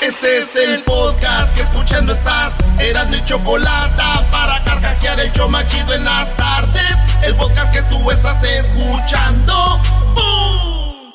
Este 0.00 0.38
es 0.38 0.56
el 0.56 0.82
podcast 0.82 1.54
que 1.54 1.62
escuchando 1.62 2.12
estás. 2.12 2.58
Eran 2.80 3.08
mi 3.10 3.24
chocolate 3.24 4.02
para 4.30 4.62
carcajear 4.64 5.20
el 5.20 5.30
show 5.32 5.48
machido 5.48 5.94
en 5.94 6.04
las 6.04 6.36
tardes. 6.36 6.96
El 7.22 7.34
podcast 7.36 7.72
que 7.72 7.82
tú 7.82 8.10
estás 8.10 8.42
escuchando. 8.42 9.80
¡Bum! 10.14 11.12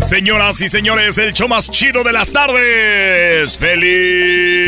Señoras 0.00 0.60
y 0.60 0.68
señores, 0.68 1.16
el 1.18 1.32
show 1.32 1.46
más 1.48 1.70
chido 1.70 2.02
de 2.02 2.12
las 2.12 2.32
tardes. 2.32 3.56
¡Feliz 3.56 4.66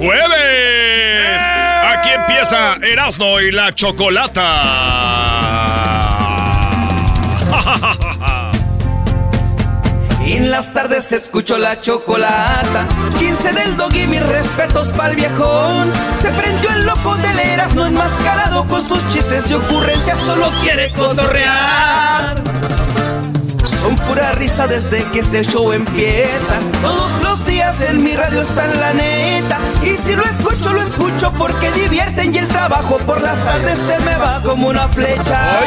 jueves! 0.00 1.42
Aquí 1.82 2.10
empieza 2.10 2.74
Erasmo 2.82 3.40
y 3.40 3.52
la 3.52 3.74
Chocolata. 3.74 4.40
En 10.32 10.48
las 10.48 10.72
tardes 10.72 11.06
se 11.06 11.16
escuchó 11.16 11.58
la 11.58 11.80
chocolata. 11.80 12.86
15 13.18 13.52
del 13.52 13.76
dog 13.76 13.92
y 13.96 14.06
mis 14.06 14.24
respetos 14.24 14.86
pa'l 14.90 15.16
viejón. 15.16 15.92
Se 16.18 16.28
prendió 16.30 16.70
el 16.70 16.86
loco 16.86 17.16
del 17.16 17.36
Erasmo 17.40 17.84
enmascarado 17.84 18.64
con 18.68 18.80
sus 18.80 19.06
chistes 19.08 19.50
y 19.50 19.54
ocurrencias. 19.54 20.20
Solo 20.20 20.52
quiere 20.62 20.92
cotorrear. 20.92 22.40
Son 23.64 23.96
pura 23.96 24.32
risa 24.32 24.66
desde 24.66 25.02
que 25.10 25.20
este 25.20 25.42
show 25.44 25.72
empieza. 25.72 26.58
Todos 26.82 27.12
los 27.22 27.46
días 27.46 27.80
en 27.80 28.02
mi 28.02 28.14
radio 28.14 28.42
está 28.42 28.64
en 28.66 28.80
la 28.80 28.92
neta. 28.92 29.58
Y 29.82 29.96
si 29.96 30.14
lo 30.14 30.24
escucho, 30.24 30.72
lo 30.72 30.82
escucho 30.82 31.32
porque 31.38 31.70
divierten 31.72 32.34
y 32.34 32.38
el 32.38 32.48
trabajo 32.48 32.98
por 32.98 33.20
las 33.22 33.42
tardes 33.44 33.78
se 33.78 33.98
me 34.04 34.16
va 34.16 34.40
como 34.42 34.68
una 34.68 34.88
flecha. 34.88 35.60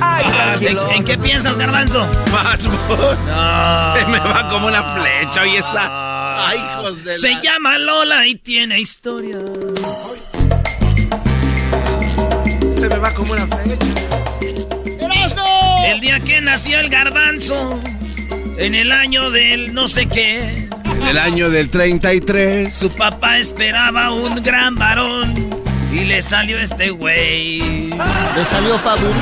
Ay, 0.00 0.24
tranquilo. 0.24 0.90
¿En 0.90 1.04
qué 1.04 1.16
piensas, 1.16 1.56
Garbanzo? 1.56 2.06
Más, 2.32 2.60
Se 2.60 4.06
me 4.06 4.18
va 4.18 4.48
como 4.50 4.66
una 4.66 4.82
flecha 4.94 5.46
y 5.46 5.56
esa. 5.56 6.48
Ay, 6.48 6.58
hijos 6.58 7.02
de 7.04 7.14
Se 7.18 7.30
la- 7.30 7.40
llama 7.42 7.78
Lola 7.78 8.26
y 8.26 8.34
tiene 8.36 8.78
historia. 8.78 9.38
Se 12.78 12.88
me 12.88 12.98
va 12.98 13.10
como 13.12 13.32
una 13.32 13.46
flecha. 13.46 14.15
El 15.96 16.02
día 16.02 16.20
que 16.20 16.42
nació 16.42 16.78
el 16.78 16.90
Garbanzo, 16.90 17.80
en 18.58 18.74
el 18.74 18.92
año 18.92 19.30
del 19.30 19.72
no 19.72 19.88
sé 19.88 20.06
qué, 20.06 20.68
En 20.84 21.02
el 21.08 21.16
año 21.16 21.48
del 21.48 21.70
33. 21.70 22.74
su 22.74 22.94
papá 22.94 23.38
esperaba 23.38 24.12
un 24.12 24.42
gran 24.42 24.74
varón 24.74 25.32
y 25.90 26.04
le 26.04 26.20
salió 26.20 26.58
este 26.58 26.90
güey. 26.90 27.88
Le 27.88 28.44
salió 28.44 28.78
fabuloso. 28.80 29.16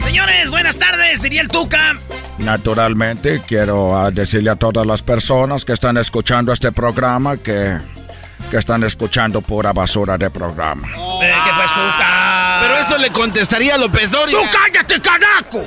Señores, 0.00 0.50
buenas 0.50 0.76
tardes, 0.76 1.22
diría 1.22 1.42
el 1.42 1.48
Tuca. 1.48 1.94
Naturalmente, 2.38 3.42
quiero 3.46 3.96
ah, 3.96 4.10
decirle 4.10 4.50
a 4.50 4.56
todas 4.56 4.84
las 4.84 5.02
personas 5.02 5.64
que 5.64 5.72
están 5.72 5.98
escuchando 5.98 6.52
este 6.52 6.72
programa 6.72 7.36
que, 7.36 7.78
que 8.50 8.56
están 8.56 8.82
escuchando 8.82 9.40
pura 9.40 9.72
basura 9.72 10.18
de 10.18 10.30
programa. 10.30 10.88
Eh, 10.88 11.32
¿Qué 11.44 11.50
pues, 11.58 11.70
Tuca? 11.70 12.23
Eso 12.86 12.98
le 12.98 13.10
contestaría 13.10 13.76
a 13.76 13.78
López 13.78 14.10
Dóriga. 14.10 14.38
¡Tú 14.38 14.46
cállate, 14.52 15.00
caraco! 15.00 15.64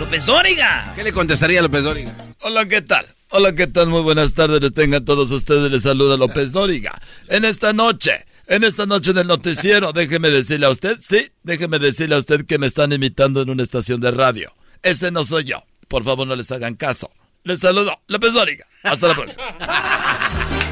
López 0.00 0.26
Dóriga. 0.26 0.92
¿Qué 0.96 1.04
le 1.04 1.12
contestaría 1.12 1.60
a 1.60 1.62
López 1.62 1.84
Dóriga? 1.84 2.12
Hola, 2.40 2.66
¿qué 2.66 2.82
tal? 2.82 3.06
Hola, 3.30 3.54
¿qué 3.54 3.68
tal? 3.68 3.86
Muy 3.86 4.02
buenas 4.02 4.34
tardes. 4.34 4.60
Les 4.60 4.72
tengan 4.72 5.04
todos 5.04 5.30
ustedes. 5.30 5.70
Les 5.70 5.82
saluda 5.82 6.16
López 6.16 6.50
Dóriga. 6.50 7.00
En 7.28 7.44
esta 7.44 7.72
noche, 7.72 8.26
en 8.48 8.64
esta 8.64 8.86
noche 8.86 9.12
del 9.12 9.28
noticiero, 9.28 9.92
déjeme 9.94 10.30
decirle 10.30 10.66
a 10.66 10.70
usted, 10.70 10.98
sí, 11.00 11.30
déjeme 11.44 11.78
decirle 11.78 12.16
a 12.16 12.18
usted 12.18 12.46
que 12.46 12.58
me 12.58 12.66
están 12.66 12.92
imitando 12.92 13.40
en 13.40 13.50
una 13.50 13.62
estación 13.62 14.00
de 14.00 14.10
radio. 14.10 14.52
Ese 14.82 15.12
no 15.12 15.24
soy 15.24 15.44
yo. 15.44 15.62
Por 15.86 16.02
favor, 16.02 16.26
no 16.26 16.34
les 16.34 16.50
hagan 16.50 16.74
caso. 16.74 17.12
Les 17.44 17.60
saludo, 17.60 18.00
López 18.08 18.32
Dóriga. 18.32 18.66
Hasta 18.82 19.06
la 19.06 19.14
próxima. 19.14 19.44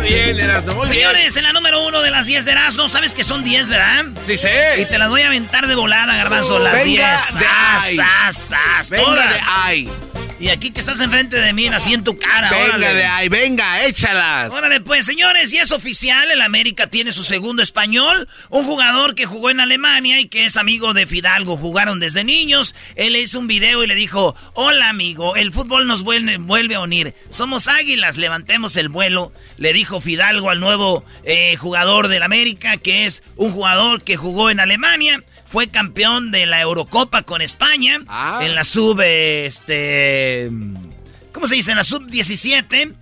Muy 0.00 0.08
bien, 0.08 0.40
Erasmo, 0.40 0.74
muy 0.74 0.88
bien. 0.88 0.94
Señores, 0.94 1.36
en 1.36 1.42
la 1.44 1.52
número 1.52 1.84
uno 1.86 2.00
de 2.02 2.10
las 2.10 2.26
10 2.26 2.44
de 2.44 2.52
Erasmo, 2.52 2.88
sabes 2.88 3.14
que 3.14 3.22
son 3.24 3.44
10, 3.44 3.68
¿verdad? 3.68 4.06
Sí, 4.24 4.36
sé. 4.36 4.80
Y 4.80 4.86
te 4.86 4.98
las 4.98 5.08
voy 5.10 5.22
a 5.22 5.26
aventar 5.26 5.66
de 5.66 5.74
volada, 5.74 6.16
Garbanzo, 6.16 6.58
las 6.58 6.84
10. 6.84 7.00
Venga 7.00 7.20
de 7.38 7.46
As, 7.46 7.84
ay. 7.86 7.98
as, 8.26 8.52
as, 8.78 8.90
Venga 8.90 9.04
todas. 9.04 9.34
de 9.34 9.40
ay. 9.46 9.90
Y 10.40 10.48
aquí 10.48 10.70
que 10.70 10.80
estás 10.80 10.98
enfrente 11.00 11.38
de 11.38 11.52
mí, 11.52 11.68
así 11.68 11.92
en 11.92 12.02
tu 12.02 12.16
cara, 12.16 12.48
Venga 12.50 12.64
órale. 12.76 12.94
de 12.94 13.04
ay, 13.04 13.28
venga, 13.28 13.84
échalas. 13.84 14.50
Órale, 14.50 14.80
pues, 14.80 15.04
señores, 15.04 15.52
y 15.52 15.58
es 15.58 15.70
oficial, 15.70 16.30
el 16.30 16.40
América 16.40 16.86
tiene 16.86 17.12
su 17.12 17.22
segundo 17.24 17.62
español, 17.62 18.26
un 18.48 18.64
jugador 18.64 19.14
que 19.14 19.26
jugó 19.26 19.50
en 19.50 19.60
Alemania 19.60 20.18
y 20.18 20.28
que 20.28 20.46
es 20.46 20.56
amigo 20.56 20.94
de 20.94 21.06
Fidalgo, 21.06 21.58
jugaron 21.58 22.00
desde 22.00 22.24
niños, 22.24 22.74
él 22.96 23.16
hizo 23.16 23.38
un 23.38 23.48
video 23.48 23.84
y 23.84 23.86
le 23.86 23.94
dijo, 23.94 24.34
hola 24.54 24.88
amigo, 24.88 25.36
el 25.36 25.52
fútbol 25.52 25.86
nos 25.86 26.00
vuelve, 26.04 26.38
vuelve 26.38 26.76
a 26.76 26.80
unir, 26.80 27.14
somos 27.28 27.68
águilas, 27.68 28.16
levantemos 28.16 28.76
el 28.76 28.88
vuelo, 28.88 29.34
le 29.58 29.74
dijo 29.74 29.99
Fidalgo 30.00 30.50
al 30.50 30.60
nuevo 30.60 31.04
eh, 31.24 31.56
jugador 31.56 32.08
del 32.08 32.22
América, 32.22 32.76
que 32.76 33.04
es 33.06 33.22
un 33.36 33.52
jugador 33.52 34.02
que 34.02 34.16
jugó 34.16 34.50
en 34.50 34.60
Alemania, 34.60 35.22
fue 35.46 35.68
campeón 35.68 36.30
de 36.30 36.46
la 36.46 36.60
Eurocopa 36.60 37.22
con 37.22 37.42
España, 37.42 37.98
Ah. 38.08 38.40
en 38.42 38.54
la 38.54 38.64
sub, 38.64 39.00
este... 39.00 40.50
¿Cómo 41.32 41.46
se 41.46 41.54
dice? 41.56 41.70
En 41.72 41.76
la 41.76 41.84
sub-17. 41.84 42.92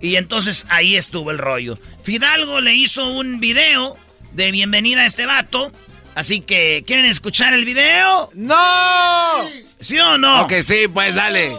Y 0.00 0.16
entonces 0.16 0.66
ahí 0.68 0.96
estuvo 0.96 1.30
el 1.30 1.38
rollo. 1.38 1.78
Fidalgo 2.02 2.60
le 2.60 2.74
hizo 2.74 3.08
un 3.10 3.40
video 3.40 3.96
de 4.32 4.52
bienvenida 4.52 5.02
a 5.02 5.06
este 5.06 5.26
vato. 5.26 5.72
Así 6.14 6.40
que, 6.40 6.84
¿quieren 6.86 7.06
escuchar 7.06 7.52
el 7.54 7.64
video? 7.64 8.30
¡No! 8.34 8.56
¿Sí 9.80 9.98
o 9.98 10.18
no? 10.18 10.42
Ok, 10.42 10.52
sí, 10.62 10.86
pues 10.92 11.14
dale. 11.14 11.56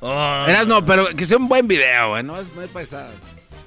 Oh, 0.00 0.44
Erasmo, 0.46 0.84
pero 0.84 1.06
que 1.16 1.24
sea 1.26 1.36
un 1.38 1.48
buen 1.48 1.66
video, 1.66 2.10
güey. 2.10 2.22
No 2.22 2.38
es 2.40 2.52
muy 2.54 2.66
pesado. 2.66 3.10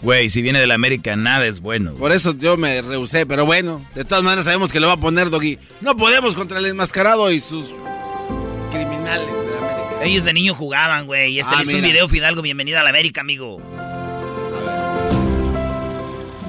Güey, 0.01 0.29
si 0.29 0.41
viene 0.41 0.59
de 0.59 0.67
la 0.67 0.75
América, 0.75 1.15
nada 1.17 1.45
es 1.45 1.59
bueno. 1.59 1.93
Por 1.93 2.13
eso 2.13 2.33
yo 2.37 2.55
me 2.55 2.81
rehusé, 2.81 3.25
pero 3.25 3.45
bueno, 3.45 3.81
de 3.95 4.05
todas 4.05 4.23
maneras 4.23 4.45
sabemos 4.45 4.71
que 4.71 4.79
lo 4.79 4.87
va 4.87 4.93
a 4.93 4.97
poner 4.97 5.29
Doggy. 5.29 5.59
No 5.81 5.97
podemos 5.97 6.35
contra 6.35 6.59
el 6.59 6.65
enmascarado 6.67 7.29
y 7.31 7.41
sus 7.41 7.73
criminales 8.71 9.27
de 9.27 9.33
la 9.51 9.57
América. 9.57 10.03
Ellos 10.05 10.23
de 10.23 10.33
niño 10.33 10.55
jugaban, 10.55 11.05
güey. 11.05 11.33
Y 11.33 11.39
este 11.41 11.53
Ah, 11.53 11.57
le 11.57 11.63
hizo 11.63 11.75
un 11.75 11.81
video 11.81 12.07
Fidalgo, 12.07 12.41
bienvenida 12.41 12.79
a 12.79 12.83
la 12.83 12.91
América, 12.91 13.19
amigo. 13.21 13.59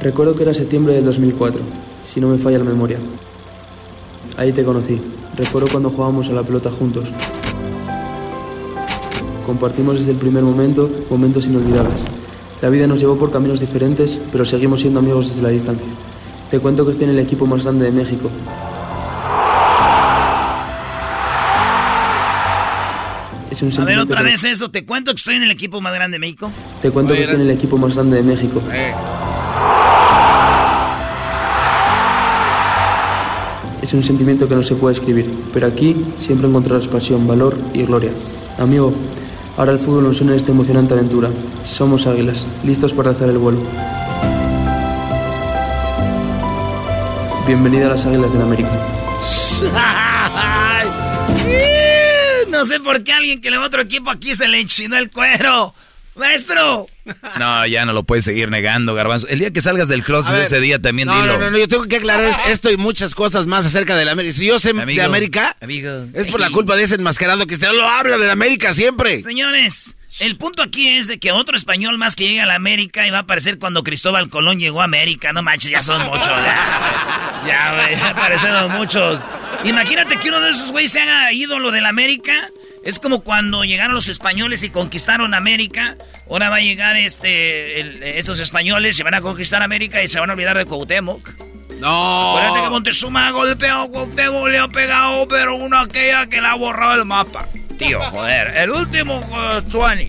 Recuerdo 0.01 0.37
que 0.37 0.45
era 0.45 0.55
septiembre 0.55 0.95
del 0.95 1.05
2004, 1.05 1.61
si 2.05 2.21
no 2.21 2.29
me 2.29 2.39
falla 2.39 2.59
la 2.59 2.65
memoria. 2.65 2.99
Ahí 4.37 4.53
te 4.53 4.63
conocí. 4.63 5.01
Recuerdo 5.37 5.69
cuando 5.69 5.91
jugábamos 5.91 6.29
a 6.29 6.33
la 6.33 6.43
pelota 6.45 6.71
juntos. 6.71 7.09
Compartimos 9.45 9.97
desde 9.99 10.13
el 10.13 10.19
primer 10.19 10.45
momento 10.45 10.89
momentos 11.11 11.47
inolvidables. 11.47 12.01
La 12.63 12.69
vida 12.69 12.87
nos 12.87 13.01
llevó 13.01 13.17
por 13.17 13.31
caminos 13.31 13.59
diferentes, 13.59 14.19
pero 14.31 14.45
seguimos 14.45 14.83
siendo 14.83 15.01
amigos 15.01 15.29
desde 15.29 15.43
la 15.43 15.49
distancia. 15.49 15.87
Te 16.51 16.59
cuento 16.59 16.85
que 16.85 16.93
estoy 16.93 17.05
en 17.05 17.13
el 17.13 17.19
equipo 17.19 17.47
más 17.47 17.63
grande 17.63 17.87
de 17.87 17.93
México. 17.93 18.31
Es 23.51 23.63
un 23.63 23.73
A 23.81 23.85
ver, 23.85 23.99
otra 23.99 24.23
vez 24.23 24.45
eso. 24.45 24.71
Te 24.71 24.85
cuento 24.85 25.13
que 25.13 25.19
estoy 25.19 25.37
en 25.37 25.45
el 25.45 25.51
equipo 25.51 25.81
más 25.81 25.95
grande 25.95 26.17
de 26.17 26.19
México. 26.19 26.51
Te 26.83 26.91
cuento 26.91 27.15
que 27.15 27.23
estoy 27.23 27.37
en 27.37 27.43
el 27.43 27.51
equipo 27.51 27.79
más 27.79 27.95
grande 27.95 28.17
de 28.17 28.23
México. 28.23 28.61
Es 33.81 33.95
un 33.95 34.05
sentimiento 34.05 34.47
que 34.47 34.55
no 34.55 34.63
se 34.63 34.75
puede 34.75 34.95
escribir, 34.95 35.33
pero 35.55 35.67
aquí 35.67 35.97
siempre 36.19 36.47
encontrarás 36.47 36.87
pasión, 36.87 37.27
valor 37.27 37.57
y 37.73 37.85
gloria. 37.85 38.11
Amigo, 38.59 38.93
ahora 39.57 39.73
el 39.73 39.79
fútbol 39.79 40.05
nos 40.05 40.21
une 40.21 40.33
en 40.33 40.37
esta 40.37 40.53
emocionante 40.53 40.95
aventura. 40.95 41.31
Somos 41.63 42.07
águilas, 42.07 42.47
listos 42.65 42.93
para 42.93 43.11
hacer 43.11 43.29
el 43.29 43.39
vuelo. 43.39 43.61
Bienvenida 47.47 47.87
a 47.87 47.91
las 47.91 48.07
Águilas 48.07 48.33
del 48.33 48.43
América. 48.43 48.71
no 52.51 52.65
sé 52.65 52.81
por 52.81 53.03
qué 53.03 53.13
alguien 53.13 53.41
que 53.41 53.51
le 53.51 53.57
va 53.57 53.65
a 53.65 53.67
otro 53.67 53.83
equipo 53.83 54.11
aquí 54.11 54.35
se 54.35 54.47
le 54.47 54.61
enchinó 54.61 54.97
el 54.97 55.11
cuero. 55.11 55.75
¡Maestro! 56.15 56.87
No, 57.39 57.67
ya 57.67 57.85
no 57.85 57.93
lo 57.93 58.05
puedes 58.05 58.25
seguir 58.25 58.51
negando, 58.51 58.95
Garbanzo. 58.95 59.27
El 59.29 59.39
día 59.39 59.53
que 59.53 59.63
salgas 59.63 59.89
del 59.89 60.05
closet 60.05 60.35
ese 60.43 60.61
día 60.61 60.81
también 60.81 61.09
no, 61.09 61.21
dilo. 61.21 61.35
No, 61.35 61.39
no, 61.39 61.51
no, 61.51 61.59
yo 61.59 61.69
tengo 61.69 61.85
que 61.85 61.97
aclarar 61.97 62.37
esto 62.49 62.71
y 62.71 62.77
muchas 62.77 63.15
cosas 63.15 63.47
más 63.47 63.65
acerca 63.65 63.97
de 63.97 64.05
la 64.05 64.13
América. 64.13 64.35
Si 64.35 64.47
yo 64.47 64.59
sé 64.59 64.73
de 64.73 65.03
América, 65.03 65.57
es 66.13 66.27
por 66.31 66.41
la 66.41 66.51
culpa 66.51 66.77
de 66.77 66.85
ese 66.85 66.97
enmascarado 66.97 67.47
que 67.47 67.57
se 67.57 67.73
lo 67.73 67.89
habla 67.89 68.19
de 68.19 68.27
la 68.27 68.33
América 68.33 68.75
siempre. 68.75 69.23
Señores, 69.23 69.97
el 70.19 70.37
punto 70.37 70.63
aquí 70.63 70.89
es 70.89 71.07
de 71.07 71.19
que 71.19 71.33
otro 71.33 71.57
español 71.57 71.97
más 71.97 72.17
que 72.17 72.29
llega 72.29 72.43
a 72.43 72.47
la 72.47 72.57
América 72.57 73.07
y 73.07 73.11
va 73.11 73.19
a 73.19 73.23
aparecer 73.23 73.59
cuando 73.59 73.83
Cristóbal 73.83 74.29
Colón 74.29 74.59
llegó 74.59 74.83
a 74.83 74.85
América. 74.85 75.33
No 75.33 75.43
manches, 75.43 75.71
ya 75.71 75.83
son 75.83 76.03
muchos. 76.05 76.27
Ya, 76.27 77.43
ya, 77.47 77.91
ya 77.91 78.11
aparecieron 78.11 78.73
muchos. 78.73 79.21
Imagínate 79.65 80.17
que 80.17 80.29
uno 80.29 80.41
de 80.41 80.51
esos 80.51 80.73
güeyes 80.73 80.93
se 80.93 81.01
haga 81.01 81.33
ídolo 81.33 81.71
de 81.71 81.81
la 81.81 81.89
América. 81.89 82.35
Es 82.83 82.99
como 82.99 83.21
cuando 83.23 83.65
llegaron 83.65 83.95
los 83.95 84.09
españoles 84.09 84.63
y 84.63 84.71
conquistaron 84.71 85.35
América. 85.35 85.97
Ahora 86.29 86.49
va 86.49 86.57
a 86.57 86.61
llegar 86.61 86.97
este, 86.97 88.19
esos 88.19 88.41
españoles, 88.41 88.97
se 88.97 89.03
van 89.03 89.15
a 89.15 89.21
conquistar 89.21 89.63
América 89.63 90.03
y 90.03 90.09
se 90.09 90.19
van 90.19 90.31
a 90.31 90.33
olvidar 90.33 90.57
de 90.57 90.65
Cuauhtémoc. 90.65 91.29
No. 91.79 92.39
Acuérdate 92.39 92.65
que 92.65 92.71
Montezuma 92.71 93.29
ha 93.29 93.31
golpeado 93.33 93.83
a 93.83 93.91
Cuauhtémoc, 93.91 94.49
le 94.49 94.59
ha 94.59 94.69
pegado, 94.69 95.29
pero 95.29 95.57
una 95.57 95.83
aquella 95.83 96.27
que 96.27 96.41
le 96.41 96.47
ha 96.47 96.55
borrado 96.55 96.95
el 96.95 97.05
mapa. 97.05 97.49
Tío, 97.79 98.01
joder, 98.11 98.57
el 98.57 98.71
último 98.71 99.19
uh, 99.19 99.63
Tuani. 99.71 100.09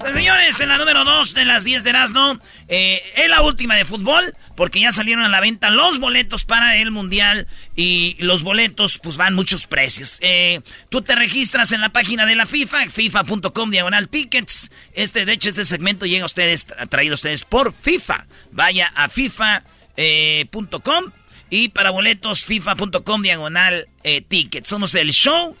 Pues, 0.00 0.14
señores, 0.14 0.58
en 0.60 0.70
la 0.70 0.78
número 0.78 1.04
2 1.04 1.34
de 1.34 1.44
las 1.44 1.64
10 1.64 1.84
de 1.84 1.90
Erasmo, 1.90 2.38
eh, 2.68 3.02
es 3.16 3.28
la 3.28 3.42
última 3.42 3.76
de 3.76 3.84
fútbol, 3.84 4.34
porque 4.56 4.80
ya 4.80 4.92
salieron 4.92 5.24
a 5.24 5.28
la 5.28 5.40
venta 5.40 5.68
los 5.68 5.98
boletos 5.98 6.46
para 6.46 6.78
el 6.78 6.90
Mundial 6.90 7.46
y 7.76 8.16
los 8.18 8.42
boletos 8.42 8.98
pues 8.98 9.18
van 9.18 9.34
muchos 9.34 9.66
precios. 9.66 10.16
Eh, 10.22 10.62
tú 10.88 11.02
te 11.02 11.14
registras 11.14 11.72
en 11.72 11.82
la 11.82 11.90
página 11.90 12.24
de 12.24 12.34
la 12.34 12.46
FIFA, 12.46 12.88
fifa.com 12.88 13.70
diagonal 13.70 14.08
tickets. 14.08 14.70
Este, 14.94 15.26
de 15.26 15.34
hecho, 15.34 15.50
este 15.50 15.66
segmento 15.66 16.06
llega 16.06 16.22
a 16.22 16.26
ustedes, 16.26 16.66
traído 16.88 17.12
a 17.12 17.16
ustedes 17.16 17.44
por 17.44 17.74
FIFA. 17.74 18.26
Vaya 18.52 18.90
a 18.94 19.10
fifa.com 19.10 19.62
y 21.50 21.68
para 21.68 21.90
boletos, 21.90 22.46
fifa.com 22.46 23.20
diagonal 23.20 23.86
eh, 24.02 24.22
tickets. 24.22 24.66
Somos 24.66 24.94
el 24.94 25.12
show 25.12 25.54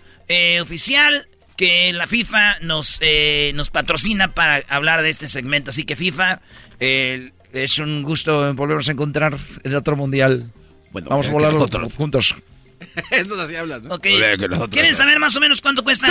oficial 0.62 1.28
que 1.60 1.92
la 1.92 2.06
FIFA 2.06 2.60
nos, 2.60 2.96
eh, 3.02 3.52
nos 3.54 3.68
patrocina 3.68 4.32
para 4.32 4.62
hablar 4.70 5.02
de 5.02 5.10
este 5.10 5.28
segmento. 5.28 5.68
Así 5.68 5.84
que 5.84 5.94
FIFA, 5.94 6.40
eh, 6.80 7.32
es 7.52 7.78
un 7.78 8.02
gusto 8.02 8.54
volvernos 8.54 8.88
a 8.88 8.92
encontrar 8.92 9.36
en 9.62 9.74
otro 9.74 9.94
mundial. 9.94 10.50
Bueno, 10.90 11.10
Vamos 11.10 11.28
a 11.28 11.32
volar 11.32 11.52
juntos. 11.52 12.34
Eso 13.10 13.38
así 13.38 13.56
hablan, 13.56 13.84
¿no? 13.84 13.98
¿Quieren 13.98 14.94
saber 14.94 15.18
más 15.18 15.36
o 15.36 15.40
menos 15.40 15.60
cuánto 15.60 15.84
cuestan 15.84 16.10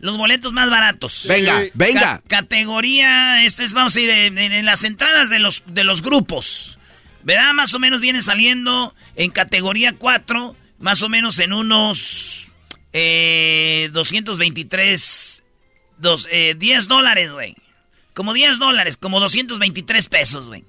los 0.00 0.16
boletos 0.16 0.52
más 0.52 0.68
baratos? 0.68 1.26
Venga, 1.28 1.62
venga. 1.74 2.20
categoría, 2.26 3.44
este 3.44 3.62
es, 3.62 3.74
vamos 3.74 3.94
a 3.94 4.00
ir 4.00 4.10
en, 4.10 4.64
las 4.64 4.82
entradas 4.82 5.30
de 5.30 5.38
los, 5.38 5.62
de 5.68 5.84
los 5.84 6.02
grupos. 6.02 6.78
¿Verdad? 7.22 7.54
Más 7.54 7.74
o 7.74 7.78
menos 7.78 8.00
viene 8.00 8.22
saliendo 8.22 8.92
en 9.14 9.30
categoría 9.30 9.92
4, 9.96 10.56
más 10.80 11.02
o 11.02 11.08
menos 11.08 11.38
en 11.38 11.52
unos 11.52 12.49
eh, 12.92 13.90
223. 13.92 15.42
Dos, 15.98 16.26
eh, 16.30 16.54
10 16.56 16.88
dólares, 16.88 17.32
güey. 17.32 17.54
Como 18.14 18.32
10 18.32 18.58
dólares, 18.58 18.96
como 18.96 19.20
223 19.20 20.08
pesos, 20.08 20.48
güey. 20.48 20.64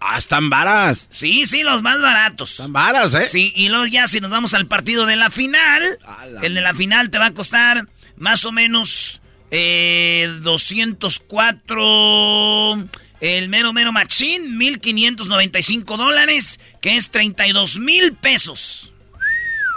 Ah, 0.00 0.18
están 0.18 0.50
varas. 0.50 1.06
Sí, 1.10 1.46
sí, 1.46 1.62
los 1.62 1.82
más 1.82 2.00
baratos. 2.00 2.52
Están 2.52 2.72
varas, 2.72 3.14
¿eh? 3.14 3.26
Sí, 3.26 3.52
y 3.56 3.68
luego 3.68 3.86
ya 3.86 4.08
si 4.08 4.20
nos 4.20 4.30
vamos 4.30 4.54
al 4.54 4.66
partido 4.66 5.06
de 5.06 5.16
la 5.16 5.30
final, 5.30 5.98
el 6.42 6.54
de 6.54 6.60
la 6.60 6.74
final 6.74 7.10
te 7.10 7.18
va 7.18 7.26
a 7.26 7.34
costar 7.34 7.88
más 8.16 8.44
o 8.44 8.52
menos 8.52 9.20
eh, 9.50 10.38
204... 10.42 12.88
El 13.20 13.48
mero 13.48 13.72
mero 13.72 13.90
machín, 13.90 14.58
1595 14.58 15.96
dólares, 15.96 16.60
que 16.82 16.98
es 16.98 17.10
32 17.10 17.78
mil 17.78 18.12
pesos 18.12 18.92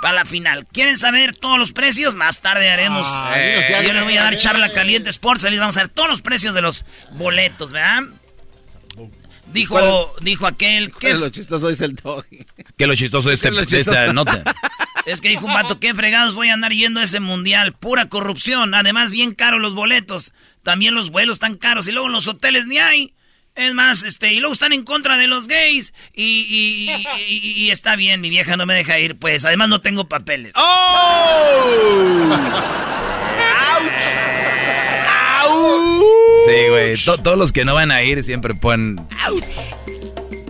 para 0.01 0.13
la 0.13 0.25
final. 0.25 0.65
¿Quieren 0.67 0.97
saber 0.97 1.35
todos 1.35 1.57
los 1.57 1.71
precios? 1.71 2.15
Más 2.15 2.41
tarde 2.41 2.69
haremos. 2.69 3.07
yo 3.85 3.93
les 3.93 4.03
voy 4.03 4.17
a 4.17 4.23
dar 4.23 4.37
charla 4.37 4.71
caliente 4.71 5.09
Sports. 5.09 5.43
Les 5.43 5.59
vamos 5.59 5.77
a 5.77 5.81
dar 5.81 5.89
todos 5.89 6.09
los 6.09 6.21
precios 6.21 6.53
de 6.53 6.61
los 6.61 6.85
boletos, 7.11 7.71
¿verdad? 7.71 8.03
Dijo, 9.51 10.13
dijo 10.21 10.45
aquel 10.45 10.91
que. 10.91 11.13
lo 11.13 11.29
chistoso 11.29 11.69
es 11.69 11.79
el 11.81 11.95
doggy. 11.95 12.45
Que 12.77 12.85
lo 12.85 12.95
chistoso 12.95 13.31
es 13.31 13.41
este, 13.43 13.79
esta 13.79 14.13
nota. 14.13 14.43
Es 15.05 15.21
que 15.21 15.29
dijo 15.29 15.45
un 15.45 15.53
vato, 15.53 15.79
qué 15.79 15.95
fregados 15.95 16.35
voy 16.35 16.49
a 16.49 16.53
andar 16.53 16.73
yendo 16.73 16.99
a 16.99 17.03
ese 17.03 17.21
mundial. 17.21 17.71
Pura 17.71 18.09
corrupción. 18.09 18.73
Además, 18.73 19.09
bien 19.09 19.33
caros 19.33 19.61
los 19.61 19.73
boletos. 19.73 20.33
También 20.63 20.95
los 20.95 21.11
vuelos 21.11 21.35
están 21.35 21.55
caros. 21.55 21.87
Y 21.87 21.93
luego 21.93 22.09
los 22.09 22.27
hoteles 22.27 22.67
ni 22.67 22.77
hay. 22.77 23.13
Es 23.57 23.73
más, 23.73 24.03
este, 24.03 24.33
y 24.33 24.39
luego 24.39 24.53
están 24.53 24.71
en 24.71 24.83
contra 24.83 25.17
de 25.17 25.25
los 25.25 25.47
gays. 25.47 25.91
Y, 26.13 26.91
y, 27.27 27.71
está 27.71 27.95
bien, 27.95 28.21
mi 28.21 28.29
vieja 28.29 28.55
no 28.55 28.67
me 28.67 28.75
deja 28.75 28.99
ir, 28.99 29.17
pues. 29.17 29.45
Además, 29.45 29.67
no 29.67 29.81
tengo 29.81 30.07
papeles. 30.07 30.51
¡Oh! 30.55 32.37
¡Auch! 35.41 36.03
Sí, 36.45 36.69
güey. 36.69 36.95
todos 37.03 37.35
los 37.35 37.51
que 37.51 37.65
no 37.65 37.73
van 37.73 37.89
a 37.89 38.03
ir 38.03 38.23
siempre 38.23 38.53
ponen. 38.53 38.99
¡Auch! 39.25 39.86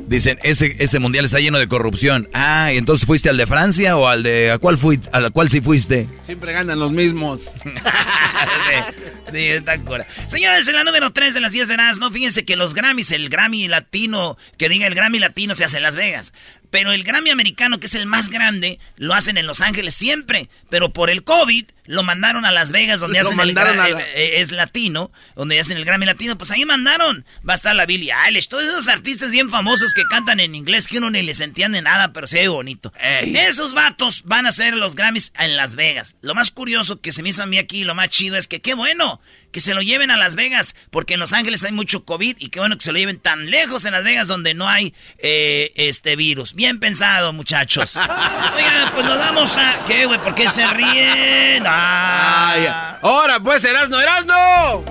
Dicen, 0.08 0.40
ese, 0.44 0.76
ese 0.80 1.00
mundial 1.00 1.26
está 1.26 1.40
lleno 1.40 1.60
de 1.60 1.68
corrupción. 1.68 2.30
Ah, 2.34 2.72
¿y 2.74 2.78
entonces 2.78 3.06
fuiste 3.06 3.30
al 3.30 3.36
de 3.36 3.46
Francia 3.46 3.98
o 3.98 4.08
al 4.08 4.24
de... 4.24 4.52
¿A 4.52 4.58
cuál, 4.58 4.78
fui, 4.78 5.00
a 5.12 5.30
cuál 5.32 5.50
sí 5.50 5.60
fuiste? 5.60 6.08
Siempre 6.22 6.54
ganan 6.54 6.80
los 6.80 6.92
mismos. 6.92 7.42
sí, 9.34 9.40
está 9.48 9.78
cura. 9.80 10.08
Señores, 10.30 10.66
en 10.70 10.76
la 10.76 10.86
número 10.86 11.12
3 11.12 11.34
de 11.34 11.42
las 11.42 11.52
10 11.52 11.68
de 11.68 11.78
no 12.00 12.12
fíjense 12.12 12.46
que 12.46 12.56
los 12.56 12.74
Grammys, 12.74 13.12
el 13.12 13.28
Grammy 13.28 13.68
latino, 13.68 14.38
que 14.58 14.70
diga 14.70 14.88
el 14.88 14.96
Grammy 14.96 15.20
latino 15.20 15.56
se 15.56 15.66
hace 15.66 15.78
en 15.78 15.84
Las 15.84 15.98
Vegas. 15.98 16.34
Pero 16.78 16.92
el 16.92 17.04
Grammy 17.04 17.32
americano, 17.32 17.80
que 17.80 17.88
es 17.88 17.96
el 17.96 18.06
más 18.06 18.30
grande, 18.30 18.78
lo 18.98 19.16
hacen 19.16 19.40
en 19.40 19.48
Los 19.48 19.62
Ángeles 19.62 19.96
siempre. 19.96 20.48
Pero 20.70 20.94
por 20.94 21.10
el 21.10 21.24
COVID 21.24 21.66
lo 21.88 22.04
mandaron 22.04 22.46
a 22.46 22.52
Las 22.52 22.72
Vegas, 22.72 23.00
donde 23.00 23.18
hacen 23.18 23.40
el, 23.40 23.58
eh, 23.58 24.42
es 24.42 24.52
latino, 24.52 25.12
donde 25.36 25.60
hacen 25.60 25.78
el 25.78 25.86
Grammy 25.86 26.06
latino. 26.06 26.38
Pues 26.38 26.52
ahí 26.52 26.66
mandaron. 26.66 27.26
Va 27.48 27.54
a 27.54 27.56
estar 27.56 27.76
la 27.76 27.88
Billie 27.88 28.14
Eilish, 28.14 28.48
todos 28.48 28.66
esos 28.66 28.88
artistas 28.90 29.32
bien 29.32 29.50
famosos 29.50 29.96
que 29.96 30.04
cantan 30.04 30.40
en 30.40 30.54
inglés 30.54 30.88
que 30.88 31.00
uno 31.00 31.10
ni 31.10 31.24
les 31.24 31.40
entiende 31.40 31.82
nada, 31.82 32.14
pero 32.14 32.28
se 32.28 32.42
ve 32.42 32.48
bonito. 32.48 32.94
Esos 33.00 33.74
vatos 33.74 34.24
van 34.26 34.46
a 34.46 34.50
hacer 34.50 34.76
los 34.76 34.96
Grammys 34.96 35.34
en 35.40 35.56
Las 35.56 35.76
Vegas. 35.76 36.16
Lo 36.22 36.36
más 36.36 36.52
curioso 36.52 37.02
que 37.02 37.12
se 37.12 37.24
me 37.24 37.30
hizo 37.30 37.42
a 37.42 37.48
mí 37.48 37.58
aquí, 37.58 37.86
lo 37.86 37.96
más 37.96 38.10
chido 38.10 38.38
es 38.38 38.48
que 38.48 38.62
qué 38.62 38.76
bueno 38.76 39.20
que 39.52 39.62
se 39.62 39.74
lo 39.74 39.82
lleven 39.82 40.12
a 40.12 40.18
Las 40.18 40.36
Vegas, 40.36 40.76
porque 40.92 41.16
en 41.16 41.22
Los 41.22 41.34
Ángeles 41.34 41.64
hay 41.64 41.72
mucho 41.72 42.04
COVID 42.04 42.36
y 42.40 42.50
qué 42.50 42.60
bueno 42.60 42.78
que 42.78 42.84
se 42.84 42.92
lo 42.92 43.00
lleven 43.00 43.20
tan 43.20 43.50
lejos 43.50 43.86
en 43.86 43.94
Las 43.94 44.04
Vegas 44.04 44.28
donde 44.28 44.54
no 44.54 44.68
hay 44.68 44.94
eh, 45.20 45.72
este 45.76 46.16
virus. 46.18 46.54
Bien 46.54 46.67
pensado, 46.76 47.34
muchachos. 47.34 47.96
Oigan, 47.96 48.92
pues 48.94 49.06
nos 49.06 49.18
vamos 49.18 49.58
a... 49.58 49.84
¿Qué, 49.86 50.06
güey? 50.06 50.22
¿Por 50.22 50.36
qué 50.36 50.50
se 50.50 50.66
ríen? 50.68 51.64
Ah. 51.66 52.98
Ahora, 53.02 53.40
pues, 53.40 53.64
Erasno, 53.64 54.00
Erasno. 54.00 54.84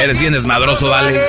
Eres 0.00 0.18
bien 0.18 0.32
desmadroso, 0.32 0.88
vale. 0.88 1.20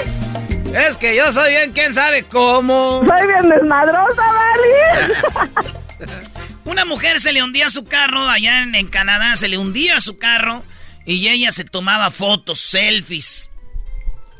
Es 0.73 0.97
que 0.97 1.15
yo 1.15 1.31
soy 1.31 1.51
bien, 1.51 1.71
quién 1.73 1.93
sabe 1.93 2.23
cómo. 2.23 3.03
Soy 3.05 3.27
bien 3.27 3.49
desmadrosa, 3.49 4.23
vale. 4.23 5.69
Una 6.65 6.85
mujer 6.85 7.19
se 7.19 7.31
le 7.31 7.43
hundía 7.43 7.69
su 7.69 7.85
carro 7.85 8.27
allá 8.27 8.63
en, 8.63 8.75
en 8.75 8.87
Canadá, 8.87 9.35
se 9.35 9.47
le 9.47 9.57
hundía 9.57 9.99
su 9.99 10.17
carro 10.17 10.63
y 11.05 11.27
ella 11.27 11.51
se 11.51 11.63
tomaba 11.63 12.09
fotos, 12.11 12.59
selfies. 12.59 13.49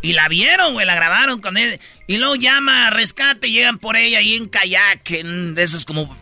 Y 0.02 0.14
la 0.14 0.28
vieron, 0.28 0.74
güey, 0.74 0.86
la 0.86 0.96
grabaron 0.96 1.42
con 1.42 1.58
él. 1.58 1.80
Y 2.08 2.18
luego 2.18 2.36
llama 2.36 2.88
a 2.88 2.90
rescate, 2.92 3.50
llegan 3.50 3.80
por 3.80 3.96
ella 3.96 4.20
ahí 4.20 4.36
en 4.36 4.48
kayak, 4.48 5.10
en 5.12 5.56
de 5.56 5.64
esos 5.64 5.86
como, 5.86 6.16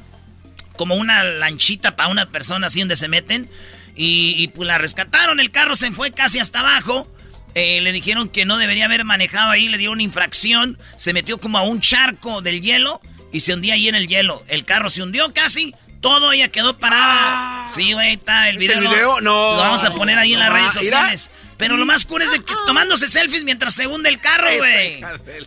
como 0.77 0.95
una 0.95 1.23
lanchita 1.23 1.95
para 1.95 2.09
una 2.09 2.27
persona 2.27 2.67
así 2.67 2.79
donde 2.79 2.95
se 2.95 3.07
meten. 3.07 3.49
Y, 3.95 4.47
pues 4.49 4.65
la 4.65 4.79
rescataron, 4.79 5.39
el 5.39 5.51
carro 5.51 5.75
se 5.75 5.91
fue 5.91 6.11
casi 6.11 6.39
hasta 6.39 6.61
abajo. 6.61 7.07
Eh, 7.53 7.81
le 7.81 7.91
dijeron 7.91 8.29
que 8.29 8.45
no 8.45 8.57
debería 8.57 8.85
haber 8.85 9.05
manejado 9.05 9.51
ahí, 9.51 9.67
le 9.67 9.77
dieron 9.77 9.93
una 9.93 10.03
infracción. 10.03 10.79
Se 10.97 11.13
metió 11.13 11.37
como 11.37 11.59
a 11.59 11.63
un 11.63 11.79
charco 11.79 12.41
del 12.41 12.61
hielo 12.61 12.99
y 13.31 13.41
se 13.41 13.53
hundía 13.53 13.75
ahí 13.75 13.87
en 13.87 13.95
el 13.95 14.07
hielo. 14.07 14.43
El 14.47 14.65
carro 14.65 14.89
se 14.89 15.03
hundió 15.03 15.31
casi, 15.33 15.75
Todo 16.01 16.31
ella 16.31 16.47
quedó 16.47 16.77
parada. 16.77 17.67
sí, 17.69 17.93
güey, 17.93 18.13
está 18.13 18.49
el 18.49 18.57
video. 18.57 18.79
¿Es 18.79 18.85
el 18.85 18.89
video? 18.89 19.21
No. 19.21 19.51
Lo 19.51 19.57
vamos 19.57 19.83
a 19.83 19.93
poner 19.93 20.17
ahí 20.17 20.33
en 20.33 20.39
las 20.39 20.51
redes 20.51 20.77
mira. 20.81 21.13
Pero 21.57 21.77
lo 21.77 21.85
más 21.85 22.05
cool 22.05 22.21
es 22.21 22.31
de 22.31 22.39
que 22.43 22.53
tomándose 22.65 23.07
selfies 23.07 23.43
mientras 23.43 23.73
se 23.75 23.87
hunde 23.87 24.09
el 24.09 24.19
carro, 24.19 24.47
güey. 24.57 25.01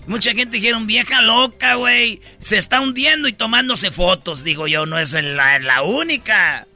Mucha 0.07 0.33
gente 0.33 0.59
dijeron, 0.59 0.87
vieja 0.87 1.23
loca, 1.23 1.75
güey. 1.75 2.21
Se 2.41 2.57
está 2.57 2.81
hundiendo 2.81 3.29
y 3.29 3.33
tomándose 3.33 3.91
fotos. 3.91 4.45
Digo 4.45 4.67
yo, 4.67 4.87
no 4.87 4.99
es 4.99 5.13
la, 5.13 5.59
la 5.59 5.83
única. 5.83 6.67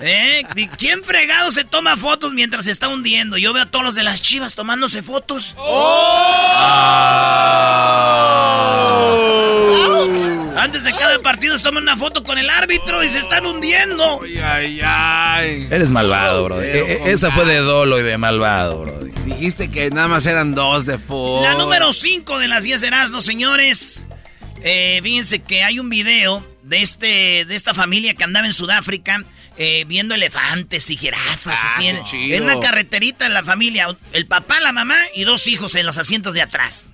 ¿Eh? 0.00 0.42
Di- 0.54 0.68
¿Quién 0.68 1.02
fregado 1.04 1.50
se 1.52 1.64
toma 1.64 1.96
fotos 1.96 2.34
mientras 2.34 2.64
se 2.64 2.70
está 2.70 2.88
hundiendo? 2.88 3.36
Yo 3.38 3.52
veo 3.52 3.62
a 3.64 3.66
todos 3.66 3.84
los 3.84 3.94
de 3.94 4.02
las 4.02 4.20
chivas 4.22 4.54
tomándose 4.54 5.02
fotos. 5.02 5.54
Antes 10.56 10.84
de 10.84 10.92
cada 10.94 11.18
partido 11.20 11.56
se 11.58 11.64
toman 11.64 11.82
una 11.82 11.96
foto 11.96 12.22
con 12.22 12.38
el 12.38 12.48
árbitro 12.48 13.02
y 13.02 13.08
se 13.08 13.18
están 13.18 13.46
hundiendo. 13.46 14.20
Ay, 14.44 14.80
ay. 14.84 15.66
Eres 15.70 15.90
malvado, 15.90 16.44
bro. 16.44 16.56
Pero 16.60 16.98
con 17.00 17.08
esa 17.08 17.30
fue 17.32 17.44
de 17.46 17.56
dolo 17.56 17.98
y 17.98 18.02
de 18.02 18.16
malvado, 18.16 18.80
bro. 18.82 18.98
Dijiste 19.24 19.68
que 19.70 19.90
nada 19.90 20.08
más 20.08 20.26
eran 20.26 20.54
dos 20.54 20.86
de 20.86 20.98
fútbol. 20.98 21.42
La 21.42 21.54
número 21.54 21.92
5 21.92 22.38
de 22.38 22.48
las 22.48 22.64
10 22.64 22.80
de 22.80 22.86
Erasmo, 22.86 23.20
señores. 23.22 24.04
Eh, 24.62 25.00
fíjense 25.02 25.40
que 25.40 25.64
hay 25.64 25.80
un 25.80 25.88
video 25.88 26.46
de, 26.62 26.82
este, 26.82 27.44
de 27.44 27.54
esta 27.56 27.74
familia 27.74 28.14
que 28.14 28.22
andaba 28.22 28.46
en 28.46 28.52
Sudáfrica 28.52 29.24
eh, 29.64 29.84
viendo 29.84 30.16
elefantes 30.16 30.90
y 30.90 30.96
jirafas. 30.96 31.56
Ah, 31.62 31.72
así 31.72 31.86
en, 31.86 32.00
en 32.12 32.42
una 32.42 32.58
carreterita 32.58 33.26
en 33.26 33.32
la 33.32 33.44
familia. 33.44 33.96
El 34.12 34.26
papá, 34.26 34.58
la 34.58 34.72
mamá 34.72 34.96
y 35.14 35.22
dos 35.22 35.46
hijos 35.46 35.76
en 35.76 35.86
los 35.86 35.98
asientos 35.98 36.34
de 36.34 36.42
atrás. 36.42 36.92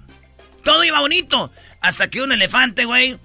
Todo 0.64 0.84
iba 0.84 1.00
bonito. 1.00 1.50
Hasta 1.80 2.10
que 2.10 2.20
un 2.20 2.30
elefante, 2.30 2.84
güey. 2.84 3.16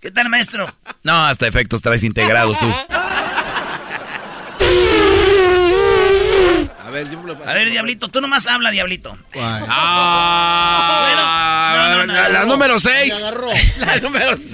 ¿Qué 0.00 0.10
tal, 0.10 0.30
maestro? 0.30 0.74
No, 1.02 1.26
hasta 1.26 1.46
efectos 1.46 1.82
traes 1.82 2.04
integrados 2.04 2.58
tú. 2.58 2.66
ver, 6.96 7.10
yo 7.10 7.20
me 7.20 7.28
lo 7.28 7.38
paso. 7.38 7.50
A 7.50 7.54
ver, 7.54 7.70
Diablito, 7.70 8.08
tú 8.08 8.20
nomás 8.20 8.46
habla, 8.46 8.70
Diablito. 8.70 9.16
Ah, 9.38 11.04
Bueno, 11.06 12.06
no, 12.06 12.06
no, 12.06 12.12
no. 12.22 12.28
la, 12.28 12.44
número 12.44 12.78
6. 12.80 13.12
Me 13.12 13.18
agarró. 13.20 13.50
La 13.78 13.96
número 14.00 14.36
6. 14.36 14.52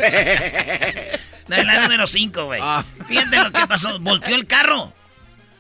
La, 1.48 1.64
la 1.64 1.80
número 1.82 2.06
5, 2.06 2.44
güey. 2.44 2.60
Ah. 2.62 2.84
Fíjate 3.08 3.36
lo 3.38 3.52
que 3.52 3.66
pasó. 3.66 3.98
Volteó 4.00 4.34
el 4.36 4.46
carro. 4.46 4.92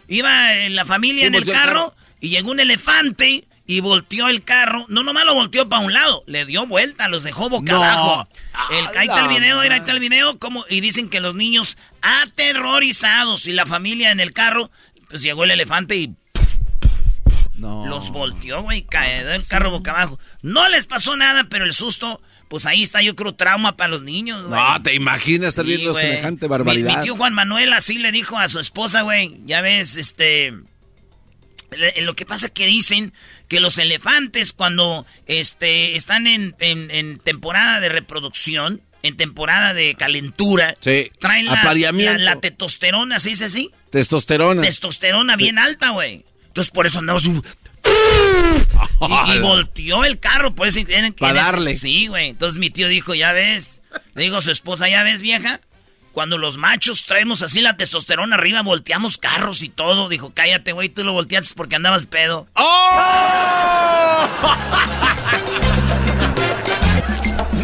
Iba 0.08 0.54
eh, 0.54 0.70
la 0.70 0.84
familia 0.84 1.26
en 1.26 1.34
el 1.34 1.44
carro, 1.46 1.94
y 2.20 2.28
llegó 2.28 2.50
un 2.50 2.60
elefante 2.60 3.46
y 3.66 3.80
volteó 3.80 4.28
el 4.28 4.42
carro. 4.44 4.84
No 4.88 5.02
nomás 5.02 5.24
lo 5.24 5.34
volteó 5.34 5.68
para 5.68 5.82
un 5.82 5.92
lado, 5.94 6.22
le 6.26 6.44
dio 6.44 6.66
vuelta, 6.66 7.08
los 7.08 7.22
dejó 7.24 7.48
boca 7.48 7.72
No. 7.72 7.82
abajo. 7.82 8.28
El, 8.72 8.86
ahí 8.98 9.06
está 9.06 9.20
el 9.20 9.24
¡A 9.26 9.28
la 9.28 9.28
video, 9.28 9.60
ahí 9.60 9.70
está 9.70 9.92
el 9.92 10.00
video. 10.00 10.38
Como, 10.38 10.64
y 10.68 10.80
dicen 10.80 11.08
que 11.08 11.20
los 11.20 11.34
niños 11.34 11.78
aterrorizados 12.02 13.46
y 13.46 13.52
la 13.52 13.64
familia 13.64 14.10
en 14.10 14.20
el 14.20 14.32
carro, 14.32 14.70
pues 15.08 15.22
llegó 15.22 15.44
el 15.44 15.52
elefante 15.52 15.96
y 15.96 16.14
No. 17.62 17.86
los 17.86 18.10
volteó, 18.10 18.62
güey, 18.62 18.82
caído 18.82 19.32
el 19.32 19.46
carro 19.46 19.70
boca 19.70 19.92
abajo. 19.92 20.18
No 20.42 20.68
les 20.68 20.86
pasó 20.86 21.16
nada, 21.16 21.46
pero 21.48 21.64
el 21.64 21.72
susto, 21.72 22.20
pues 22.48 22.66
ahí 22.66 22.82
está, 22.82 23.00
yo 23.02 23.14
creo, 23.16 23.34
trauma 23.34 23.76
para 23.76 23.88
los 23.90 24.02
niños, 24.02 24.46
güey. 24.46 24.60
No, 24.60 24.82
te 24.82 24.94
imaginas 24.94 25.50
estar 25.50 25.64
Sí, 25.64 25.70
viendo 25.76 25.94
semejante 25.94 26.46
Mi- 26.46 26.50
barbaridad. 26.50 26.98
Mi, 26.98 27.02
tío 27.04 27.16
Juan 27.16 27.32
Manuel 27.34 27.72
así 27.72 27.98
le 27.98 28.12
dijo 28.12 28.36
a 28.36 28.48
su 28.48 28.58
esposa, 28.60 29.02
güey, 29.02 29.38
ya 29.46 29.60
ves, 29.62 29.96
este... 29.96 30.52
Lo 32.02 32.14
que 32.14 32.26
pasa 32.26 32.50
que 32.50 32.66
dicen 32.66 33.14
que 33.48 33.58
los 33.58 33.78
elefantes 33.78 34.52
cuando 34.52 35.06
este, 35.26 35.96
están 35.96 36.26
en, 36.26 36.54
en- 36.60 36.90
en 36.90 37.18
temporada 37.18 37.80
de 37.80 37.88
reproducción, 37.88 38.82
en 39.02 39.16
temporada 39.16 39.72
de 39.72 39.94
calentura, 39.94 40.76
Sí, 40.80 41.10
traen 41.18 41.46
la, 41.46 41.62
la- 41.64 42.18
la 42.18 42.40
testosterona, 42.40 43.18
¿se 43.20 43.30
dice 43.30 43.46
así? 43.46 43.70
Testosterona. 43.90 44.60
Testosterona 44.60 45.36
bien 45.36 45.58
alta, 45.58 45.90
güey. 45.90 46.26
Entonces 46.52 46.70
por 46.70 46.86
eso 46.86 46.98
andamos... 46.98 47.24
un- 47.24 47.42
Y, 49.00 49.32
y 49.32 49.38
volteó 49.40 50.04
el 50.04 50.20
carro, 50.20 50.54
pues. 50.54 50.76
en- 50.76 50.88
en- 50.90 51.12
Pa' 51.14 51.30
en 51.30 51.36
ese- 51.36 51.44
darle. 51.44 51.74
Sí, 51.74 52.06
güey. 52.08 52.28
Entonces 52.28 52.58
mi 52.60 52.68
tío 52.70 52.88
dijo, 52.88 53.14
ya 53.14 53.32
ves. 53.32 53.80
Le 54.14 54.22
digo 54.24 54.36
a 54.36 54.42
su 54.42 54.50
esposa, 54.50 54.88
ya 54.88 55.02
ves, 55.02 55.22
vieja. 55.22 55.60
Cuando 56.12 56.36
los 56.38 56.58
machos 56.58 57.04
traemos 57.06 57.40
así 57.42 57.60
la 57.62 57.76
testosterona 57.76 58.36
arriba, 58.36 58.60
volteamos 58.62 59.16
carros 59.18 59.62
y 59.62 59.70
todo. 59.70 60.08
Dijo, 60.10 60.30
cállate, 60.34 60.72
güey, 60.72 60.88
tú 60.90 61.02
lo 61.04 61.12
volteaste 61.14 61.54
porque 61.56 61.74
andabas 61.76 62.04
pedo. 62.06 62.46
¡Oh! 62.54 64.28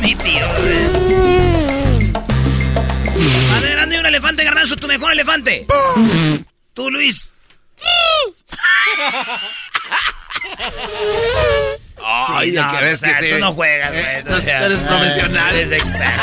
Mi 0.01 0.15
tío, 0.17 0.47
güey. 0.61 2.13
A 3.57 3.61
ver, 3.61 3.79
ande 3.81 4.01
un 4.01 4.07
elefante, 4.07 4.45
garbanzo, 4.45 4.77
tu 4.77 4.87
mejor 4.89 5.13
elefante. 5.13 5.67
Tú, 6.75 6.91
Luis. 6.91 7.33
Ay, 12.05 12.53
ya 12.53 12.67
no, 12.67 12.73
que 12.79 12.85
ves 12.85 13.03
o 13.03 13.07
sea, 13.07 13.19
que 13.19 13.35
tú 13.35 13.39
no 13.41 13.53
juegas, 13.53 13.93
eh, 13.93 14.03
güey. 14.03 14.25
tú 14.25 14.35
o 14.35 14.41
sea, 14.41 14.65
eres 14.67 14.79
profesional. 14.79 15.55
Eres 15.55 15.73
experto. 15.73 16.23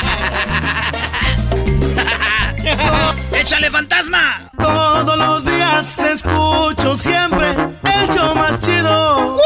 ¡Échale, 3.36 3.70
fantasma! 3.70 4.50
Todos 4.58 5.18
los 5.18 5.46
días 5.46 6.00
escucho 6.00 6.96
siempre 6.96 7.52
el 7.52 8.10
show 8.10 8.34
más 8.34 8.60
chido. 8.62 9.38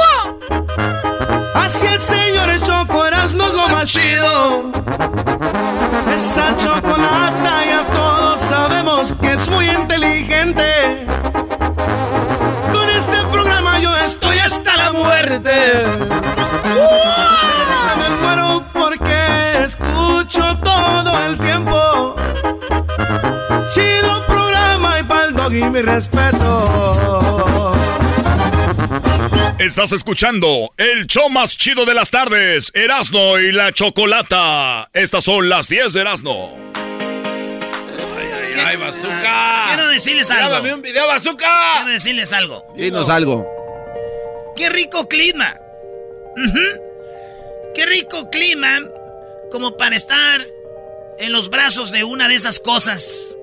Así 1.56 1.88
el 1.88 2.00
señor 2.00 2.60
Choco 2.62 3.06
Erasmo 3.06 3.48
es 3.48 3.54
lo 3.54 3.68
más 3.68 3.90
chido. 3.90 4.72
Esa 6.16 6.56
chocolata 6.58 7.66
ya 7.66 7.84
todos 7.92 8.40
sabemos 8.42 9.14
que 9.20 9.34
es 9.34 9.50
muy 9.50 9.70
inteligente. 9.70 11.06
Hasta 14.52 14.76
la 14.78 14.92
muerte. 14.92 15.52
Se 17.86 17.96
me 18.00 18.10
muero 18.22 18.66
porque 18.74 19.64
escucho 19.64 20.58
todo 20.64 21.26
el 21.28 21.38
tiempo. 21.38 22.16
Chido 23.72 24.26
programa 24.26 25.00
y 25.00 25.04
pa'l 25.04 25.36
dog 25.36 25.54
y 25.54 25.64
mi 25.64 25.82
respeto. 25.82 27.76
Estás 29.60 29.92
escuchando 29.92 30.74
el 30.78 31.06
show 31.06 31.30
más 31.30 31.56
chido 31.56 31.86
de 31.86 31.94
las 31.94 32.10
tardes, 32.10 32.72
Erasno 32.74 33.40
y 33.40 33.52
la 33.52 33.72
Chocolata. 33.72 34.90
Estas 34.94 35.26
son 35.26 35.48
las 35.50 35.68
10 35.68 35.94
de 35.94 36.02
Erasno. 36.02 36.50
¡Ay, 38.66 38.78
bazooka! 38.78 39.66
Quiero 39.68 39.88
decirles 39.90 40.32
algo. 40.32 40.50
Grábame 40.50 40.74
un 40.74 40.82
video, 40.82 41.08
bazooka! 41.08 41.48
Quiero 41.78 41.92
decirles 41.92 42.34
algo. 42.34 42.66
Dinos 42.76 43.10
algo. 43.10 43.59
¡Qué 44.60 44.70
rico 44.70 45.08
clima! 45.08 45.58
¡Qué 47.74 47.86
rico 47.86 48.30
clima! 48.30 48.80
Como 49.52 49.78
para 49.78 49.96
estar 49.96 50.42
en 51.18 51.32
los 51.32 51.50
brazos 51.50 51.92
de 51.92 52.04
una 52.04 52.28
de 52.28 52.36
esas 52.36 52.60
cosas 52.60 53.38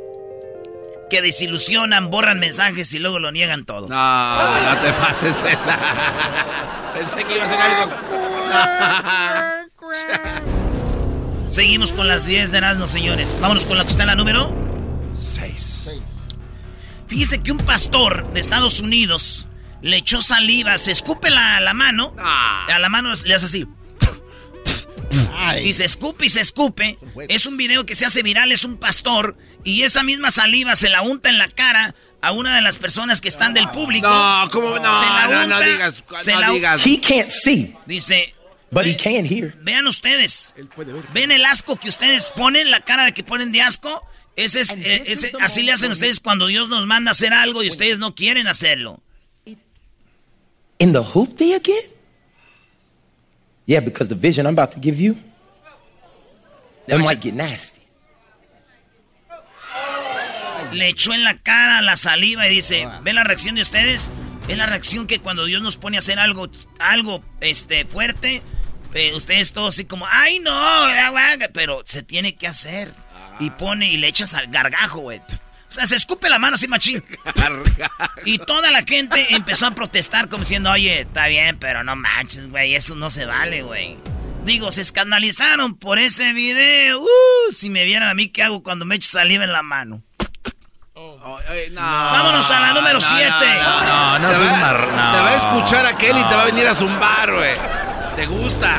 que 1.09 1.23
desilusionan, 1.23 2.11
borran 2.11 2.39
mensajes 2.39 2.93
y 2.93 2.99
luego 2.99 3.19
lo 3.19 3.33
niegan 3.33 3.65
todo. 3.65 3.89
No, 3.89 4.61
no 4.61 4.79
te 4.79 4.93
pases 4.93 5.43
de 5.43 5.53
la... 5.53 6.93
Pensé 6.95 7.25
que 7.25 7.35
iba 7.35 7.47
a 7.47 7.51
ser 7.51 7.61
algo. 7.61 7.91
Seguimos 11.49 11.93
con 11.93 12.09
las 12.09 12.27
10 12.27 12.53
de 12.53 12.59
Erasmo, 12.59 12.87
señores. 12.87 13.39
Vámonos 13.41 13.65
con 13.65 13.79
la 13.79 13.85
que 13.85 13.91
está 13.91 14.03
en 14.03 14.09
la 14.09 14.17
número 14.17 14.55
6. 15.15 15.99
Fíjese 17.07 17.43
que 17.43 17.53
un 17.53 17.59
pastor 17.59 18.31
de 18.35 18.41
Estados 18.41 18.81
Unidos 18.81 19.47
le 19.83 19.97
echó 19.99 20.23
saliva, 20.23 20.79
se 20.79 20.93
escupe 20.93 21.31
la, 21.31 21.61
la 21.61 21.75
mano, 21.75 22.15
a 22.19 22.79
la 22.79 22.89
mano 22.89 23.13
le 23.25 23.35
hace 23.35 23.47
así. 23.47 23.67
Y 25.63 25.73
se 25.75 25.85
escupe 25.85 26.27
y 26.27 26.29
se 26.29 26.41
escupe. 26.41 26.99
Es 27.29 27.47
un 27.47 27.57
video 27.57 27.87
que 27.87 27.95
se 27.95 28.05
hace 28.07 28.23
viral, 28.23 28.53
es 28.53 28.65
un 28.65 28.77
pastor. 28.79 29.37
Y 29.65 29.83
esa 29.83 30.03
misma 30.03 30.31
saliva 30.31 30.77
se 30.77 30.89
la 30.89 31.03
unta 31.03 31.29
en 31.29 31.39
la 31.39 31.49
cara 31.49 31.95
a 32.23 32.33
una 32.33 32.55
de 32.57 32.63
las 32.63 32.79
personas 32.79 33.21
que 33.21 33.29
están 33.29 33.55
del 33.55 33.69
público. 33.71 34.09
No, 34.09 34.49
¿cómo? 34.51 34.71
No, 34.71 34.77
Se 34.77 35.07
la 35.07 35.29
no, 35.31 35.47
no 35.47 35.57
unta, 35.57 35.61
digas, 35.61 36.05
se 36.23 36.33
no 36.33 36.41
la- 36.41 36.51
digas. 36.51 36.87
He 36.87 37.01
can't 37.01 37.31
see, 37.31 37.75
Dice, 37.87 38.35
but 38.71 38.87
he 38.87 38.97
can 38.97 39.25
hear. 39.27 39.55
vean 39.63 39.87
ustedes. 39.87 40.55
¿Ven 41.13 41.31
el 41.31 41.45
asco 41.45 41.77
que 41.77 41.89
ustedes 41.89 42.33
ponen? 42.35 42.71
La 42.71 42.81
cara 42.81 43.05
de 43.05 43.13
que 43.15 43.23
ponen 43.23 43.53
de 43.53 43.63
asco. 43.63 44.03
Ese 44.37 44.61
es, 44.61 44.71
eh, 44.71 45.03
ese- 45.07 45.33
así 45.41 45.63
le 45.63 45.73
hacen 45.73 45.91
ustedes 45.93 46.21
cuando 46.21 46.47
Dios 46.47 46.69
nos 46.69 46.87
manda 46.87 47.11
a 47.11 47.13
hacer 47.13 47.33
algo 47.33 47.63
y 47.63 47.69
ustedes 47.69 47.99
no 47.99 48.15
quieren 48.15 48.49
hacerlo. 48.49 49.03
In 50.79 50.93
the 50.93 51.03
hoopty 51.03 51.55
again? 51.55 51.85
Yeah, 53.67 53.81
because 53.81 54.09
the 54.09 54.15
vision 54.15 54.47
I'm 54.47 54.55
about 54.55 54.73
to 54.73 54.79
give 54.79 55.01
you, 55.01 55.17
that 56.87 57.01
might 57.01 57.21
get 57.21 57.35
nasty. 57.35 57.83
Le 60.73 60.89
echó 60.89 61.15
en 61.15 61.25
la 61.25 61.39
cara 61.39 61.81
la 61.81 61.97
saliva 61.97 62.47
y 62.49 62.51
dice, 62.51 62.89
¿ven 63.03 63.15
la 63.15 63.25
reacción 63.25 63.55
de 63.55 63.63
ustedes? 63.63 64.11
Es 64.49 64.57
la 64.57 64.67
reacción 64.67 65.07
que 65.07 65.21
cuando 65.21 65.45
Dios 65.45 65.63
nos 65.63 65.77
pone 65.77 65.97
a 65.97 66.01
hacer 66.01 66.19
algo, 66.19 66.49
algo 66.79 67.23
este, 67.41 67.85
fuerte, 67.85 68.43
eh, 68.95 69.15
ustedes 69.15 69.53
todos 69.53 69.75
así 69.75 69.85
como, 69.85 70.07
ay 70.11 70.39
no, 70.41 70.53
pero 71.53 71.83
se 71.85 72.03
tiene 72.03 72.35
que 72.37 72.47
hacer. 72.47 72.93
Y 73.41 73.51
pone 73.51 73.91
y 73.91 73.97
le 73.97 74.09
echas 74.09 74.35
al 74.35 74.49
gargajo, 74.49 75.01
güey. 75.01 75.21
O 75.77 75.79
sea, 75.79 75.87
se 75.87 75.97
escupe 75.97 76.31
la 76.31 76.39
mano 76.39 76.55
así 76.55 76.69
machín. 76.69 77.05
y 78.25 78.39
toda 78.39 78.71
la 78.71 78.81
gente 78.81 79.35
empezó 79.35 79.67
a 79.67 79.73
protestar 79.73 80.27
como 80.31 80.41
diciendo, 80.41 80.71
oye, 80.71 81.03
está 81.03 81.27
bien, 81.27 81.59
pero 81.59 81.85
no 81.85 81.95
manches, 81.97 82.49
güey, 82.49 82.75
eso 82.75 82.95
no 82.95 83.11
se 83.11 83.27
vale, 83.27 83.61
güey. 83.61 83.99
Digo, 84.47 84.73
se 84.73 84.81
escandalizaron 84.81 85.77
por 85.77 85.99
ese 85.99 86.33
video. 86.33 87.03
Uh, 87.03 87.53
si 87.53 87.69
me 87.69 87.85
vieran 87.85 88.09
a 88.09 88.15
mí, 88.15 88.29
¿qué 88.29 88.43
hago 88.43 88.63
cuando 88.63 88.87
me 88.87 88.95
echo 88.95 89.11
saliva 89.11 89.45
en 89.45 89.53
la 89.53 89.63
mano? 89.63 90.03
Vámonos 90.95 92.51
a 92.51 92.61
la 92.61 92.73
número 92.73 92.99
7. 92.99 93.31
No, 93.63 93.85
no, 93.85 94.19
no, 94.19 94.31
te, 94.33 94.45
va, 94.45 94.73
no. 94.73 95.13
te 95.13 95.23
va 95.23 95.29
a 95.29 95.37
escuchar 95.37 95.85
aquel 95.85 96.17
y 96.17 96.25
te 96.25 96.35
va 96.35 96.41
a 96.41 96.47
venir 96.47 96.67
a 96.67 96.75
zumbar, 96.75 97.35
güey. 97.35 97.55
¿Te 98.17 98.25
gusta? 98.25 98.79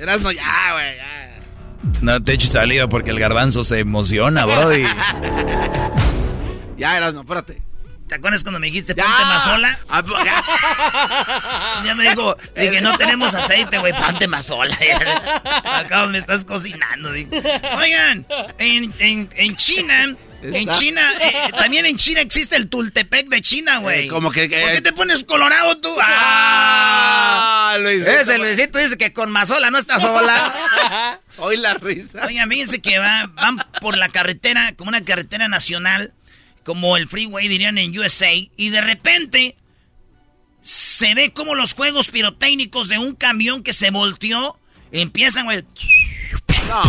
Eras 0.00 0.20
no 0.22 0.32
ya, 0.32 0.72
güey. 0.72 1.03
No 2.00 2.22
te 2.22 2.32
eches 2.34 2.50
saliva 2.50 2.88
porque 2.88 3.10
el 3.10 3.18
garbanzo 3.18 3.64
se 3.64 3.80
emociona, 3.80 4.44
brody. 4.44 4.84
ya, 6.76 6.96
eras 6.96 7.14
no, 7.14 7.20
espérate. 7.20 7.62
¿Te 8.08 8.16
acuerdas 8.16 8.42
cuando 8.42 8.60
me 8.60 8.66
dijiste 8.66 8.94
ponte 8.94 9.10
más 9.10 9.44
sola? 9.44 9.78
Ah, 9.88 10.02
ya 11.84 11.94
me 11.94 12.10
dijo, 12.10 12.36
dije, 12.54 12.80
no 12.82 12.98
tenemos 12.98 13.34
aceite, 13.34 13.78
güey, 13.78 13.94
ponte 13.94 14.28
más 14.28 14.44
sola. 14.44 14.76
Acá 15.64 16.06
me 16.06 16.18
estás 16.18 16.44
cocinando. 16.44 17.12
Digo. 17.12 17.30
Oigan, 17.78 18.26
en, 18.58 18.94
en, 18.98 19.30
en 19.36 19.56
China 19.56 20.16
en 20.52 20.68
China, 20.70 21.02
eh, 21.20 21.50
también 21.56 21.86
en 21.86 21.96
China 21.96 22.20
existe 22.20 22.56
el 22.56 22.68
Tultepec 22.68 23.28
de 23.28 23.40
China, 23.40 23.78
güey. 23.78 24.06
Eh, 24.06 24.08
como 24.08 24.30
que, 24.30 24.48
¿Por 24.48 24.72
qué 24.72 24.80
te 24.80 24.92
pones 24.92 25.24
colorado 25.24 25.78
tú? 25.78 25.90
¡Ah! 26.00 27.76
Luisito. 27.80 28.10
Ese 28.10 28.38
Luisito 28.38 28.78
dice 28.78 28.96
que 28.98 29.12
con 29.12 29.30
Mazola 29.30 29.70
no 29.70 29.78
está 29.78 29.98
sola. 29.98 31.20
Hoy 31.38 31.56
la 31.56 31.74
risa. 31.74 32.26
Oigan, 32.26 32.48
fíjense 32.48 32.80
que 32.80 32.98
va, 32.98 33.26
van 33.34 33.58
por 33.80 33.96
la 33.96 34.08
carretera, 34.08 34.74
como 34.76 34.90
una 34.90 35.04
carretera 35.04 35.48
nacional, 35.48 36.12
como 36.62 36.96
el 36.96 37.08
freeway 37.08 37.48
dirían 37.48 37.78
en 37.78 37.98
USA, 37.98 38.32
y 38.32 38.70
de 38.70 38.80
repente 38.80 39.56
se 40.60 41.14
ve 41.14 41.32
como 41.32 41.54
los 41.54 41.74
juegos 41.74 42.08
pirotécnicos 42.08 42.88
de 42.88 42.98
un 42.98 43.14
camión 43.14 43.62
que 43.62 43.72
se 43.72 43.90
volteó 43.90 44.58
empiezan, 45.00 45.44
güey. 45.44 45.64
No. 46.68 46.82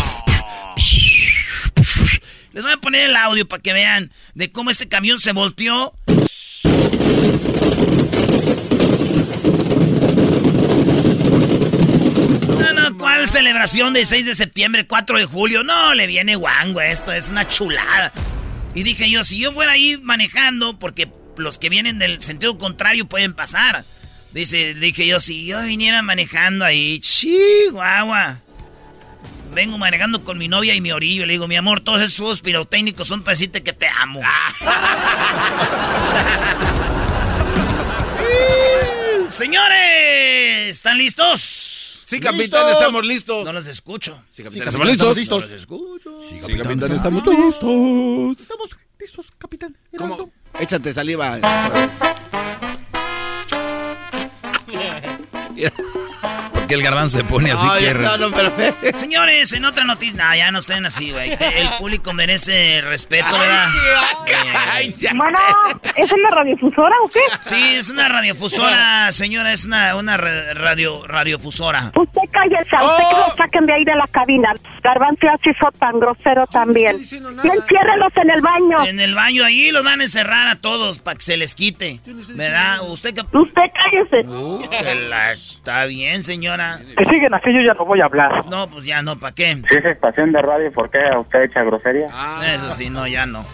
Les 2.55 2.63
voy 2.63 2.71
a 2.71 2.77
poner 2.77 3.09
el 3.09 3.17
audio 3.17 3.45
para 3.45 3.61
que 3.61 3.73
vean 3.73 4.13
de 4.33 4.49
cómo 4.49 4.69
este 4.69 4.87
camión 4.87 5.19
se 5.19 5.33
volteó. 5.33 5.93
No, 12.57 12.73
no, 12.73 12.97
¿cuál 12.97 13.27
celebración 13.27 13.91
de 13.91 14.05
6 14.05 14.25
de 14.27 14.35
septiembre, 14.35 14.87
4 14.87 15.19
de 15.19 15.25
julio? 15.25 15.63
No, 15.63 15.93
le 15.95 16.07
viene 16.07 16.37
guango 16.37 16.79
esto, 16.79 17.11
es 17.11 17.27
una 17.27 17.45
chulada. 17.45 18.13
Y 18.73 18.83
dije 18.83 19.09
yo, 19.09 19.25
si 19.25 19.37
yo 19.37 19.51
fuera 19.51 19.73
ahí 19.73 19.97
manejando, 19.97 20.79
porque 20.79 21.11
los 21.35 21.59
que 21.59 21.67
vienen 21.67 21.99
del 21.99 22.21
sentido 22.21 22.57
contrario 22.57 23.05
pueden 23.05 23.33
pasar. 23.33 23.83
Dice, 24.31 24.75
dije 24.75 25.05
yo, 25.05 25.19
si 25.19 25.45
yo 25.45 25.61
viniera 25.61 26.01
manejando 26.01 26.63
ahí, 26.63 27.01
chihuahua 27.01 28.44
vengo 29.55 29.79
manejando 29.79 30.23
con 30.23 30.37
mi 30.37 30.47
novia 30.47 30.75
y 30.75 30.81
mi 30.81 30.91
orillo. 30.91 31.25
Le 31.25 31.33
digo, 31.33 31.47
mi 31.47 31.55
amor, 31.55 31.81
todos 31.81 32.01
esos 32.01 32.41
pirotécnicos 32.41 33.07
son 33.07 33.23
para 33.23 33.31
decirte 33.31 33.63
que 33.63 33.73
te 33.73 33.87
amo. 33.87 34.21
Señores, 39.29 40.77
¿están 40.77 40.99
listos? 40.99 42.01
Sí, 42.03 42.19
capitán, 42.19 42.69
estamos 42.69 43.03
listos. 43.03 43.43
No 43.43 43.53
los 43.53 43.65
escucho. 43.65 44.21
Sí, 44.29 44.43
capitán, 44.43 44.67
estamos 44.67 44.87
listos. 44.87 45.17
No 45.29 45.39
los 45.39 45.51
escucho. 45.51 46.19
Sí, 46.29 46.37
capitán, 46.39 46.91
estamos 46.91 47.25
listos. 47.25 47.55
Estamos 48.39 48.69
listos, 48.99 49.31
capitán. 49.39 49.75
¿Cómo? 49.97 50.29
Échate 50.59 50.93
saliva. 50.93 51.39
que 56.67 56.73
el 56.73 56.83
garbanzo 56.83 57.17
se 57.17 57.23
pone 57.23 57.51
así 57.51 57.67
que... 57.79 57.93
No, 57.93 58.17
no, 58.17 58.31
pero... 58.31 58.53
Señores, 58.95 59.51
en 59.53 59.65
otra 59.65 59.85
noticia... 59.85 60.35
ya 60.35 60.51
no 60.51 60.59
estén 60.59 60.85
así, 60.85 61.11
güey. 61.11 61.31
El 61.31 61.69
público 61.77 62.13
merece 62.13 62.81
respeto, 62.81 63.31
¿verdad? 63.31 63.67
Ay, 64.73 64.95
bueno, 65.15 65.37
¿es 65.95 66.11
una 66.11 66.29
radiofusora 66.31 66.95
o 67.03 67.09
qué? 67.09 67.19
Sí, 67.41 67.75
es 67.75 67.89
una 67.89 68.07
radiofusora, 68.07 69.11
señora. 69.11 69.53
Es 69.53 69.65
una, 69.65 69.95
una 69.95 70.17
radio, 70.17 71.05
radiofusora. 71.07 71.91
Usted 71.95 72.21
cállese, 72.31 72.75
usted 72.75 73.03
que 73.09 73.17
lo 73.17 73.35
saquen 73.37 73.65
de 73.65 73.73
ahí 73.73 73.83
de 73.85 73.95
la 73.95 74.07
cabina. 74.07 74.53
Garbanzo 74.83 75.27
así 75.33 75.51
fue 75.59 75.71
tan 75.79 75.99
grosero 75.99 76.45
también. 76.47 76.97
No 76.97 77.53
enciérrelos 77.53 78.11
en 78.15 78.29
el 78.29 78.41
baño. 78.41 78.85
En 78.85 78.99
el 78.99 79.15
baño, 79.15 79.43
ahí 79.43 79.71
los 79.71 79.83
van 79.83 80.01
a 80.01 80.03
encerrar 80.03 80.47
a 80.47 80.55
todos 80.55 80.99
para 80.99 81.15
que 81.15 81.23
se 81.23 81.37
les 81.37 81.55
quite. 81.55 81.99
¿Verdad? 82.35 82.89
Usted 82.89 83.13
que... 83.15 83.21
Usted 83.21 83.61
cállese. 83.73 84.27
Uh, 84.27 84.63
Está 85.33 85.85
bien, 85.85 86.23
señora. 86.55 86.81
Que 86.97 87.05
siguen 87.05 87.33
así, 87.33 87.53
yo 87.53 87.61
ya 87.65 87.73
no 87.73 87.85
voy 87.85 88.01
a 88.01 88.05
hablar. 88.05 88.45
No, 88.47 88.69
pues 88.69 88.85
ya 88.85 89.01
no, 89.01 89.19
¿para 89.19 89.35
qué? 89.35 89.61
Si 89.69 89.77
es 89.77 89.85
estación 89.85 90.31
de 90.31 90.41
radio, 90.41 90.71
¿por 90.71 90.89
qué 90.89 90.99
usted 91.19 91.43
echa 91.43 91.63
grosería? 91.63 92.07
Ah. 92.11 92.43
Eso 92.53 92.71
sí, 92.71 92.89
no, 92.89 93.07
ya 93.07 93.25
no. 93.25 93.45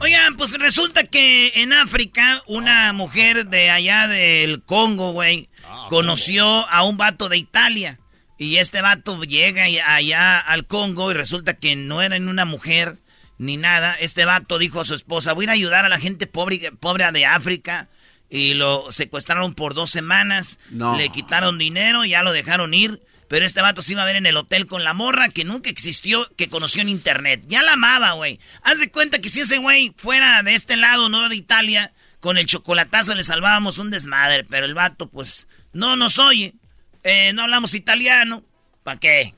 Oigan, 0.00 0.36
pues 0.36 0.58
resulta 0.58 1.04
que 1.04 1.52
en 1.62 1.72
África, 1.72 2.42
una 2.46 2.92
mujer 2.92 3.46
de 3.46 3.70
allá 3.70 4.08
del 4.08 4.62
Congo, 4.64 5.12
güey, 5.12 5.48
ah, 5.66 5.86
conoció 5.88 6.46
a 6.68 6.84
un 6.84 6.96
vato 6.96 7.28
de 7.28 7.38
Italia. 7.38 7.98
Y 8.36 8.56
este 8.56 8.82
vato 8.82 9.22
llega 9.22 9.64
allá 9.64 10.38
al 10.38 10.66
Congo 10.66 11.10
y 11.10 11.14
resulta 11.14 11.54
que 11.54 11.76
no 11.76 12.02
era 12.02 12.16
en 12.16 12.28
una 12.28 12.44
mujer 12.44 12.96
ni 13.38 13.56
nada. 13.56 13.94
Este 13.94 14.24
vato 14.24 14.58
dijo 14.58 14.80
a 14.80 14.84
su 14.84 14.94
esposa, 14.94 15.32
voy 15.32 15.44
a 15.44 15.46
ir 15.46 15.50
a 15.50 15.52
ayudar 15.52 15.84
a 15.84 15.88
la 15.88 15.98
gente 15.98 16.26
pobre, 16.26 16.72
pobre 16.80 17.10
de 17.12 17.26
África 17.26 17.88
y 18.30 18.54
lo 18.54 18.90
secuestraron 18.90 19.54
por 19.54 19.74
dos 19.74 19.90
semanas. 19.90 20.58
Le 20.70 21.08
quitaron 21.10 21.58
dinero, 21.58 22.04
ya 22.04 22.22
lo 22.22 22.32
dejaron 22.32 22.74
ir. 22.74 23.00
Pero 23.28 23.46
este 23.46 23.62
vato 23.62 23.80
se 23.82 23.92
iba 23.92 24.02
a 24.02 24.06
ver 24.06 24.16
en 24.16 24.26
el 24.26 24.36
hotel 24.36 24.66
con 24.66 24.84
la 24.84 24.92
morra 24.92 25.28
que 25.28 25.44
nunca 25.44 25.70
existió, 25.70 26.28
que 26.36 26.48
conoció 26.48 26.82
en 26.82 26.88
internet. 26.88 27.42
Ya 27.46 27.62
la 27.62 27.72
amaba, 27.72 28.12
güey. 28.12 28.38
Haz 28.62 28.78
de 28.78 28.90
cuenta 28.90 29.18
que 29.18 29.28
si 29.28 29.40
ese 29.40 29.58
güey 29.58 29.94
fuera 29.96 30.42
de 30.42 30.54
este 30.54 30.76
lado, 30.76 31.08
no 31.08 31.28
de 31.28 31.36
Italia, 31.36 31.92
con 32.20 32.36
el 32.36 32.46
chocolatazo 32.46 33.14
le 33.14 33.24
salvábamos 33.24 33.78
un 33.78 33.90
desmadre. 33.90 34.44
Pero 34.44 34.66
el 34.66 34.74
vato, 34.74 35.08
pues, 35.08 35.48
no 35.72 35.96
nos 35.96 36.18
oye. 36.18 36.54
Eh, 37.02 37.32
no 37.32 37.42
hablamos 37.42 37.74
italiano. 37.74 38.44
¿Para 38.82 39.00
qué? 39.00 39.34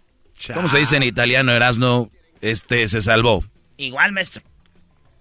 ¿Cómo 0.53 0.68
se 0.68 0.79
dice 0.79 0.96
en 0.96 1.03
italiano, 1.03 1.53
Erasno? 1.53 2.11
Este, 2.40 2.88
se 2.88 3.01
salvó. 3.01 3.44
Igual, 3.77 4.12
maestro. 4.12 4.42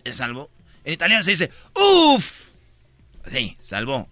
Se 0.04 0.14
salvó. 0.14 0.50
En 0.84 0.94
italiano 0.94 1.24
se 1.24 1.32
dice, 1.32 1.52
uff. 1.74 2.45
Sí, 3.28 3.58
salvó. 3.60 4.10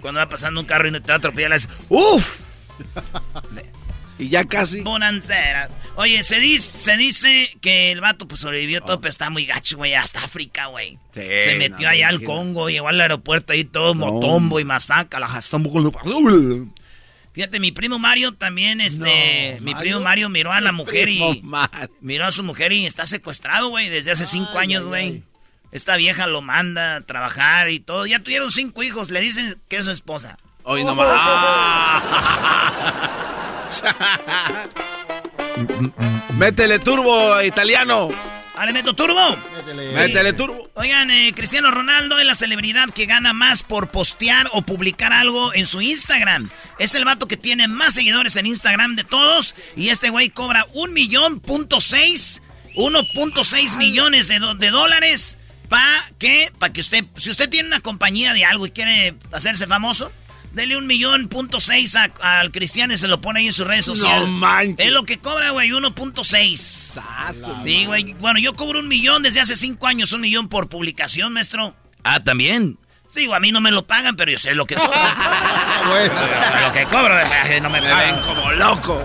Cuando 0.00 0.20
va 0.20 0.28
pasando 0.28 0.60
un 0.60 0.66
carro 0.66 0.88
y 0.88 0.90
no 0.90 1.00
te 1.00 1.08
va 1.08 1.14
a 1.14 1.18
atropellar, 1.18 1.58
¡Uf! 1.88 2.40
Y 4.20 4.28
ya 4.28 4.44
casi. 4.44 4.82
Bonancera. 4.82 5.70
Oye, 5.96 6.22
se 6.22 6.38
dice, 6.40 6.78
se 6.78 6.96
dice 6.98 7.56
que 7.62 7.90
el 7.90 8.02
vato 8.02 8.28
pues 8.28 8.42
sobrevivió 8.42 8.82
todo, 8.82 9.00
pero 9.00 9.08
está 9.08 9.30
muy 9.30 9.46
gacho, 9.46 9.78
güey. 9.78 9.94
Hasta 9.94 10.22
África, 10.22 10.66
güey. 10.66 10.98
se 11.14 11.56
metió 11.56 11.88
allá 11.88 12.08
al 12.08 12.22
Congo, 12.22 12.68
llegó 12.68 12.88
al 12.88 13.00
aeropuerto 13.00 13.54
ahí 13.54 13.64
todo 13.64 13.94
motombo 13.94 14.60
y 14.60 14.64
masaca. 14.64 15.18
La 15.18 15.28
Fíjate, 17.32 17.60
mi 17.60 17.72
primo 17.72 17.98
Mario 17.98 18.34
también, 18.34 18.82
este. 18.82 19.56
mi 19.62 19.74
primo 19.74 20.00
Mario 20.00 20.28
miró 20.28 20.52
a 20.52 20.60
la 20.60 20.72
mujer 20.72 21.08
y. 21.08 21.42
Miró 22.02 22.26
a 22.26 22.30
su 22.30 22.44
mujer 22.44 22.72
y 22.72 22.84
está 22.84 23.06
secuestrado, 23.06 23.70
güey, 23.70 23.88
desde 23.88 24.10
hace 24.10 24.26
cinco 24.26 24.58
años, 24.58 24.86
güey. 24.86 25.22
Esta 25.72 25.96
vieja 25.96 26.26
lo 26.26 26.42
manda 26.42 26.96
a 26.96 27.00
trabajar 27.02 27.70
y 27.70 27.80
todo. 27.80 28.06
Ya 28.06 28.18
tuvieron 28.20 28.50
cinco 28.50 28.82
hijos. 28.82 29.10
Le 29.10 29.20
dicen 29.20 29.56
que 29.68 29.76
es 29.76 29.84
su 29.84 29.92
esposa. 29.92 30.36
Hoy 30.64 30.84
nomás. 30.84 31.08
Métele 36.34 36.78
turbo, 36.78 37.42
italiano. 37.42 38.10
Ah, 38.56 38.66
¿le 38.66 38.72
meto 38.72 38.94
turbo? 38.94 39.36
Métele, 39.94 40.32
turbo. 40.34 40.68
Oigan, 40.74 41.10
eh, 41.10 41.32
Cristiano 41.34 41.70
Ronaldo 41.70 42.18
es 42.18 42.26
la 42.26 42.34
celebridad 42.34 42.90
que 42.90 43.06
gana 43.06 43.32
más 43.32 43.62
por 43.62 43.88
postear 43.88 44.50
o 44.52 44.60
publicar 44.62 45.14
algo 45.14 45.54
en 45.54 45.64
su 45.64 45.80
Instagram. 45.80 46.50
Es 46.78 46.94
el 46.94 47.06
vato 47.06 47.26
que 47.26 47.38
tiene 47.38 47.68
más 47.68 47.94
seguidores 47.94 48.36
en 48.36 48.44
Instagram 48.46 48.96
de 48.96 49.04
todos. 49.04 49.54
Y 49.76 49.88
este 49.88 50.10
güey 50.10 50.28
cobra 50.28 50.66
un 50.74 50.92
millón 50.92 51.40
punto 51.40 51.80
seis, 51.80 52.42
1.6 52.74 53.76
millones 53.76 54.28
de, 54.28 54.40
de 54.58 54.70
dólares 54.70 55.38
¿Para 55.70 56.02
qué? 56.18 56.50
Para 56.58 56.72
que 56.72 56.80
usted, 56.80 57.04
si 57.16 57.30
usted 57.30 57.48
tiene 57.48 57.68
una 57.68 57.80
compañía 57.80 58.34
de 58.34 58.44
algo 58.44 58.66
y 58.66 58.72
quiere 58.72 59.14
hacerse 59.32 59.68
famoso, 59.68 60.10
dele 60.52 60.76
un 60.76 60.88
millón 60.88 61.28
punto 61.28 61.60
seis 61.60 61.94
al 61.94 62.50
cristiano 62.50 62.92
y 62.92 62.98
se 62.98 63.06
lo 63.06 63.20
pone 63.20 63.38
ahí 63.38 63.46
en 63.46 63.52
sus 63.52 63.68
redes 63.68 63.84
sociales. 63.84 64.26
No 64.26 64.34
manches. 64.34 64.84
Es 64.84 64.92
lo 64.92 65.04
que 65.04 65.18
cobra, 65.18 65.50
güey, 65.50 65.70
1.6. 65.70 67.00
Sí, 67.62 67.86
güey. 67.86 68.14
Bueno, 68.14 68.40
yo 68.40 68.54
cobro 68.54 68.80
un 68.80 68.88
millón 68.88 69.22
desde 69.22 69.40
hace 69.40 69.54
cinco 69.54 69.86
años, 69.86 70.10
un 70.10 70.22
millón 70.22 70.48
por 70.48 70.68
publicación, 70.68 71.32
maestro. 71.32 71.76
Ah, 72.02 72.22
también. 72.24 72.76
Sí, 73.06 73.28
a 73.32 73.38
mí 73.38 73.52
no 73.52 73.60
me 73.60 73.70
lo 73.70 73.86
pagan, 73.86 74.16
pero 74.16 74.32
yo 74.32 74.38
sé 74.38 74.56
lo 74.56 74.66
que 74.66 74.74
cobro. 74.74 74.90
bueno, 75.88 76.14
lo 76.66 76.72
que 76.72 76.84
cobro, 76.86 77.14
no 77.62 77.70
me, 77.70 77.80
me 77.80 77.94
ven 77.94 78.16
como 78.22 78.50
loco. 78.52 79.00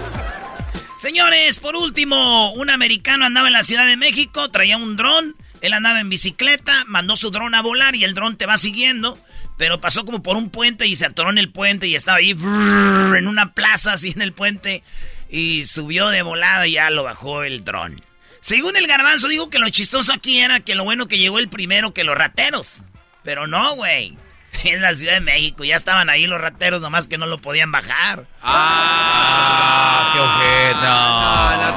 Señores, 0.98 1.60
por 1.60 1.76
último, 1.76 2.54
un 2.54 2.72
americano 2.72 3.26
andaba 3.26 3.46
en 3.48 3.54
la 3.54 3.62
Ciudad 3.62 3.86
de 3.86 3.98
México, 3.98 4.50
traía 4.50 4.78
un 4.78 4.96
dron, 4.96 5.36
él 5.62 5.74
andaba 5.74 6.00
en 6.00 6.10
bicicleta, 6.10 6.84
mandó 6.88 7.16
su 7.16 7.32
dron 7.32 7.56
a 7.56 7.62
volar 7.62 7.96
y 7.96 8.04
el 8.04 8.14
dron 8.14 8.38
te 8.38 8.46
va 8.46 8.58
siguiendo, 8.58 9.18
pero 9.58 9.82
pasó 9.82 10.06
como 10.06 10.22
por 10.22 10.38
un 10.38 10.50
puente 10.50 10.88
y 10.88 10.96
se 10.96 11.06
atoró 11.06 11.30
en 11.30 11.38
el 11.38 11.52
puente 11.52 11.88
y 11.88 11.96
estaba 11.96 12.18
ahí 12.18 12.32
en 12.32 13.28
una 13.28 13.54
plaza 13.54 13.94
así 13.94 14.12
en 14.12 14.22
el 14.22 14.34
puente 14.34 14.84
y 15.30 15.66
subió 15.66 16.10
de 16.10 16.22
volada 16.22 16.68
y 16.68 16.74
ya 16.74 16.90
lo 16.90 17.04
bajó 17.04 17.44
el 17.44 17.64
dron. 17.64 18.02
Según 18.42 18.78
el 18.78 18.86
garbanzo, 18.86 19.28
digo 19.28 19.50
que 19.50 19.58
lo 19.58 19.70
chistoso 19.70 20.14
aquí 20.14 20.40
era 20.40 20.60
que 20.60 20.76
lo 20.76 20.84
bueno 20.84 21.08
que 21.08 21.18
llegó 21.18 21.40
el 21.40 21.50
primero 21.50 21.94
que 21.94 22.04
los 22.04 22.16
rateros. 22.16 22.84
Pero 23.24 23.48
no, 23.48 23.76
güey. 23.76 24.16
En 24.64 24.82
la 24.82 24.94
Ciudad 24.94 25.14
de 25.14 25.22
México 25.22 25.64
ya 25.64 25.76
estaban 25.76 26.10
ahí 26.10 26.28
los 26.28 26.40
rateros, 26.40 26.82
nomás 26.82 27.08
que 27.08 27.18
no 27.18 27.26
lo 27.26 27.40
podían 27.40 27.72
bajar. 27.72 28.26
¡Ah! 28.42 30.12
¡Qué 30.14 30.20
ojeta! 30.20 31.76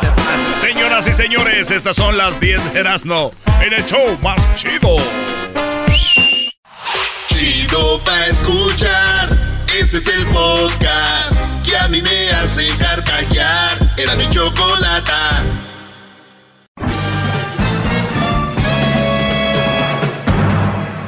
Señoras 0.61 1.07
y 1.07 1.13
señores, 1.13 1.71
estas 1.71 1.97
son 1.97 2.17
las 2.17 2.41
10 2.41 2.75
de 2.75 2.81
Erasmo 2.81 3.31
en 3.61 3.73
el 3.73 3.85
show 3.87 4.19
más 4.23 4.55
chido. 4.55 4.97
Chido 7.29 8.03
pa' 8.05 8.27
escuchar. 8.27 9.29
Este 9.79 9.99
es 9.99 10.07
el 10.09 10.27
podcast 10.27 11.37
que 11.65 11.77
a 11.77 11.89
mí 11.89 12.03
me 12.03 12.31
hace 12.31 12.67
carcajear. 12.79 13.79
Era 13.97 14.17
mi 14.17 14.29
chocolata. 14.31 15.43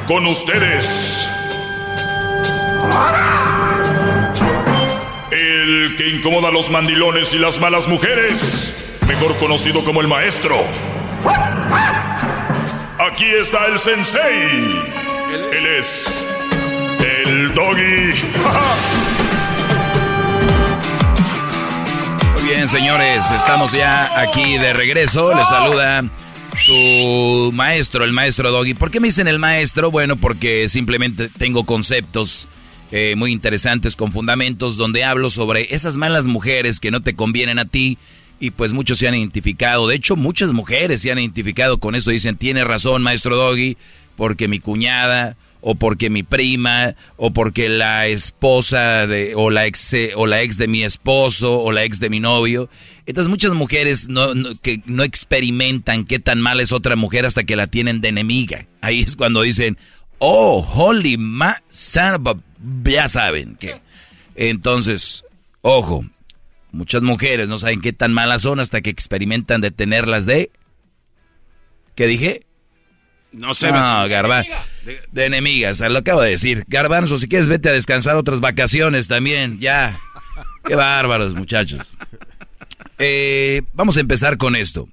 Con 0.07 0.27
ustedes. 0.27 1.29
El 5.31 5.97
que 5.97 6.09
incomoda 6.09 6.49
a 6.49 6.51
los 6.51 6.71
mandilones 6.71 7.33
y 7.35 7.39
las 7.39 7.61
malas 7.61 7.89
mujeres, 7.89 8.99
mejor 9.07 9.37
conocido 9.37 9.85
como 9.85 10.01
el 10.01 10.09
maestro. 10.09 10.57
Aquí 12.99 13.27
está 13.27 13.67
el 13.67 13.79
sensei. 13.79 14.83
Él 15.53 15.67
es 15.79 16.27
el 17.01 17.55
doggy. 17.55 18.13
Muy 22.35 22.43
bien, 22.43 22.69
señores, 22.69 23.31
estamos 23.31 23.73
ya 23.73 24.21
aquí 24.21 24.59
de 24.59 24.73
regreso. 24.73 25.33
Les 25.35 25.49
saluda 25.49 26.05
su 26.57 27.51
maestro, 27.55 28.05
el 28.05 28.13
maestro 28.13 28.51
Doggy. 28.51 28.75
¿Por 28.75 28.91
qué 28.91 29.01
me 29.01 29.09
dicen 29.09 29.29
el 29.29 29.39
maestro? 29.39 29.91
Bueno, 29.91 30.17
porque 30.17 30.69
simplemente 30.69 31.29
tengo 31.29 31.65
conceptos 31.65 32.49
eh, 32.91 33.15
muy 33.17 33.33
interesantes 33.33 33.97
con 33.97 34.13
fundamentos 34.13 34.77
donde 34.77 35.05
hablo 35.05 35.31
sobre 35.31 35.75
esas 35.75 35.97
malas 35.97 36.27
mujeres 36.27 36.81
que 36.81 36.91
no 36.91 37.03
te 37.03 37.15
convienen 37.15 37.59
a 37.59 37.65
ti 37.65 37.99
y 38.41 38.51
pues 38.51 38.73
muchos 38.73 38.99
se 38.99 39.07
han 39.07 39.15
identificado. 39.15 39.87
De 39.87 39.95
hecho, 39.95 40.17
muchas 40.17 40.53
mujeres 40.53 41.03
se 41.03 41.13
han 41.13 41.19
identificado 41.19 41.79
con 41.79 41.95
eso. 41.95 42.11
Dicen, 42.11 42.37
tiene 42.37 42.65
razón, 42.65 43.03
maestro 43.03 43.37
Doggy, 43.37 43.77
porque 44.17 44.49
mi 44.49 44.59
cuñada 44.59 45.37
o 45.61 45.75
porque 45.75 46.11
mi 46.11 46.23
prima, 46.23 46.95
o 47.17 47.33
porque 47.33 47.69
la 47.69 48.07
esposa 48.07 49.07
de, 49.07 49.35
o 49.35 49.51
la 49.51 49.67
ex, 49.67 49.95
o 50.15 50.27
la 50.27 50.43
ex 50.43 50.57
de 50.57 50.69
mi 50.69 50.83
esposo, 50.83 51.61
o 51.61 51.73
la 51.73 51.85
ex 51.85 52.01
de 52.01 52.11
mi 52.11 52.21
novio. 52.21 52.69
Estas 53.07 53.29
muchas 53.29 53.55
mujeres 53.55 54.09
no, 54.09 54.33
que 54.63 54.83
no 54.87 55.03
experimentan 55.03 56.05
qué 56.05 56.19
tan 56.19 56.41
mal 56.41 56.61
es 56.61 56.73
otra 56.73 56.97
mujer 56.97 57.27
hasta 57.27 57.45
que 57.45 57.57
la 57.57 57.67
tienen 57.67 58.01
de 58.01 58.09
enemiga. 58.09 58.67
Ahí 58.81 59.01
es 59.01 59.17
cuando 59.17 59.43
dicen, 59.43 59.77
oh, 60.19 60.61
holy 60.75 61.17
ma, 61.17 61.63
ya 62.85 63.09
saben 63.09 63.57
que. 63.57 63.81
Entonces, 64.37 65.25
ojo, 65.61 66.05
muchas 66.73 67.03
mujeres 67.03 67.49
no 67.49 67.59
saben 67.59 67.81
qué 67.81 67.93
tan 67.93 68.13
malas 68.13 68.43
son 68.43 68.61
hasta 68.61 68.81
que 68.81 68.91
experimentan 68.91 69.61
de 69.61 69.71
tenerlas 69.71 70.27
de... 70.27 70.51
¿Qué 71.95 72.07
dije? 72.07 72.47
No 73.33 73.55
sé. 73.55 73.71
No, 73.71 74.09
Garbanzo. 74.09 74.51
De, 75.13 75.25
enemigas, 75.25 75.81
lo 75.81 75.99
acabo 75.99 76.21
de 76.21 76.31
decir. 76.31 76.65
Garbanzo, 76.67 77.19
si 77.19 77.29
quieres 77.29 77.49
vete 77.49 77.69
a 77.69 77.73
descansar 77.73 78.17
otras 78.17 78.41
vacaciones 78.41 79.09
también, 79.09 79.59
ya. 79.61 80.01
Qué 80.65 80.75
bárbaros, 80.75 81.35
muchachos. 81.35 81.87
Eh, 82.99 83.63
vamos 83.73 83.97
a 83.97 84.01
empezar 84.01 84.37
con 84.37 84.57
esto. 84.57 84.89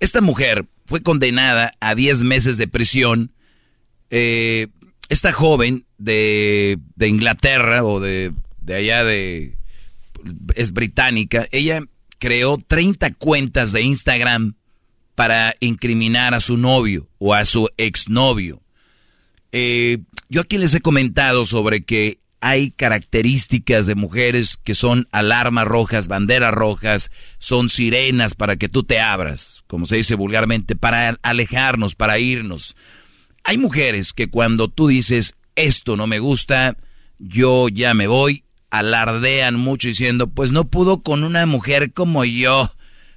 Esta 0.00 0.20
mujer 0.20 0.66
fue 0.86 1.02
condenada 1.02 1.72
a 1.80 1.94
10 1.94 2.22
meses 2.24 2.56
de 2.56 2.68
prisión. 2.68 3.32
Eh, 4.10 4.68
esta 5.08 5.32
joven 5.32 5.84
de, 5.96 6.78
de 6.94 7.08
Inglaterra 7.08 7.84
o 7.84 8.00
de, 8.00 8.32
de 8.60 8.74
allá 8.74 9.04
de... 9.04 9.56
es 10.54 10.72
británica. 10.72 11.48
Ella 11.50 11.82
creó 12.18 12.58
30 12.58 13.14
cuentas 13.14 13.72
de 13.72 13.82
Instagram 13.82 14.54
para 15.18 15.56
incriminar 15.58 16.32
a 16.32 16.38
su 16.38 16.56
novio 16.56 17.08
o 17.18 17.34
a 17.34 17.44
su 17.44 17.68
exnovio. 17.76 18.62
Eh, 19.50 19.98
yo 20.28 20.42
aquí 20.42 20.58
les 20.58 20.72
he 20.74 20.80
comentado 20.80 21.44
sobre 21.44 21.82
que 21.82 22.20
hay 22.40 22.70
características 22.70 23.86
de 23.86 23.96
mujeres 23.96 24.56
que 24.62 24.76
son 24.76 25.08
alarmas 25.10 25.66
rojas, 25.66 26.06
banderas 26.06 26.54
rojas, 26.54 27.10
son 27.40 27.68
sirenas 27.68 28.36
para 28.36 28.54
que 28.54 28.68
tú 28.68 28.84
te 28.84 29.00
abras, 29.00 29.64
como 29.66 29.86
se 29.86 29.96
dice 29.96 30.14
vulgarmente, 30.14 30.76
para 30.76 31.18
alejarnos, 31.22 31.96
para 31.96 32.20
irnos. 32.20 32.76
Hay 33.42 33.58
mujeres 33.58 34.12
que 34.12 34.30
cuando 34.30 34.68
tú 34.68 34.86
dices, 34.86 35.34
esto 35.56 35.96
no 35.96 36.06
me 36.06 36.20
gusta, 36.20 36.76
yo 37.18 37.68
ya 37.68 37.92
me 37.92 38.06
voy, 38.06 38.44
alardean 38.70 39.56
mucho 39.56 39.88
diciendo, 39.88 40.28
pues 40.28 40.52
no 40.52 40.68
pudo 40.68 41.02
con 41.02 41.24
una 41.24 41.44
mujer 41.44 41.92
como 41.92 42.24
yo, 42.24 42.72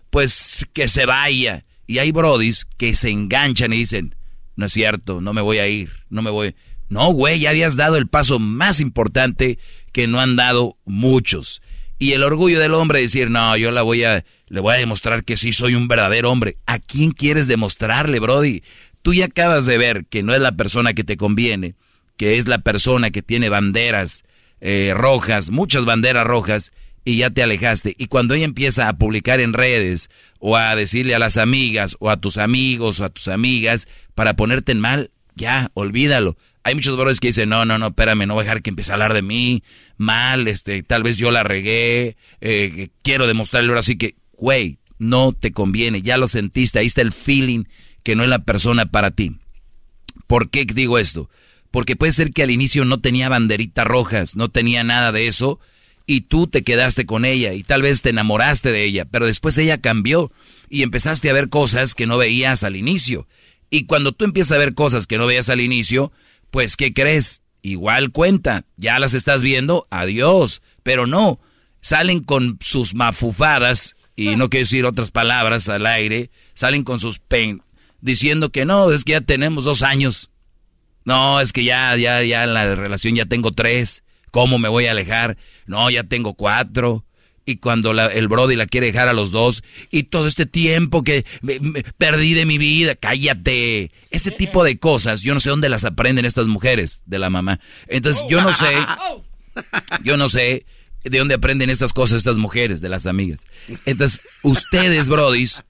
pues 0.09 0.65
que 0.73 0.87
se 0.87 1.05
vaya. 1.05 1.63
Y 1.87 1.99
hay 1.99 2.11
brodis 2.11 2.65
que 2.77 2.95
se 2.95 3.09
enganchan 3.09 3.73
y 3.73 3.77
dicen, 3.77 4.15
no 4.55 4.65
es 4.65 4.73
cierto, 4.73 5.21
no 5.21 5.33
me 5.33 5.41
voy 5.41 5.57
a 5.57 5.67
ir, 5.67 5.91
no 6.09 6.21
me 6.21 6.29
voy. 6.29 6.55
No, 6.89 7.11
güey, 7.13 7.39
ya 7.39 7.51
habías 7.51 7.75
dado 7.77 7.95
el 7.97 8.07
paso 8.07 8.37
más 8.37 8.81
importante 8.81 9.57
que 9.91 10.07
no 10.07 10.19
han 10.19 10.35
dado 10.35 10.77
muchos. 10.85 11.61
Y 11.97 12.13
el 12.13 12.23
orgullo 12.23 12.59
del 12.59 12.73
hombre 12.73 12.99
decir, 12.99 13.29
no, 13.29 13.55
yo 13.57 13.71
la 13.71 13.81
voy 13.81 14.03
a, 14.03 14.25
le 14.47 14.59
voy 14.59 14.75
a 14.75 14.79
demostrar 14.79 15.23
que 15.23 15.37
sí 15.37 15.51
soy 15.51 15.75
un 15.75 15.87
verdadero 15.87 16.31
hombre. 16.31 16.57
¿A 16.65 16.79
quién 16.79 17.11
quieres 17.11 17.47
demostrarle, 17.47 18.19
Brody? 18.19 18.63
Tú 19.01 19.13
ya 19.13 19.25
acabas 19.25 19.65
de 19.65 19.77
ver 19.77 20.05
que 20.05 20.23
no 20.23 20.33
es 20.33 20.41
la 20.41 20.51
persona 20.51 20.93
que 20.93 21.03
te 21.03 21.15
conviene, 21.15 21.75
que 22.17 22.37
es 22.37 22.47
la 22.47 22.59
persona 22.59 23.11
que 23.11 23.21
tiene 23.21 23.49
banderas 23.49 24.23
eh, 24.59 24.93
rojas, 24.95 25.49
muchas 25.49 25.85
banderas 25.85 26.27
rojas, 26.27 26.71
y 27.03 27.17
ya 27.17 27.29
te 27.29 27.43
alejaste. 27.43 27.95
Y 27.97 28.07
cuando 28.07 28.33
ella 28.33 28.45
empieza 28.45 28.87
a 28.87 28.97
publicar 28.97 29.39
en 29.39 29.53
redes 29.53 30.09
o 30.39 30.57
a 30.57 30.75
decirle 30.75 31.15
a 31.15 31.19
las 31.19 31.37
amigas 31.37 31.97
o 31.99 32.09
a 32.09 32.17
tus 32.17 32.37
amigos 32.37 32.99
o 32.99 33.05
a 33.05 33.09
tus 33.09 33.27
amigas 33.27 33.87
para 34.15 34.35
ponerte 34.35 34.71
en 34.71 34.79
mal, 34.79 35.11
ya, 35.35 35.71
olvídalo. 35.73 36.37
Hay 36.63 36.75
muchos 36.75 36.95
brothers 36.95 37.19
que 37.19 37.27
dicen, 37.29 37.49
no, 37.49 37.65
no, 37.65 37.79
no, 37.79 37.87
espérame, 37.87 38.27
no 38.27 38.35
voy 38.35 38.41
a 38.41 38.45
dejar 38.45 38.61
que 38.61 38.69
empiece 38.69 38.91
a 38.91 38.93
hablar 38.93 39.13
de 39.13 39.23
mí, 39.23 39.63
mal, 39.97 40.47
este, 40.47 40.83
tal 40.83 41.01
vez 41.01 41.17
yo 41.17 41.31
la 41.31 41.43
regué, 41.43 42.17
eh, 42.39 42.89
quiero 43.01 43.25
demostrarle 43.25 43.69
ahora 43.69 43.81
sí 43.81 43.97
que, 43.97 44.15
güey, 44.33 44.77
no 44.99 45.33
te 45.33 45.51
conviene, 45.51 46.03
ya 46.03 46.17
lo 46.17 46.27
sentiste, 46.27 46.77
ahí 46.77 46.85
está 46.85 47.01
el 47.01 47.11
feeling 47.11 47.63
que 48.03 48.15
no 48.15 48.23
es 48.23 48.29
la 48.29 48.43
persona 48.43 48.85
para 48.85 49.09
ti. 49.09 49.37
¿Por 50.27 50.51
qué 50.51 50.65
digo 50.65 50.99
esto? 50.99 51.31
Porque 51.71 51.95
puede 51.95 52.11
ser 52.11 52.31
que 52.31 52.43
al 52.43 52.51
inicio 52.51 52.85
no 52.85 52.99
tenía 52.99 53.27
banderitas 53.27 53.87
rojas, 53.87 54.35
no 54.35 54.49
tenía 54.49 54.83
nada 54.83 55.11
de 55.11 55.27
eso, 55.27 55.59
y 56.11 56.19
tú 56.19 56.47
te 56.47 56.63
quedaste 56.63 57.05
con 57.05 57.23
ella 57.23 57.53
y 57.53 57.63
tal 57.63 57.83
vez 57.83 58.01
te 58.01 58.09
enamoraste 58.09 58.73
de 58.73 58.83
ella, 58.83 59.05
pero 59.05 59.27
después 59.27 59.57
ella 59.57 59.79
cambió 59.79 60.29
y 60.69 60.83
empezaste 60.83 61.29
a 61.29 61.33
ver 61.33 61.47
cosas 61.47 61.95
que 61.95 62.05
no 62.05 62.17
veías 62.17 62.63
al 62.63 62.75
inicio. 62.75 63.29
Y 63.69 63.85
cuando 63.85 64.11
tú 64.11 64.25
empiezas 64.25 64.57
a 64.57 64.59
ver 64.59 64.73
cosas 64.73 65.07
que 65.07 65.17
no 65.17 65.25
veías 65.25 65.47
al 65.47 65.61
inicio, 65.61 66.11
pues 66.49 66.75
¿qué 66.75 66.93
crees? 66.93 67.43
Igual 67.61 68.11
cuenta, 68.11 68.65
ya 68.75 68.99
las 68.99 69.13
estás 69.13 69.41
viendo, 69.41 69.87
adiós, 69.89 70.61
pero 70.83 71.07
no, 71.07 71.39
salen 71.79 72.21
con 72.21 72.57
sus 72.59 72.93
mafufadas, 72.93 73.95
y 74.17 74.35
no 74.35 74.49
quiero 74.49 74.65
decir 74.65 74.85
otras 74.85 75.11
palabras 75.11 75.69
al 75.69 75.85
aire, 75.85 76.29
salen 76.55 76.83
con 76.83 76.99
sus 76.99 77.19
pen, 77.19 77.63
diciendo 78.01 78.51
que 78.51 78.65
no, 78.65 78.91
es 78.91 79.05
que 79.05 79.13
ya 79.13 79.21
tenemos 79.21 79.63
dos 79.63 79.81
años. 79.81 80.29
No, 81.05 81.39
es 81.39 81.53
que 81.53 81.63
ya, 81.63 81.95
ya, 81.95 82.21
ya 82.21 82.43
en 82.43 82.53
la 82.53 82.75
relación 82.75 83.15
ya 83.15 83.25
tengo 83.25 83.53
tres. 83.53 84.03
¿Cómo 84.31 84.57
me 84.57 84.69
voy 84.69 84.87
a 84.87 84.91
alejar? 84.91 85.37
No, 85.65 85.89
ya 85.89 86.03
tengo 86.03 86.33
cuatro. 86.33 87.05
Y 87.45 87.57
cuando 87.57 87.91
el 87.91 88.27
Brody 88.27 88.55
la 88.55 88.67
quiere 88.67 88.87
dejar 88.87 89.07
a 89.07 89.13
los 89.13 89.31
dos, 89.31 89.63
y 89.89 90.03
todo 90.03 90.27
este 90.27 90.45
tiempo 90.45 91.03
que 91.03 91.25
perdí 91.97 92.33
de 92.33 92.45
mi 92.45 92.57
vida, 92.57 92.95
cállate. 92.95 93.91
Ese 94.09 94.31
tipo 94.31 94.63
de 94.63 94.77
cosas, 94.77 95.21
yo 95.21 95.33
no 95.33 95.39
sé 95.39 95.49
dónde 95.49 95.67
las 95.67 95.83
aprenden 95.83 96.25
estas 96.25 96.47
mujeres 96.47 97.01
de 97.05 97.19
la 97.19 97.29
mamá. 97.29 97.59
Entonces, 97.87 98.23
yo 98.29 98.41
no 98.41 98.53
sé, 98.53 98.73
yo 100.03 100.17
no 100.17 100.29
sé 100.29 100.65
de 101.03 101.17
dónde 101.17 101.35
aprenden 101.35 101.69
estas 101.69 101.93
cosas 101.93 102.19
estas 102.19 102.37
mujeres, 102.37 102.79
de 102.79 102.89
las 102.89 103.05
amigas. 103.05 103.47
Entonces, 103.85 104.21
ustedes, 104.43 105.09
Brodis, 105.09 105.63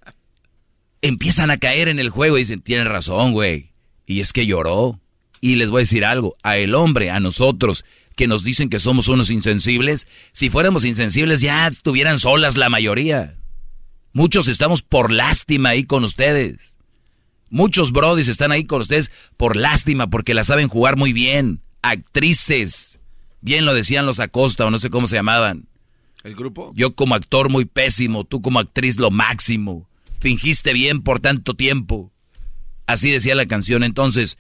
empiezan 1.02 1.52
a 1.52 1.58
caer 1.58 1.88
en 1.88 2.00
el 2.00 2.10
juego 2.10 2.38
y 2.38 2.42
dicen, 2.42 2.62
tienen 2.62 2.88
razón, 2.88 3.32
güey. 3.32 3.72
Y 4.06 4.20
es 4.20 4.34
que 4.34 4.46
lloró. 4.46 5.00
Y 5.40 5.56
les 5.56 5.70
voy 5.70 5.80
a 5.80 5.84
decir 5.84 6.06
algo, 6.06 6.36
a 6.44 6.58
el 6.58 6.76
hombre, 6.76 7.10
a 7.10 7.20
nosotros, 7.20 7.84
que 8.16 8.28
nos 8.28 8.44
dicen 8.44 8.70
que 8.70 8.80
somos 8.80 9.08
unos 9.08 9.30
insensibles, 9.30 10.08
si 10.32 10.50
fuéramos 10.50 10.86
insensibles 10.86 11.42
ya 11.42 11.68
estuvieran 11.68 12.20
solas 12.20 12.58
la 12.58 12.70
mayoría. 12.70 13.38
Muchos 14.14 14.48
estamos 14.48 14.82
por 14.82 15.12
lástima 15.12 15.70
ahí 15.70 15.84
con 15.84 16.04
ustedes. 16.04 16.78
Muchos 17.50 17.92
brodis 17.92 18.28
están 18.28 18.52
ahí 18.52 18.66
con 18.66 18.82
ustedes 18.82 19.12
por 19.38 19.56
lástima, 19.56 20.10
porque 20.10 20.34
la 20.34 20.44
saben 20.44 20.70
jugar 20.70 20.98
muy 20.98 21.14
bien. 21.14 21.62
Actrices. 21.82 23.00
Bien 23.42 23.66
lo 23.66 23.74
decían 23.74 24.06
los 24.06 24.20
Acosta 24.20 24.66
o 24.66 24.72
no 24.72 24.78
sé 24.78 24.90
cómo 24.90 25.08
se 25.08 25.16
llamaban. 25.16 25.68
¿El 26.24 26.36
grupo? 26.36 26.72
Yo 26.76 26.96
como 26.96 27.16
actor 27.16 27.50
muy 27.50 27.66
pésimo, 27.66 28.24
tú 28.24 28.42
como 28.42 28.60
actriz 28.60 28.98
lo 28.98 29.12
máximo. 29.12 29.90
Fingiste 30.20 30.74
bien 30.74 31.02
por 31.02 31.20
tanto 31.20 31.56
tiempo. 31.56 32.12
Así 32.86 33.10
decía 33.10 33.36
la 33.36 33.48
canción. 33.48 33.84
Entonces, 33.84 34.38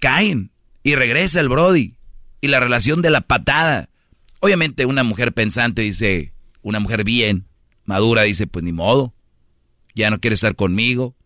caen 0.00 0.50
y 0.82 0.94
regresa 0.94 1.40
el 1.40 1.48
Brody. 1.48 1.97
Y 2.40 2.48
la 2.48 2.60
relación 2.60 3.02
de 3.02 3.10
la 3.10 3.20
patada. 3.20 3.88
Obviamente 4.40 4.86
una 4.86 5.02
mujer 5.02 5.32
pensante 5.32 5.82
dice, 5.82 6.32
una 6.62 6.80
mujer 6.80 7.04
bien, 7.04 7.46
madura 7.84 8.22
dice, 8.22 8.46
pues 8.46 8.64
ni 8.64 8.72
modo. 8.72 9.14
Ya 9.94 10.10
no 10.10 10.20
quiere 10.20 10.34
estar 10.34 10.54
conmigo. 10.54 11.16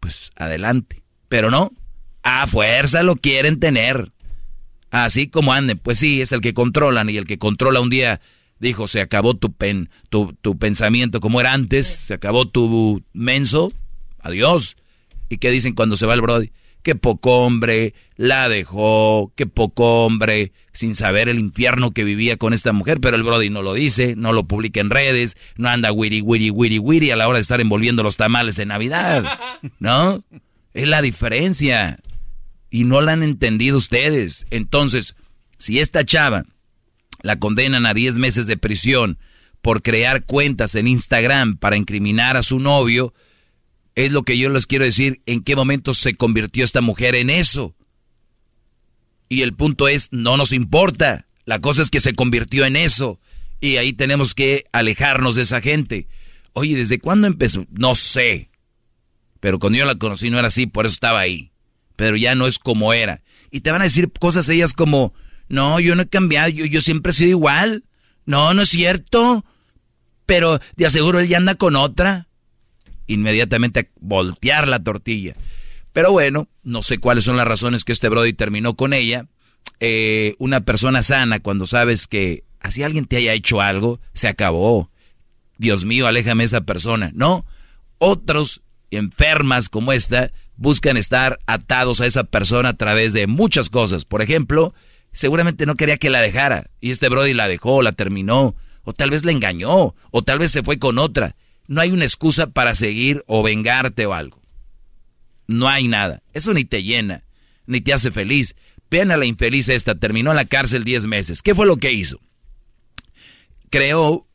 Pues 0.00 0.30
adelante. 0.36 1.02
Pero 1.28 1.50
no, 1.50 1.72
a 2.22 2.46
fuerza 2.46 3.02
lo 3.02 3.16
quieren 3.16 3.58
tener. 3.58 4.12
Así 4.90 5.28
como 5.28 5.52
anden, 5.52 5.78
pues 5.78 5.98
sí, 5.98 6.20
es 6.20 6.32
el 6.32 6.40
que 6.40 6.54
controlan 6.54 7.10
y 7.10 7.16
el 7.16 7.26
que 7.26 7.38
controla 7.38 7.80
un 7.80 7.90
día 7.90 8.20
dijo, 8.58 8.86
se 8.86 9.00
acabó 9.00 9.34
tu, 9.34 9.52
pen, 9.52 9.90
tu, 10.08 10.32
tu 10.40 10.58
pensamiento 10.58 11.20
como 11.20 11.40
era 11.40 11.52
antes, 11.52 11.86
se 11.86 12.14
acabó 12.14 12.48
tu 12.48 13.02
menso, 13.12 13.72
adiós. 14.20 14.76
¿Y 15.28 15.38
qué 15.38 15.50
dicen 15.50 15.74
cuando 15.74 15.96
se 15.96 16.06
va 16.06 16.14
el 16.14 16.20
Brody? 16.20 16.52
Qué 16.86 16.94
poco 16.94 17.44
hombre, 17.44 17.94
la 18.14 18.48
dejó, 18.48 19.32
qué 19.34 19.48
poco 19.48 20.04
hombre, 20.04 20.52
sin 20.72 20.94
saber 20.94 21.28
el 21.28 21.40
infierno 21.40 21.90
que 21.90 22.04
vivía 22.04 22.36
con 22.36 22.52
esta 22.52 22.72
mujer, 22.72 23.00
pero 23.00 23.16
el 23.16 23.24
Brody 23.24 23.50
no 23.50 23.60
lo 23.60 23.74
dice, 23.74 24.14
no 24.14 24.32
lo 24.32 24.44
publica 24.44 24.78
en 24.78 24.90
redes, 24.90 25.36
no 25.56 25.68
anda 25.68 25.90
wiri, 25.90 26.20
wiri, 26.20 26.50
wiri, 26.50 26.78
wiri 26.78 27.10
a 27.10 27.16
la 27.16 27.26
hora 27.26 27.38
de 27.38 27.42
estar 27.42 27.60
envolviendo 27.60 28.04
los 28.04 28.16
tamales 28.16 28.54
de 28.54 28.66
Navidad, 28.66 29.24
¿no? 29.80 30.22
Es 30.74 30.86
la 30.86 31.02
diferencia. 31.02 31.98
Y 32.70 32.84
no 32.84 33.00
la 33.00 33.14
han 33.14 33.24
entendido 33.24 33.78
ustedes. 33.78 34.46
Entonces, 34.50 35.16
si 35.58 35.80
esta 35.80 36.04
chava 36.04 36.44
la 37.20 37.40
condenan 37.40 37.84
a 37.84 37.94
10 37.94 38.18
meses 38.18 38.46
de 38.46 38.58
prisión 38.58 39.18
por 39.60 39.82
crear 39.82 40.24
cuentas 40.24 40.76
en 40.76 40.86
Instagram 40.86 41.56
para 41.56 41.76
incriminar 41.76 42.36
a 42.36 42.44
su 42.44 42.60
novio, 42.60 43.12
es 43.96 44.12
lo 44.12 44.22
que 44.22 44.38
yo 44.38 44.50
les 44.50 44.66
quiero 44.66 44.84
decir, 44.84 45.22
en 45.26 45.42
qué 45.42 45.56
momento 45.56 45.94
se 45.94 46.14
convirtió 46.14 46.64
esta 46.64 46.82
mujer 46.82 47.14
en 47.14 47.30
eso. 47.30 47.74
Y 49.28 49.42
el 49.42 49.54
punto 49.54 49.88
es, 49.88 50.08
no 50.12 50.36
nos 50.36 50.52
importa, 50.52 51.26
la 51.46 51.60
cosa 51.60 51.82
es 51.82 51.90
que 51.90 52.00
se 52.00 52.12
convirtió 52.12 52.66
en 52.66 52.76
eso. 52.76 53.18
Y 53.58 53.78
ahí 53.78 53.94
tenemos 53.94 54.34
que 54.34 54.64
alejarnos 54.70 55.34
de 55.34 55.42
esa 55.42 55.62
gente. 55.62 56.06
Oye, 56.52 56.76
¿desde 56.76 56.98
cuándo 56.98 57.26
empezó? 57.26 57.66
No 57.70 57.94
sé. 57.94 58.50
Pero 59.40 59.58
cuando 59.58 59.78
yo 59.78 59.86
la 59.86 59.94
conocí 59.94 60.28
no 60.28 60.38
era 60.38 60.48
así, 60.48 60.66
por 60.66 60.86
eso 60.86 60.94
estaba 60.94 61.20
ahí. 61.20 61.50
Pero 61.96 62.16
ya 62.16 62.34
no 62.34 62.46
es 62.46 62.58
como 62.58 62.92
era. 62.92 63.22
Y 63.50 63.60
te 63.60 63.70
van 63.70 63.80
a 63.80 63.84
decir 63.84 64.12
cosas 64.12 64.48
ellas 64.50 64.74
como, 64.74 65.14
no, 65.48 65.80
yo 65.80 65.94
no 65.94 66.02
he 66.02 66.08
cambiado, 66.08 66.50
yo, 66.50 66.66
yo 66.66 66.82
siempre 66.82 67.10
he 67.10 67.14
sido 67.14 67.30
igual. 67.30 67.84
No, 68.26 68.52
no 68.52 68.62
es 68.62 68.68
cierto. 68.68 69.44
Pero 70.26 70.58
de 70.76 70.86
aseguro 70.86 71.18
él 71.20 71.28
ya 71.28 71.38
anda 71.38 71.54
con 71.54 71.76
otra. 71.76 72.28
Inmediatamente 73.06 73.90
voltear 74.00 74.68
la 74.68 74.82
tortilla. 74.82 75.34
Pero 75.92 76.12
bueno, 76.12 76.48
no 76.62 76.82
sé 76.82 76.98
cuáles 76.98 77.24
son 77.24 77.36
las 77.36 77.46
razones 77.46 77.84
que 77.84 77.92
este 77.92 78.08
Brody 78.08 78.32
terminó 78.32 78.74
con 78.74 78.92
ella. 78.92 79.26
Eh, 79.80 80.34
una 80.38 80.60
persona 80.60 81.02
sana, 81.02 81.40
cuando 81.40 81.66
sabes 81.66 82.06
que 82.06 82.44
así 82.60 82.82
alguien 82.82 83.06
te 83.06 83.16
haya 83.16 83.32
hecho 83.32 83.60
algo, 83.60 84.00
se 84.14 84.28
acabó. 84.28 84.90
Dios 85.58 85.84
mío, 85.84 86.06
aléjame 86.06 86.44
esa 86.44 86.62
persona. 86.62 87.10
No, 87.14 87.46
otros 87.98 88.62
enfermas 88.90 89.68
como 89.68 89.92
esta 89.92 90.32
buscan 90.56 90.96
estar 90.96 91.38
atados 91.46 92.00
a 92.00 92.06
esa 92.06 92.24
persona 92.24 92.70
a 92.70 92.76
través 92.76 93.12
de 93.12 93.26
muchas 93.26 93.70
cosas. 93.70 94.04
Por 94.04 94.22
ejemplo, 94.22 94.74
seguramente 95.12 95.66
no 95.66 95.76
quería 95.76 95.98
que 95.98 96.10
la 96.10 96.20
dejara. 96.20 96.70
Y 96.80 96.90
este 96.90 97.08
Brody 97.08 97.34
la 97.34 97.48
dejó, 97.48 97.82
la 97.82 97.92
terminó. 97.92 98.54
O 98.82 98.92
tal 98.92 99.10
vez 99.10 99.24
la 99.24 99.32
engañó. 99.32 99.94
O 100.10 100.22
tal 100.22 100.38
vez 100.38 100.52
se 100.52 100.62
fue 100.62 100.78
con 100.78 100.98
otra. 100.98 101.36
No 101.68 101.80
hay 101.80 101.90
una 101.90 102.04
excusa 102.04 102.48
para 102.48 102.74
seguir 102.74 103.24
o 103.26 103.42
vengarte 103.42 104.06
o 104.06 104.14
algo. 104.14 104.40
No 105.46 105.68
hay 105.68 105.88
nada. 105.88 106.22
Eso 106.32 106.52
ni 106.54 106.64
te 106.64 106.82
llena, 106.82 107.24
ni 107.66 107.80
te 107.80 107.92
hace 107.92 108.10
feliz. 108.10 108.56
Vean 108.90 109.10
a 109.10 109.16
la 109.16 109.26
infeliz 109.26 109.68
esta, 109.68 109.94
terminó 109.94 110.30
en 110.30 110.36
la 110.36 110.44
cárcel 110.44 110.84
10 110.84 111.06
meses. 111.06 111.42
¿Qué 111.42 111.54
fue 111.54 111.66
lo 111.66 111.76
que 111.76 111.92
hizo? 111.92 112.20
Creó, 113.70 114.26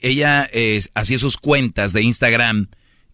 ella 0.00 0.48
eh, 0.52 0.80
hacía 0.94 1.18
sus 1.18 1.36
cuentas 1.36 1.92
de 1.92 2.02
Instagram 2.02 2.68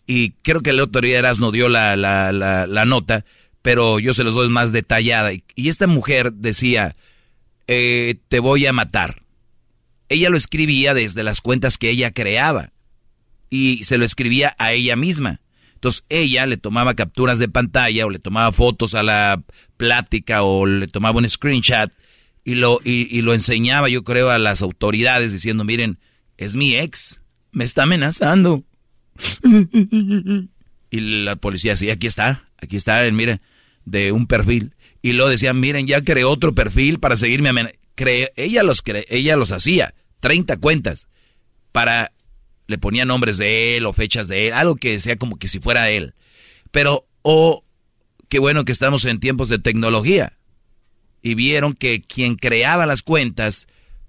y 0.07 0.31
creo 0.43 0.63
que 0.63 0.71
el 0.71 0.81
otro 0.81 1.03
día 1.03 1.19
Erasmo 1.19 1.53
dio 1.53 1.69
la, 1.69 1.97
la, 1.97 2.33
la 2.33 2.85
nota 2.85 3.25
pero 3.65 3.99
yo 3.99 4.13
se 4.13 4.25
los 4.25 4.35
doy 4.35 4.51
más 4.51 4.73
detallada. 4.73 5.33
Y 5.33 5.71
esta 5.71 5.87
mujer 5.87 6.35
decía, 6.35 6.97
eh, 7.67 8.17
te 8.29 8.39
voy 8.39 8.67
a 8.67 8.75
matar. 8.75 9.23
Ella 10.11 10.29
lo 10.29 10.37
escribía 10.37 10.93
desde 10.93 11.23
las 11.23 11.41
cuentas 11.41 11.79
que 11.79 11.89
ella 11.89 12.13
creaba 12.13 12.74
y 13.55 13.85
se 13.85 13.99
lo 13.99 14.05
escribía 14.05 14.57
a 14.59 14.73
ella 14.73 14.97
misma. 14.97 15.41
Entonces 15.75 16.05
ella 16.09 16.45
le 16.47 16.57
tomaba 16.57 16.95
capturas 16.95 17.39
de 17.39 17.49
pantalla 17.49 18.05
o 18.05 18.11
le 18.11 18.19
tomaba 18.19 18.51
fotos 18.51 18.97
a 18.97 19.05
la 19.05 19.41
plática 19.77 20.43
o 20.43 20.67
le 20.67 20.89
tomaba 20.89 21.19
un 21.19 21.29
screenshot 21.29 21.93
y 22.43 22.57
lo, 22.57 22.81
y, 22.83 23.23
lo 23.23 23.33
enseñaba, 23.33 23.89
yo 23.89 24.03
creo, 24.03 24.31
a 24.31 24.41
las 24.41 24.61
autoridades 24.61 25.33
diciendo, 25.33 25.63
miren, 25.63 26.01
es 26.37 26.57
mi 26.57 26.75
ex, 26.75 27.21
me 27.53 27.63
está 27.63 27.85
amenazando. 27.85 28.65
y 30.91 31.01
la 31.01 31.37
policía, 31.37 31.77
sí, 31.77 31.91
aquí 31.91 32.09
está, 32.09 32.49
aquí 32.61 32.77
está, 32.77 33.09
mire, 33.13 33.41
de 33.85 34.11
un 34.11 34.27
perfil 34.27 34.75
y 35.01 35.13
luego 35.13 35.31
decían, 35.31 35.61
miren, 35.61 35.87
ya 35.87 36.01
creé 36.01 36.25
otro 36.25 36.55
perfil 36.55 36.99
para 36.99 37.17
seguirme. 37.17 37.53
Cre 37.95 38.33
ella, 38.35 38.65
los 38.65 38.83
ella 39.09 39.37
los 39.37 39.53
hacía, 39.53 39.95
30 40.19 40.57
cuentas, 40.57 41.07
para, 41.71 42.11
le 42.67 42.79
ponía 42.79 43.05
nombres 43.05 43.37
de 43.39 43.77
él 43.77 43.87
o 43.87 43.93
fechas 43.93 44.29
de 44.29 44.49
él, 44.49 44.53
algo 44.55 44.77
que 44.77 44.99
sea 45.01 45.17
como 45.17 45.37
que 45.37 45.49
si 45.49 45.61
fuera 45.61 45.91
él. 45.91 46.15
Pero, 46.71 47.07
oh, 47.23 47.65
qué 48.29 48.39
bueno 48.39 48.65
que 48.65 48.73
estamos 48.73 49.05
en 49.05 49.21
tiempos 49.21 49.49
de 49.49 49.59
tecnología. 49.59 50.39
Y 51.23 51.35
vieron 51.35 51.75
que 51.75 52.03
quien 52.03 52.37
creaba 52.37 52.87
las 52.87 53.03
cuentas 53.03 53.67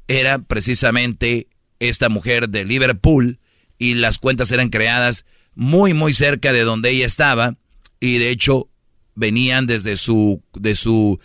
era 0.07 0.39
precisamente 0.39 1.47
esta 1.79 2.09
mujer 2.09 2.49
de 2.49 2.65
Liverpool 2.65 3.39
y 3.77 3.95
las 3.95 4.19
cuentas 4.19 4.51
eran 4.51 4.69
creadas 4.69 5.25
muy, 5.53 5.93
muy 5.93 6.13
cerca 6.13 6.53
de 6.53 6.61
donde 6.61 6.89
ella 6.89 7.05
estaba. 7.05 7.55
Y 7.99 8.17
de 8.17 8.29
hecho, 8.29 8.69
venían 9.15 9.65
desde 9.65 9.97
su, 9.97 10.43
de 10.53 10.75
su, 10.75 11.19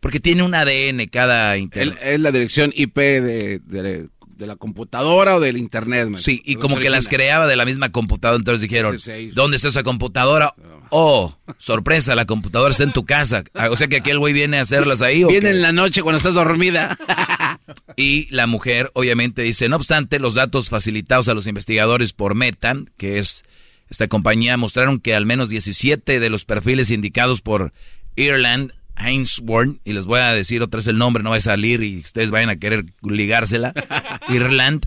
porque 0.00 0.20
tiene 0.20 0.42
un 0.42 0.54
ADN 0.54 1.06
cada 1.10 1.56
internet. 1.58 1.98
Es 2.02 2.20
la 2.20 2.32
dirección 2.32 2.72
IP 2.74 2.96
de, 2.96 3.60
de, 3.60 4.08
la 4.38 4.56
computadora 4.56 5.36
o 5.36 5.40
del 5.40 5.56
internet. 5.56 6.16
Sí, 6.16 6.42
y 6.44 6.56
como 6.56 6.78
que 6.78 6.90
las 6.90 7.08
creaba 7.08 7.46
de 7.46 7.56
la 7.56 7.64
misma 7.64 7.90
computadora, 7.90 8.38
entonces 8.38 8.60
dijeron, 8.60 8.98
¿dónde 9.32 9.56
está 9.56 9.68
esa 9.68 9.82
computadora? 9.82 10.54
Oh, 10.90 11.36
sorpresa, 11.58 12.14
la 12.14 12.26
computadora 12.26 12.72
está 12.72 12.84
en 12.84 12.92
tu 12.92 13.04
casa. 13.04 13.44
Ah, 13.54 13.70
o 13.70 13.76
sea 13.76 13.88
que 13.88 13.96
aquel 13.96 14.18
güey 14.18 14.32
viene 14.32 14.58
a 14.58 14.62
hacerlas 14.62 15.00
ahí. 15.00 15.24
Viene 15.24 15.50
en 15.50 15.62
la 15.62 15.72
noche 15.72 16.02
cuando 16.02 16.18
estás 16.18 16.34
dormida. 16.34 16.98
y 17.96 18.28
la 18.34 18.46
mujer 18.46 18.90
obviamente 18.94 19.42
dice, 19.42 19.68
no 19.68 19.76
obstante, 19.76 20.18
los 20.18 20.34
datos 20.34 20.68
facilitados 20.68 21.28
a 21.28 21.34
los 21.34 21.46
investigadores 21.46 22.12
por 22.12 22.34
Meta, 22.34 22.76
que 22.96 23.18
es 23.18 23.44
esta 23.88 24.08
compañía 24.08 24.56
mostraron 24.56 25.00
que 25.00 25.14
al 25.14 25.26
menos 25.26 25.48
17 25.48 26.18
de 26.18 26.30
los 26.30 26.44
perfiles 26.44 26.90
indicados 26.90 27.40
por 27.40 27.72
Ireland 28.16 28.72
Ainsworth, 28.96 29.78
y 29.84 29.92
les 29.92 30.06
voy 30.06 30.20
a 30.20 30.32
decir 30.32 30.62
otra 30.62 30.78
vez 30.78 30.86
el 30.86 30.98
nombre, 30.98 31.22
no 31.22 31.30
va 31.30 31.36
a 31.36 31.40
salir 31.40 31.82
y 31.82 32.00
ustedes 32.00 32.30
vayan 32.30 32.50
a 32.50 32.56
querer 32.56 32.86
ligársela. 33.02 33.72
Ireland 34.28 34.86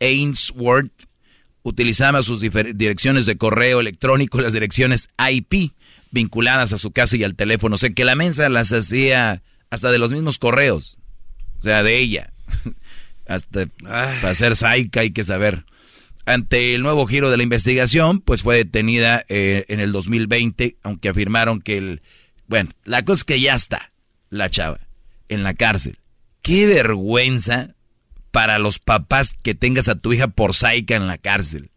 Ainsworth 0.00 0.92
utilizaba 1.62 2.22
sus 2.22 2.40
direcciones 2.40 3.26
de 3.26 3.36
correo 3.36 3.80
electrónico, 3.80 4.40
las 4.40 4.52
direcciones 4.52 5.08
IP 5.18 5.72
vinculadas 6.10 6.72
a 6.72 6.78
su 6.78 6.92
casa 6.92 7.16
y 7.16 7.24
al 7.24 7.34
teléfono. 7.34 7.74
O 7.74 7.78
sea 7.78 7.90
que 7.90 8.04
la 8.04 8.14
mensa 8.14 8.48
las 8.48 8.72
hacía 8.72 9.42
hasta 9.70 9.90
de 9.90 9.98
los 9.98 10.12
mismos 10.12 10.38
correos. 10.38 10.96
O 11.58 11.62
sea, 11.62 11.82
de 11.82 11.98
ella. 11.98 12.32
hasta 13.26 13.66
para 13.66 14.34
ser 14.34 14.56
saica 14.56 15.00
hay 15.00 15.10
que 15.10 15.24
saber. 15.24 15.64
Ante 16.24 16.74
el 16.74 16.82
nuevo 16.82 17.06
giro 17.06 17.30
de 17.30 17.36
la 17.36 17.42
investigación, 17.42 18.20
pues 18.20 18.42
fue 18.42 18.56
detenida 18.56 19.24
eh, 19.28 19.64
en 19.68 19.80
el 19.80 19.92
2020, 19.92 20.76
aunque 20.82 21.08
afirmaron 21.08 21.60
que 21.60 21.78
el... 21.78 22.02
Bueno, 22.48 22.70
la 22.84 23.04
cosa 23.04 23.20
es 23.20 23.24
que 23.24 23.40
ya 23.40 23.54
está 23.54 23.92
la 24.30 24.50
chava 24.50 24.80
en 25.28 25.42
la 25.42 25.54
cárcel. 25.54 25.98
Qué 26.42 26.66
vergüenza 26.66 27.74
para 28.30 28.58
los 28.58 28.78
papás 28.78 29.36
que 29.42 29.54
tengas 29.54 29.88
a 29.88 29.96
tu 29.96 30.12
hija 30.12 30.28
por 30.28 30.54
saica 30.54 30.94
en 30.94 31.06
la 31.06 31.18
cárcel. 31.18 31.70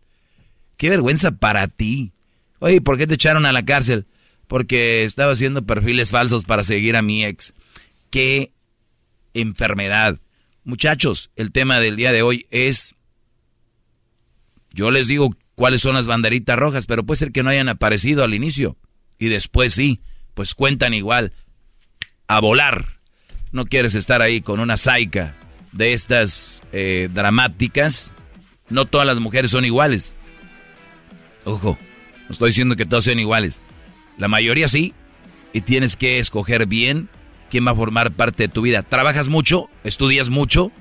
Qué 0.77 0.89
vergüenza 0.89 1.31
para 1.31 1.67
ti. 1.67 2.13
Oye, 2.59 2.81
¿por 2.81 2.97
qué 2.97 3.07
te 3.07 3.15
echaron 3.15 3.45
a 3.45 3.51
la 3.51 3.63
cárcel? 3.63 4.05
porque 4.49 5.03
estaba 5.03 5.33
haciendo 5.33 5.63
perfiles 5.63 6.09
falsos 6.09 6.43
para 6.43 6.63
seguir 6.63 6.95
a 6.95 7.03
mi 7.03 7.23
ex. 7.23 7.53
Qué 8.09 8.51
enfermedad. 9.35 10.19
Muchachos, 10.63 11.29
el 11.35 11.51
tema 11.51 11.79
del 11.79 11.95
día 11.95 12.11
de 12.11 12.23
hoy 12.23 12.47
es, 12.49 12.95
yo 14.73 14.89
les 14.89 15.07
digo 15.07 15.37
cuáles 15.53 15.81
son 15.81 15.93
las 15.93 16.07
banderitas 16.07 16.57
rojas, 16.57 16.87
pero 16.87 17.05
puede 17.05 17.19
ser 17.19 17.31
que 17.31 17.43
no 17.43 17.51
hayan 17.51 17.69
aparecido 17.69 18.23
al 18.23 18.33
inicio 18.33 18.75
y 19.19 19.27
después 19.27 19.75
sí, 19.75 20.01
pues 20.39 20.55
cuentan 20.55 20.93
igual. 20.93 21.33
A 22.29 22.39
volar. 22.39 23.01
No 23.51 23.65
quieres 23.65 23.93
estar 23.93 24.21
ahí 24.21 24.39
con 24.39 24.61
una 24.61 24.77
saica 24.77 25.35
de 25.73 25.91
estas 25.91 26.63
eh, 26.71 27.09
dramáticas. 27.13 28.13
No 28.69 28.85
todas 28.85 29.05
las 29.05 29.19
mujeres 29.19 29.51
son 29.51 29.65
iguales. 29.65 30.15
Ojo, 31.43 31.77
no 32.21 32.29
estoy 32.29 32.51
diciendo 32.51 32.77
que 32.77 32.85
todas 32.85 33.03
sean 33.03 33.19
iguales. 33.19 33.59
La 34.17 34.29
mayoría 34.29 34.69
sí. 34.69 34.93
Y 35.51 35.59
tienes 35.59 35.97
que 35.97 36.19
escoger 36.19 36.67
bien 36.67 37.09
quién 37.49 37.67
va 37.67 37.71
a 37.71 37.75
formar 37.75 38.11
parte 38.11 38.43
de 38.43 38.47
tu 38.47 38.61
vida. 38.61 38.81
Trabajas 38.81 39.27
mucho, 39.27 39.69
estudias 39.83 40.29
mucho, 40.29 40.71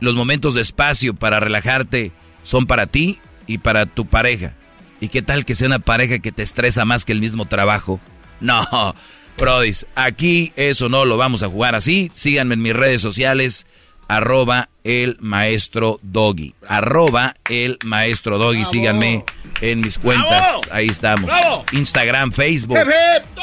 los 0.00 0.16
momentos 0.16 0.56
de 0.56 0.62
espacio 0.62 1.14
para 1.14 1.38
relajarte 1.38 2.10
son 2.42 2.66
para 2.66 2.88
ti 2.88 3.20
y 3.46 3.58
para 3.58 3.86
tu 3.86 4.06
pareja. 4.06 4.54
¿Y 5.00 5.10
qué 5.10 5.22
tal 5.22 5.44
que 5.44 5.54
sea 5.54 5.68
una 5.68 5.78
pareja 5.78 6.18
que 6.18 6.32
te 6.32 6.42
estresa 6.42 6.84
más 6.84 7.04
que 7.04 7.12
el 7.12 7.20
mismo 7.20 7.44
trabajo? 7.44 8.00
No, 8.40 8.94
Prodis, 9.36 9.86
aquí 9.94 10.52
eso 10.56 10.88
no 10.88 11.04
lo 11.04 11.16
vamos 11.16 11.42
a 11.42 11.48
jugar 11.48 11.74
así. 11.74 12.10
Síganme 12.12 12.54
en 12.54 12.62
mis 12.62 12.74
redes 12.74 13.00
sociales, 13.00 13.66
arroba 14.08 14.68
el 14.84 15.16
maestro 15.20 15.98
doggy. 16.02 16.54
Arroba 16.68 17.34
el 17.48 17.78
maestro 17.84 18.38
doggy. 18.38 18.64
Síganme 18.64 19.24
en 19.60 19.80
mis 19.80 19.98
cuentas. 19.98 20.60
Ahí 20.70 20.88
estamos. 20.88 21.30
Instagram, 21.72 22.32
Facebook 22.32 22.78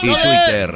y 0.02 0.08
Twitter. 0.08 0.76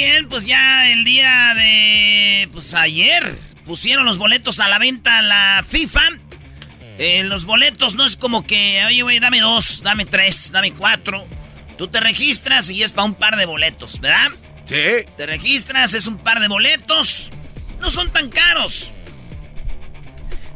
Bien, 0.00 0.28
pues 0.28 0.46
ya 0.46 0.90
el 0.90 1.04
día 1.04 1.52
de. 1.54 2.48
Pues 2.52 2.72
ayer 2.72 3.22
pusieron 3.66 4.06
los 4.06 4.16
boletos 4.16 4.58
a 4.58 4.68
la 4.68 4.78
venta 4.78 5.20
la 5.20 5.62
FIFA. 5.68 6.00
Eh, 6.98 7.22
los 7.24 7.44
boletos 7.44 7.94
no 7.96 8.06
es 8.06 8.16
como 8.16 8.46
que, 8.46 8.82
oye, 8.86 9.02
güey, 9.02 9.20
dame 9.20 9.40
dos, 9.40 9.82
dame 9.82 10.06
tres, 10.06 10.52
dame 10.52 10.72
cuatro. 10.72 11.26
Tú 11.76 11.88
te 11.88 12.00
registras 12.00 12.70
y 12.70 12.82
es 12.82 12.92
para 12.92 13.04
un 13.04 13.14
par 13.14 13.36
de 13.36 13.44
boletos, 13.44 14.00
¿verdad? 14.00 14.30
Sí. 14.64 15.06
Te 15.16 15.26
registras, 15.26 15.92
es 15.92 16.06
un 16.06 16.16
par 16.16 16.40
de 16.40 16.48
boletos. 16.48 17.30
No 17.80 17.90
son 17.90 18.10
tan 18.10 18.30
caros. 18.30 18.92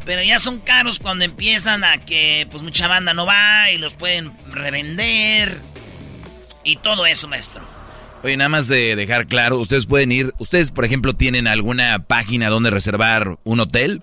Pero 0.07 0.22
ya 0.22 0.40
son 0.40 0.61
caros 0.61 1.00
cuando 1.00 1.24
empiezan 1.24 1.85
a 1.85 1.98
que 1.98 2.46
pues 2.50 2.62
mucha 2.62 2.88
banda 2.88 3.12
no 3.12 3.26
va 3.26 3.70
y 3.70 3.76
los 3.76 3.94
pueden 3.94 4.33
revender. 4.50 5.61
Y 6.62 6.76
todo 6.76 7.04
eso, 7.04 7.28
maestro. 7.28 7.73
Oye, 8.24 8.38
nada 8.38 8.48
más 8.48 8.68
de 8.68 8.96
dejar 8.96 9.26
claro, 9.26 9.58
ustedes 9.58 9.84
pueden 9.84 10.10
ir, 10.10 10.32
ustedes 10.38 10.70
por 10.70 10.87
ejemplo 10.87 11.12
tienen 11.12 11.46
alguna 11.46 12.06
página 12.06 12.48
donde 12.48 12.70
reservar 12.70 13.38
un 13.44 13.60
hotel. 13.60 14.02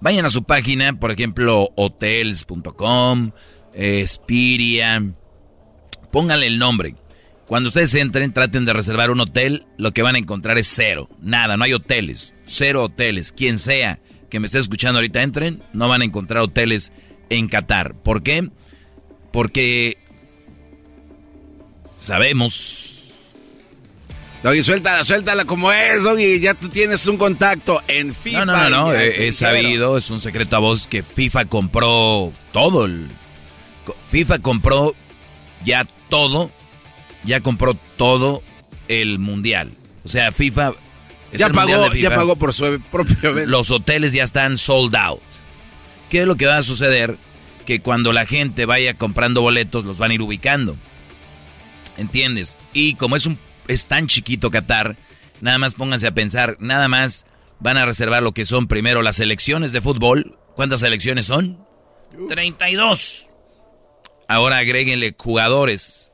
Vayan 0.00 0.24
a 0.24 0.30
su 0.30 0.44
página, 0.44 0.92
por 1.00 1.10
ejemplo, 1.10 1.70
hotels.com, 1.74 3.32
eh, 3.74 4.04
Spiria. 4.06 5.02
Pónganle 6.12 6.46
el 6.46 6.60
nombre. 6.60 6.94
Cuando 7.48 7.66
ustedes 7.66 7.96
entren, 7.96 8.32
traten 8.32 8.64
de 8.64 8.74
reservar 8.74 9.10
un 9.10 9.18
hotel, 9.18 9.66
lo 9.76 9.90
que 9.90 10.02
van 10.02 10.14
a 10.14 10.20
encontrar 10.20 10.56
es 10.56 10.68
cero. 10.72 11.10
Nada, 11.20 11.56
no 11.56 11.64
hay 11.64 11.72
hoteles. 11.72 12.36
Cero 12.44 12.84
hoteles. 12.84 13.32
Quien 13.32 13.58
sea 13.58 13.98
que 14.30 14.38
me 14.38 14.46
esté 14.46 14.60
escuchando 14.60 14.98
ahorita 14.98 15.20
entren, 15.20 15.64
no 15.72 15.88
van 15.88 16.02
a 16.02 16.04
encontrar 16.04 16.44
hoteles 16.44 16.92
en 17.28 17.48
Qatar. 17.48 17.96
¿Por 17.96 18.22
qué? 18.22 18.50
Porque 19.32 19.98
sabemos 21.98 22.97
Doggy, 24.42 24.62
suéltala, 24.62 25.02
suéltala 25.04 25.44
como 25.44 25.72
es, 25.72 26.04
Doggy. 26.04 26.40
Ya 26.40 26.54
tú 26.54 26.68
tienes 26.68 27.06
un 27.06 27.16
contacto 27.16 27.82
en 27.88 28.14
FIFA. 28.14 28.44
No, 28.44 28.56
no, 28.56 28.70
no, 28.70 28.70
no. 28.70 28.94
He, 28.94 29.32
sabido, 29.32 29.98
es 29.98 30.10
un 30.10 30.20
secreto 30.20 30.56
a 30.56 30.60
voz 30.60 30.86
que 30.86 31.02
FIFA 31.02 31.46
compró 31.46 32.32
todo. 32.52 32.84
El, 32.84 33.08
FIFA 34.10 34.38
compró 34.38 34.94
ya 35.64 35.86
todo, 36.08 36.52
ya 37.24 37.40
compró 37.40 37.74
todo 37.96 38.42
el 38.86 39.18
mundial. 39.18 39.72
O 40.04 40.08
sea, 40.08 40.30
FIFA. 40.30 40.74
ya, 41.32 41.48
pagó, 41.50 41.92
ya 41.94 42.14
pagó 42.14 42.36
por 42.36 42.54
su 42.54 42.80
propio 42.92 43.46
Los 43.46 43.70
hoteles 43.70 44.12
ya 44.12 44.22
están 44.22 44.56
sold 44.56 44.94
out. 44.94 45.20
¿Qué 46.10 46.20
es 46.20 46.26
lo 46.26 46.36
que 46.36 46.46
va 46.46 46.58
a 46.58 46.62
suceder? 46.62 47.16
Que 47.66 47.80
cuando 47.80 48.12
la 48.12 48.24
gente 48.24 48.66
vaya 48.66 48.94
comprando 48.94 49.42
boletos, 49.42 49.84
los 49.84 49.98
van 49.98 50.12
a 50.12 50.14
ir 50.14 50.22
ubicando. 50.22 50.76
¿Entiendes? 51.98 52.56
Y 52.72 52.94
como 52.94 53.16
es 53.16 53.26
un 53.26 53.38
es 53.68 53.86
tan 53.86 54.06
chiquito 54.06 54.50
Qatar, 54.50 54.96
nada 55.40 55.58
más 55.58 55.74
pónganse 55.74 56.06
a 56.06 56.14
pensar, 56.14 56.56
nada 56.60 56.88
más 56.88 57.26
van 57.60 57.76
a 57.76 57.86
reservar 57.86 58.22
lo 58.22 58.32
que 58.32 58.46
son 58.46 58.66
primero 58.66 59.02
las 59.02 59.16
selecciones 59.16 59.72
de 59.72 59.80
fútbol. 59.80 60.38
¿Cuántas 60.54 60.80
selecciones 60.80 61.26
son? 61.26 61.64
32. 62.28 63.28
Ahora 64.26 64.58
agréguenle 64.58 65.14
jugadores, 65.16 66.12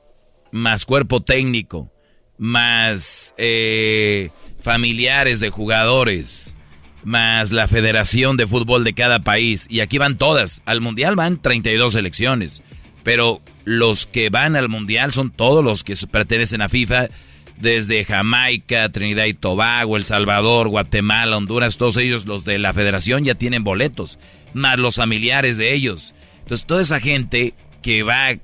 más 0.53 0.85
cuerpo 0.87 1.23
técnico, 1.23 1.91
más 2.39 3.35
eh, 3.39 4.31
familiares 4.61 5.41
de 5.41 5.51
jugadores, 5.51 6.55
más 7.03 7.51
la 7.53 7.69
federación 7.69 8.37
de 8.37 8.47
fútbol 8.47 8.85
de 8.85 8.95
cada 8.95 9.21
país. 9.21 9.67
Y 9.69 9.81
aquí 9.81 9.99
van 9.99 10.19
todas. 10.19 10.63
Al 10.65 10.81
Mundial 10.81 11.17
van 11.17 11.41
32 11.41 11.93
selecciones. 11.93 12.63
Pero 13.03 13.43
los 13.65 14.07
que 14.07 14.31
van 14.31 14.57
al 14.57 14.69
Mundial 14.69 15.13
son 15.13 15.31
todos 15.31 15.63
los 15.63 15.85
que 15.85 15.95
pertenecen 16.11 16.63
a 16.63 16.69
FIFA 16.69 17.09
desde 17.57 18.05
Jamaica, 18.05 18.89
Trinidad 18.89 19.27
y 19.27 19.35
Tobago, 19.35 19.97
El 19.97 20.05
Salvador, 20.05 20.69
Guatemala, 20.69 21.37
Honduras, 21.37 21.77
todos 21.77 21.97
ellos, 21.97 22.27
los 22.27 22.45
de 22.45 22.59
la 22.59 22.73
federación, 22.73 23.25
ya 23.25 23.35
tienen 23.35 23.65
boletos, 23.65 24.19
más 24.53 24.79
los 24.79 24.97
familiares 24.97 25.57
de 25.57 25.73
ellos. 25.73 26.15
Entonces, 26.41 26.67
toda 26.67 26.83
esa 26.83 27.01
gente 27.01 27.55
que 27.83 28.03
va, 28.03 28.35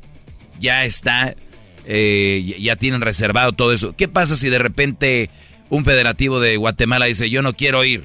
ya 0.59 0.85
está, 0.85 1.35
eh, 1.87 2.57
ya 2.61 2.77
tienen 2.77 3.01
reservado 3.01 3.53
todo 3.53 3.73
eso. 3.73 3.95
¿Qué 3.97 4.09
pasa 4.09 4.37
si 4.37 4.49
de 4.49 4.59
repente 4.59 5.31
un 5.69 5.85
federativo 5.85 6.41
de 6.41 6.57
Guatemala 6.57 7.07
dice, 7.07 7.31
yo 7.31 7.43
no 7.43 7.55
quiero 7.55 7.85
ir? 7.85 8.05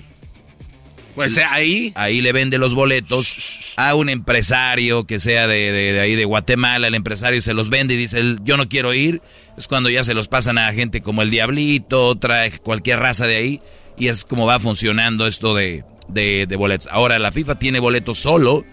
Pues 1.15 1.37
ahí. 1.37 1.93
Ahí 1.95 2.21
le 2.21 2.33
vende 2.33 2.57
los 2.57 2.75
boletos 2.75 3.73
a 3.77 3.95
un 3.95 4.09
empresario 4.09 5.05
que 5.05 5.19
sea 5.19 5.47
de, 5.47 5.99
ahí 6.01 6.15
de 6.15 6.25
Guatemala. 6.25 6.87
El 6.87 6.95
empresario 6.95 7.41
se 7.41 7.53
los 7.53 7.69
vende 7.69 7.93
y 7.93 7.97
dice, 7.97 8.21
yo 8.43 8.57
no 8.57 8.67
quiero 8.67 8.93
ir. 8.93 9.21
Es 9.57 9.67
cuando 9.67 9.89
ya 9.89 10.03
se 10.03 10.13
los 10.13 10.27
pasan 10.27 10.57
a 10.57 10.71
gente 10.73 11.01
como 11.01 11.21
el 11.21 11.29
Diablito, 11.29 12.05
otra, 12.07 12.49
cualquier 12.59 12.99
raza 12.99 13.25
de 13.25 13.37
ahí. 13.37 13.61
Y 13.97 14.09
es 14.09 14.25
como 14.25 14.45
va 14.45 14.59
funcionando 14.59 15.25
esto 15.25 15.55
de, 15.55 15.85
de, 16.09 16.55
boletos. 16.57 16.89
Ahora, 16.91 17.17
la 17.17 17.31
FIFA 17.31 17.59
tiene 17.59 17.79
boletos 17.79 18.19
solo 18.19 18.65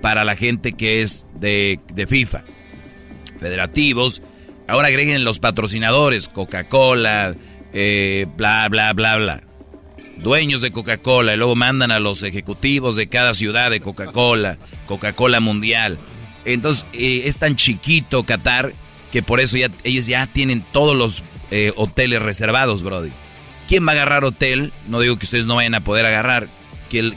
para 0.00 0.24
la 0.24 0.36
gente 0.36 0.74
que 0.74 1.02
es 1.02 1.26
de, 1.34 1.80
de 1.92 2.06
FIFA. 2.06 2.44
Federativos. 3.40 4.22
Ahora 4.68 4.86
agreguen 4.88 5.24
los 5.24 5.40
patrocinadores, 5.40 6.28
Coca-Cola, 6.28 7.34
eh, 7.72 8.26
bla, 8.36 8.68
bla, 8.68 8.92
bla, 8.92 9.16
bla 9.16 9.49
dueños 10.22 10.60
de 10.60 10.72
Coca-Cola 10.72 11.34
y 11.34 11.36
luego 11.36 11.56
mandan 11.56 11.90
a 11.90 12.00
los 12.00 12.22
ejecutivos 12.22 12.96
de 12.96 13.08
cada 13.08 13.34
ciudad 13.34 13.70
de 13.70 13.80
Coca-Cola, 13.80 14.58
Coca-Cola 14.86 15.40
Mundial. 15.40 15.98
Entonces 16.44 16.86
eh, 16.92 17.22
es 17.24 17.38
tan 17.38 17.56
chiquito 17.56 18.24
Qatar 18.24 18.72
que 19.12 19.22
por 19.22 19.40
eso 19.40 19.56
ellos 19.84 20.06
ya 20.06 20.26
tienen 20.26 20.64
todos 20.72 20.96
los 20.96 21.22
eh, 21.50 21.72
hoteles 21.76 22.22
reservados, 22.22 22.82
Brody. 22.82 23.10
¿Quién 23.68 23.86
va 23.86 23.92
a 23.92 23.94
agarrar 23.94 24.24
hotel? 24.24 24.72
No 24.88 25.00
digo 25.00 25.18
que 25.18 25.26
ustedes 25.26 25.46
no 25.46 25.56
vayan 25.56 25.74
a 25.74 25.84
poder 25.84 26.06
agarrar, 26.06 26.48
que, 26.88 26.98
el, 26.98 27.16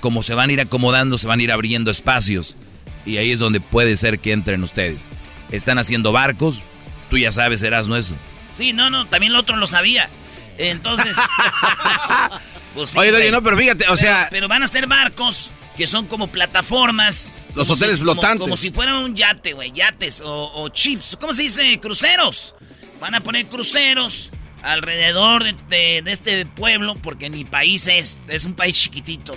como 0.00 0.22
se 0.22 0.34
van 0.34 0.50
a 0.50 0.52
ir 0.52 0.60
acomodando, 0.60 1.18
se 1.18 1.26
van 1.26 1.40
a 1.40 1.42
ir 1.42 1.52
abriendo 1.52 1.90
espacios. 1.90 2.56
Y 3.06 3.18
ahí 3.18 3.32
es 3.32 3.38
donde 3.38 3.60
puede 3.60 3.96
ser 3.96 4.18
que 4.18 4.32
entren 4.32 4.62
ustedes. 4.62 5.10
Están 5.50 5.78
haciendo 5.78 6.12
barcos, 6.12 6.62
tú 7.10 7.18
ya 7.18 7.32
sabes, 7.32 7.60
serás 7.60 7.86
no 7.86 7.96
eso. 7.96 8.14
Sí, 8.52 8.72
no, 8.72 8.88
no, 8.88 9.06
también 9.06 9.32
lo 9.32 9.40
otro 9.40 9.56
lo 9.56 9.66
sabía. 9.66 10.08
Entonces. 10.58 11.16
pues 12.74 12.96
Oye, 12.96 13.10
Doggy, 13.10 13.30
no, 13.30 13.42
pero 13.42 13.56
fíjate, 13.56 13.88
o 13.88 13.96
sea. 13.96 14.28
Pero 14.30 14.48
van 14.48 14.62
a 14.62 14.66
ser 14.66 14.86
barcos 14.86 15.52
que 15.76 15.86
son 15.86 16.06
como 16.06 16.28
plataformas. 16.28 17.34
Los 17.54 17.70
hoteles 17.70 17.98
flotantes. 17.98 18.40
Como, 18.40 18.56
si 18.56 18.70
fuera 18.70 18.98
un 18.98 19.14
yate, 19.14 19.52
güey. 19.52 19.72
Yates 19.72 20.22
o, 20.24 20.68
chips. 20.68 21.16
¿Cómo 21.20 21.32
se 21.32 21.42
dice? 21.42 21.78
Cruceros. 21.80 22.54
Van 23.00 23.14
a 23.14 23.20
poner 23.20 23.46
cruceros 23.46 24.30
alrededor 24.62 25.44
de, 25.68 26.02
este 26.06 26.46
pueblo, 26.46 26.96
porque 27.02 27.28
ni 27.28 27.44
país 27.44 27.86
es, 27.86 28.20
es 28.28 28.44
un 28.44 28.54
país 28.54 28.74
chiquitito. 28.74 29.34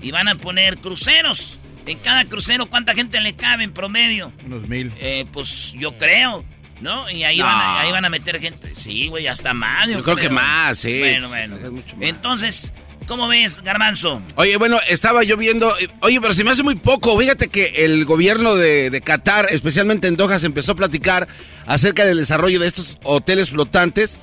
Y 0.00 0.10
van 0.10 0.28
a 0.28 0.36
poner 0.36 0.78
cruceros. 0.78 1.58
En 1.86 1.98
cada 1.98 2.24
crucero, 2.26 2.66
¿cuánta 2.66 2.94
gente 2.94 3.20
le 3.20 3.34
cabe 3.34 3.64
en 3.64 3.72
promedio? 3.72 4.32
Unos 4.44 4.68
mil. 4.68 4.92
Eh, 4.98 5.26
pues 5.32 5.72
yo 5.72 5.96
creo, 5.96 6.44
¿no? 6.80 7.10
Y 7.10 7.24
ahí, 7.24 7.40
van, 7.40 7.54
a, 7.54 7.80
ahí 7.80 7.92
van 7.92 8.04
a 8.04 8.10
meter 8.10 8.40
gente. 8.40 8.74
Sí, 8.74 9.08
güey, 9.08 9.26
hasta 9.26 9.54
más. 9.54 9.88
Yo, 9.88 10.02
creo, 10.02 10.16
que 10.16 10.30
más, 10.30 10.78
sí. 10.78 10.98
Bueno, 11.00 11.28
bueno. 11.28 11.56
Entonces, 12.00 12.72
¿cómo 13.06 13.28
ves, 13.28 13.62
Garbanzo? 13.62 14.22
Oye, 14.36 14.56
bueno, 14.56 14.78
estaba 14.88 15.22
yo 15.22 15.36
viendo. 15.36 15.72
Oye, 16.00 16.20
pero 16.20 16.34
se 16.34 16.44
me 16.44 16.50
hace 16.50 16.62
muy 16.62 16.76
poco. 16.76 17.18
Fíjate 17.18 17.48
que 17.48 17.84
el 17.84 18.04
gobierno 18.04 18.56
de, 18.56 18.90
de 18.90 19.00
Qatar, 19.00 19.46
especialmente 19.50 20.08
en 20.08 20.16
Doha, 20.16 20.38
se 20.38 20.46
empezó 20.46 20.72
a 20.72 20.76
platicar 20.76 21.28
acerca 21.66 22.04
del 22.04 22.18
desarrollo 22.18 22.58
de 22.60 22.66
estos 22.66 22.96
hoteles 23.04 23.50
flotantes. 23.50 24.16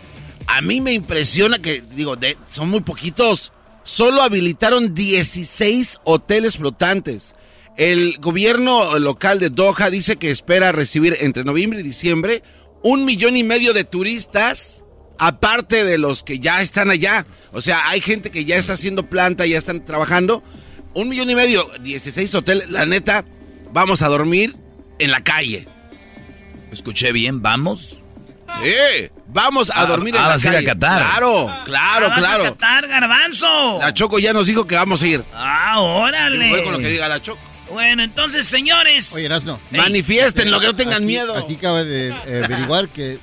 A 0.48 0.62
mí 0.62 0.82
me 0.82 0.94
impresiona 0.94 1.60
que, 1.60 1.84
digo, 1.92 2.16
de, 2.16 2.38
son 2.48 2.70
muy 2.70 2.82
poquitos. 2.82 3.54
Solo 3.84 4.22
habilitaron 4.22 4.94
16 4.94 6.00
hoteles 6.04 6.58
flotantes. 6.58 7.37
El 7.78 8.18
gobierno 8.20 8.98
local 8.98 9.40
de 9.40 9.52
Doha 9.52 9.92
dice 9.92 10.18
que 10.18 10.32
espera 10.32 10.72
recibir 10.72 11.16
entre 11.22 11.44
noviembre 11.44 11.80
y 11.80 11.84
diciembre 11.84 12.42
un 12.82 13.06
millón 13.06 13.38
y 13.38 13.44
medio 13.44 13.72
de 13.72 13.84
turistas, 13.84 14.84
aparte 15.20 15.84
de 15.84 16.00
los 16.00 16.24
que 16.24 16.40
ya 16.40 16.62
están 16.62 16.90
allá. 16.90 17.28
O 17.52 17.62
sea, 17.62 17.88
hay 17.88 18.02
gente 18.02 18.32
que 18.32 18.46
ya 18.46 18.56
está 18.56 18.74
haciendo 18.74 19.08
planta, 19.10 19.46
ya 19.46 19.60
están 19.60 19.86
trabajando. 19.86 20.44
Un 20.96 21.10
millón 21.10 21.30
y 21.30 21.36
medio, 21.36 21.70
16 21.82 22.34
hoteles. 22.34 22.70
La 22.72 22.88
neta, 22.88 23.26
vamos 23.72 24.02
a 24.02 24.08
dormir 24.08 24.56
en 24.98 25.12
la 25.12 25.24
calle. 25.24 25.68
¿Escuché 26.72 27.12
bien? 27.12 27.44
¿Vamos? 27.44 28.04
Sí, 28.64 29.10
vamos 29.28 29.70
a 29.70 29.82
ah, 29.82 29.86
dormir 29.86 30.16
en 30.16 30.22
ah, 30.22 30.30
la 30.30 30.40
calle. 30.40 30.58
a 30.58 30.74
Qatar. 30.74 31.02
Claro, 31.02 31.54
claro, 31.66 32.10
claro. 32.16 32.44
a 32.44 32.50
Qatar, 32.50 32.88
garbanzo. 32.88 33.78
La 33.80 33.94
Choco 33.94 34.18
ya 34.18 34.34
nos 34.34 34.48
dijo 34.48 34.66
que 34.66 34.76
vamos 34.76 35.04
a 35.04 35.08
ir. 35.08 35.24
Ah, 35.36 35.80
órale. 35.80 36.50
Fue 36.50 36.64
con 36.64 36.74
lo 36.74 36.80
que 36.80 36.88
diga 36.88 37.08
la 37.08 37.22
Choco. 37.22 37.57
Bueno, 37.72 38.04
entonces, 38.04 38.46
señores. 38.46 39.14
Oye, 39.14 39.26
Erasno. 39.26 39.60
Manifiesten, 39.72 40.50
lo 40.52 40.60
que 40.60 40.68
no 40.68 40.76
tengan 40.76 41.06
miedo. 41.06 41.36
Aquí 41.36 41.56
acaba 41.56 41.84
de 41.84 42.10
eh, 42.10 42.42
averiguar 42.44 42.90
que 42.90 43.20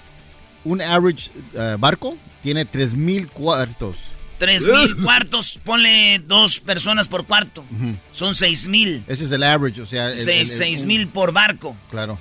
un 0.65 0.81
average 0.81 1.31
eh, 1.55 1.77
barco 1.79 2.17
tiene 2.43 2.67
3.000 2.67 3.31
cuartos. 3.31 3.97
3.000 4.41 5.03
cuartos, 5.05 5.61
ponle 5.65 6.19
dos 6.19 6.61
personas 6.61 7.09
por 7.09 7.25
cuarto. 7.27 7.65
Son 8.13 8.35
6.000. 8.35 9.05
Ese 9.07 9.25
es 9.25 9.33
el 9.33 9.43
average, 9.43 9.81
o 9.81 9.87
sea. 9.87 10.13
6.000 10.13 11.11
por 11.11 11.33
barco. 11.33 11.77
Claro. 11.91 12.19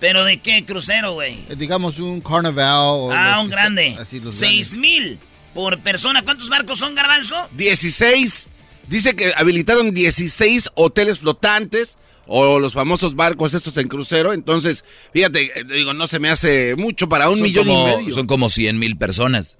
¿Pero 0.00 0.24
de 0.24 0.40
qué 0.40 0.64
crucero, 0.64 1.12
güey? 1.12 1.44
Eh, 1.48 1.54
digamos 1.56 2.00
un 2.00 2.20
carnaval. 2.20 3.12
ah, 3.12 3.40
un 3.40 3.48
grande. 3.48 3.96
Así 4.00 4.18
los 4.18 4.40
6.000 4.42 5.18
por 5.54 5.78
persona. 5.78 6.22
¿Cuántos 6.22 6.48
barcos 6.48 6.80
son, 6.80 6.94
Garbanzo? 6.94 7.48
16. 7.52 8.48
Dice 8.88 9.16
que 9.16 9.32
habilitaron 9.36 9.92
16 9.92 10.70
hoteles 10.74 11.18
flotantes 11.20 11.96
o 12.26 12.58
los 12.58 12.72
famosos 12.72 13.14
barcos 13.14 13.54
estos 13.54 13.76
en 13.76 13.88
crucero. 13.88 14.32
Entonces, 14.32 14.84
fíjate, 15.12 15.60
eh, 15.60 15.64
digo, 15.64 15.94
no 15.94 16.06
se 16.06 16.18
me 16.18 16.28
hace 16.28 16.76
mucho 16.76 17.08
para 17.08 17.28
un 17.30 17.40
millón 17.40 17.68
y 17.68 17.84
medio. 17.84 18.14
Son 18.14 18.26
como 18.26 18.48
100 18.48 18.78
mil 18.78 18.96
personas 18.96 19.58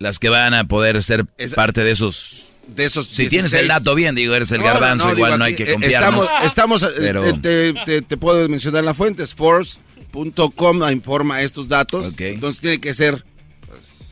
las 0.00 0.18
que 0.18 0.30
van 0.30 0.54
a 0.54 0.64
poder 0.64 1.02
ser 1.04 1.26
parte 1.54 1.84
de 1.84 1.92
esos. 1.92 2.48
De 2.66 2.84
esos 2.84 3.06
si 3.06 3.28
tienes 3.28 3.52
el 3.54 3.68
dato 3.68 3.94
bien, 3.94 4.14
digo, 4.14 4.34
eres 4.34 4.52
el 4.52 4.62
garbanzo, 4.62 5.12
igual 5.12 5.38
no 5.38 5.44
hay 5.44 5.56
que 5.56 5.64
eh, 5.64 5.72
confiarnos. 5.72 6.28
Estamos, 6.44 6.82
estamos 6.82 6.96
eh, 7.42 8.02
te, 8.06 8.16
puedo 8.16 8.48
mencionar 8.48 8.84
la 8.84 8.94
fuente, 8.94 9.26
force.com 9.26 10.90
informa 10.90 11.42
estos 11.42 11.68
datos. 11.68 12.14
Entonces 12.16 12.60
tiene 12.60 12.80
que 12.80 12.94
ser 12.94 13.24
pues, 13.66 14.02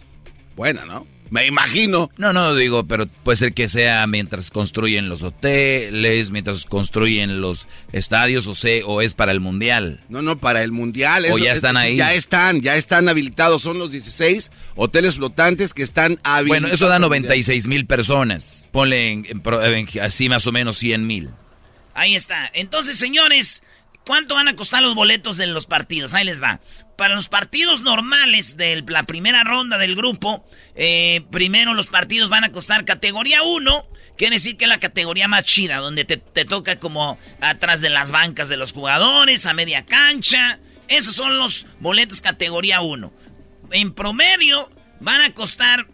buena, 0.56 0.86
¿no? 0.86 1.06
Me 1.30 1.46
imagino. 1.46 2.10
No, 2.16 2.32
no, 2.32 2.54
digo, 2.54 2.86
pero 2.86 3.06
puede 3.06 3.36
ser 3.36 3.52
que 3.52 3.68
sea 3.68 4.06
mientras 4.06 4.50
construyen 4.50 5.08
los 5.08 5.22
hoteles, 5.22 6.30
mientras 6.30 6.64
construyen 6.64 7.40
los 7.40 7.66
estadios, 7.92 8.46
o 8.46 8.54
sea, 8.54 8.84
o 8.86 9.00
es 9.02 9.14
para 9.14 9.32
el 9.32 9.40
mundial. 9.40 10.00
No, 10.08 10.22
no, 10.22 10.38
para 10.38 10.62
el 10.62 10.72
mundial. 10.72 11.26
O 11.30 11.38
ya 11.38 11.52
están 11.52 11.76
ahí. 11.76 11.96
Ya 11.96 12.14
están, 12.14 12.60
ya 12.60 12.76
están 12.76 13.08
habilitados. 13.08 13.62
Son 13.62 13.78
los 13.78 13.90
16 13.90 14.50
hoteles 14.76 15.16
flotantes 15.16 15.74
que 15.74 15.82
están 15.82 16.18
habilitados. 16.22 16.48
Bueno, 16.48 16.68
eso 16.68 16.88
da 16.88 16.98
96 16.98 17.66
mil 17.66 17.86
personas. 17.86 18.66
Ponle 18.72 19.24
así 20.02 20.28
más 20.28 20.46
o 20.46 20.52
menos 20.52 20.76
100 20.78 21.06
mil. 21.06 21.30
Ahí 21.94 22.14
está. 22.14 22.50
Entonces, 22.54 22.96
señores, 22.96 23.62
¿cuánto 24.06 24.34
van 24.34 24.48
a 24.48 24.56
costar 24.56 24.82
los 24.82 24.94
boletos 24.94 25.36
de 25.36 25.46
los 25.46 25.66
partidos? 25.66 26.14
Ahí 26.14 26.24
les 26.24 26.42
va 26.42 26.60
para 26.98 27.14
los 27.14 27.28
partidos 27.28 27.82
normales 27.82 28.56
de 28.56 28.82
la 28.88 29.04
primera 29.04 29.44
ronda 29.44 29.78
del 29.78 29.94
grupo, 29.94 30.44
eh, 30.74 31.22
primero 31.30 31.72
los 31.72 31.86
partidos 31.86 32.28
van 32.28 32.42
a 32.42 32.50
costar 32.50 32.84
categoría 32.84 33.44
1, 33.44 33.86
quiere 34.16 34.34
decir 34.34 34.56
que 34.56 34.66
la 34.66 34.80
categoría 34.80 35.28
más 35.28 35.44
chida, 35.44 35.76
donde 35.76 36.04
te, 36.04 36.16
toca 36.44 36.80
como 36.80 37.16
atrás 37.40 37.80
de 37.82 37.88
las 37.88 38.10
bancas 38.10 38.48
de 38.48 38.56
los 38.56 38.72
jugadores, 38.72 39.46
a 39.46 39.54
media 39.54 39.86
cancha. 39.86 40.58
Esos 40.88 41.14
son 41.14 41.38
los 41.38 41.68
boletos 41.78 42.20
categoría 42.20 42.80
1. 42.80 43.12
En 43.70 43.94
promedio 43.94 44.68
van 44.98 45.20
a 45.20 45.32
costar 45.32 45.86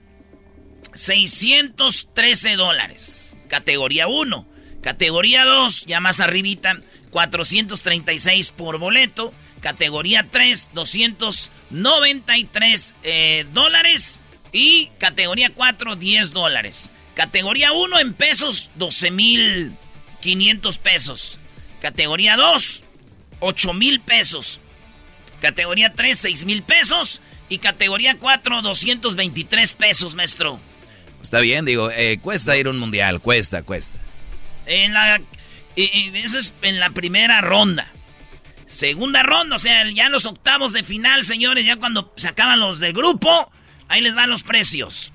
613 0.95 2.57
dólares. 2.57 3.37
Categoría 3.49 4.07
1. 4.07 4.49
Categoría 4.81 5.45
2, 5.45 5.85
ya 5.85 6.01
más 6.01 6.21
arribita, 6.21 6.79
436 7.11 8.53
por 8.53 8.79
boleto. 8.79 9.35
Categoría 9.65 10.29
3, 10.31 10.71
293 10.75 12.95
eh, 13.03 13.47
dólares. 13.55 14.23
Y 14.53 14.91
categoría 14.99 15.51
4, 15.55 15.97
10 15.97 16.33
dólares. 16.33 16.91
Categoría 17.15 17.73
1 17.73 18.01
en 18.01 18.13
pesos, 18.13 18.69
12 18.75 19.11
mil 19.11 19.75
500 20.21 20.77
pesos. 20.77 21.39
Categoría 21.81 22.37
2, 22.37 22.85
8 23.41 23.73
mil 23.73 24.03
pesos. 24.03 24.61
Categoría 25.41 25.95
3, 25.95 26.19
6 26.19 26.45
mil 26.45 26.63
pesos. 26.63 27.23
Y 27.49 27.57
categoría 27.57 28.19
4, 28.19 28.61
223 28.61 29.73
pesos, 29.73 30.15
maestro. 30.15 30.61
Está 31.23 31.41
bien, 31.41 31.65
digo, 31.65 31.91
eh, 31.91 32.19
cuesta 32.21 32.55
ir 32.59 32.67
a 32.67 32.71
un 32.71 32.79
mundial, 32.79 33.23
cuesta, 33.23 33.63
cuesta. 33.63 33.99
En 34.67 34.93
la, 34.93 35.23
eso 35.75 36.39
es 36.39 36.53
en 36.61 36.81
la 36.81 36.91
primera 36.91 37.41
ronda. 37.41 37.94
Segunda 38.67 39.23
ronda, 39.23 39.57
o 39.57 39.59
sea, 39.59 39.89
ya 39.91 40.07
en 40.07 40.13
los 40.13 40.25
octavos 40.25 40.73
de 40.73 40.83
final, 40.83 41.25
señores, 41.25 41.67
ya 41.67 41.77
cuando 41.77 42.13
se 42.17 42.29
acaban 42.29 42.61
los 42.61 42.81
de 42.81 42.93
grupo, 42.93 43.51
ahí 43.89 44.01
les 44.01 44.15
van 44.15 44.31
los 44.31 44.43
precios. 44.43 45.13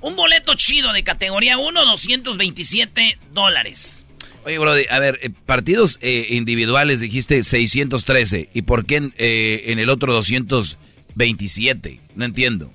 Un 0.00 0.16
boleto 0.16 0.54
chido 0.54 0.92
de 0.92 1.02
categoría 1.02 1.56
1, 1.56 1.84
227 1.84 3.18
dólares. 3.32 4.04
Oye, 4.44 4.58
bro, 4.58 4.72
a 4.72 4.98
ver, 4.98 5.18
eh, 5.22 5.30
partidos 5.46 5.98
eh, 6.02 6.26
individuales 6.30 7.00
dijiste 7.00 7.42
613. 7.42 8.50
¿Y 8.52 8.62
por 8.62 8.84
qué 8.84 8.96
en, 8.96 9.14
eh, 9.16 9.64
en, 9.68 9.78
el 9.78 9.88
otro 9.88 10.12
227? 10.12 12.00
No 12.14 12.26
entiendo. 12.26 12.70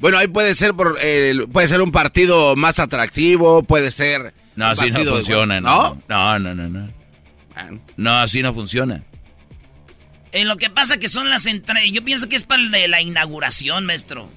Bueno, 0.00 0.16
ahí 0.16 0.28
puede 0.28 0.54
ser 0.54 0.74
por 0.74 0.98
puede 1.52 1.68
ser 1.68 1.82
un 1.82 1.90
partido 1.90 2.56
más 2.56 2.78
atractivo, 2.78 3.62
puede 3.64 3.90
ser. 3.90 4.32
No, 4.56 4.66
así 4.66 4.90
no 4.90 5.04
funciona, 5.04 5.60
¿no? 5.60 6.00
No, 6.08 6.38
no, 6.38 6.54
no, 6.54 6.68
no. 6.68 6.68
No, 6.68 6.97
así 8.06 8.42
no 8.42 8.54
funciona. 8.54 9.02
En 10.32 10.48
lo 10.48 10.56
que 10.56 10.70
pasa 10.70 10.98
que 10.98 11.08
son 11.08 11.30
las 11.30 11.46
entradas. 11.46 11.84
Yo 11.90 12.04
pienso 12.04 12.28
que 12.28 12.36
es 12.36 12.44
para 12.44 12.62
el 12.62 12.70
de 12.70 12.88
la 12.88 13.00
inauguración, 13.00 13.86
maestro. 13.86 14.30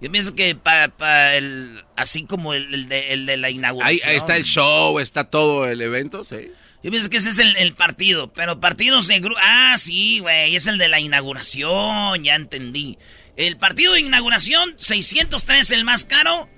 Yo 0.00 0.10
pienso 0.10 0.34
que 0.34 0.54
para, 0.54 1.36
el. 1.36 1.84
Así 1.96 2.24
como 2.24 2.54
el, 2.54 2.88
de, 2.88 3.36
la 3.36 3.50
inauguración. 3.50 4.08
Ahí, 4.08 4.16
está 4.16 4.36
el 4.36 4.44
show, 4.44 4.98
está 4.98 5.24
todo 5.24 5.66
el 5.66 5.80
evento, 5.80 6.24
sí. 6.24 6.50
Yo 6.82 6.90
pienso 6.90 7.08
que 7.08 7.18
ese 7.18 7.30
es 7.30 7.38
el, 7.38 7.74
partido. 7.74 8.32
Pero 8.32 8.58
partidos 8.58 9.06
de 9.06 9.20
grupo. 9.20 9.40
Ah, 9.42 9.76
sí, 9.78 10.18
güey. 10.18 10.56
Es 10.56 10.66
el 10.66 10.78
de 10.78 10.88
la 10.88 10.98
inauguración. 10.98 12.24
Ya 12.24 12.34
entendí. 12.34 12.98
El 13.36 13.56
partido 13.56 13.92
de 13.92 14.00
inauguración, 14.00 14.74
603 14.78 15.70
el 15.70 15.84
más 15.84 16.04
caro. 16.04 16.48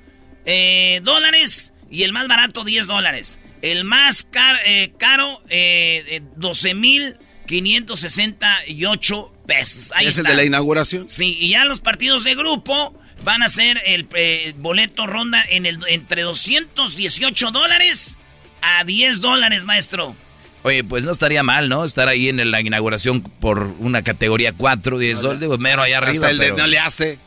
Eh, 0.47 1.01
dólares. 1.03 1.75
Y 1.91 2.03
el 2.03 2.13
más 2.13 2.29
barato, 2.29 2.65
10 2.65 2.87
dólares. 2.87 3.39
El 3.65 3.85
más 3.85 4.29
eh, 4.67 4.93
caro, 4.99 5.41
eh, 5.49 6.21
12.568 6.37 9.31
pesos. 9.47 9.93
Ahí 9.97 10.07
¿Es 10.07 10.19
el 10.19 10.27
de 10.27 10.35
la 10.35 10.45
inauguración? 10.45 11.07
Sí, 11.09 11.39
y 11.41 11.49
ya 11.49 11.65
los 11.65 11.81
partidos 11.81 12.25
de 12.25 12.35
grupo 12.35 12.95
van 13.25 13.43
a 13.43 13.49
ser 13.49 13.81
el 13.87 14.07
eh, 14.17 14.53
boleto 14.59 15.07
ronda 15.07 15.43
en 15.49 15.65
el, 15.65 15.79
entre 15.89 16.21
218 16.23 17.53
dólares 17.53 18.19
a 18.61 18.85
10 18.85 19.23
dólares, 19.23 19.65
maestro. 19.65 20.15
Oye, 20.63 20.85
pues 20.85 21.07
no 21.07 21.13
estaría 21.13 21.43
mal, 21.43 21.71
¿no? 21.71 21.87
Estar 21.87 22.09
ahí 22.09 22.29
en 22.29 22.51
la 22.51 22.61
inauguración 22.61 23.23
por 23.23 23.75
una 23.79 24.03
categoría 24.03 24.53
4, 24.53 24.99
10 24.99 25.23
dólares. 25.23 25.41
Digo, 25.41 25.57
mero 25.57 25.81
allá 25.81 25.97
arriba. 25.99 26.29
el 26.29 26.37
de 26.37 26.53
no 26.53 26.67
le 26.67 26.79
hace. 26.79 27.19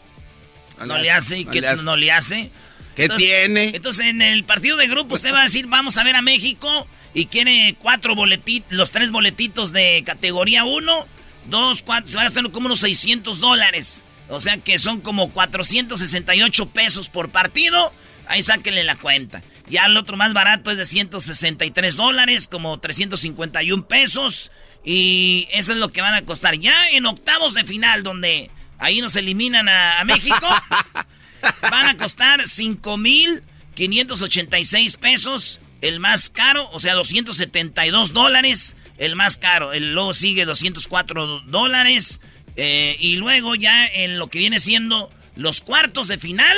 No, 0.86 1.00
le 1.00 1.10
hace. 1.10 1.40
¿Y 1.40 1.46
qué 1.46 1.62
no 1.62 1.96
le 1.96 2.12
hace? 2.12 2.52
¿Qué 2.98 3.08
tiene? 3.10 3.72
Entonces, 3.76 4.08
en 4.08 4.22
el 4.22 4.43
partido 4.43 4.76
de 4.76 4.88
grupo 4.88 5.16
usted 5.16 5.32
va 5.32 5.41
a 5.41 5.43
decir, 5.43 5.68
vamos 5.68 5.98
a 5.98 6.04
ver 6.04 6.16
a 6.16 6.22
México 6.22 6.88
y 7.14 7.28
quiere 7.28 7.76
cuatro 7.80 8.16
boletitos, 8.16 8.72
los 8.72 8.91
tres 8.91 9.12
boletitos 9.12 9.72
de 9.72 10.04
categoría 10.06 10.66
1, 10.66 11.08
dos, 11.45 11.84
cuatro, 11.84 12.10
se 12.10 12.16
va 12.16 12.24
a 12.24 12.26
gastar 12.26 12.52
como 12.52 12.66
unos 12.66 12.80
600 12.80 13.39
dólares. 13.39 14.04
O 14.30 14.39
sea 14.39 14.58
que 14.58 14.78
son 14.80 15.00
como 15.00 15.32
468 15.32 16.70
pesos 16.70 17.10
por 17.10 17.30
partido. 17.30 17.93
Ahí 18.28 18.41
sáquenle 18.41 18.84
la 18.84 18.98
cuenta. 18.98 19.41
Ya 19.70 19.86
el 19.86 19.95
otro 19.95 20.18
más 20.18 20.34
barato 20.34 20.72
es 20.72 20.78
de 20.78 20.86
163 20.86 21.95
dólares, 21.95 22.48
como 22.48 22.80
351 22.80 23.88
pesos. 23.88 24.52
Y 24.84 25.48
eso 25.52 25.74
es 25.74 25.78
lo 25.78 25.91
que 25.91 26.02
van 26.02 26.14
a 26.14 26.24
costar. 26.24 26.56
Ya 26.58 26.89
en 26.89 27.06
octavos 27.06 27.54
de 27.54 27.64
final, 27.64 28.04
donde 28.04 28.50
ahí 28.80 29.02
nos 29.02 29.16
eliminan 29.16 29.70
a, 29.70 30.04
México, 30.06 30.48
van 31.62 31.88
a 31.88 31.98
costar 31.98 32.48
5,586 32.48 34.98
pesos. 34.98 35.60
El 35.82 36.00
más 36.00 36.30
caro, 36.30 36.70
o 36.72 36.80
sea, 36.80 36.93
272 36.95 38.14
dólares. 38.14 38.76
El 38.98 39.16
más 39.16 39.38
caro. 39.38 39.74
El 39.74 39.93
luego 39.93 40.14
sigue 40.14 40.45
204 40.45 41.41
dólares. 41.41 42.22
Eh, 42.56 42.95
y 43.00 43.18
luego 43.18 43.54
ya 43.56 43.86
en 43.86 44.18
lo 44.18 44.30
que 44.30 44.39
viene 44.39 44.60
siendo 44.60 45.12
los 45.36 45.62
cuartos 45.62 46.08
de 46.08 46.18
final 46.18 46.58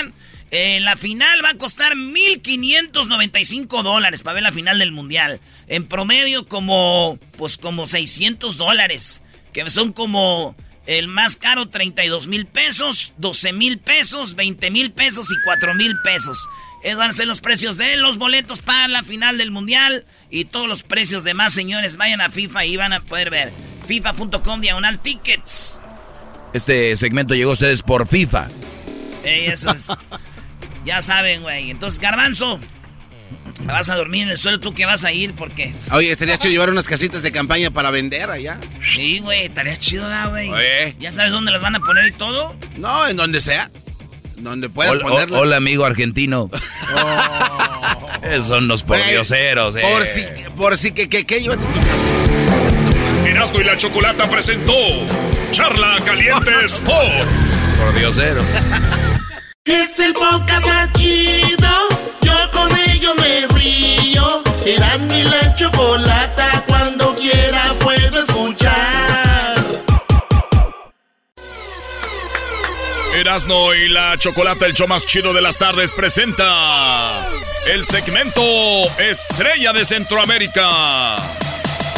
En 0.50 0.84
la 0.84 0.96
final 0.96 1.44
va 1.44 1.50
a 1.50 1.58
costar 1.58 1.94
1.595 1.94 3.82
dólares 3.82 4.22
para 4.22 4.34
ver 4.34 4.42
la 4.42 4.52
final 4.52 4.78
del 4.78 4.92
Mundial. 4.92 5.40
En 5.66 5.86
promedio 5.86 6.46
como, 6.48 7.18
pues 7.36 7.58
como 7.58 7.86
600 7.86 8.56
dólares. 8.56 9.22
Que 9.52 9.68
son 9.70 9.92
como 9.92 10.56
el 10.89 11.07
más 11.07 11.36
caro 11.36 11.68
32 11.68 12.26
mil 12.28 12.47
pesos, 12.47 13.12
12 13.18 13.53
mil 13.53 13.78
pesos, 13.78 14.34
20 14.34 14.70
mil 14.70 14.91
pesos 14.91 15.30
y 15.30 15.34
4 15.45 15.74
mil 15.74 16.01
pesos. 16.03 16.49
Esos 16.82 16.99
van 16.99 17.11
a 17.11 17.12
ser 17.12 17.26
los 17.26 17.41
precios 17.41 17.76
de 17.76 17.99
los 17.99 18.16
boletos 18.16 18.62
para 18.62 18.89
la 18.89 19.03
final 19.03 19.36
del 19.36 19.51
Mundial. 19.51 20.07
Y 20.30 20.47
todos 20.47 20.66
los 20.66 20.82
precios 20.82 21.24
de 21.24 21.34
más, 21.34 21.53
señores, 21.53 21.99
vayan 21.99 22.22
a 22.22 22.30
FIFA 22.30 22.64
y 22.64 22.76
van 22.78 22.95
a 22.95 23.01
poder 23.01 23.28
ver. 23.28 23.53
FIFA.com 23.86 24.62
diagonal 24.62 24.99
tickets. 24.99 25.78
Este 26.55 26.97
segmento 26.97 27.34
llegó 27.34 27.51
a 27.51 27.55
ustedes 27.55 27.82
por 27.82 28.09
FIFA. 28.09 28.49
Ey, 29.24 29.47
eso 29.47 29.70
es. 29.72 29.89
ya 30.86 31.03
saben, 31.03 31.43
güey. 31.43 31.70
Entonces, 31.70 32.01
Garbanzo, 32.01 32.61
vas 33.61 33.88
a 33.88 33.96
dormir 33.96 34.24
en 34.24 34.30
el 34.30 34.38
suelo, 34.38 34.61
¿tú 34.61 34.74
qué 34.74 34.86
vas 34.86 35.04
a 35.04 35.12
ir? 35.12 35.34
Porque... 35.34 35.72
Oye, 35.92 36.11
estaría 36.11 36.38
chido 36.38 36.52
llevar 36.52 36.70
unas 36.70 36.86
casitas 36.86 37.22
de 37.22 37.32
campaña 37.32 37.70
para 37.70 37.90
vender 37.90 38.30
allá. 38.30 38.59
Sí, 38.94 39.18
güey, 39.20 39.46
estaría 39.46 39.76
chido, 39.76 40.09
güey? 40.30 40.50
¿Ya 40.98 41.12
sabes 41.12 41.32
dónde 41.32 41.50
las 41.52 41.62
van 41.62 41.76
a 41.76 41.80
poner 41.80 42.06
y 42.06 42.12
todo? 42.12 42.56
No, 42.76 43.06
en 43.06 43.16
donde 43.16 43.40
sea. 43.40 43.70
Donde 44.36 44.68
puedas 44.68 44.94
ponerlas. 44.96 45.32
Hola, 45.32 45.56
amigo 45.56 45.84
argentino. 45.84 46.50
Oh. 48.20 48.42
son 48.42 48.66
los 48.66 48.82
pordioseros, 48.82 49.76
eh. 49.76 49.82
Por 49.82 50.04
si, 50.06 50.24
por 50.56 50.76
si 50.76 50.92
que, 50.92 51.09
que, 51.09 51.24
que, 51.24 51.40
llévate 51.40 51.64
tu 51.64 51.80
casa. 51.80 53.26
Erasmo 53.26 53.61
y 53.61 53.64
la 53.64 53.76
Chocolata 53.76 54.28
presentó 54.28 54.72
Charla 55.52 55.98
Caliente 56.04 56.50
Sports. 56.64 57.62
Pordiosero. 57.78 58.42
Es 59.64 59.98
el 60.00 60.12
podcast 60.14 60.96
chido. 60.96 61.97
Yo 62.28 62.50
con 62.52 62.70
ello 62.76 63.14
me 63.14 63.46
río. 63.58 64.42
Erasmo 64.66 65.14
y 65.14 65.22
la 65.22 65.54
Chocolata 65.54 66.64
cuando 66.68 67.14
quiera 67.16 67.74
puedo 67.80 68.22
escuchar. 68.22 69.54
Erasmo 73.14 73.74
y 73.74 73.88
la 73.88 74.16
Chocolata, 74.18 74.66
el 74.66 74.74
show 74.74 74.86
más 74.86 75.06
chido 75.06 75.32
de 75.32 75.40
las 75.40 75.58
tardes, 75.58 75.92
presenta 75.92 77.26
el 77.66 77.86
segmento 77.86 78.42
Estrella 78.98 79.72
de 79.72 79.84
Centroamérica. 79.84 81.16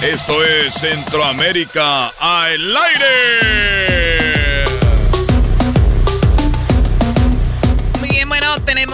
Esto 0.02 0.42
es 0.42 0.74
Centroamérica 0.74 2.08
al 2.18 2.74
aire. 2.76 4.39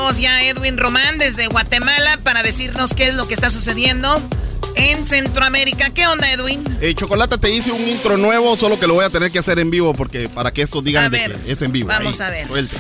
Tenemos 0.07 0.23
ya 0.23 0.37
a 0.37 0.43
Edwin 0.45 0.79
Román 0.79 1.19
desde 1.19 1.49
Guatemala 1.49 2.21
para 2.23 2.45
decirnos 2.45 2.95
qué 2.95 3.09
es 3.09 3.15
lo 3.15 3.27
que 3.27 3.35
está 3.35 3.51
sucediendo 3.51 4.23
en 4.77 5.05
Centroamérica. 5.05 5.91
¿Qué 5.91 6.07
onda, 6.07 6.31
Edwin? 6.31 6.63
Eh, 6.81 6.95
Chocolata, 6.95 7.39
te 7.39 7.51
hice 7.51 7.73
un 7.73 7.89
intro 7.89 8.17
nuevo, 8.17 8.57
solo 8.57 8.79
que 8.79 8.87
lo 8.87 8.95
voy 8.95 9.05
a 9.05 9.11
tener 9.11 9.33
que 9.33 9.41
hacer 9.41 9.59
en 9.59 9.69
vivo 9.69 9.95
porque 9.95 10.29
para 10.29 10.53
que 10.53 10.63
esto 10.63 10.81
digan 10.81 11.11
que 11.11 11.37
es 11.47 11.61
en 11.61 11.73
vivo. 11.73 11.89
Vamos 11.89 12.21
a 12.21 12.31
ver. 12.31 12.47
Suelte. 12.47 12.77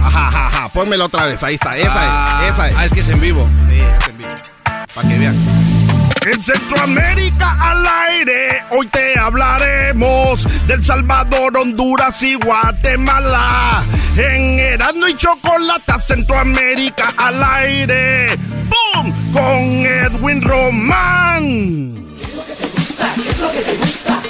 Ajá, 0.00 0.28
ajá, 0.28 0.46
ajá. 0.46 0.68
Pónmelo 0.68 1.06
otra 1.06 1.24
vez. 1.26 1.42
Ahí 1.42 1.54
está. 1.54 1.76
Esa 1.76 1.92
ah, 1.94 2.46
es. 2.46 2.52
Esa 2.52 2.68
es. 2.68 2.74
Ah, 2.76 2.84
es 2.84 2.92
que 2.92 3.00
es 3.00 3.08
en 3.08 3.20
vivo. 3.20 3.48
Sí, 3.68 3.76
es 3.76 4.08
en 4.08 4.18
vivo. 4.18 4.34
Para 4.94 5.08
que 5.08 5.18
vean. 5.18 5.83
En 6.26 6.42
Centroamérica 6.42 7.54
al 7.60 7.86
aire, 7.86 8.62
hoy 8.70 8.86
te 8.86 9.18
hablaremos 9.18 10.48
del 10.66 10.82
Salvador, 10.82 11.54
Honduras 11.58 12.22
y 12.22 12.34
Guatemala. 12.36 13.84
En 14.16 14.58
Erasmo 14.58 15.06
y 15.06 15.16
Chocolata, 15.18 15.98
Centroamérica 15.98 17.12
al 17.18 17.42
aire. 17.42 18.38
¡Bum! 18.70 19.12
Con 19.34 19.84
Edwin 19.84 20.40
Román. 20.40 21.94
¿Qué 22.16 22.24
es 22.24 22.34
lo 22.34 22.46
que 22.46 22.54
te 22.54 22.66
gusta? 22.68 23.12
¿Qué 23.22 23.30
es 23.30 23.40
lo 23.40 23.52
que 23.52 23.60
te 23.60 23.76
gusta? 23.76 24.22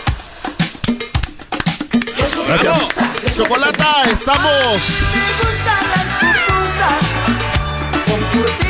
Gracias. 2.49 3.37
Chocolata, 3.37 4.03
estamos. 4.11 4.83
Muy 8.35 8.64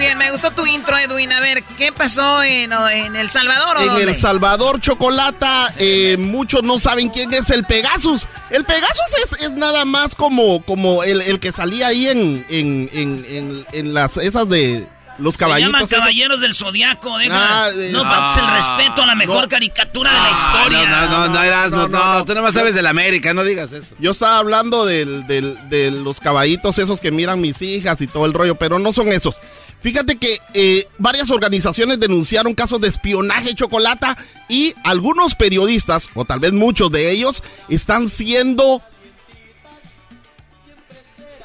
bien, 0.00 0.18
me 0.18 0.30
gustó 0.30 0.50
tu 0.50 0.66
intro, 0.66 0.98
Edwin. 0.98 1.30
A 1.30 1.40
ver, 1.40 1.62
¿qué 1.78 1.92
pasó 1.92 2.42
en, 2.42 2.72
en 2.72 3.14
El 3.14 3.30
Salvador? 3.30 3.76
¿o 3.76 3.80
En 3.80 3.86
dónde? 3.86 4.02
El 4.04 4.16
Salvador, 4.16 4.80
Chocolata, 4.80 5.72
eh, 5.78 6.16
muchos 6.18 6.62
no 6.64 6.80
saben 6.80 7.10
quién 7.10 7.32
es 7.32 7.50
el 7.50 7.64
Pegasus. 7.64 8.26
El 8.48 8.64
Pegasus 8.64 9.14
es, 9.24 9.42
es 9.42 9.50
nada 9.52 9.84
más 9.84 10.16
como, 10.16 10.62
como 10.62 11.04
el, 11.04 11.20
el 11.22 11.38
que 11.38 11.52
salía 11.52 11.88
ahí 11.88 12.08
en, 12.08 12.44
en, 12.48 12.90
en, 12.92 13.24
en, 13.28 13.66
en 13.72 13.94
las 13.94 14.16
esas 14.16 14.48
de 14.48 14.86
los 15.20 15.36
caballitos. 15.36 15.88
Se 15.88 15.96
llaman. 15.96 16.00
Caballeros 16.00 16.40
del 16.40 16.54
Zodiaco, 16.54 17.18
deja. 17.18 17.64
Ah, 17.64 17.68
eh, 17.76 17.90
no 17.92 18.02
ah, 18.04 18.32
faltes 18.34 18.42
el 18.42 18.50
respeto 18.54 19.02
a 19.02 19.06
la 19.06 19.14
mejor 19.14 19.42
no. 19.42 19.48
caricatura 19.48 20.12
de 20.12 20.18
la 20.20 20.30
historia. 20.30 20.88
No, 20.88 21.08
no, 21.08 21.28
no, 21.28 21.42
eras, 21.42 21.70
no, 21.70 21.88
no, 21.88 22.24
tú 22.24 22.34
nomás 22.34 22.54
sabes 22.54 22.74
de 22.74 22.82
la 22.82 22.90
América, 22.90 23.32
no 23.34 23.42
digas 23.44 23.72
eso. 23.72 23.86
Yo 23.98 24.10
estaba 24.12 24.38
hablando 24.38 24.86
del, 24.86 25.26
del- 25.26 25.58
de 25.68 25.90
los 25.90 26.20
caballitos 26.20 26.78
esos 26.78 27.00
que 27.00 27.10
miran 27.10 27.40
mis 27.40 27.60
hijas 27.62 28.00
y 28.00 28.06
todo 28.06 28.26
el 28.26 28.32
rollo, 28.32 28.56
pero 28.56 28.78
no 28.78 28.92
son 28.92 29.08
esos. 29.08 29.36
Fíjate 29.82 30.16
que 30.16 30.38
eh, 30.52 30.86
varias 30.98 31.30
organizaciones 31.30 31.98
denunciaron 31.98 32.54
casos 32.54 32.80
de 32.82 32.88
espionaje 32.88 33.54
chocolata 33.54 34.16
y 34.48 34.74
algunos 34.84 35.34
periodistas, 35.34 36.08
o 36.14 36.24
tal 36.26 36.38
vez 36.40 36.52
muchos 36.52 36.90
de 36.90 37.10
ellos, 37.10 37.42
están 37.68 38.08
siendo 38.10 38.82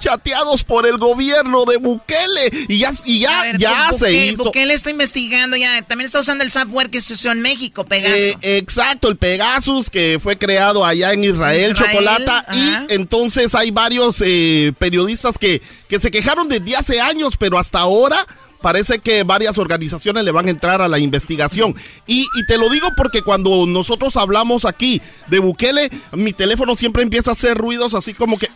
chateados 0.06 0.64
por 0.64 0.86
el 0.86 0.98
gobierno 0.98 1.66
de 1.66 1.78
Bukele. 1.78 2.50
Y 2.68 2.78
ya, 2.80 2.92
y 3.06 3.20
ya, 3.20 3.42
ver, 3.42 3.58
ya 3.58 3.90
Bu- 3.90 3.98
se 3.98 4.14
hizo. 4.28 4.44
Bukele 4.46 4.74
está 4.74 4.92
investigando 4.92 5.58
ya. 5.58 5.82
También 5.82 6.06
está 6.06 6.20
usando 6.20 6.44
el 6.44 6.52
software 6.52 6.90
que 6.90 7.02
se 7.02 7.14
usó 7.14 7.32
en 7.32 7.42
México, 7.42 7.84
Pegaso. 7.86 8.14
Eh, 8.16 8.36
exacto, 8.42 9.10
el 9.10 9.18
Pegasus 9.18 9.90
que 9.90 10.20
fue 10.22 10.38
creado 10.38 10.86
allá 10.86 11.12
en 11.14 11.24
Israel, 11.24 11.72
Israel, 11.72 11.74
Chocolata. 11.74 12.46
ajá. 12.48 12.56
Y 12.90 12.94
entonces 12.94 13.56
hay 13.56 13.72
varios 13.72 14.22
eh, 14.26 14.74
periodistas 14.78 15.38
que, 15.40 15.62
que 15.90 16.00
se 16.00 16.12
quejaron 16.12 16.48
desde 16.48 16.76
hace 16.76 17.02
años, 17.02 17.34
pero 17.40 17.58
hasta 17.58 17.80
ahora 17.80 18.18
parece 18.62 19.00
que 19.00 19.24
varias 19.24 19.58
organizaciones 19.58 20.24
le 20.24 20.32
van 20.32 20.48
a 20.48 20.52
entrar 20.52 20.82
a 20.82 20.88
la 20.88 20.98
investigación. 21.00 21.76
Y, 22.08 22.22
y 22.36 22.46
te 22.48 22.58
lo 22.58 22.70
digo 22.70 22.90
porque 22.98 23.22
cuando 23.22 23.66
nosotros 23.68 24.16
hablamos 24.18 24.66
aquí 24.66 25.02
de 25.28 25.40
Bukele, 25.40 25.90
mi 26.14 26.34
teléfono 26.34 26.76
siempre 26.76 27.04
empieza 27.04 27.32
a 27.32 27.34
hacer 27.34 27.58
ruidos 27.58 27.94
así 27.96 28.14
como 28.14 28.38
que... 28.38 28.48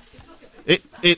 eh, 0.70 0.82
eh, 1.04 1.16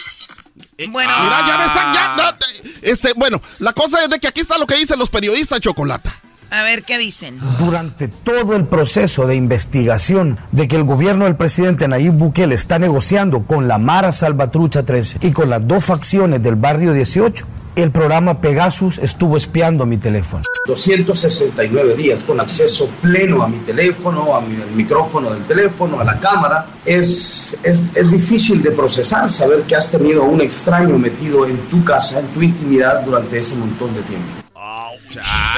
eh, 0.78 0.88
Bueno. 0.89 1.12
mira, 1.24 1.39
ya 1.47 1.66
están- 1.66 1.93
ya, 1.93 2.16
no, 2.18 2.36
te- 2.38 2.91
este, 2.91 3.14
bueno, 3.14 3.39
la 3.60 3.74
cosa 3.74 4.04
es 4.04 4.10
de 4.10 4.20
que 4.20 4.28
aquí 4.28 4.41
está 4.41 4.58
lo 4.58 4.66
que 4.66 4.76
dicen 4.76 4.97
los 4.97 5.10
periodistas, 5.10 5.60
Chocolata. 5.60 6.14
A 6.49 6.64
ver, 6.64 6.84
¿qué 6.84 6.97
dicen? 6.97 7.39
Durante 7.60 8.10
todo 8.10 8.58
el 8.58 8.66
proceso 8.66 9.26
de 9.26 9.36
investigación 9.36 10.38
de 10.52 10.68
que 10.68 10.76
el 10.76 10.84
gobierno 10.84 11.24
del 11.24 11.38
presidente 11.38 11.88
Nayib 11.88 12.12
Bukele 12.12 12.56
está 12.56 12.78
negociando 12.78 13.43
con 13.43 13.70
la 13.70 13.78
Mara 13.78 14.12
Salvatrucha 14.12 14.84
13 14.84 15.20
y 15.22 15.32
con 15.32 15.49
las 15.49 15.66
dos 15.66 15.86
facciones 15.86 16.43
del 16.43 16.56
barrio 16.58 16.91
18, 16.91 17.45
el 17.76 17.91
programa 17.91 18.41
Pegasus 18.41 18.97
estuvo 18.97 19.38
espiando 19.38 19.86
mi 19.86 19.97
teléfono. 19.97 20.43
269 20.67 21.95
días 21.95 22.24
con 22.24 22.39
acceso 22.39 22.89
pleno 23.01 23.43
a 23.43 23.47
mi 23.47 23.57
teléfono, 23.59 24.36
a 24.36 24.41
mi, 24.41 24.61
al 24.61 24.72
micrófono 24.72 25.32
del 25.34 25.43
teléfono, 25.45 25.99
a 25.99 26.03
la 26.03 26.19
cámara. 26.19 26.67
Es, 26.86 27.57
es, 27.63 27.91
es 27.95 28.11
difícil 28.11 28.61
de 28.61 28.72
procesar 28.72 29.30
saber 29.30 29.63
que 29.63 29.76
has 29.76 29.89
tenido 29.89 30.24
a 30.24 30.26
un 30.26 30.41
extraño 30.41 30.97
metido 30.97 31.45
en 31.47 31.57
tu 31.69 31.84
casa, 31.84 32.19
en 32.19 32.28
tu 32.28 32.41
intimidad 32.41 33.01
durante 33.01 33.39
ese 33.39 33.55
montón 33.55 33.93
de 33.95 34.01
tiempo. 34.03 34.28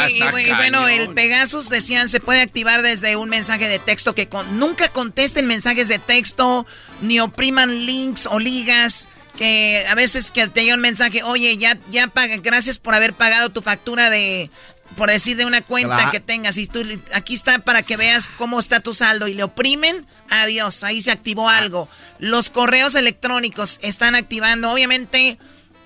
sí, 0.09 0.19
y 0.47 0.53
bueno, 0.55 0.87
el 0.87 1.09
Pegasus 1.09 1.69
decían 1.69 2.09
se 2.09 2.19
puede 2.19 2.41
activar 2.41 2.81
desde 2.81 3.15
un 3.15 3.29
mensaje 3.29 3.67
de 3.67 3.79
texto 3.79 4.15
que 4.15 4.27
con- 4.29 4.57
nunca 4.59 4.89
contesten 4.89 5.45
mensajes 5.47 5.87
de 5.89 5.99
texto 5.99 6.65
ni 7.01 7.19
opriman 7.19 7.85
links 7.85 8.27
o 8.31 8.39
ligas 8.39 9.09
que 9.37 9.85
a 9.89 9.95
veces 9.95 10.31
que 10.31 10.47
te 10.47 10.63
llega 10.63 10.75
un 10.75 10.81
mensaje, 10.81 11.23
oye, 11.23 11.57
ya 11.57 11.77
ya 11.91 12.07
paga, 12.07 12.37
gracias 12.37 12.79
por 12.79 12.93
haber 12.95 13.13
pagado 13.13 13.49
tu 13.49 13.61
factura 13.61 14.09
de 14.09 14.49
por 14.95 15.09
decir 15.09 15.35
de 15.37 15.45
una 15.45 15.61
cuenta 15.61 15.95
Claro. 15.95 16.11
que 16.11 16.19
tengas 16.19 16.55
y 16.57 16.67
tú 16.67 16.83
aquí 17.13 17.33
está 17.33 17.57
para 17.59 17.81
que 17.81 17.97
veas 17.97 18.27
cómo 18.27 18.59
está 18.59 18.79
tu 18.79 18.93
saldo 18.93 19.27
y 19.27 19.33
le 19.33 19.41
oprimen, 19.43 20.05
adiós, 20.29 20.83
ahí 20.83 21.01
se 21.01 21.09
activó 21.11 21.49
algo. 21.49 21.89
Los 22.19 22.51
correos 22.51 22.93
electrónicos 22.93 23.79
están 23.81 24.13
activando, 24.13 24.71
obviamente 24.71 25.39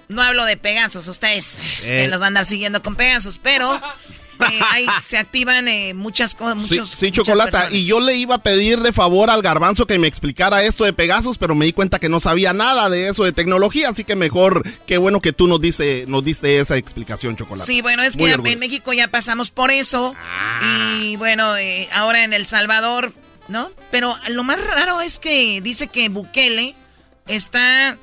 no 0.10 0.22
hablo 0.22 0.44
de 0.46 0.58
Pegasus, 0.58 1.08
ustedes 1.08 1.58
que 1.82 2.04
Eh. 2.06 2.08
los 2.10 2.20
van 2.20 2.26
a 2.26 2.28
andar 2.28 2.46
siguiendo 2.46 2.82
con 2.84 2.96
Pegasus, 2.98 3.40
pero 3.40 3.82
eh, 4.40 4.60
ahí 4.72 4.86
se 5.02 5.18
activan 5.18 5.68
eh, 5.68 5.94
muchas 5.94 6.36
cosas, 6.36 6.64
Sí, 6.68 6.76
muchos 6.80 6.90
sí, 6.90 7.12
Chocolata. 7.12 7.52
personas. 7.52 7.74
Y 7.74 7.86
yo 7.86 8.00
le 8.00 8.16
iba 8.16 8.36
a 8.36 8.38
pedir 8.44 8.80
de 8.82 8.94
favor 8.94 9.30
al 9.30 9.42
garbanzo 9.42 9.86
que 9.88 9.98
me 10.00 10.08
explicara 10.08 10.64
esto 10.64 10.84
de 10.84 10.94
Pegasus, 10.94 11.38
pero 11.38 11.56
me 11.56 11.66
di 11.66 11.74
cuenta 11.74 12.00
que 12.00 12.10
no 12.10 12.20
sabía 12.20 12.54
nada 12.54 12.90
de 12.90 13.08
eso 13.10 13.24
de 13.24 13.32
tecnología, 13.32 13.90
así 13.90 14.04
que 14.04 14.16
mejor, 14.16 14.64
qué 14.86 14.98
bueno 14.98 15.22
que 15.22 15.34
tú 15.34 15.48
nos, 15.48 15.60
dice, 15.62 16.06
nos 16.08 16.24
diste 16.24 16.60
esa 16.60 16.78
explicación, 16.78 17.36
Chocolata. 17.36 17.66
Sí, 17.66 17.82
bueno, 17.82 18.04
es 18.04 18.18
Muy 18.18 18.28
que 18.28 18.34
orgulloso. 18.36 18.54
en 18.54 18.60
México 18.60 18.94
ya 18.94 19.08
pasamos 19.08 19.52
por 19.52 19.72
eso. 19.72 20.16
Y 21.02 21.16
bueno, 21.18 21.56
eh, 21.58 21.88
ahora 21.94 22.24
en 22.24 22.34
El 22.34 22.48
Salvador, 22.48 23.14
¿no? 23.48 23.70
Pero 23.92 24.14
lo 24.30 24.44
más 24.44 24.60
raro 24.68 25.02
es 25.02 25.20
que 25.20 25.62
dice 25.62 25.88
que 25.88 26.10
Bukele 26.10 26.76
está 27.28 27.98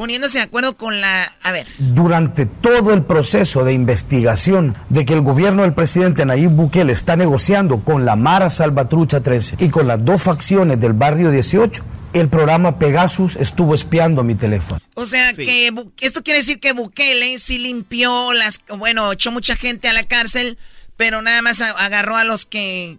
poniéndose 0.00 0.38
de 0.38 0.44
acuerdo 0.44 0.78
con 0.78 1.02
la... 1.02 1.30
A 1.42 1.52
ver, 1.52 1.66
Durante 1.76 2.46
todo 2.46 2.94
el 2.94 3.02
proceso 3.02 3.64
de 3.64 3.74
investigación 3.74 4.74
de 4.88 5.04
que 5.04 5.12
el 5.12 5.20
gobierno 5.20 5.60
del 5.60 5.74
presidente 5.74 6.24
Nayib 6.24 6.52
Bukele 6.52 6.90
está 6.90 7.16
negociando 7.16 7.80
con 7.80 8.06
la 8.06 8.16
Mara 8.16 8.48
Salvatrucha 8.48 9.20
13 9.20 9.56
y 9.58 9.68
con 9.68 9.86
las 9.86 10.02
dos 10.02 10.22
facciones 10.22 10.80
del 10.80 10.94
barrio 10.94 11.30
18, 11.30 11.84
el 12.14 12.30
programa 12.30 12.78
Pegasus 12.78 13.36
estuvo 13.36 13.74
espiando 13.74 14.24
mi 14.24 14.36
teléfono. 14.36 14.80
o 14.94 15.04
sea, 15.04 15.34
que 15.34 15.70
esto 16.00 16.22
quiere 16.22 16.38
decir 16.38 16.60
que 16.60 16.72
Bukele 16.72 17.36
sí 17.36 17.58
limpió 17.58 18.32
las... 18.32 18.62
Bueno, 18.78 19.12
echó 19.12 19.30
mucha 19.30 19.54
gente 19.54 19.86
a 19.86 19.92
la 19.92 20.04
cárcel, 20.04 20.56
pero 20.96 21.20
nada 21.20 21.42
más 21.42 21.60
agarró 21.60 22.16
a 22.16 22.24
los 22.24 22.46
que... 22.46 22.96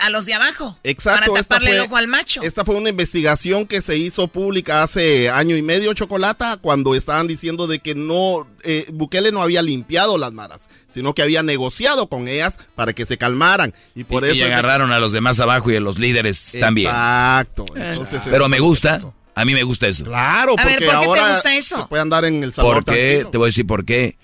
A 0.00 0.10
los 0.10 0.26
de 0.26 0.34
abajo. 0.34 0.78
Exacto. 0.84 1.30
Para 1.32 1.40
esta 1.40 1.54
taparle 1.54 1.68
fue- 1.70 1.76
el 1.78 1.82
ojo 1.86 1.96
al 1.96 2.06
macho. 2.08 2.42
Esta 2.42 2.64
fue 2.64 2.74
una 2.76 2.88
investigación 2.90 3.66
que 3.66 3.82
se 3.82 3.96
hizo 3.96 4.28
pública 4.28 4.82
hace 4.82 5.30
año 5.30 5.56
y 5.56 5.62
medio, 5.62 5.92
Chocolata, 5.94 6.56
cuando 6.60 6.94
estaban 6.94 7.26
diciendo 7.26 7.66
de 7.66 7.78
que 7.80 7.94
no, 7.94 8.46
eh, 8.62 8.86
Bukele 8.92 9.32
no 9.32 9.42
había 9.42 9.62
limpiado 9.62 10.18
las 10.18 10.32
maras, 10.32 10.68
sino 10.90 11.14
que 11.14 11.22
había 11.22 11.42
negociado 11.42 12.08
con 12.08 12.28
ellas 12.28 12.54
para 12.74 12.92
que 12.92 13.06
se 13.06 13.18
calmaran. 13.18 13.74
Y 13.94 14.04
por 14.04 14.24
Y- 14.24 14.28
eso... 14.28 14.34
y 14.36 14.38
que- 14.38 14.44
agarraron 14.46 14.92
a 14.92 14.98
los 14.98 15.12
demás 15.12 15.40
abajo 15.40 15.70
y 15.70 15.76
a 15.76 15.80
los 15.80 15.98
líderes 15.98 16.56
también. 16.60 16.88
Exacto. 16.88 17.64
Entonces, 17.74 18.22
Pero 18.30 18.48
me 18.48 18.60
gusta. 18.60 19.00
A 19.36 19.44
mí 19.44 19.52
me 19.52 19.64
gusta 19.64 19.88
eso. 19.88 20.04
Claro, 20.04 20.54
A 20.56 20.64
ver, 20.64 20.74
porque 20.78 20.86
¿por 20.86 21.00
qué 21.00 21.20
te 21.20 21.28
gusta 21.32 21.54
eso? 21.56 21.82
se 21.82 21.88
puede 21.88 22.02
andar 22.02 22.24
en 22.24 22.44
el 22.44 22.54
sabor 22.54 22.84
¿Por 22.84 22.84
qué? 22.94 23.00
tranquilo. 23.14 23.30
Te 23.30 23.38
voy 23.38 23.44
a 23.46 23.48
decir 23.48 23.66
por 23.66 23.84
qué. 23.84 24.16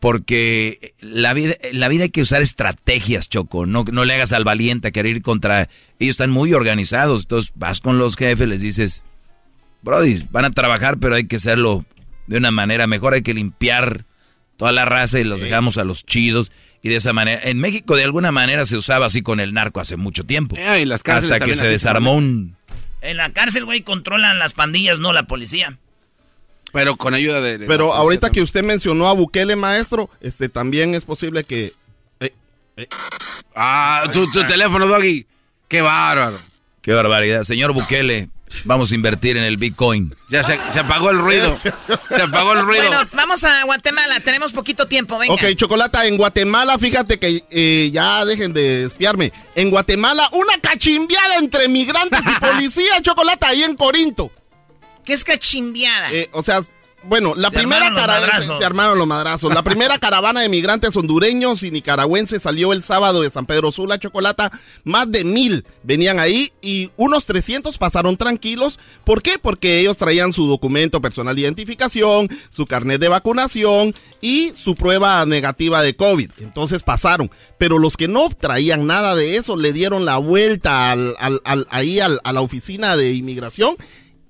Porque 0.00 0.92
la 1.00 1.34
vida, 1.34 1.54
la 1.72 1.88
vida 1.88 2.04
hay 2.04 2.10
que 2.10 2.22
usar 2.22 2.40
estrategias, 2.40 3.28
Choco. 3.28 3.66
No, 3.66 3.84
no 3.90 4.04
le 4.04 4.14
hagas 4.14 4.32
al 4.32 4.44
valiente 4.44 4.88
a 4.88 4.90
querer 4.92 5.16
ir 5.16 5.22
contra... 5.22 5.68
Ellos 5.98 6.12
están 6.12 6.30
muy 6.30 6.52
organizados. 6.54 7.22
Entonces 7.22 7.52
vas 7.56 7.80
con 7.80 7.98
los 7.98 8.16
jefes, 8.16 8.46
les 8.46 8.60
dices, 8.60 9.02
Brody, 9.82 10.24
van 10.30 10.44
a 10.44 10.50
trabajar, 10.50 10.98
pero 10.98 11.16
hay 11.16 11.26
que 11.26 11.36
hacerlo 11.36 11.84
de 12.28 12.36
una 12.36 12.52
manera 12.52 12.86
mejor. 12.86 13.14
Hay 13.14 13.22
que 13.22 13.34
limpiar 13.34 14.04
toda 14.56 14.70
la 14.70 14.84
raza 14.84 15.18
y 15.18 15.24
los 15.24 15.40
dejamos 15.40 15.78
a 15.78 15.84
los 15.84 16.06
chidos. 16.06 16.52
Y 16.80 16.90
de 16.90 16.96
esa 16.96 17.12
manera... 17.12 17.40
En 17.42 17.58
México 17.58 17.96
de 17.96 18.04
alguna 18.04 18.30
manera 18.30 18.66
se 18.66 18.76
usaba 18.76 19.06
así 19.06 19.22
con 19.22 19.40
el 19.40 19.52
narco 19.52 19.80
hace 19.80 19.96
mucho 19.96 20.22
tiempo. 20.24 20.54
Eh, 20.56 20.82
y 20.82 20.84
las 20.84 21.02
cárceles 21.02 21.34
Hasta 21.34 21.44
que 21.44 21.56
se 21.56 21.66
desarmó 21.66 22.14
un... 22.14 22.56
En 23.00 23.16
la 23.16 23.32
cárcel, 23.32 23.64
güey, 23.64 23.82
controlan 23.82 24.38
las 24.38 24.54
pandillas, 24.54 25.00
no 25.00 25.12
la 25.12 25.24
policía. 25.24 25.78
Pero 26.72 26.96
con 26.96 27.14
ayuda 27.14 27.40
de... 27.40 27.58
Pero 27.60 27.92
ahorita 27.94 28.26
también. 28.28 28.32
que 28.34 28.44
usted 28.44 28.62
mencionó 28.62 29.08
a 29.08 29.12
Bukele, 29.14 29.56
maestro, 29.56 30.10
este 30.20 30.48
también 30.48 30.94
es 30.94 31.04
posible 31.04 31.44
que... 31.44 31.72
eh, 32.20 32.32
eh, 32.76 32.86
Ah, 33.54 34.04
tu, 34.12 34.30
tu 34.30 34.44
teléfono, 34.44 34.86
Doggy. 34.86 35.26
Qué 35.66 35.80
bárbaro. 35.80 36.36
Qué 36.82 36.92
barbaridad. 36.92 37.42
Señor 37.42 37.72
Bukele, 37.72 38.28
vamos 38.64 38.92
a 38.92 38.94
invertir 38.94 39.36
en 39.36 39.42
el 39.42 39.56
Bitcoin. 39.56 40.14
Ya 40.30 40.44
se, 40.44 40.58
se 40.72 40.78
apagó 40.78 41.10
el 41.10 41.18
ruido. 41.18 41.58
Se 42.08 42.22
apagó 42.22 42.52
el 42.52 42.62
ruido. 42.64 42.86
Bueno, 42.86 43.02
vamos 43.12 43.42
a 43.44 43.64
Guatemala, 43.64 44.20
tenemos 44.20 44.52
poquito 44.52 44.86
tiempo, 44.86 45.18
venga. 45.18 45.34
Ok, 45.34 45.42
Chocolata, 45.56 46.06
en 46.06 46.16
Guatemala, 46.16 46.78
fíjate 46.78 47.18
que 47.18 47.44
eh, 47.50 47.90
ya 47.92 48.24
dejen 48.24 48.52
de 48.52 48.84
espiarme. 48.84 49.32
En 49.54 49.70
Guatemala, 49.70 50.28
una 50.32 50.58
cachimbiada 50.60 51.36
entre 51.36 51.66
migrantes 51.68 52.20
y 52.24 52.40
policía, 52.40 53.02
Chocolata, 53.02 53.48
ahí 53.48 53.62
en 53.64 53.74
Corinto. 53.74 54.30
¿Qué 55.08 55.14
es 55.14 55.24
cachimbiada? 55.24 56.12
Eh, 56.12 56.28
o 56.32 56.42
sea, 56.42 56.62
bueno, 57.04 57.34
la 57.34 57.48
Se 57.48 57.56
primera 57.56 57.94
caravana 57.94 58.40
se, 58.42 58.46
se 58.58 58.64
armaron 58.64 58.98
los 58.98 59.06
madrazos. 59.06 59.54
La 59.54 59.62
primera 59.62 59.98
caravana 60.00 60.40
de 60.42 60.50
migrantes 60.50 60.94
hondureños 60.96 61.62
y 61.62 61.70
nicaragüenses 61.70 62.42
salió 62.42 62.74
el 62.74 62.82
sábado 62.82 63.22
de 63.22 63.30
San 63.30 63.46
Pedro 63.46 63.72
Sula, 63.72 63.98
Chocolata. 63.98 64.50
Más 64.84 65.10
de 65.10 65.24
mil 65.24 65.64
venían 65.82 66.18
ahí 66.20 66.52
y 66.60 66.90
unos 66.98 67.24
300 67.24 67.78
pasaron 67.78 68.18
tranquilos. 68.18 68.78
¿Por 69.04 69.22
qué? 69.22 69.38
Porque 69.38 69.78
ellos 69.80 69.96
traían 69.96 70.34
su 70.34 70.46
documento 70.46 71.00
personal 71.00 71.34
de 71.36 71.40
identificación, 71.42 72.28
su 72.50 72.66
carnet 72.66 73.00
de 73.00 73.08
vacunación 73.08 73.94
y 74.20 74.52
su 74.54 74.74
prueba 74.74 75.24
negativa 75.24 75.80
de 75.80 75.96
COVID. 75.96 76.32
Entonces 76.40 76.82
pasaron. 76.82 77.30
Pero 77.56 77.78
los 77.78 77.96
que 77.96 78.08
no 78.08 78.28
traían 78.28 78.86
nada 78.86 79.14
de 79.16 79.36
eso 79.36 79.56
le 79.56 79.72
dieron 79.72 80.04
la 80.04 80.18
vuelta 80.18 80.90
al, 80.90 81.14
al- 81.18 81.40
al- 81.44 81.66
ahí 81.70 81.98
al- 82.00 82.20
a 82.24 82.32
la 82.34 82.42
oficina 82.42 82.96
de 82.96 83.12
inmigración 83.14 83.76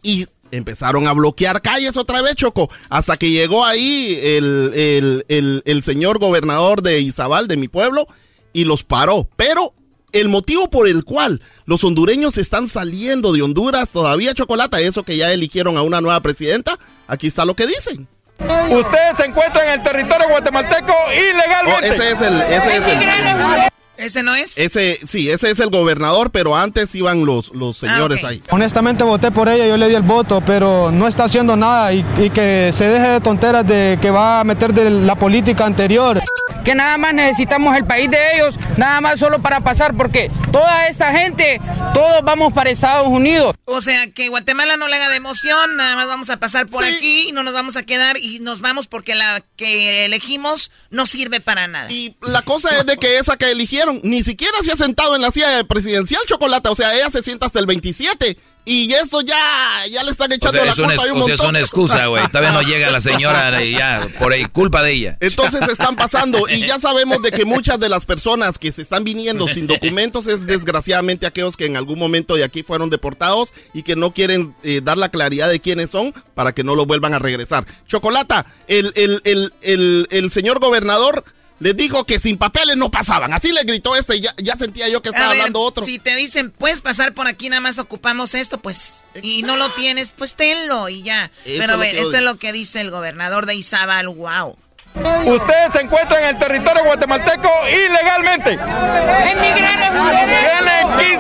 y 0.00 0.26
empezaron 0.51 1.07
a 1.07 1.12
bloquear 1.12 1.61
calles 1.62 1.96
otra 1.96 2.22
vez, 2.22 2.34
Choco, 2.36 2.70
hasta 2.88 3.16
que 3.16 3.30
llegó 3.30 3.64
ahí 3.64 4.18
el, 4.22 4.72
el- 4.74 5.24
el- 5.28 5.62
el 5.64 5.82
señor 5.82 6.18
gobernador 6.18 6.82
de 6.82 7.01
Izabal, 7.01 7.49
de 7.49 7.57
mi 7.57 7.68
pueblo, 7.68 8.07
y 8.53 8.64
los 8.64 8.84
paró. 8.84 9.28
Pero 9.36 9.72
el 10.12 10.28
motivo 10.28 10.70
por 10.70 10.88
el 10.88 11.05
cual 11.05 11.42
los 11.66 11.84
hondureños 11.84 12.38
están 12.38 12.66
saliendo 12.68 13.32
de 13.32 13.42
Honduras 13.42 13.90
todavía, 13.90 14.32
Chocolata, 14.34 14.80
eso 14.80 15.03
que 15.03 15.16
ya 15.16 15.32
eligieron 15.32 15.76
a 15.76 15.82
una 15.82 16.01
nueva 16.01 16.20
presidenta, 16.20 16.78
aquí 17.07 17.26
está 17.26 17.44
lo 17.44 17.55
que 17.55 17.66
dicen. 17.66 18.09
Ustedes 18.38 19.16
se 19.16 19.24
encuentran 19.26 19.66
en 19.66 19.72
el 19.74 19.82
territorio 19.82 20.28
guatemalteco 20.30 20.94
ilegalmente. 21.12 21.90
Oh, 21.90 21.92
ese 21.92 22.11
es 22.12 22.22
el, 22.22 22.40
ese 22.40 22.76
es 22.76 22.88
el, 22.88 23.68
¿Ese 23.99 24.22
no 24.22 24.32
es? 24.34 24.57
ese, 24.57 25.01
sí, 25.07 25.28
ese 25.28 25.51
es 25.51 25.59
el 25.59 25.70
gobernador, 25.70 26.30
pero 26.30 26.57
antes 26.57 26.94
iban 26.94 27.26
los, 27.26 27.53
los 27.53 27.76
señores 27.76 28.22
ahí. 28.22 28.40
Honestamente 28.51 29.03
voté 29.03 29.32
por 29.32 29.49
ella, 29.49 29.66
yo 29.66 29.76
le 29.76 29.88
di 29.88 29.96
el 29.96 30.03
voto, 30.03 30.40
pero 30.46 30.92
no 30.92 31.09
está 31.09 31.24
haciendo 31.24 31.57
nada 31.57 31.92
y, 31.92 32.05
y 32.16 32.30
que 32.30 32.70
se 32.72 32.84
deje 32.84 33.09
de 33.09 33.20
tonteras 33.20 33.66
de 33.66 33.99
que 34.01 34.11
va 34.12 34.40
a 34.40 34.44
meter 34.44 34.72
de 34.72 34.88
la 34.88 35.16
política 35.16 35.66
anterior. 35.66 36.22
Que 36.68 36.74
nada 36.74 36.98
más 36.98 37.14
necesitamos 37.14 37.74
el 37.78 37.86
país 37.86 38.10
de 38.10 38.18
ellos, 38.34 38.56
nada 38.76 39.00
más 39.00 39.18
solo 39.18 39.40
para 39.40 39.60
pasar, 39.60 39.96
porque 39.96 40.30
toda 40.52 40.86
esta 40.86 41.12
gente, 41.12 41.58
todos 41.94 42.22
vamos 42.22 42.52
para 42.52 42.68
Estados 42.68 43.08
Unidos. 43.08 43.54
O 43.64 43.80
sea, 43.80 44.10
que 44.10 44.28
Guatemala 44.28 44.76
no 44.76 44.86
le 44.86 44.96
haga 44.96 45.08
de 45.08 45.16
emoción, 45.16 45.76
nada 45.76 45.96
más 45.96 46.08
vamos 46.08 46.28
a 46.28 46.36
pasar 46.36 46.66
por 46.66 46.84
aquí 46.84 47.30
y 47.30 47.32
no 47.32 47.42
nos 47.42 47.54
vamos 47.54 47.78
a 47.78 47.84
quedar 47.84 48.18
y 48.18 48.40
nos 48.40 48.60
vamos 48.60 48.86
porque 48.86 49.14
la 49.14 49.42
que 49.56 50.04
elegimos 50.04 50.70
no 50.90 51.06
sirve 51.06 51.40
para 51.40 51.68
nada. 51.68 51.90
Y 51.90 52.16
la 52.20 52.42
cosa 52.42 52.68
es 52.76 52.84
de 52.84 52.98
que 52.98 53.16
esa 53.16 53.38
que 53.38 53.50
eligieron 53.50 54.02
ni 54.04 54.22
siquiera 54.22 54.58
se 54.60 54.70
ha 54.70 54.76
sentado 54.76 55.16
en 55.16 55.22
la 55.22 55.30
silla 55.30 55.64
presidencial 55.64 56.20
chocolate, 56.26 56.68
o 56.68 56.74
sea, 56.74 56.94
ella 56.94 57.08
se 57.08 57.22
sienta 57.22 57.46
hasta 57.46 57.60
el 57.60 57.66
27 57.66 58.36
y 58.68 58.92
eso 58.92 59.22
ya 59.22 59.84
ya 59.90 60.04
le 60.04 60.10
están 60.10 60.30
O 60.30 60.34
echando 60.34 60.52
sea, 60.52 60.64
la 60.66 60.72
es 60.72 60.78
una, 60.78 60.96
culpa 60.96 61.08
a 61.08 61.14
un 61.14 61.20
o 61.22 61.24
sea, 61.24 61.34
es 61.34 61.40
una 61.40 61.60
excusa, 61.60 62.06
güey. 62.06 62.26
Todavía 62.28 62.52
no 62.52 62.60
llega 62.60 62.90
la 62.90 63.00
señora 63.00 63.64
y 63.64 63.72
ya, 63.72 64.06
por 64.18 64.32
ahí, 64.32 64.44
culpa 64.44 64.82
de 64.82 64.92
ella. 64.92 65.16
Entonces 65.20 65.66
están 65.68 65.96
pasando 65.96 66.46
y 66.48 66.66
ya 66.66 66.78
sabemos 66.78 67.22
de 67.22 67.30
que 67.30 67.46
muchas 67.46 67.80
de 67.80 67.88
las 67.88 68.04
personas 68.04 68.58
que 68.58 68.70
se 68.70 68.82
están 68.82 69.04
viniendo 69.04 69.48
sin 69.48 69.66
documentos 69.68 70.26
es 70.26 70.46
desgraciadamente 70.46 71.26
aquellos 71.26 71.56
que 71.56 71.64
en 71.64 71.78
algún 71.78 71.98
momento 71.98 72.34
de 72.34 72.44
aquí 72.44 72.62
fueron 72.62 72.90
deportados 72.90 73.54
y 73.72 73.84
que 73.84 73.96
no 73.96 74.12
quieren 74.12 74.54
eh, 74.62 74.82
dar 74.84 74.98
la 74.98 75.08
claridad 75.08 75.48
de 75.48 75.60
quiénes 75.60 75.90
son 75.90 76.12
para 76.34 76.52
que 76.52 76.62
no 76.62 76.74
lo 76.74 76.84
vuelvan 76.84 77.14
a 77.14 77.18
regresar. 77.18 77.66
Chocolata, 77.86 78.44
el, 78.66 78.92
el, 78.96 79.22
el, 79.24 79.54
el, 79.62 80.08
el 80.10 80.30
señor 80.30 80.60
gobernador 80.60 81.24
Les 81.61 81.76
dijo 81.76 82.04
que 82.04 82.20
sin 82.20 82.38
papeles 82.38 82.76
no 82.76 82.90
pasaban. 82.90 83.32
Así 83.32 83.50
le 83.52 83.64
gritó 83.64 83.96
este. 83.96 84.20
Ya, 84.20 84.32
ya 84.36 84.54
sentía 84.54 84.88
yo 84.88 85.02
que 85.02 85.09
estaba 85.09 85.30
ver, 85.30 85.38
hablando 85.38 85.61
otro. 85.61 85.84
Si 85.84 85.98
te 85.98 86.14
dicen, 86.14 86.50
puedes 86.52 86.80
pasar 86.80 87.14
por 87.14 87.26
aquí, 87.26 87.48
nada 87.48 87.61
más 87.61 87.78
ocupamos 87.78 88.34
esto, 88.34 88.59
pues, 88.59 89.02
y 89.22 89.42
no 89.42 89.56
lo 89.56 89.68
tienes, 89.70 90.12
pues 90.12 90.34
tenlo 90.34 90.88
y 90.88 91.02
ya. 91.02 91.30
Eso 91.44 91.61
Pero 91.61 91.62
es 91.64 91.70
a 91.70 91.76
ver, 91.76 91.94
esto 91.96 92.09
odio. 92.09 92.18
es 92.18 92.24
lo 92.24 92.36
que 92.36 92.52
dice 92.52 92.80
el 92.80 92.90
gobernador 92.90 93.46
de 93.46 93.56
Izabal, 93.56 94.09
wow. 94.09 94.56
Usted 94.94 95.72
se 95.72 95.80
encuentra 95.80 96.18
en 96.20 96.36
el 96.36 96.38
territorio 96.38 96.84
guatemalteco 96.84 97.50
ilegalmente. 97.68 98.59
Tienen 99.22 99.78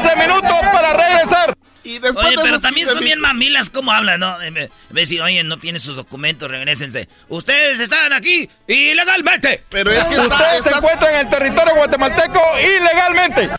15 0.00 0.16
minutos 0.16 0.56
para 0.72 0.92
regresar. 0.94 1.57
Y 1.88 1.96
Oye, 1.98 2.36
pero 2.42 2.60
también 2.60 2.86
son 2.86 3.00
bien 3.00 3.18
mamilas, 3.20 3.70
¿cómo 3.70 3.90
hablan, 3.92 4.20
no? 4.20 4.40
En 4.42 4.52
vez 4.54 4.70
de 4.90 5.00
decir, 5.00 5.22
oye, 5.22 5.42
no 5.44 5.56
tiene 5.58 5.78
sus 5.78 5.96
documentos, 5.96 6.50
regresense. 6.50 7.08
Ustedes 7.28 7.80
están 7.80 8.12
aquí 8.12 8.48
ilegalmente. 8.66 9.64
Pero 9.70 9.90
es 9.90 10.06
que 10.06 10.18
Usted 10.18 10.62
se 10.64 10.70
encuentra 10.70 11.10
en 11.20 11.26
el 11.26 11.30
territorio 11.30 11.74
guatemalteco 11.76 12.40
ilegalmente. 12.60 13.44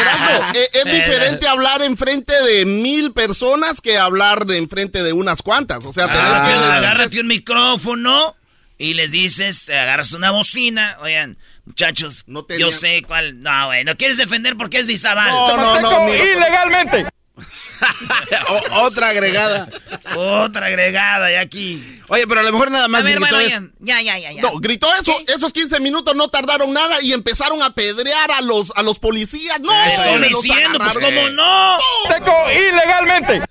Erasmo, 0.00 0.52
e- 0.54 0.70
es 0.72 0.84
diferente 0.84 1.48
hablar 1.48 1.82
enfrente 1.82 2.32
de 2.42 2.66
mil 2.66 3.12
personas 3.12 3.80
que 3.80 3.96
hablar 3.98 4.46
de 4.46 4.58
enfrente 4.58 5.02
de 5.02 5.12
unas 5.12 5.42
cuantas. 5.42 5.84
O 5.84 5.92
sea, 5.92 6.06
tenés 6.06 6.20
Ah, 6.22 6.44
que 6.46 6.52
decirles- 6.54 6.78
agárrate 6.78 7.20
un 7.20 7.26
micrófono 7.26 8.36
y 8.78 8.94
les 8.94 9.12
dices, 9.12 9.68
agarras 9.70 10.12
una 10.12 10.30
bocina. 10.30 10.96
Oigan, 11.00 11.38
muchachos, 11.64 12.24
yo 12.26 12.44
tenía- 12.44 12.70
sé 12.72 13.02
cuál. 13.06 13.40
No, 13.40 13.66
güey, 13.66 13.84
no 13.84 13.96
quieres 13.96 14.16
defender 14.16 14.56
porque 14.56 14.78
es 14.80 14.86
de 14.86 14.94
Izabal. 14.94 15.30
No, 15.30 15.56
no, 15.56 15.80
no, 15.80 16.06
ni 16.06 16.18
lo- 16.18 16.24
ilegalmente. 16.24 17.06
otra 18.72 19.08
agregada. 19.10 19.68
Otra 20.16 20.66
agregada, 20.66 21.32
y 21.32 21.36
aquí. 21.36 22.00
Oye, 22.08 22.26
pero 22.26 22.40
a 22.40 22.42
lo 22.42 22.52
mejor 22.52 22.70
nada 22.70 22.88
más 22.88 23.02
A 23.02 23.04
ver, 23.04 23.18
gritó 23.20 23.34
bueno, 23.34 23.48
eso. 23.48 23.66
ya, 23.80 24.02
ya, 24.02 24.18
ya, 24.18 24.32
ya. 24.32 24.42
No, 24.42 24.52
gritó 24.58 24.88
eso, 25.00 25.16
esos 25.26 25.52
15 25.52 25.80
minutos 25.80 26.14
no 26.14 26.28
tardaron 26.28 26.72
nada 26.72 27.00
y 27.02 27.12
empezaron 27.12 27.62
a 27.62 27.74
pedrear 27.74 28.30
a 28.32 28.40
los, 28.40 28.72
a 28.76 28.82
los 28.82 28.98
policías. 28.98 29.60
No, 29.60 29.72
estoy 29.84 30.28
diciendo, 30.28 30.78
pues. 30.78 30.94
¿cómo 30.94 31.28
no? 31.30 31.78
Teco 32.08 32.34
ilegalmente. 32.52 33.42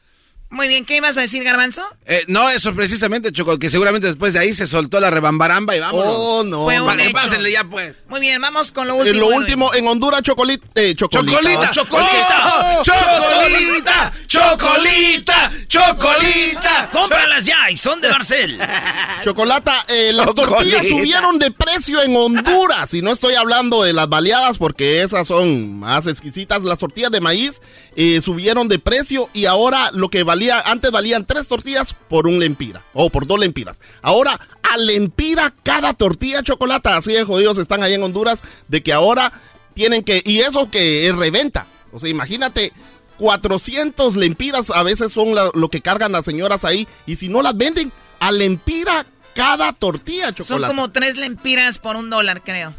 Muy 0.51 0.67
bien, 0.67 0.83
¿qué 0.83 0.97
ibas 0.97 1.15
a 1.15 1.21
decir, 1.21 1.43
Garbanzo? 1.43 1.83
Eh, 2.07 2.23
no, 2.27 2.49
eso 2.49 2.73
precisamente, 2.73 3.31
Choco, 3.31 3.59
que 3.59 3.69
seguramente 3.69 4.07
después 4.07 4.33
de 4.33 4.39
ahí 4.39 4.53
se 4.55 4.65
soltó 4.65 4.99
la 4.99 5.11
rebambaramba 5.11 5.75
y 5.75 5.79
vámonos. 5.79 6.05
Oh, 6.07 6.43
no. 6.43 6.63
Fue 6.63 6.81
un 6.81 6.87
Pa- 6.87 7.01
hecho. 7.03 7.13
Pásenle 7.13 7.51
ya, 7.51 7.63
pues. 7.65 8.05
Muy 8.09 8.19
bien, 8.19 8.41
vamos 8.41 8.71
con 8.71 8.87
lo 8.87 8.95
En 8.95 9.01
último. 9.01 9.19
lo 9.19 9.25
Edwin. 9.27 9.37
último, 9.41 9.73
en 9.75 9.87
Honduras, 9.87 10.23
chocolita. 10.23 10.65
Eh, 10.73 10.95
chocolita. 10.95 11.31
¡Chocolita! 11.39 11.71
¡Chocolita! 11.71 12.77
¡Oh! 12.79 12.81
¡Chocolita! 12.83 14.13
¡Chocolita! 14.27 15.51
¡Chocolita! 15.67 16.89
¡Cómpralas 16.91 17.45
ya! 17.45 17.69
Y 17.69 17.77
son 17.77 18.01
de 18.01 18.07
Barcel. 18.09 18.59
Chocolata, 19.23 19.85
eh, 19.89 20.11
las 20.13 20.27
Chocolita. 20.27 20.49
tortillas 20.55 20.87
subieron 20.87 21.37
de 21.39 21.51
precio 21.51 22.01
en 22.01 22.15
Honduras. 22.15 22.93
Y 22.93 23.01
no 23.01 23.11
estoy 23.11 23.35
hablando 23.35 23.83
de 23.83 23.93
las 23.93 24.09
baleadas 24.09 24.57
porque 24.57 25.03
esas 25.03 25.27
son 25.27 25.79
más 25.79 26.07
exquisitas. 26.07 26.63
Las 26.63 26.79
tortillas 26.79 27.11
de 27.11 27.21
maíz 27.21 27.61
eh, 28.01 28.21
subieron 28.21 28.69
de 28.69 28.79
precio 28.79 29.29
y 29.33 29.43
ahora 29.45 29.91
lo 29.91 30.07
que 30.09 30.23
valía, 30.23 30.61
antes 30.61 30.89
valían 30.89 31.25
tres 31.25 31.49
tortillas 31.49 31.93
por 31.93 32.27
un 32.27 32.39
lempira 32.39 32.81
o 32.93 33.09
por 33.09 33.27
dos 33.27 33.37
lempiras. 33.37 33.77
Ahora 34.01 34.39
a 34.63 34.77
lempira 34.77 35.53
cada 35.63 35.93
tortilla 35.93 36.41
chocolata. 36.41 36.95
Así 36.95 37.11
de 37.11 37.25
jodidos 37.25 37.57
están 37.57 37.83
ahí 37.83 37.93
en 37.95 38.03
Honduras 38.03 38.39
de 38.69 38.81
que 38.81 38.93
ahora 38.93 39.33
tienen 39.73 40.03
que, 40.03 40.21
y 40.25 40.39
eso 40.39 40.71
que 40.71 41.07
es 41.07 41.15
reventa. 41.15 41.67
O 41.91 41.99
sea, 41.99 42.09
imagínate. 42.09 42.71
400 43.17 44.15
lempiras 44.15 44.69
a 44.71 44.81
veces 44.81 45.11
son 45.11 45.35
la- 45.35 45.51
lo 45.53 45.69
que 45.69 45.81
cargan 45.81 46.13
las 46.13 46.23
señoras 46.23 46.63
ahí 46.63 46.87
y 47.05 47.17
si 47.17 47.27
no 47.27 47.41
las 47.41 47.55
venden 47.57 47.91
a 48.19 48.31
lempira 48.31 49.05
cada 49.35 49.73
tortilla 49.73 50.27
Son 50.27 50.35
chocolate. 50.35 50.73
como 50.73 50.89
tres 50.91 51.17
lempiras 51.17 51.79
por 51.79 51.97
un 51.97 52.09
dólar, 52.09 52.41
creo. 52.41 52.73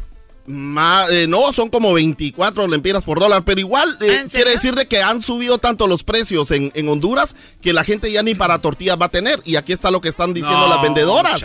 Eh, 0.47 1.25
no, 1.29 1.53
son 1.53 1.69
como 1.69 1.93
24 1.93 2.67
lempiras 2.67 3.03
por 3.03 3.19
dólar, 3.19 3.43
pero 3.43 3.59
igual 3.59 3.97
eh, 4.01 4.21
¿Ah, 4.23 4.27
quiere 4.29 4.51
decir 4.51 4.73
de 4.73 4.87
que 4.87 5.01
han 5.01 5.21
subido 5.21 5.59
tanto 5.59 5.87
los 5.87 6.03
precios 6.03 6.49
en, 6.51 6.71
en 6.73 6.89
Honduras 6.89 7.35
que 7.61 7.73
la 7.73 7.83
gente 7.83 8.11
ya 8.11 8.23
ni 8.23 8.33
para 8.33 8.59
tortillas 8.59 8.97
va 8.99 9.05
a 9.05 9.09
tener. 9.09 9.39
Y 9.45 9.55
aquí 9.55 9.71
está 9.71 9.91
lo 9.91 10.01
que 10.01 10.09
están 10.09 10.33
diciendo 10.33 10.67
No, 10.67 10.69
las 10.69 10.81
vendedoras. 10.81 11.41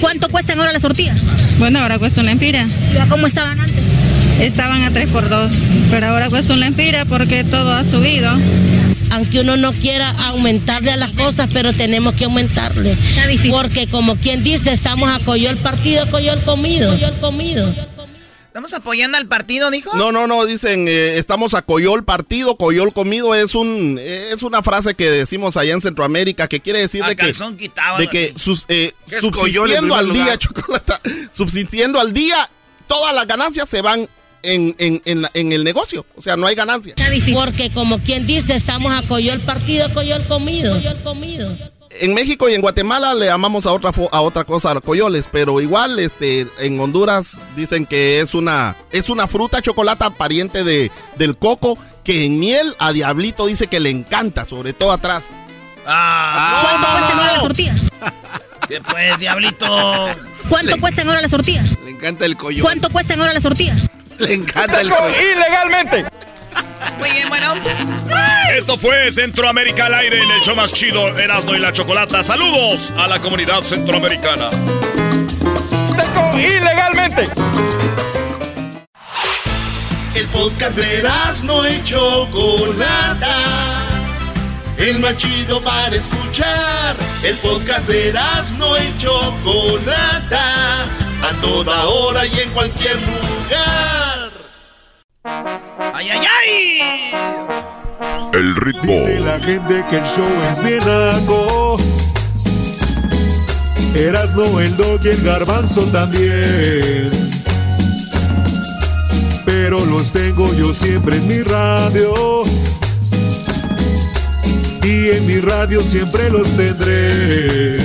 ¿Cuánto 0.00 0.28
cuestan 0.28 0.58
ahora 0.58 0.72
las 0.72 0.82
tortillas? 0.82 1.18
Bueno, 1.58 1.80
ahora 1.80 1.98
cuesta 1.98 2.20
un 2.20 2.26
lempira. 2.26 2.66
¿Cómo 3.08 3.26
estaban 3.26 3.60
antes? 3.60 3.84
Estaban 4.40 4.82
a 4.82 4.90
3 4.90 5.08
por 5.10 5.28
2, 5.28 5.52
pero 5.90 6.06
ahora 6.08 6.28
cuesta 6.28 6.54
un 6.54 6.60
lempira 6.60 7.04
porque 7.04 7.44
todo 7.44 7.72
ha 7.72 7.84
subido. 7.84 8.30
Aunque 9.10 9.40
uno 9.40 9.56
no 9.56 9.72
quiera 9.72 10.10
aumentarle 10.28 10.90
a 10.90 10.96
las 10.96 11.12
cosas, 11.12 11.48
pero 11.52 11.72
tenemos 11.72 12.14
que 12.14 12.24
aumentarle. 12.24 12.96
Porque 13.50 13.86
como 13.86 14.16
quien 14.16 14.42
dice, 14.42 14.72
estamos 14.72 15.08
a 15.08 15.20
coyol 15.24 15.56
partido, 15.58 16.10
coyol 16.10 16.40
comido. 16.42 16.90
Coyol 16.92 17.14
comido. 17.20 17.74
¿Estamos 18.54 18.72
apoyando 18.72 19.18
al 19.18 19.26
partido, 19.26 19.68
dijo? 19.72 19.90
No, 19.96 20.12
no, 20.12 20.28
no, 20.28 20.46
dicen, 20.46 20.86
eh, 20.86 21.18
estamos 21.18 21.54
a 21.54 21.62
coyol 21.62 22.04
partido, 22.04 22.56
coyol 22.56 22.92
comido, 22.92 23.34
es 23.34 23.56
un 23.56 23.98
eh, 24.00 24.30
es 24.32 24.44
una 24.44 24.62
frase 24.62 24.94
que 24.94 25.10
decimos 25.10 25.56
allá 25.56 25.74
en 25.74 25.82
Centroamérica 25.82 26.46
que 26.46 26.60
quiere 26.60 26.78
decir 26.78 27.02
A 27.02 27.08
de 27.08 27.16
que, 27.16 27.32
quitado, 27.58 27.98
de 27.98 28.06
que 28.06 28.32
sus, 28.36 28.64
eh, 28.68 28.94
¿Qué 29.08 29.16
es 29.16 29.22
coyol 29.22 29.72
en 29.72 29.78
subsistiendo 29.80 29.96
al 29.96 30.12
día, 30.12 30.38
chocolate, 30.38 30.92
subsistiendo 31.32 31.98
al 31.98 32.12
día, 32.12 32.48
todas 32.86 33.12
las 33.12 33.26
ganancias 33.26 33.68
se 33.68 33.82
van 33.82 34.08
en, 34.44 34.76
en, 34.78 35.02
en, 35.04 35.22
la- 35.22 35.32
en 35.34 35.50
el 35.50 35.64
negocio, 35.64 36.06
o 36.14 36.20
sea, 36.20 36.36
no 36.36 36.46
hay 36.46 36.54
ganancia. 36.54 36.94
Porque 37.34 37.70
como 37.70 37.98
quien 37.98 38.24
dice, 38.24 38.54
estamos 38.54 38.92
a 38.92 39.02
coyol 39.08 39.40
partido, 39.40 39.92
coyol 39.92 40.22
comido. 40.28 40.76
Coyol 40.76 41.00
comido. 41.02 41.56
En 42.00 42.14
México 42.14 42.48
y 42.48 42.54
en 42.54 42.60
Guatemala 42.60 43.14
le 43.14 43.26
llamamos 43.26 43.66
a 43.66 43.72
otra 43.72 43.92
a 44.12 44.20
otra 44.20 44.44
cosa 44.44 44.74
coyoles, 44.80 45.28
pero 45.30 45.60
igual 45.60 45.98
este 45.98 46.46
en 46.58 46.78
Honduras 46.80 47.36
dicen 47.56 47.86
que 47.86 48.20
es 48.20 48.34
una 48.34 48.74
es 48.90 49.10
una 49.10 49.26
fruta 49.26 49.62
chocolata 49.62 50.10
pariente 50.10 50.64
de 50.64 50.90
del 51.16 51.36
coco 51.36 51.78
que 52.02 52.26
en 52.26 52.38
miel 52.38 52.74
a 52.78 52.92
Diablito 52.92 53.46
dice 53.46 53.66
que 53.66 53.80
le 53.80 53.90
encanta, 53.90 54.44
sobre 54.44 54.72
todo 54.72 54.92
atrás. 54.92 55.24
Ah, 55.86 56.60
¿Cuánto 56.62 56.90
cuestan 56.90 57.18
ahora 57.18 57.32
las 57.32 57.42
tortillas? 57.42 57.80
¿Qué 58.68 58.80
pues, 58.80 59.20
diablito? 59.20 60.06
¿Cuánto 60.48 60.80
cuestan 60.80 61.08
ahora 61.08 61.20
las 61.20 61.30
tortillas? 61.30 61.68
Le 61.84 61.90
encanta 61.90 62.24
el 62.24 62.36
coyol. 62.36 62.62
¿Cuánto 62.62 62.90
cuestan 62.90 63.20
ahora 63.20 63.32
las 63.32 63.42
tortillas? 63.42 63.80
Le 64.18 64.34
encanta 64.34 64.80
el 64.80 64.90
coyol. 64.90 65.12
ilegalmente. 65.12 66.04
Muy 66.98 67.10
bien, 67.10 67.28
bueno. 67.28 67.54
Esto 68.56 68.76
fue 68.76 69.10
Centroamérica 69.10 69.86
al 69.86 69.94
aire 69.94 70.22
en 70.22 70.30
el 70.30 70.40
show 70.42 70.54
más 70.54 70.72
chido, 70.72 71.08
Erasmo 71.16 71.54
y 71.54 71.58
la 71.58 71.72
Chocolata. 71.72 72.22
Saludos 72.22 72.92
a 72.96 73.06
la 73.06 73.18
comunidad 73.20 73.60
centroamericana. 73.62 74.50
Ilegalmente. 76.34 77.24
El 80.14 80.26
podcast 80.28 80.76
de 80.76 80.98
Erasmo 80.98 81.66
y 81.66 81.82
Chocolata. 81.84 83.36
El 84.76 84.98
más 85.00 85.16
chido 85.16 85.60
para 85.62 85.96
escuchar. 85.96 86.96
El 87.22 87.36
podcast 87.38 87.88
de 87.88 88.10
Erasmo 88.10 88.76
y 88.76 88.98
Chocolata. 88.98 90.84
A 90.84 91.40
toda 91.40 91.86
hora 91.86 92.26
y 92.26 92.40
en 92.40 92.50
cualquier 92.50 92.96
lugar. 92.96 94.13
¡Ay, 95.26 96.10
ay, 96.10 96.26
ay! 96.38 97.12
El 98.34 98.54
ritmo. 98.56 98.92
Dice 98.92 99.20
la 99.20 99.40
gente 99.40 99.82
que 99.88 99.96
el 99.96 100.04
show 100.04 100.28
es 100.52 100.62
bien 100.62 100.80
naco. 100.80 101.78
Erasno, 103.94 104.60
el 104.60 104.76
dog 104.76 105.00
y 105.02 105.08
el 105.08 105.22
garbanzo 105.22 105.82
también. 105.92 107.10
Pero 109.46 109.82
los 109.86 110.12
tengo 110.12 110.52
yo 110.54 110.74
siempre 110.74 111.16
en 111.16 111.26
mi 111.26 111.42
radio. 111.42 112.42
Y 114.82 115.10
en 115.10 115.26
mi 115.26 115.38
radio 115.38 115.80
siempre 115.80 116.28
los 116.28 116.54
tendré. 116.54 117.78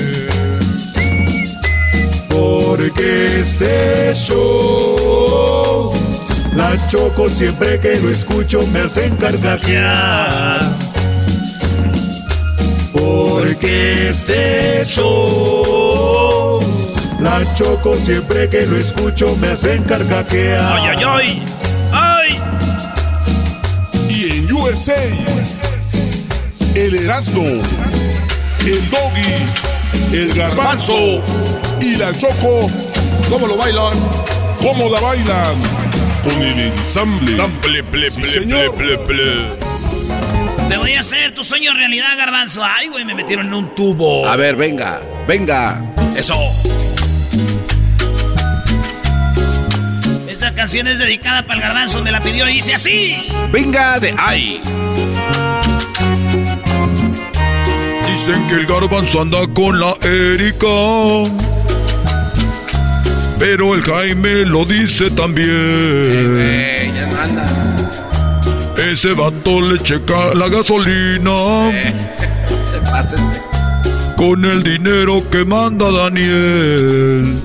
Porque 2.28 3.40
este 3.40 4.14
show, 4.14 5.94
la 6.60 6.88
choco 6.88 7.30
siempre 7.30 7.80
que 7.80 7.96
lo 8.02 8.10
escucho 8.10 8.66
me 8.74 8.82
hacen 8.82 9.16
carcajear. 9.16 10.60
Porque 12.92 14.10
este 14.10 14.84
show, 14.86 16.60
la 17.22 17.42
choco 17.54 17.96
siempre 17.96 18.50
que 18.50 18.66
lo 18.66 18.76
escucho 18.76 19.36
me 19.38 19.50
hacen 19.50 19.82
carcajear. 19.84 20.80
¡Ay, 20.80 20.98
ay, 20.98 21.04
ay! 21.08 21.44
¡Ay! 21.94 22.40
Y 24.10 24.40
en 24.40 24.54
USA, 24.54 25.02
el 26.76 26.94
Erasmo, 26.94 27.48
el 28.66 28.90
Doggy, 28.90 29.34
el 30.12 30.34
Garbanzo 30.34 31.22
y 31.80 31.96
la 31.96 32.12
Choco. 32.18 32.70
¿Cómo 33.30 33.48
lo 33.48 33.56
bailan? 33.56 33.94
¿Cómo 34.62 34.90
la 34.90 35.00
bailan? 35.00 35.89
Con 36.30 36.44
el 36.44 36.60
ensamble. 36.60 37.38
Ple, 37.62 37.84
ple, 37.84 38.10
Sí, 38.10 38.22
ple, 38.22 38.30
señor. 38.32 38.76
ple, 38.76 38.98
ple, 38.98 39.16
ple. 39.16 40.70
Te 40.70 40.78
voy 40.78 40.94
a 40.94 41.00
hacer 41.00 41.34
tu 41.34 41.44
sueño 41.44 41.74
realidad, 41.74 42.18
garbanzo. 42.18 42.64
Ay, 42.64 42.88
güey, 42.88 43.06
me 43.06 43.16
metieron 43.16 43.48
en 43.48 43.54
un 43.54 43.76
tubo. 43.76 44.28
A 44.28 44.36
ver, 44.36 44.56
venga, 44.56 45.02
venga. 45.28 45.82
Eso. 46.16 46.36
canción 50.60 50.88
es 50.88 51.00
dedicada 51.00 51.42
para 51.44 51.56
el 51.56 51.62
garbanzo, 51.62 52.04
me 52.04 52.12
la 52.12 52.20
pidió 52.20 52.46
y 52.50 52.56
dice 52.56 52.76
así. 52.76 53.16
Venga 53.50 53.98
de 53.98 54.14
ahí. 54.18 54.62
Dicen 58.12 58.46
que 58.50 58.56
el 58.56 58.66
garbanzo 58.66 59.22
anda 59.22 59.40
con 59.54 59.80
la 59.80 59.94
Erika. 60.04 60.68
Pero 63.40 63.74
el 63.74 63.82
Jaime 63.82 64.46
lo 64.46 64.66
dice 64.66 65.10
también. 65.12 66.94
ya 66.94 67.08
no 67.08 67.22
anda. 67.22 67.70
Ese 68.92 69.14
vato 69.14 69.62
le 69.62 69.80
checa 69.80 70.34
la 70.36 70.50
gasolina. 70.50 71.72
Se 72.70 72.78
este. 72.78 73.16
Con 74.18 74.44
el 74.44 74.62
dinero 74.64 75.24
que 75.32 75.46
manda 75.46 75.90
Daniel. 75.90 77.42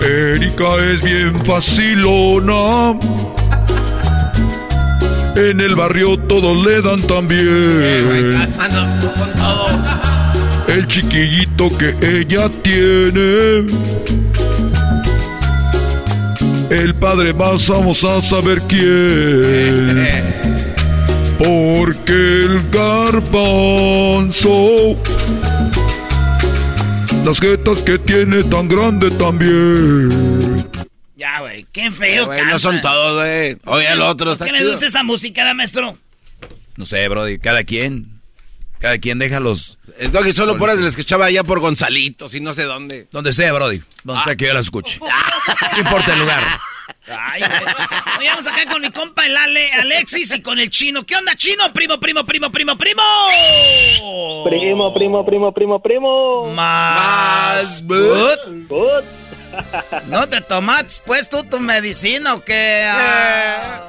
Erika 0.00 0.76
es 0.92 1.02
bien 1.02 1.38
facilona. 1.44 2.98
En 5.36 5.60
el 5.60 5.74
barrio 5.74 6.16
todos 6.18 6.64
le 6.64 6.80
dan 6.80 7.02
también. 7.02 8.48
El 10.74 10.88
chiquillito 10.88 11.68
que 11.78 11.94
ella 12.02 12.48
tiene. 12.62 13.64
El 16.68 16.94
padre 16.96 17.32
más 17.32 17.68
vamos 17.68 18.02
a 18.02 18.20
saber 18.20 18.60
quién. 18.62 20.08
Porque 21.38 22.12
el 22.12 22.60
garbanzo. 22.70 24.50
Las 27.24 27.38
jetas 27.38 27.78
que 27.82 27.96
tiene 28.00 28.42
tan 28.42 28.66
grande 28.66 29.12
también. 29.12 30.08
Ya, 31.16 31.38
güey, 31.38 31.66
qué 31.70 31.92
feo, 31.92 32.26
Güey, 32.26 32.46
no 32.46 32.58
son 32.58 32.80
todos, 32.80 33.20
güey. 33.22 33.56
Oye, 33.66 33.92
el 33.92 34.00
otro 34.00 34.32
está 34.32 34.44
¿Qué 34.44 34.50
le 34.50 34.58
chido. 34.58 34.70
gusta 34.72 34.86
esa 34.86 35.04
música, 35.04 35.44
da, 35.44 35.54
maestro? 35.54 35.96
No 36.76 36.84
sé, 36.84 37.06
Brody, 37.08 37.38
cada 37.38 37.62
quien. 37.62 38.13
Cada 38.84 38.98
quien 38.98 39.18
deja 39.18 39.40
los. 39.40 39.78
El 39.98 40.12
doggy 40.12 40.32
solo 40.32 40.58
por 40.58 40.68
eso 40.68 40.82
le 40.82 40.90
escuchaba 40.90 41.24
allá 41.24 41.42
por 41.42 41.58
Gonzalitos 41.58 42.34
y 42.34 42.40
no 42.40 42.52
sé 42.52 42.64
dónde. 42.64 43.08
Donde 43.10 43.32
sea, 43.32 43.50
Brody. 43.54 43.80
Donde 44.02 44.22
sea 44.24 44.36
que 44.36 44.44
yo 44.44 44.52
la 44.52 44.60
escuche. 44.60 45.00
No 45.72 45.78
importa 45.78 46.12
el 46.12 46.18
lugar. 46.18 46.42
Ay, 47.08 47.40
güey. 47.40 47.74
Oye, 48.18 48.28
vamos 48.28 48.46
acá 48.46 48.70
con 48.70 48.82
mi 48.82 48.90
compa 48.90 49.24
el 49.24 49.34
Ale, 49.34 49.72
Alexis 49.72 50.34
y 50.34 50.42
con 50.42 50.58
el 50.58 50.68
chino. 50.68 51.02
¿Qué 51.06 51.16
onda, 51.16 51.34
chino? 51.34 51.72
Primo, 51.72 51.98
primo, 51.98 52.26
primo, 52.26 52.52
primo, 52.52 52.76
primo. 52.76 53.02
Primo, 54.44 54.92
primo, 54.92 55.24
primo, 55.24 55.54
primo, 55.54 55.80
primo. 55.80 56.52
Más. 56.52 57.82
Good. 57.86 58.68
Good. 58.68 59.04
¿No 60.08 60.28
te 60.28 60.42
tomas 60.42 61.02
pues 61.06 61.30
tú 61.30 61.42
tu 61.44 61.58
medicina 61.58 62.34
o 62.34 62.44
qué? 62.44 62.84
Ah. 62.86 63.88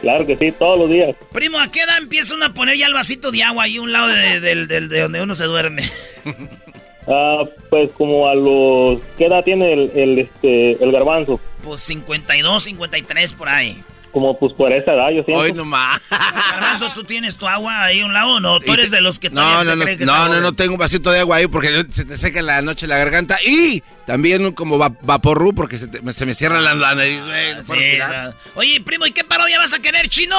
Claro 0.00 0.24
que 0.26 0.36
sí, 0.36 0.52
todos 0.52 0.78
los 0.78 0.90
días. 0.90 1.14
Primo, 1.32 1.58
¿a 1.58 1.70
qué 1.72 1.80
edad 1.80 1.98
empieza 1.98 2.34
uno 2.34 2.46
a 2.46 2.54
poner 2.54 2.76
ya 2.76 2.86
el 2.86 2.94
vasito 2.94 3.30
de 3.32 3.42
agua 3.42 3.64
ahí 3.64 3.76
a 3.78 3.82
un 3.82 3.90
lado 3.92 4.08
de, 4.08 4.40
del- 4.40 4.68
del- 4.68 4.88
de 4.88 5.00
donde 5.00 5.22
uno 5.22 5.34
se 5.34 5.44
duerme? 5.44 5.82
Ah, 7.10 7.42
pues 7.70 7.90
como 7.92 8.28
a 8.28 8.34
los... 8.34 9.00
¿Qué 9.16 9.24
edad 9.24 9.42
tiene 9.42 9.72
el, 9.72 9.90
el, 9.94 10.18
este, 10.18 10.72
el 10.72 10.92
garbanzo? 10.92 11.40
Pues 11.64 11.80
52, 11.80 12.62
53 12.64 13.32
por 13.32 13.48
ahí. 13.48 13.82
Como 14.12 14.38
pues 14.38 14.52
por 14.54 14.72
esa 14.72 14.94
edad, 14.94 15.10
yo 15.10 15.22
siento. 15.22 15.42
Hoy 15.42 15.52
nomás. 15.52 16.00
Garbanzo, 16.10 16.90
¿tú 16.94 17.04
tienes 17.04 17.36
tu 17.36 17.46
agua 17.46 17.84
ahí 17.84 18.00
a 18.00 18.06
un 18.06 18.12
lado 18.14 18.36
o 18.36 18.40
no? 18.40 18.58
Tú 18.58 18.72
eres 18.72 18.90
de 18.90 19.00
los 19.02 19.18
que 19.18 19.28
todavía 19.30 19.54
No, 19.58 19.62
se 19.64 19.68
no, 19.70 19.76
no, 19.76 19.84
cree 19.84 19.98
que 19.98 20.04
no, 20.06 20.12
está 20.16 20.28
no, 20.28 20.40
no 20.40 20.52
tengo 20.54 20.72
un 20.72 20.78
vasito 20.78 21.10
de 21.10 21.20
agua 21.20 21.36
ahí 21.36 21.46
porque 21.46 21.84
se 21.90 22.04
te 22.06 22.16
seca 22.16 22.40
en 22.40 22.46
la 22.46 22.62
noche 22.62 22.86
la 22.86 22.96
garganta 22.96 23.38
y 23.46 23.82
también 24.06 24.52
como 24.52 24.78
va- 24.78 24.92
vaporru 25.02 25.52
porque 25.54 25.76
se, 25.76 25.88
te- 25.88 26.12
se 26.12 26.24
me 26.26 26.32
cierra 26.34 26.58
la, 26.60 26.74
la 26.74 26.94
nariz, 26.94 27.22
güey. 27.24 27.54
no 27.56 27.62
Sí, 27.62 27.96
la- 27.98 28.34
Oye, 28.54 28.80
primo, 28.80 29.04
¿y 29.06 29.12
qué 29.12 29.24
parodia 29.24 29.58
vas 29.58 29.74
a 29.74 29.80
querer, 29.82 30.08
chino? 30.08 30.36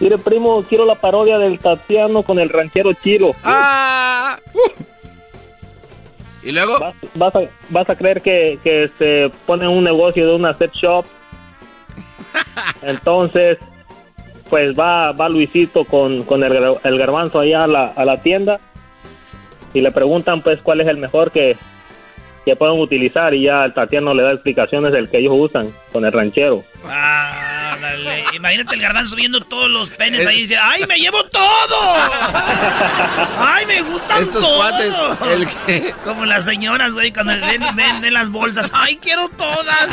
Mire, 0.00 0.18
primo, 0.18 0.62
quiero 0.68 0.84
la 0.86 0.94
parodia 0.94 1.38
del 1.38 1.58
Tatiano 1.58 2.22
con 2.22 2.38
el 2.38 2.48
ranchero 2.48 2.92
Chiro. 2.92 3.34
Ah. 3.44 4.38
uh. 4.54 4.82
¿Y 6.42 6.52
luego? 6.52 6.78
Vas, 6.78 6.94
vas 7.14 7.34
a, 7.34 7.40
vas 7.68 7.90
a 7.90 7.96
creer 7.96 8.22
que, 8.22 8.58
que 8.62 8.90
se 8.98 9.30
pone 9.44 9.66
un 9.66 9.82
negocio 9.84 10.26
de 10.26 10.34
una 10.34 10.54
set 10.54 10.72
shop. 10.72 11.04
Entonces, 12.82 13.58
pues 14.50 14.78
va, 14.78 15.12
va 15.12 15.28
Luisito 15.28 15.84
con, 15.84 16.22
con 16.24 16.42
el, 16.44 16.52
gar- 16.52 16.80
el 16.84 16.98
garbanzo 16.98 17.40
allá 17.40 17.64
a 17.64 17.66
la, 17.66 17.86
a 17.88 18.04
la 18.04 18.22
tienda 18.22 18.60
y 19.74 19.80
le 19.80 19.90
preguntan 19.90 20.42
pues 20.42 20.60
cuál 20.62 20.80
es 20.80 20.86
el 20.88 20.96
mejor 20.96 21.30
que, 21.30 21.56
que 22.44 22.56
pueden 22.56 22.78
utilizar 22.80 23.34
y 23.34 23.44
ya 23.44 23.64
el 23.64 23.74
Tatiano 23.74 24.14
le 24.14 24.22
da 24.22 24.32
explicaciones 24.32 24.92
del 24.92 25.08
que 25.10 25.18
ellos 25.18 25.34
usan 25.36 25.72
con 25.92 26.04
el 26.04 26.12
ranchero. 26.12 26.64
Ah, 26.86 27.76
dale. 27.80 28.24
Imagínate 28.34 28.74
el 28.74 28.80
garbanzo 28.80 29.16
viendo 29.16 29.40
todos 29.42 29.68
los 29.70 29.90
penes 29.90 30.24
ahí 30.26 30.38
y 30.38 30.40
dice, 30.42 30.56
¡ay, 30.56 30.82
me 30.88 30.96
llevo 30.98 31.22
todo! 31.24 31.94
¡Ay, 33.38 33.66
me 33.66 33.82
gustan 33.82 34.22
Estos 34.22 34.44
todos! 34.44 34.56
cuates, 35.16 35.32
el 35.32 35.46
que- 35.66 35.94
Como 36.04 36.24
las 36.24 36.44
señoras, 36.44 36.92
güey, 36.92 37.12
cuando 37.12 37.32
ven, 37.34 37.62
ven, 37.74 38.00
ven 38.00 38.14
las 38.14 38.30
bolsas, 38.30 38.70
¡ay, 38.74 38.96
quiero 38.96 39.28
todas! 39.30 39.88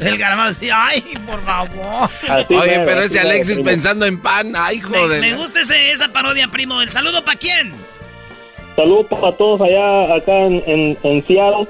El 0.00 0.16
garbanzo 0.18 0.60
dice, 0.60 0.72
¡ay, 0.74 1.02
por 1.26 1.42
favor! 1.44 2.08
Así 2.28 2.54
Oye, 2.54 2.70
mero, 2.78 2.84
pero 2.86 3.00
ese 3.02 3.20
Alexis 3.20 3.58
pensando 3.58 4.06
en 4.06 4.20
pan, 4.20 4.52
ay, 4.56 4.78
Me, 4.78 4.98
joder. 4.98 5.20
me 5.20 5.34
gusta 5.34 5.60
ese- 5.60 5.92
esa 5.92 6.08
parodia, 6.08 6.48
primo. 6.48 6.80
¿El 6.80 6.90
saludo 6.90 7.22
para 7.24 7.38
quién? 7.38 7.72
Saludos 8.80 9.06
para 9.10 9.36
todos 9.36 9.60
allá 9.60 10.14
acá 10.14 10.32
en, 10.32 10.62
en, 10.66 10.98
en 11.02 11.26
Seattle. 11.26 11.68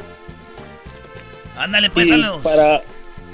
Ándale, 1.57 1.91
pues, 1.91 2.07
y 2.07 2.11
saludos. 2.11 2.41
para, 2.41 2.83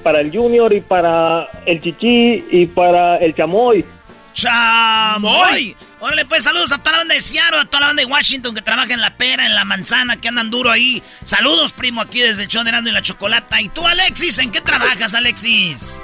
para 0.03 0.21
el 0.21 0.35
Junior 0.35 0.73
y 0.73 0.81
para 0.81 1.47
el 1.67 1.83
Chichi 1.83 2.43
y 2.51 2.67
para 2.69 3.19
el 3.19 3.35
Chamoy. 3.35 3.85
¡Chamoy! 4.33 5.77
Órale, 6.01 6.25
pues 6.25 6.45
saludos 6.45 6.73
a 6.73 6.79
toda 6.79 6.93
la 6.93 6.99
banda 7.01 7.17
de 7.17 7.21
Seattle, 7.21 7.61
a 7.61 7.65
toda 7.67 7.83
la 7.83 7.87
banda 7.89 8.03
de 8.03 8.07
Washington 8.07 8.55
que 8.55 8.63
trabaja 8.63 8.95
en 8.95 9.03
la 9.03 9.15
pera, 9.15 9.45
en 9.45 9.55
la 9.55 9.67
manzana, 9.67 10.17
que 10.17 10.29
andan 10.29 10.51
duro 10.51 10.71
ahí. 10.71 11.03
Saludos, 11.23 11.75
primo, 11.75 12.01
aquí 12.01 12.21
desde 12.21 12.45
el 12.45 12.49
show 12.49 12.65
de 12.65 12.71
y 12.71 12.93
la 12.93 13.03
Chocolata. 13.03 13.61
¿Y 13.61 13.69
tú, 13.69 13.87
Alexis? 13.87 14.39
¿En 14.39 14.53
qué 14.53 14.63
trabajas, 14.63 15.13
Alexis? 15.13 16.01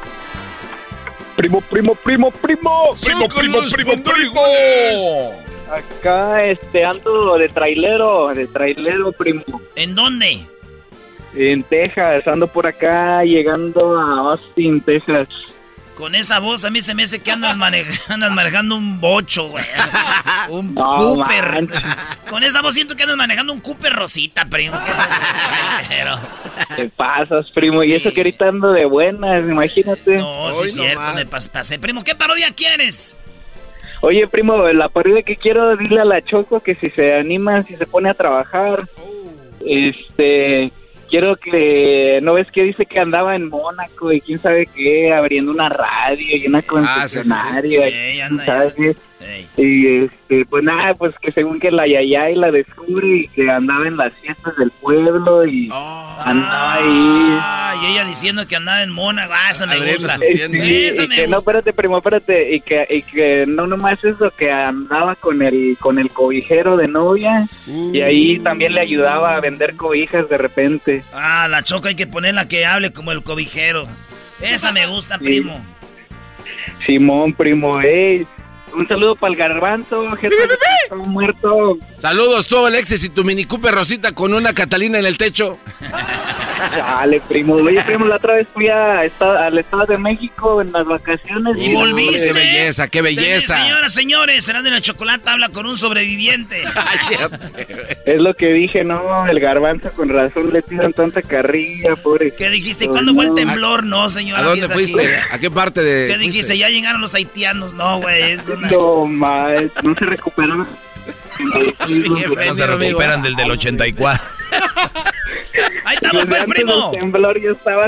Primo, 1.36 1.62
primo, 1.62 1.94
primo, 1.94 2.30
primo. 2.32 2.94
Primo, 3.02 3.28
primo, 3.28 3.60
primo, 3.70 3.92
primo. 4.02 5.41
Acá 5.72 6.44
este 6.44 6.84
ando 6.84 7.36
de 7.38 7.48
trailero, 7.48 8.28
de 8.34 8.46
trailero, 8.46 9.10
primo. 9.12 9.42
¿En 9.76 9.94
dónde? 9.94 10.46
En 11.34 11.62
Texas, 11.64 12.26
ando 12.28 12.46
por 12.46 12.66
acá 12.66 13.24
llegando 13.24 13.98
a 13.98 14.32
Austin, 14.32 14.80
Texas. 14.82 15.28
Con 15.96 16.14
esa 16.14 16.40
voz 16.40 16.64
a 16.64 16.70
mí 16.70 16.82
se 16.82 16.94
me 16.94 17.04
hace 17.04 17.20
que 17.20 17.30
andas, 17.30 17.56
maneja- 17.56 17.98
andas 18.12 18.32
manejando 18.32 18.76
un 18.76 19.00
bocho, 19.00 19.48
güey. 19.48 19.64
Un 20.50 20.74
No, 20.74 20.92
Cooper. 20.94 21.68
Con 22.28 22.42
esa 22.42 22.60
voz 22.60 22.74
siento 22.74 22.96
que 22.96 23.04
andas 23.04 23.16
manejando 23.16 23.52
un 23.52 23.60
Cooper 23.60 23.92
Rosita, 23.92 24.44
primo. 24.46 24.76
Te 26.76 26.88
pasas, 26.90 27.46
primo, 27.54 27.82
y 27.84 27.92
eso 27.94 28.12
que 28.12 28.20
ahorita 28.20 28.48
ando 28.48 28.72
de 28.72 28.84
buenas, 28.84 29.44
imagínate. 29.48 30.16
No, 30.16 30.52
sí 30.54 30.66
es 30.68 30.74
cierto, 30.74 31.12
me 31.14 31.26
pas- 31.28 31.48
pasé. 31.50 31.78
Primo, 31.78 32.02
¿qué 32.02 32.14
parodia 32.14 32.52
quieres? 32.54 33.18
Oye, 34.02 34.26
primo, 34.26 34.58
la 34.68 34.88
parodia 34.88 35.22
que 35.22 35.36
quiero 35.36 35.76
dile 35.76 36.00
a 36.00 36.04
la 36.04 36.22
Choco 36.22 36.60
que 36.60 36.74
si 36.74 36.90
se 36.90 37.14
anima, 37.14 37.62
si 37.62 37.76
se 37.76 37.86
pone 37.86 38.10
a 38.10 38.14
trabajar, 38.14 38.82
este, 39.64 40.72
quiero 41.08 41.36
que, 41.36 42.18
¿no 42.22 42.34
ves 42.34 42.50
que 42.50 42.64
dice 42.64 42.84
que 42.84 42.98
andaba 42.98 43.36
en 43.36 43.48
Mónaco 43.48 44.12
y 44.12 44.20
quién 44.20 44.38
sabe 44.38 44.66
qué, 44.66 45.12
abriendo 45.12 45.52
una 45.52 45.68
radio 45.68 46.36
y 46.36 46.46
una 46.48 46.58
Ah, 46.58 46.62
sí, 46.62 47.20
sí, 47.20 47.28
concesionaria? 47.28 48.26
anda, 48.26 48.44
sabe 48.44 48.96
Y 49.56 50.04
este, 50.04 50.44
pues 50.46 50.64
nada, 50.64 50.94
pues 50.94 51.14
que 51.20 51.30
según 51.32 51.60
que 51.60 51.70
la 51.70 51.86
Yayay 51.86 52.34
la 52.34 52.50
descubre 52.50 53.06
y 53.06 53.28
que 53.28 53.50
andaba 53.50 53.86
en 53.86 53.96
las 53.96 54.12
fiestas 54.14 54.56
del 54.56 54.70
pueblo 54.70 55.46
y 55.46 55.68
andaba 56.24 56.74
ahí. 56.74 57.38
Ah, 57.40 57.74
y 57.82 57.92
ella 57.92 58.04
diciendo 58.04 58.46
que 58.48 58.56
andaba 58.56 58.82
en 58.82 58.90
Mona. 58.90 59.28
Ah, 59.30 59.50
eso 59.50 59.66
me 59.66 59.78
gusta. 59.92 60.16
Sí, 60.18 60.26
Eso 60.86 61.02
y 61.04 61.08
me 61.08 61.16
que 61.16 61.26
no, 61.28 61.38
espérate, 61.38 61.72
primo, 61.72 61.98
espérate, 61.98 62.54
y 62.54 62.60
que, 62.60 62.86
y 62.88 63.02
que 63.02 63.44
no 63.46 63.66
nomás 63.66 64.02
eso, 64.04 64.30
que 64.36 64.50
andaba 64.50 65.14
con 65.16 65.42
el, 65.42 65.76
con 65.80 65.98
el 65.98 66.10
cobijero 66.10 66.76
de 66.76 66.88
novia, 66.88 67.44
y 67.92 68.00
ahí 68.00 68.38
también 68.38 68.74
le 68.74 68.80
ayudaba 68.80 69.36
a 69.36 69.40
vender 69.40 69.76
cobijas 69.76 70.28
de 70.28 70.38
repente. 70.38 71.04
Ah, 71.12 71.46
la 71.50 71.62
choca 71.62 71.90
hay 71.90 71.94
que 71.94 72.06
ponerla 72.06 72.48
que 72.48 72.64
hable 72.66 72.92
como 72.92 73.12
el 73.12 73.22
cobijero. 73.22 73.86
Esa 74.40 74.72
me 74.72 74.86
gusta, 74.86 75.18
Sí. 75.18 75.24
primo. 75.24 75.64
Simón, 76.86 77.32
primo, 77.32 77.80
ey, 77.80 78.26
un 78.74 78.88
saludo 78.88 79.16
para 79.16 79.32
el 79.32 79.38
garbanzo, 79.38 80.10
jefe 80.12 80.34
de 80.90 80.96
muerto. 80.96 81.78
Saludos 81.98 82.46
tú, 82.46 82.64
Alexis, 82.64 83.04
y 83.04 83.08
tu 83.08 83.24
Mini 83.24 83.44
Cooper 83.44 83.74
Rosita 83.74 84.12
con 84.12 84.34
una 84.34 84.52
Catalina 84.52 84.98
en 84.98 85.06
el 85.06 85.18
techo. 85.18 85.58
Dale, 86.76 87.20
primo. 87.20 87.54
Oye, 87.54 87.82
primo, 87.82 88.06
la 88.06 88.16
otra 88.16 88.34
vez 88.34 88.46
fui 88.52 88.68
a, 88.68 89.00
al 89.00 89.58
Estado 89.58 89.86
de 89.86 89.98
México 89.98 90.62
en 90.62 90.72
las 90.72 90.86
vacaciones. 90.86 91.56
Y 91.58 91.74
volviste. 91.74 92.28
Qué 92.28 92.32
belleza, 92.32 92.88
qué 92.88 93.02
belleza. 93.02 93.56
Señoras, 93.58 93.92
señores, 93.92 94.44
serán 94.44 94.64
de 94.64 94.70
la 94.70 94.80
chocolate 94.80 95.28
habla 95.28 95.48
con 95.48 95.66
un 95.66 95.76
sobreviviente. 95.76 96.62
es 98.06 98.20
lo 98.20 98.34
que 98.34 98.52
dije, 98.52 98.84
no, 98.84 99.26
el 99.26 99.40
garbanzo 99.40 99.92
con 99.92 100.08
razón 100.08 100.52
le 100.52 100.62
tiran 100.62 100.92
tanta 100.92 101.22
carrilla, 101.22 101.96
pobre. 101.96 102.32
¿Qué 102.34 102.50
dijiste? 102.50 102.84
¿Y 102.84 102.88
cuándo 102.88 103.14
fue 103.14 103.26
el 103.26 103.34
temblor? 103.34 103.84
No, 103.84 104.08
señora. 104.08 104.42
¿A 104.42 104.44
dónde 104.44 104.68
fuiste? 104.68 105.16
¿A 105.30 105.38
qué 105.38 105.50
parte 105.50 105.82
de.? 105.82 106.08
¿Qué 106.08 106.18
dijiste? 106.18 106.56
Ya 106.56 106.68
llegaron 106.68 107.00
los 107.00 107.14
haitianos. 107.14 107.74
No, 107.74 108.00
güey. 108.00 108.38
No, 108.70 109.06
mal. 109.06 109.72
No 109.82 109.94
se 109.94 110.04
recuperaron. 110.04 110.68
no 111.38 112.54
se 112.54 112.66
recuperan 112.66 113.22
del 113.22 113.36
del 113.36 113.50
84. 113.50 114.22
Ahí 115.84 115.96
estamos, 115.96 116.26
pues, 116.26 116.44
primo. 116.46 116.90
temblor 116.90 117.40
yo 117.40 117.52
estaba 117.52 117.86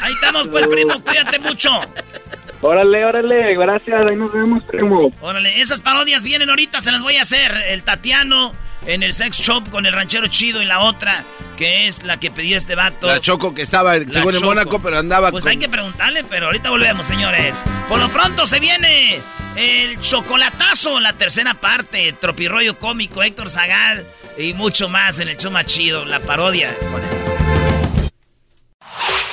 Ahí 0.00 0.12
estamos, 0.14 0.48
pues, 0.48 0.66
primo. 0.66 1.02
Cuídate 1.02 1.38
mucho. 1.38 1.70
Órale, 2.62 3.04
órale, 3.04 3.56
gracias, 3.56 4.06
ahí 4.06 4.14
nos 4.14 4.32
vemos, 4.32 4.62
primo. 4.62 5.12
Órale, 5.20 5.60
esas 5.60 5.80
parodias 5.80 6.22
vienen 6.22 6.48
ahorita, 6.48 6.80
se 6.80 6.92
las 6.92 7.02
voy 7.02 7.16
a 7.16 7.22
hacer. 7.22 7.52
El 7.66 7.82
Tatiano 7.82 8.52
en 8.86 9.02
el 9.02 9.12
sex 9.12 9.36
shop 9.36 9.68
con 9.68 9.84
el 9.84 9.92
ranchero 9.92 10.28
chido 10.28 10.62
y 10.62 10.64
la 10.64 10.78
otra, 10.80 11.24
que 11.56 11.88
es 11.88 12.04
la 12.04 12.20
que 12.20 12.30
pedía 12.30 12.56
este 12.56 12.76
vato. 12.76 13.08
La 13.08 13.20
Choco 13.20 13.52
que 13.52 13.62
estaba, 13.62 13.98
según 13.98 14.36
en 14.36 14.44
Mónaco, 14.44 14.80
pero 14.80 14.98
andaba 14.98 15.32
Pues 15.32 15.44
hay 15.46 15.56
que 15.56 15.68
preguntarle, 15.68 16.22
pero 16.22 16.46
ahorita 16.46 16.70
volvemos, 16.70 17.04
señores. 17.04 17.62
Por 17.88 17.98
lo 17.98 18.08
pronto 18.10 18.46
se 18.46 18.60
viene 18.60 19.20
el 19.56 20.00
chocolatazo, 20.00 21.00
la 21.00 21.14
tercera 21.14 21.54
parte, 21.54 22.12
tropirroyo 22.12 22.78
cómico, 22.78 23.24
Héctor 23.24 23.50
Zagal 23.50 24.06
y 24.38 24.52
mucho 24.54 24.88
más 24.88 25.18
en 25.18 25.26
el 25.26 25.36
show 25.36 25.50
más 25.50 25.66
chido, 25.66 26.04
la 26.04 26.20
parodia 26.20 26.72
con. 26.78 27.31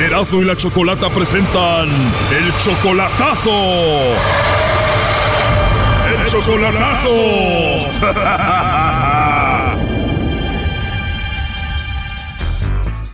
Erasmo 0.00 0.40
y 0.40 0.46
la 0.46 0.56
Chocolata 0.56 1.10
presentan 1.10 1.88
el 1.88 2.52
chocolatazo. 2.58 3.50
El 6.08 6.26
chocolatazo. 6.26 7.10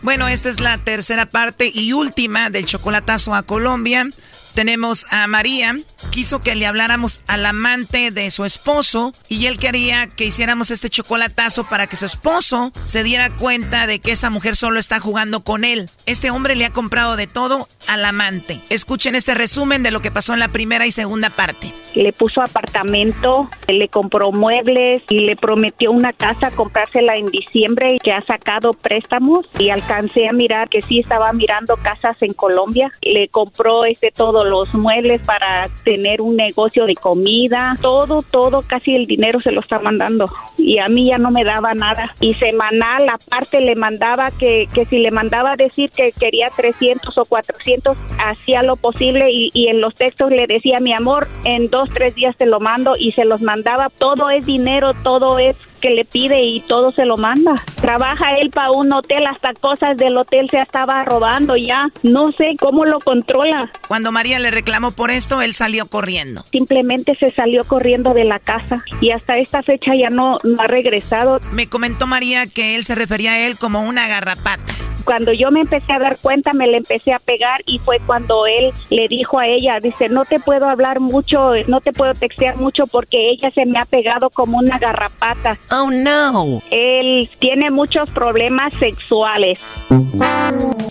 Bueno, 0.01 0.29
esta 0.29 0.47
es 0.47 0.61
la 0.61 0.77
tercera 0.77 1.25
parte 1.25 1.69
y 1.73 1.91
última 1.91 2.49
del 2.49 2.65
chocolatazo 2.65 3.35
a 3.35 3.43
Colombia 3.43 4.09
tenemos 4.57 5.05
a 5.11 5.27
María. 5.27 5.75
Quiso 6.09 6.41
que 6.41 6.55
le 6.55 6.65
habláramos 6.65 7.21
al 7.27 7.45
amante 7.45 8.09
de 8.09 8.31
su 8.31 8.43
esposo 8.43 9.13
y 9.29 9.45
él 9.45 9.59
quería 9.59 10.07
que 10.07 10.25
hiciéramos 10.25 10.71
este 10.71 10.89
chocolatazo 10.89 11.65
para 11.65 11.85
que 11.85 11.95
su 11.95 12.07
esposo 12.07 12.71
se 12.87 13.03
diera 13.03 13.29
cuenta 13.35 13.85
de 13.85 13.99
que 13.99 14.13
esa 14.13 14.31
mujer 14.31 14.55
solo 14.55 14.79
está 14.79 14.99
jugando 14.99 15.41
con 15.43 15.63
él. 15.63 15.91
Este 16.07 16.31
hombre 16.31 16.55
le 16.55 16.65
ha 16.65 16.73
comprado 16.73 17.17
de 17.17 17.27
todo 17.27 17.67
al 17.87 18.03
amante. 18.03 18.59
Escuchen 18.71 19.13
este 19.13 19.35
resumen 19.35 19.83
de 19.83 19.91
lo 19.91 20.01
que 20.01 20.09
pasó 20.09 20.33
en 20.33 20.39
la 20.39 20.47
primera 20.47 20.87
y 20.87 20.91
segunda 20.91 21.29
parte. 21.29 21.71
Le 21.93 22.11
puso 22.11 22.41
apartamento, 22.41 23.49
le 23.67 23.89
compró 23.89 24.31
muebles 24.31 25.03
y 25.09 25.19
le 25.19 25.35
prometió 25.35 25.91
una 25.91 26.13
casa 26.13 26.51
comprársela 26.51 27.15
en 27.15 27.27
diciembre 27.27 27.95
y 27.95 27.99
que 27.99 28.11
ha 28.11 28.21
sacado 28.21 28.73
préstamos 28.73 29.47
y 29.59 29.69
alcancé 29.69 30.27
a 30.27 30.33
mirar 30.33 30.69
que 30.69 30.81
sí 30.81 30.99
estaba 30.99 31.31
mirando 31.33 31.75
casas 31.77 32.17
en 32.21 32.33
Colombia. 32.33 32.91
Le 33.01 33.27
compró 33.29 33.85
este 33.85 34.11
todo 34.11 34.46
los 34.47 34.73
muebles 34.73 35.21
para 35.25 35.67
tener 35.83 36.21
un 36.21 36.35
negocio 36.35 36.85
de 36.85 36.95
comida, 36.95 37.77
todo, 37.81 38.21
todo, 38.21 38.61
casi 38.61 38.95
el 38.95 39.05
dinero 39.05 39.39
se 39.39 39.51
lo 39.51 39.61
está 39.61 39.79
mandando. 39.79 40.29
Y 40.57 40.79
a 40.79 40.87
mí 40.87 41.07
ya 41.07 41.17
no 41.17 41.31
me 41.31 41.43
daba 41.43 41.73
nada. 41.73 42.15
Y 42.19 42.33
semanal, 42.35 43.07
aparte, 43.09 43.61
le 43.61 43.75
mandaba 43.75 44.31
que, 44.31 44.67
que 44.73 44.85
si 44.85 44.99
le 44.99 45.11
mandaba 45.11 45.55
decir 45.55 45.91
que 45.91 46.11
quería 46.11 46.49
300 46.55 47.17
o 47.17 47.25
400, 47.25 47.97
hacía 48.19 48.63
lo 48.63 48.75
posible 48.75 49.31
y, 49.31 49.51
y 49.53 49.67
en 49.67 49.81
los 49.81 49.95
textos 49.95 50.31
le 50.31 50.47
decía, 50.47 50.79
mi 50.79 50.93
amor, 50.93 51.27
en 51.43 51.69
dos, 51.69 51.89
tres 51.93 52.15
días 52.15 52.35
te 52.37 52.45
lo 52.45 52.59
mando 52.59 52.95
y 52.97 53.11
se 53.11 53.25
los 53.25 53.41
mandaba. 53.41 53.89
Todo 53.89 54.29
es 54.29 54.45
dinero, 54.45 54.93
todo 55.03 55.39
es 55.39 55.55
que 55.77 55.91
le 55.91 56.05
pide 56.05 56.41
y 56.43 56.61
todo 56.61 56.91
se 56.91 57.05
lo 57.05 57.17
manda. 57.17 57.55
Trabaja 57.81 58.33
él 58.39 58.49
para 58.49 58.71
un 58.71 58.91
hotel, 58.91 59.25
hasta 59.25 59.53
cosas 59.53 59.97
del 59.97 60.17
hotel 60.17 60.49
se 60.49 60.57
estaba 60.57 61.03
robando 61.03 61.55
ya. 61.55 61.89
No 62.03 62.31
sé 62.31 62.55
cómo 62.59 62.85
lo 62.85 62.99
controla. 62.99 63.71
Cuando 63.87 64.11
María 64.11 64.39
le 64.39 64.51
reclamó 64.51 64.91
por 64.91 65.11
esto, 65.11 65.41
él 65.41 65.53
salió 65.53 65.87
corriendo. 65.87 66.43
Simplemente 66.51 67.15
se 67.15 67.31
salió 67.31 67.63
corriendo 67.63 68.13
de 68.13 68.25
la 68.25 68.39
casa 68.39 68.83
y 69.01 69.11
hasta 69.11 69.37
esta 69.37 69.63
fecha 69.63 69.93
ya 69.95 70.09
no, 70.09 70.39
no 70.43 70.61
ha 70.61 70.67
regresado. 70.67 71.39
Me 71.51 71.67
comentó 71.67 72.07
María 72.07 72.47
que 72.47 72.75
él 72.75 72.83
se 72.83 72.95
refería 72.95 73.33
a 73.33 73.39
él 73.39 73.57
como 73.57 73.81
una 73.81 74.07
garrapata. 74.07 74.73
Cuando 75.07 75.31
yo 75.31 75.51
me 75.51 75.61
empecé 75.61 75.93
a 75.93 75.99
dar 75.99 76.17
cuenta, 76.17 76.51
me 76.51 76.67
le 76.67 76.77
empecé 76.77 77.13
a 77.13 77.19
pegar 77.19 77.61
y 77.65 77.79
fue 77.79 78.01
cuando 78.05 78.45
él 78.45 78.73
le 78.89 79.07
dijo 79.07 79.39
a 79.39 79.47
ella, 79.47 79.79
dice, 79.81 80.09
no 80.09 80.25
te 80.25 80.37
puedo 80.37 80.67
hablar 80.67 80.99
mucho, 80.99 81.51
no 81.67 81.79
te 81.79 81.93
puedo 81.93 82.13
textear 82.13 82.57
mucho 82.57 82.87
porque 82.87 83.29
ella 83.29 83.49
se 83.51 83.65
me 83.65 83.79
ha 83.79 83.85
pegado 83.85 84.29
como 84.29 84.57
una 84.57 84.77
garrapata. 84.77 85.57
Oh, 85.69 85.89
no. 85.91 86.61
Él 86.71 87.29
tiene 87.39 87.71
muchos 87.71 88.09
problemas 88.09 88.73
sexuales. 88.75 89.59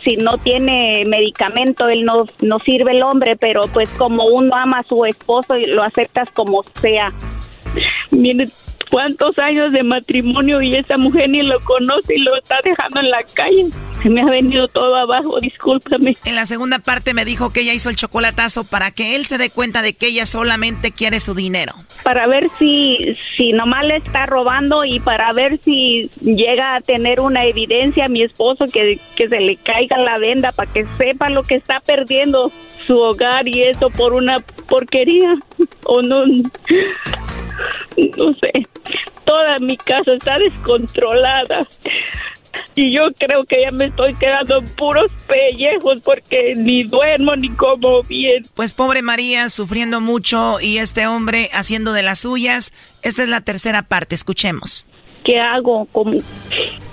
Si 0.01 0.17
no 0.17 0.39
tiene 0.39 1.05
medicamento, 1.07 1.89
él 1.89 2.05
no, 2.05 2.27
no 2.43 2.59
sirve 2.61 2.93
el 2.93 3.03
hombre, 3.03 3.37
pero 3.37 3.63
pues 3.73 3.89
como 3.91 4.27
uno 4.27 4.55
ama 4.55 4.81
a 4.81 4.89
su 4.89 5.05
esposo 5.05 5.57
y 5.57 5.67
lo 5.67 5.83
aceptas 5.83 6.31
como 6.31 6.65
sea. 6.81 7.13
Cuántos 8.91 9.39
años 9.39 9.73
de 9.73 9.83
matrimonio 9.83 10.63
y 10.63 10.77
esa 10.77 10.97
mujer 10.97 11.29
ni 11.31 11.43
lo 11.43 11.59
conoce 11.61 12.15
y 12.15 12.19
lo 12.19 12.37
está 12.37 12.57
dejando 12.63 13.01
en 13.01 13.11
la 13.11 13.23
calle. 13.35 13.67
Se 14.03 14.11
me 14.11 14.21
ha 14.21 14.27
venido 14.27 14.69
todo 14.69 14.95
abajo, 14.95 15.41
discúlpame. 15.41 16.17
En 16.25 16.37
la 16.37 16.47
segunda 16.47 16.79
parte 16.79 17.15
me 17.15 17.25
dijo 17.25 17.51
que 17.51 17.61
ella 17.61 17.73
hizo 17.73 17.91
el 17.91 17.97
chocolatazo 17.97 18.65
para 18.65 18.91
que 18.91 19.17
él 19.17 19.27
se 19.27 19.39
dé 19.39 19.51
cuenta 19.51 19.83
de 19.83 19.95
que 19.95 20.09
ella 20.09 20.27
solamente 20.27 20.93
quiere 20.93 21.19
su 21.19 21.35
dinero. 21.35 21.73
Para 22.05 22.27
ver 22.27 22.51
si, 22.59 23.17
si 23.37 23.53
nomás 23.53 23.87
le 23.87 23.97
está 23.97 24.27
robando 24.27 24.85
y 24.85 25.01
para 25.01 25.33
ver 25.33 25.59
si 25.65 26.11
llega 26.21 26.77
a 26.77 26.81
tener 26.81 27.21
una 27.21 27.47
evidencia 27.47 28.05
a 28.05 28.09
mi 28.09 28.23
esposo 28.23 28.67
que, 28.73 28.99
que 29.17 29.29
se 29.29 29.41
le 29.41 29.57
caiga 29.57 29.99
la 29.99 30.19
venda 30.19 30.53
para 30.53 30.71
que 30.71 30.87
sepa 30.99 31.31
lo 31.31 31.43
que 31.43 31.57
está 31.57 31.81
perdiendo 31.81 32.51
su 32.87 32.99
hogar 32.99 33.49
y 33.49 33.63
eso 33.63 33.91
por 33.91 34.13
una 34.13 34.39
porquería 34.69 35.35
o 35.85 36.03
no 36.03 36.25
no 38.17 38.33
sé 38.35 38.67
toda 39.27 39.59
mi 39.59 39.77
casa 39.77 40.13
está 40.13 40.39
descontrolada 40.39 41.67
y 42.75 42.95
yo 42.95 43.07
creo 43.19 43.45
que 43.45 43.63
ya 43.63 43.71
me 43.71 43.87
estoy 43.87 44.15
quedando 44.15 44.59
en 44.59 44.65
puros 44.77 45.13
pellejos 45.27 45.99
porque 46.03 46.55
ni 46.57 46.85
duermo 46.85 47.37
ni 47.37 47.51
como 47.51 48.03
bien. 48.03 48.45
Pues 48.55 48.73
pobre 48.73 49.03
María 49.03 49.51
sufriendo 49.51 50.01
mucho 50.01 50.59
y 50.61 50.79
este 50.79 51.07
hombre 51.07 51.51
haciendo 51.53 51.93
de 51.93 52.03
las 52.03 52.21
suyas. 52.21 52.73
Esta 53.03 53.23
es 53.23 53.29
la 53.29 53.43
tercera 53.43 53.83
parte, 53.83 54.15
escuchemos. 54.15 54.87
¿Qué 55.25 55.39
hago? 55.39 55.87
Como 55.93 56.19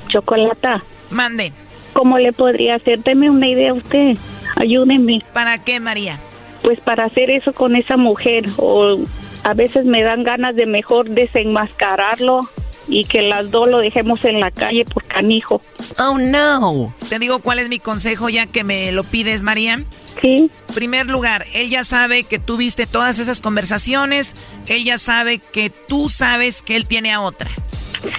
chocolata. 0.10 0.84
Mande. 1.10 1.54
¿Cómo 1.94 2.18
le 2.18 2.34
podría 2.34 2.76
hacer? 2.76 3.04
Deme 3.04 3.30
una 3.30 3.48
idea 3.48 3.74
usted. 3.74 4.18
Ayúdeme. 4.56 5.22
¿Para 5.34 5.64
qué, 5.64 5.80
María? 5.80 6.20
Pues 6.62 6.80
para 6.82 7.06
hacer 7.06 7.30
eso 7.30 7.54
con 7.54 7.76
esa 7.76 7.98
mujer. 7.98 8.46
O 8.58 8.98
a 9.44 9.54
veces 9.54 9.86
me 9.86 10.04
dan 10.04 10.24
ganas 10.24 10.56
de 10.56 10.66
mejor 10.66 11.10
desenmascararlo 11.10 12.42
y 12.88 13.06
que 13.06 13.22
las 13.22 13.52
dos 13.52 13.70
lo 13.70 13.80
dejemos 13.80 14.24
en 14.26 14.40
la 14.40 14.52
calle 14.52 14.86
por 14.86 15.06
canijo. 15.06 15.62
Oh, 16.00 16.18
no. 16.18 16.94
Te 17.10 17.20
digo 17.20 17.40
cuál 17.40 17.60
es 17.60 17.70
mi 17.70 17.80
consejo 17.80 18.30
ya 18.30 18.48
que 18.48 18.64
me 18.64 18.92
lo 18.92 19.04
pides, 19.04 19.44
María. 19.44 19.84
Sí. 20.22 20.50
Primer 20.74 21.08
lugar, 21.08 21.44
ella 21.54 21.84
sabe 21.84 22.24
que 22.24 22.40
tú 22.40 22.58
viste 22.58 22.86
todas 22.86 23.20
esas 23.20 23.42
conversaciones. 23.42 24.36
Ella 24.68 24.98
sabe 24.98 25.40
que 25.40 25.70
tú 25.70 26.10
sabes 26.10 26.62
que 26.62 26.76
él 26.76 26.86
tiene 26.86 27.12
a 27.12 27.22
otra. 27.22 27.50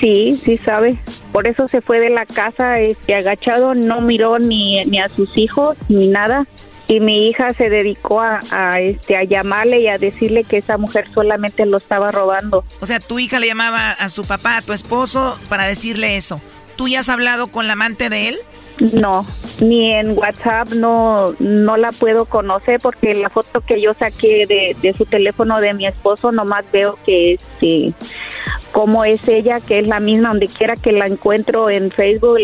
Sí, 0.00 0.40
sí 0.42 0.56
sabe. 0.58 0.98
Por 1.32 1.46
eso 1.46 1.68
se 1.68 1.80
fue 1.80 2.00
de 2.00 2.10
la 2.10 2.24
casa 2.26 2.80
este, 2.80 3.14
agachado, 3.14 3.74
no 3.74 4.00
miró 4.00 4.38
ni, 4.38 4.82
ni 4.86 4.98
a 4.98 5.08
sus 5.08 5.36
hijos 5.36 5.76
ni 5.88 6.08
nada. 6.08 6.46
Y 6.86 7.00
mi 7.00 7.28
hija 7.28 7.50
se 7.52 7.70
dedicó 7.70 8.20
a, 8.20 8.80
este, 8.80 9.16
a 9.16 9.24
llamarle 9.24 9.80
y 9.80 9.88
a 9.88 9.96
decirle 9.98 10.44
que 10.44 10.58
esa 10.58 10.76
mujer 10.76 11.06
solamente 11.14 11.64
lo 11.64 11.78
estaba 11.78 12.10
robando. 12.10 12.64
O 12.80 12.86
sea, 12.86 13.00
tu 13.00 13.18
hija 13.18 13.40
le 13.40 13.46
llamaba 13.46 13.90
a 13.90 14.08
su 14.08 14.24
papá, 14.24 14.58
a 14.58 14.62
tu 14.62 14.72
esposo, 14.72 15.38
para 15.48 15.66
decirle 15.66 16.16
eso. 16.16 16.40
¿Tú 16.76 16.88
ya 16.88 17.00
has 17.00 17.08
hablado 17.08 17.48
con 17.48 17.66
la 17.66 17.72
amante 17.72 18.10
de 18.10 18.28
él? 18.28 18.38
No, 18.80 19.24
ni 19.60 19.92
en 19.92 20.18
WhatsApp 20.18 20.70
no, 20.70 21.26
no 21.38 21.76
la 21.76 21.92
puedo 21.92 22.24
conocer 22.24 22.80
porque 22.80 23.14
la 23.14 23.30
foto 23.30 23.60
que 23.60 23.80
yo 23.80 23.94
saqué 23.94 24.46
de, 24.46 24.76
de 24.82 24.94
su 24.94 25.06
teléfono 25.06 25.60
de 25.60 25.74
mi 25.74 25.86
esposo 25.86 26.32
nomás 26.32 26.64
veo 26.72 26.98
que 27.06 27.34
este, 27.34 27.94
como 28.72 29.04
es 29.04 29.28
ella, 29.28 29.60
que 29.60 29.78
es 29.78 29.86
la 29.86 30.00
misma 30.00 30.30
donde 30.30 30.48
quiera 30.48 30.74
que 30.74 30.90
la 30.90 31.06
encuentro 31.06 31.70
en 31.70 31.92
Facebook, 31.92 32.38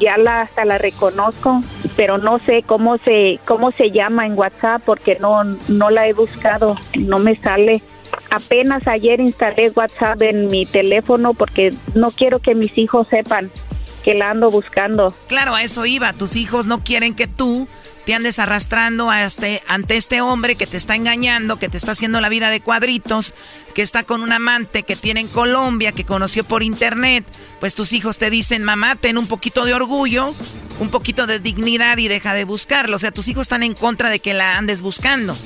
ya 0.00 0.18
la 0.18 0.38
hasta 0.38 0.64
la 0.64 0.78
reconozco, 0.78 1.60
pero 1.96 2.18
no 2.18 2.40
sé 2.40 2.64
cómo 2.66 2.98
se 2.98 3.38
cómo 3.44 3.70
se 3.70 3.92
llama 3.92 4.26
en 4.26 4.36
WhatsApp 4.36 4.82
porque 4.84 5.18
no 5.20 5.44
no 5.68 5.90
la 5.90 6.08
he 6.08 6.12
buscado, 6.12 6.76
no 6.98 7.20
me 7.20 7.36
sale. 7.36 7.80
Apenas 8.30 8.86
ayer 8.88 9.20
instalé 9.20 9.70
WhatsApp 9.70 10.20
en 10.22 10.48
mi 10.48 10.66
teléfono 10.66 11.32
porque 11.32 11.72
no 11.94 12.10
quiero 12.10 12.40
que 12.40 12.56
mis 12.56 12.76
hijos 12.76 13.06
sepan 13.08 13.50
que 14.02 14.14
la 14.14 14.30
ando 14.30 14.50
buscando. 14.50 15.14
Claro, 15.28 15.54
a 15.54 15.62
eso 15.62 15.86
iba. 15.86 16.12
Tus 16.12 16.36
hijos 16.36 16.66
no 16.66 16.82
quieren 16.82 17.14
que 17.14 17.26
tú 17.26 17.68
te 18.04 18.14
andes 18.14 18.38
arrastrando 18.38 19.10
a 19.10 19.22
este, 19.24 19.62
ante 19.68 19.96
este 19.96 20.20
hombre 20.20 20.56
que 20.56 20.66
te 20.66 20.76
está 20.76 20.96
engañando, 20.96 21.58
que 21.58 21.68
te 21.68 21.76
está 21.76 21.92
haciendo 21.92 22.20
la 22.20 22.28
vida 22.28 22.50
de 22.50 22.60
cuadritos, 22.60 23.32
que 23.74 23.82
está 23.82 24.02
con 24.02 24.22
un 24.22 24.32
amante 24.32 24.82
que 24.82 24.96
tiene 24.96 25.20
en 25.20 25.28
Colombia, 25.28 25.92
que 25.92 26.04
conoció 26.04 26.42
por 26.44 26.62
internet. 26.62 27.24
Pues 27.60 27.74
tus 27.74 27.92
hijos 27.92 28.18
te 28.18 28.30
dicen, 28.30 28.64
mamá, 28.64 28.96
ten 28.96 29.18
un 29.18 29.28
poquito 29.28 29.64
de 29.64 29.74
orgullo, 29.74 30.34
un 30.80 30.90
poquito 30.90 31.26
de 31.26 31.38
dignidad 31.38 31.96
y 31.98 32.08
deja 32.08 32.34
de 32.34 32.44
buscarlo. 32.44 32.96
O 32.96 32.98
sea, 32.98 33.12
tus 33.12 33.28
hijos 33.28 33.42
están 33.42 33.62
en 33.62 33.74
contra 33.74 34.10
de 34.10 34.18
que 34.18 34.34
la 34.34 34.58
andes 34.58 34.82
buscando. 34.82 35.36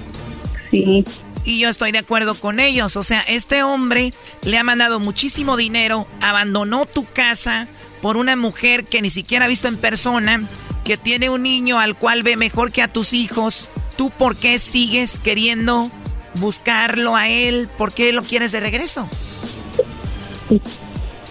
Sí. 0.71 1.05
Y 1.45 1.61
yo 1.61 1.69
estoy 1.69 1.93
de 1.93 1.99
acuerdo 1.99 2.35
con 2.35 2.59
ellos. 2.59 2.97
O 2.97 3.03
sea, 3.03 3.21
este 3.21 3.63
hombre 3.63 4.13
le 4.43 4.59
ha 4.59 4.65
mandado 4.65 4.99
muchísimo 4.99 5.57
dinero, 5.57 6.09
abandonó 6.21 6.87
tu 6.87 7.05
casa, 7.05 7.69
por 8.03 8.17
una 8.17 8.37
mujer 8.37 8.85
que 8.85 9.03
ni 9.03 9.11
siquiera 9.11 9.45
ha 9.45 9.49
visto 9.49 9.69
en 9.69 9.77
persona, 9.77 10.43
que 10.85 10.97
tiene 10.97 11.31
un 11.31 11.43
niño 11.43 11.79
al 11.79 11.97
cual 11.97 12.23
ve 12.23 12.37
mejor 12.37 12.73
que 12.73 12.83
a 12.83 12.89
tus 12.89 13.13
hijos, 13.13 13.69
¿tú 13.97 14.11
por 14.11 14.37
qué 14.37 14.59
sigues 14.59 15.19
queriendo 15.19 15.91
buscarlo 16.35 17.17
a 17.17 17.29
él? 17.29 17.69
¿Por 17.77 17.93
qué 17.93 18.13
lo 18.13 18.23
quieres 18.23 18.53
de 18.53 18.61
regreso? 18.61 19.09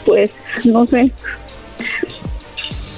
Pues 0.05 0.32
no 0.66 0.86
sé. 0.86 1.11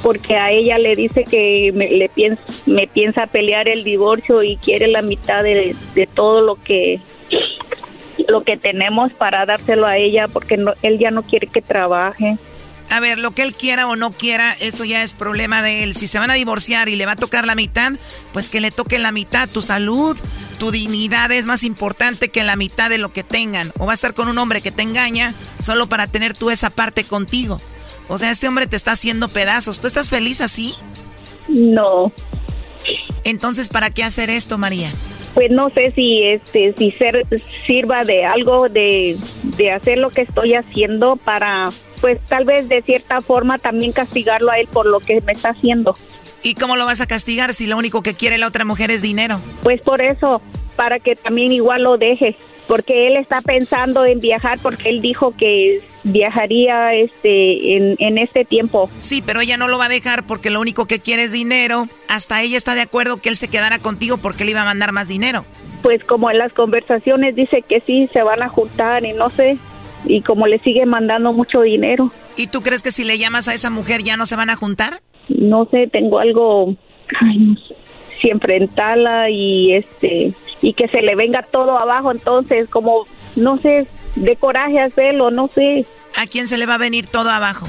Porque 0.01 0.35
a 0.35 0.51
ella 0.51 0.77
le 0.77 0.95
dice 0.95 1.23
que 1.23 1.71
me, 1.73 1.89
le 1.89 2.09
piensa, 2.09 2.41
me 2.65 2.87
piensa 2.87 3.27
pelear 3.27 3.67
el 3.67 3.83
divorcio 3.83 4.43
y 4.43 4.57
quiere 4.57 4.87
la 4.87 5.01
mitad 5.01 5.43
de, 5.43 5.75
todo 6.13 6.41
lo 6.41 6.55
que 6.55 7.01
lo 8.27 8.43
que 8.43 8.57
tenemos 8.57 9.13
para 9.13 9.45
dárselo 9.45 9.85
a 9.85 9.97
ella 9.97 10.27
porque 10.27 10.57
no, 10.57 10.73
él 10.81 10.99
ya 10.99 11.11
no 11.11 11.23
quiere 11.23 11.47
que 11.47 11.61
trabaje. 11.61 12.37
A 12.89 12.99
ver, 12.99 13.17
lo 13.17 13.31
que 13.31 13.43
él 13.43 13.53
quiera 13.53 13.87
o 13.87 13.95
no 13.95 14.11
quiera, 14.11 14.53
eso 14.53 14.85
ya 14.85 15.03
es 15.03 15.13
problema 15.13 15.61
de 15.61 15.83
él. 15.83 15.93
Si 15.93 16.07
se 16.07 16.19
van 16.19 16.31
a 16.31 16.35
divorciar 16.35 16.87
y 16.87 16.95
le 16.95 17.05
va 17.05 17.13
a 17.13 17.17
tocar 17.17 17.45
la 17.45 17.55
mitad, 17.55 17.93
pues 18.31 18.49
que 18.49 18.61
le 18.61 18.71
toque 18.71 18.97
la 18.97 19.11
mitad. 19.11 19.49
Tu 19.49 19.61
salud, 19.61 20.15
tu 20.57 20.71
dignidad 20.71 21.31
es 21.31 21.45
más 21.45 21.63
importante 21.63 22.29
que 22.29 22.43
la 22.43 22.55
mitad 22.55 22.89
de 22.89 22.97
lo 22.97 23.11
que 23.11 23.23
tengan. 23.23 23.73
O 23.77 23.85
va 23.85 23.91
a 23.91 23.95
estar 23.95 24.13
con 24.13 24.29
un 24.29 24.37
hombre 24.37 24.61
que 24.61 24.71
te 24.71 24.83
engaña 24.83 25.33
solo 25.59 25.87
para 25.87 26.07
tener 26.07 26.33
tú 26.33 26.49
esa 26.49 26.69
parte 26.69 27.03
contigo. 27.03 27.59
O 28.07 28.17
sea, 28.17 28.31
este 28.31 28.47
hombre 28.47 28.67
te 28.67 28.77
está 28.77 28.93
haciendo 28.93 29.27
pedazos. 29.27 29.79
¿Tú 29.79 29.87
estás 29.87 30.09
feliz 30.09 30.39
así? 30.39 30.73
No. 31.49 32.13
Entonces, 33.27 33.67
¿para 33.67 33.89
qué 33.89 34.05
hacer 34.05 34.29
esto, 34.29 34.57
María? 34.57 34.89
Pues 35.33 35.51
no 35.51 35.69
sé 35.69 35.91
si 35.91 36.23
este 36.23 36.73
si 36.77 36.91
ser, 36.91 37.27
sirva 37.67 38.05
de 38.05 38.23
algo 38.23 38.69
de, 38.69 39.17
de 39.57 39.71
hacer 39.71 39.97
lo 39.97 40.11
que 40.11 40.21
estoy 40.21 40.53
haciendo 40.53 41.17
para 41.17 41.65
pues 41.99 42.19
tal 42.27 42.45
vez 42.45 42.69
de 42.69 42.81
cierta 42.83 43.19
forma 43.19 43.57
también 43.57 43.91
castigarlo 43.91 44.49
a 44.49 44.59
él 44.59 44.69
por 44.71 44.85
lo 44.85 45.01
que 45.01 45.19
me 45.19 45.33
está 45.33 45.49
haciendo. 45.49 45.93
¿Y 46.41 46.53
cómo 46.53 46.77
lo 46.77 46.85
vas 46.85 47.01
a 47.01 47.05
castigar 47.05 47.53
si 47.53 47.67
lo 47.67 47.75
único 47.75 48.01
que 48.01 48.13
quiere 48.13 48.37
la 48.37 48.47
otra 48.47 48.63
mujer 48.63 48.91
es 48.91 49.01
dinero? 49.01 49.41
Pues 49.61 49.81
por 49.81 50.01
eso, 50.01 50.41
para 50.77 50.99
que 50.99 51.17
también 51.17 51.51
igual 51.51 51.83
lo 51.83 51.97
deje, 51.97 52.37
porque 52.65 53.07
él 53.07 53.17
está 53.17 53.41
pensando 53.41 54.05
en 54.05 54.21
viajar 54.21 54.57
porque 54.63 54.87
él 54.87 55.01
dijo 55.01 55.35
que 55.35 55.81
viajaría 56.11 56.93
este 56.93 57.75
en, 57.75 57.95
en 57.99 58.17
este 58.17 58.45
tiempo. 58.45 58.89
Sí, 58.99 59.23
pero 59.25 59.41
ella 59.41 59.57
no 59.57 59.67
lo 59.67 59.77
va 59.77 59.85
a 59.85 59.89
dejar 59.89 60.25
porque 60.25 60.49
lo 60.49 60.59
único 60.59 60.85
que 60.85 60.99
quiere 60.99 61.23
es 61.23 61.31
dinero. 61.31 61.87
Hasta 62.07 62.41
ella 62.41 62.57
está 62.57 62.75
de 62.75 62.81
acuerdo 62.81 63.17
que 63.17 63.29
él 63.29 63.35
se 63.35 63.47
quedara 63.47 63.79
contigo 63.79 64.17
porque 64.17 64.45
le 64.45 64.51
iba 64.51 64.61
a 64.61 64.65
mandar 64.65 64.91
más 64.91 65.07
dinero. 65.07 65.45
Pues 65.81 66.03
como 66.03 66.31
en 66.31 66.39
las 66.39 66.53
conversaciones 66.53 67.35
dice 67.35 67.61
que 67.61 67.81
sí, 67.81 68.09
se 68.11 68.23
van 68.23 68.41
a 68.41 68.49
juntar 68.49 69.05
y 69.05 69.13
no 69.13 69.29
sé, 69.29 69.57
y 70.05 70.21
como 70.21 70.47
le 70.47 70.59
sigue 70.59 70.85
mandando 70.85 71.33
mucho 71.33 71.61
dinero. 71.61 72.11
¿Y 72.35 72.47
tú 72.47 72.61
crees 72.61 72.83
que 72.83 72.91
si 72.91 73.03
le 73.03 73.17
llamas 73.17 73.47
a 73.47 73.53
esa 73.53 73.69
mujer 73.69 74.03
ya 74.03 74.17
no 74.17 74.25
se 74.25 74.35
van 74.35 74.49
a 74.49 74.55
juntar? 74.55 75.01
No 75.29 75.65
sé, 75.65 75.87
tengo 75.87 76.19
algo, 76.19 76.75
ay, 77.21 77.37
no 77.37 77.55
sé, 77.55 77.75
si 78.19 78.29
enfrentarla 78.29 79.29
y 79.29 79.73
este 79.73 80.33
y 80.61 80.73
que 80.73 80.87
se 80.87 81.03
le 81.03 81.15
venga 81.15 81.43
todo 81.43 81.77
abajo, 81.77 82.11
entonces 82.11 82.67
como 82.69 83.05
no 83.37 83.59
sé, 83.59 83.87
de 84.15 84.35
coraje 84.35 84.79
hacerlo, 84.79 85.31
no 85.31 85.47
sé. 85.47 85.85
¿A 86.17 86.27
quién 86.27 86.49
se 86.49 86.57
le 86.57 86.65
va 86.65 86.73
a 86.75 86.79
venir 86.79 87.07
todo 87.07 87.29
abajo? 87.29 87.65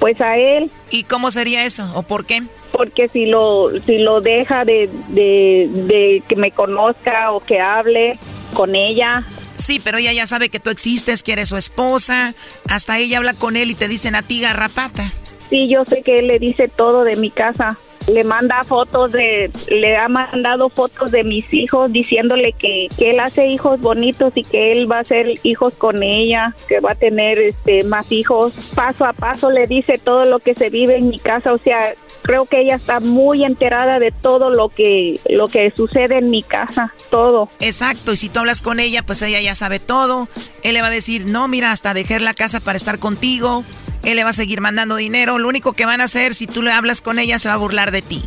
Pues 0.00 0.20
a 0.20 0.36
él. 0.36 0.70
¿Y 0.90 1.04
cómo 1.04 1.30
sería 1.30 1.64
eso 1.64 1.90
o 1.94 2.02
por 2.02 2.26
qué? 2.26 2.42
Porque 2.72 3.08
si 3.08 3.24
lo 3.24 3.70
si 3.86 3.98
lo 3.98 4.20
deja 4.20 4.66
de, 4.66 4.90
de, 5.08 5.70
de 5.72 6.22
que 6.28 6.36
me 6.36 6.50
conozca 6.50 7.30
o 7.30 7.40
que 7.40 7.60
hable 7.60 8.18
con 8.52 8.76
ella, 8.76 9.24
Sí, 9.58 9.80
pero 9.82 9.98
ella 9.98 10.12
ya 10.12 10.26
sabe 10.26 10.50
que 10.50 10.60
tú 10.60 10.70
existes, 10.70 11.22
que 11.22 11.32
eres 11.32 11.48
su 11.48 11.56
esposa. 11.56 12.34
Hasta 12.68 12.98
ella 12.98 13.18
habla 13.18 13.32
con 13.32 13.56
él 13.56 13.70
y 13.70 13.74
te 13.74 13.88
dicen 13.88 14.14
a 14.14 14.22
ti 14.22 14.40
garrapata. 14.40 15.12
Sí, 15.48 15.68
yo 15.68 15.84
sé 15.86 16.02
que 16.02 16.16
él 16.16 16.26
le 16.26 16.38
dice 16.38 16.68
todo 16.68 17.04
de 17.04 17.16
mi 17.16 17.30
casa. 17.30 17.78
Le 18.08 18.24
manda 18.24 18.62
fotos 18.64 19.12
de, 19.12 19.50
le 19.68 19.96
ha 19.96 20.08
mandado 20.08 20.68
fotos 20.70 21.10
de 21.10 21.24
mis 21.24 21.52
hijos 21.52 21.92
diciéndole 21.92 22.52
que, 22.52 22.88
que 22.96 23.10
él 23.10 23.20
hace 23.20 23.48
hijos 23.48 23.80
bonitos 23.80 24.32
y 24.36 24.42
que 24.42 24.72
él 24.72 24.90
va 24.90 24.98
a 24.98 25.00
hacer 25.00 25.34
hijos 25.42 25.74
con 25.74 26.02
ella, 26.02 26.54
que 26.68 26.80
va 26.80 26.92
a 26.92 26.94
tener 26.94 27.38
este 27.38 27.84
más 27.84 28.10
hijos. 28.12 28.54
Paso 28.74 29.04
a 29.04 29.12
paso 29.12 29.50
le 29.50 29.66
dice 29.66 30.00
todo 30.02 30.24
lo 30.24 30.38
que 30.38 30.54
se 30.54 30.70
vive 30.70 30.96
en 30.96 31.08
mi 31.08 31.18
casa, 31.18 31.52
o 31.52 31.58
sea, 31.58 31.94
creo 32.22 32.46
que 32.46 32.60
ella 32.60 32.74
está 32.74 33.00
muy 33.00 33.44
enterada 33.44 33.98
de 33.98 34.10
todo 34.12 34.50
lo 34.50 34.68
que 34.68 35.20
lo 35.28 35.46
que 35.46 35.72
sucede 35.76 36.18
en 36.18 36.30
mi 36.30 36.42
casa, 36.42 36.92
todo. 37.10 37.48
Exacto, 37.60 38.12
y 38.12 38.16
si 38.16 38.28
tú 38.28 38.40
hablas 38.40 38.62
con 38.62 38.80
ella, 38.80 39.02
pues 39.02 39.22
ella 39.22 39.40
ya 39.40 39.54
sabe 39.54 39.80
todo. 39.80 40.28
Él 40.62 40.74
le 40.74 40.82
va 40.82 40.88
a 40.88 40.90
decir, 40.90 41.26
"No, 41.26 41.48
mira, 41.48 41.70
hasta 41.72 41.94
dejé 41.94 42.20
la 42.20 42.34
casa 42.34 42.60
para 42.60 42.76
estar 42.76 42.98
contigo." 42.98 43.64
Él 44.06 44.16
le 44.16 44.24
va 44.24 44.30
a 44.30 44.32
seguir 44.32 44.60
mandando 44.60 44.96
dinero. 44.96 45.38
Lo 45.38 45.48
único 45.48 45.74
que 45.74 45.84
van 45.84 46.00
a 46.00 46.04
hacer 46.04 46.34
si 46.34 46.46
tú 46.46 46.62
le 46.62 46.72
hablas 46.72 47.02
con 47.02 47.18
ella 47.18 47.38
se 47.38 47.48
va 47.48 47.54
a 47.54 47.58
burlar 47.58 47.90
de 47.90 48.00
ti. 48.00 48.24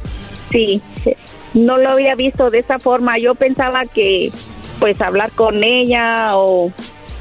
Sí, 0.51 0.81
no 1.53 1.77
lo 1.77 1.91
había 1.91 2.15
visto 2.15 2.49
de 2.49 2.59
esa 2.59 2.79
forma. 2.79 3.17
Yo 3.17 3.33
pensaba 3.33 3.85
que 3.85 4.31
pues 4.79 5.01
hablar 5.01 5.31
con 5.31 5.63
ella 5.63 6.35
o 6.35 6.71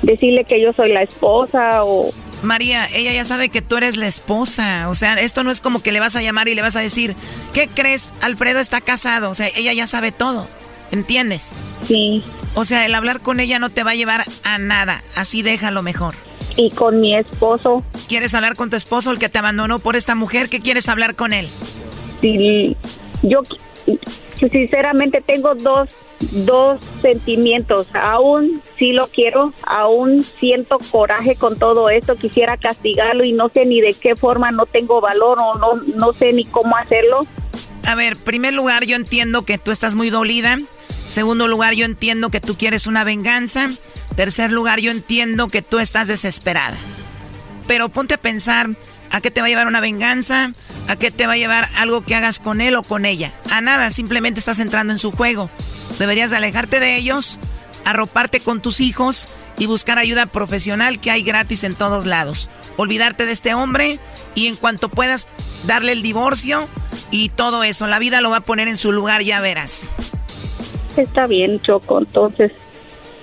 decirle 0.02 0.44
que 0.44 0.60
yo 0.60 0.72
soy 0.72 0.92
la 0.92 1.02
esposa 1.02 1.84
o 1.84 2.10
María, 2.42 2.86
ella 2.94 3.12
ya 3.12 3.24
sabe 3.24 3.48
que 3.48 3.62
tú 3.62 3.76
eres 3.76 3.96
la 3.96 4.06
esposa. 4.06 4.88
O 4.88 4.94
sea, 4.94 5.14
esto 5.14 5.42
no 5.44 5.50
es 5.50 5.60
como 5.60 5.82
que 5.82 5.92
le 5.92 6.00
vas 6.00 6.16
a 6.16 6.22
llamar 6.22 6.48
y 6.48 6.54
le 6.54 6.62
vas 6.62 6.76
a 6.76 6.80
decir, 6.80 7.16
¿qué 7.52 7.68
crees? 7.68 8.12
Alfredo 8.20 8.60
está 8.60 8.80
casado. 8.80 9.30
O 9.30 9.34
sea, 9.34 9.48
ella 9.56 9.72
ya 9.72 9.86
sabe 9.86 10.12
todo. 10.12 10.48
¿Entiendes? 10.90 11.50
Sí. 11.86 12.22
O 12.54 12.64
sea, 12.64 12.86
el 12.86 12.94
hablar 12.94 13.20
con 13.20 13.40
ella 13.40 13.58
no 13.58 13.70
te 13.70 13.82
va 13.82 13.90
a 13.90 13.96
llevar 13.96 14.24
a 14.44 14.58
nada. 14.58 15.02
Así 15.14 15.42
déjalo 15.42 15.82
mejor. 15.82 16.14
Y 16.56 16.70
con 16.70 17.00
mi 17.00 17.14
esposo. 17.14 17.84
¿Quieres 18.08 18.34
hablar 18.34 18.56
con 18.56 18.70
tu 18.70 18.76
esposo, 18.76 19.10
el 19.10 19.18
que 19.18 19.28
te 19.28 19.38
abandonó 19.38 19.78
por 19.78 19.96
esta 19.96 20.14
mujer? 20.14 20.48
¿Qué 20.48 20.60
quieres 20.60 20.88
hablar 20.88 21.14
con 21.14 21.32
él? 21.32 21.48
Sí, 22.20 22.76
yo 23.22 23.42
sinceramente 24.34 25.22
tengo 25.24 25.54
dos, 25.54 25.88
dos 26.18 26.84
sentimientos. 27.00 27.88
Aún 27.94 28.62
sí 28.78 28.92
lo 28.92 29.06
quiero, 29.08 29.52
aún 29.62 30.22
siento 30.22 30.78
coraje 30.90 31.36
con 31.36 31.58
todo 31.58 31.90
esto, 31.90 32.16
quisiera 32.16 32.56
castigarlo 32.56 33.24
y 33.24 33.32
no 33.32 33.48
sé 33.48 33.66
ni 33.66 33.80
de 33.80 33.94
qué 33.94 34.16
forma, 34.16 34.50
no 34.50 34.66
tengo 34.66 35.00
valor 35.00 35.38
o 35.40 35.58
no, 35.58 35.82
no 35.94 36.12
sé 36.12 36.32
ni 36.32 36.44
cómo 36.44 36.76
hacerlo. 36.76 37.22
A 37.84 37.94
ver, 37.94 38.16
primer 38.16 38.54
lugar, 38.54 38.84
yo 38.84 38.96
entiendo 38.96 39.44
que 39.44 39.58
tú 39.58 39.70
estás 39.70 39.94
muy 39.94 40.10
dolida. 40.10 40.58
Segundo 41.08 41.48
lugar, 41.48 41.74
yo 41.74 41.86
entiendo 41.86 42.30
que 42.30 42.40
tú 42.40 42.54
quieres 42.56 42.86
una 42.86 43.02
venganza. 43.02 43.70
Tercer 44.16 44.50
lugar, 44.50 44.80
yo 44.80 44.90
entiendo 44.90 45.48
que 45.48 45.62
tú 45.62 45.78
estás 45.78 46.08
desesperada. 46.08 46.76
Pero 47.66 47.88
ponte 47.88 48.14
a 48.14 48.20
pensar, 48.20 48.68
¿a 49.10 49.20
qué 49.20 49.30
te 49.30 49.40
va 49.40 49.46
a 49.46 49.50
llevar 49.50 49.66
una 49.66 49.80
venganza? 49.80 50.52
¿A 50.88 50.96
qué 50.96 51.10
te 51.10 51.26
va 51.26 51.34
a 51.34 51.36
llevar 51.36 51.68
algo 51.76 52.02
que 52.02 52.14
hagas 52.14 52.40
con 52.40 52.60
él 52.60 52.74
o 52.76 52.82
con 52.82 53.04
ella? 53.04 53.32
A 53.50 53.60
nada, 53.60 53.90
simplemente 53.90 54.40
estás 54.40 54.58
entrando 54.58 54.92
en 54.92 54.98
su 54.98 55.12
juego. 55.12 55.50
Deberías 55.98 56.30
de 56.30 56.36
alejarte 56.36 56.80
de 56.80 56.96
ellos, 56.96 57.38
arroparte 57.84 58.40
con 58.40 58.62
tus 58.62 58.80
hijos 58.80 59.28
y 59.58 59.66
buscar 59.66 59.98
ayuda 59.98 60.26
profesional 60.26 61.00
que 61.00 61.10
hay 61.10 61.22
gratis 61.22 61.64
en 61.64 61.74
todos 61.74 62.06
lados. 62.06 62.48
Olvidarte 62.76 63.26
de 63.26 63.32
este 63.32 63.54
hombre 63.54 63.98
y 64.34 64.46
en 64.46 64.56
cuanto 64.56 64.88
puedas 64.88 65.28
darle 65.66 65.92
el 65.92 66.02
divorcio 66.02 66.68
y 67.10 67.28
todo 67.30 67.64
eso. 67.64 67.86
La 67.86 67.98
vida 67.98 68.20
lo 68.20 68.30
va 68.30 68.38
a 68.38 68.42
poner 68.42 68.68
en 68.68 68.76
su 68.76 68.92
lugar, 68.92 69.22
ya 69.22 69.40
verás. 69.40 69.90
Está 70.96 71.26
bien, 71.26 71.60
Choco. 71.62 71.98
Entonces, 71.98 72.52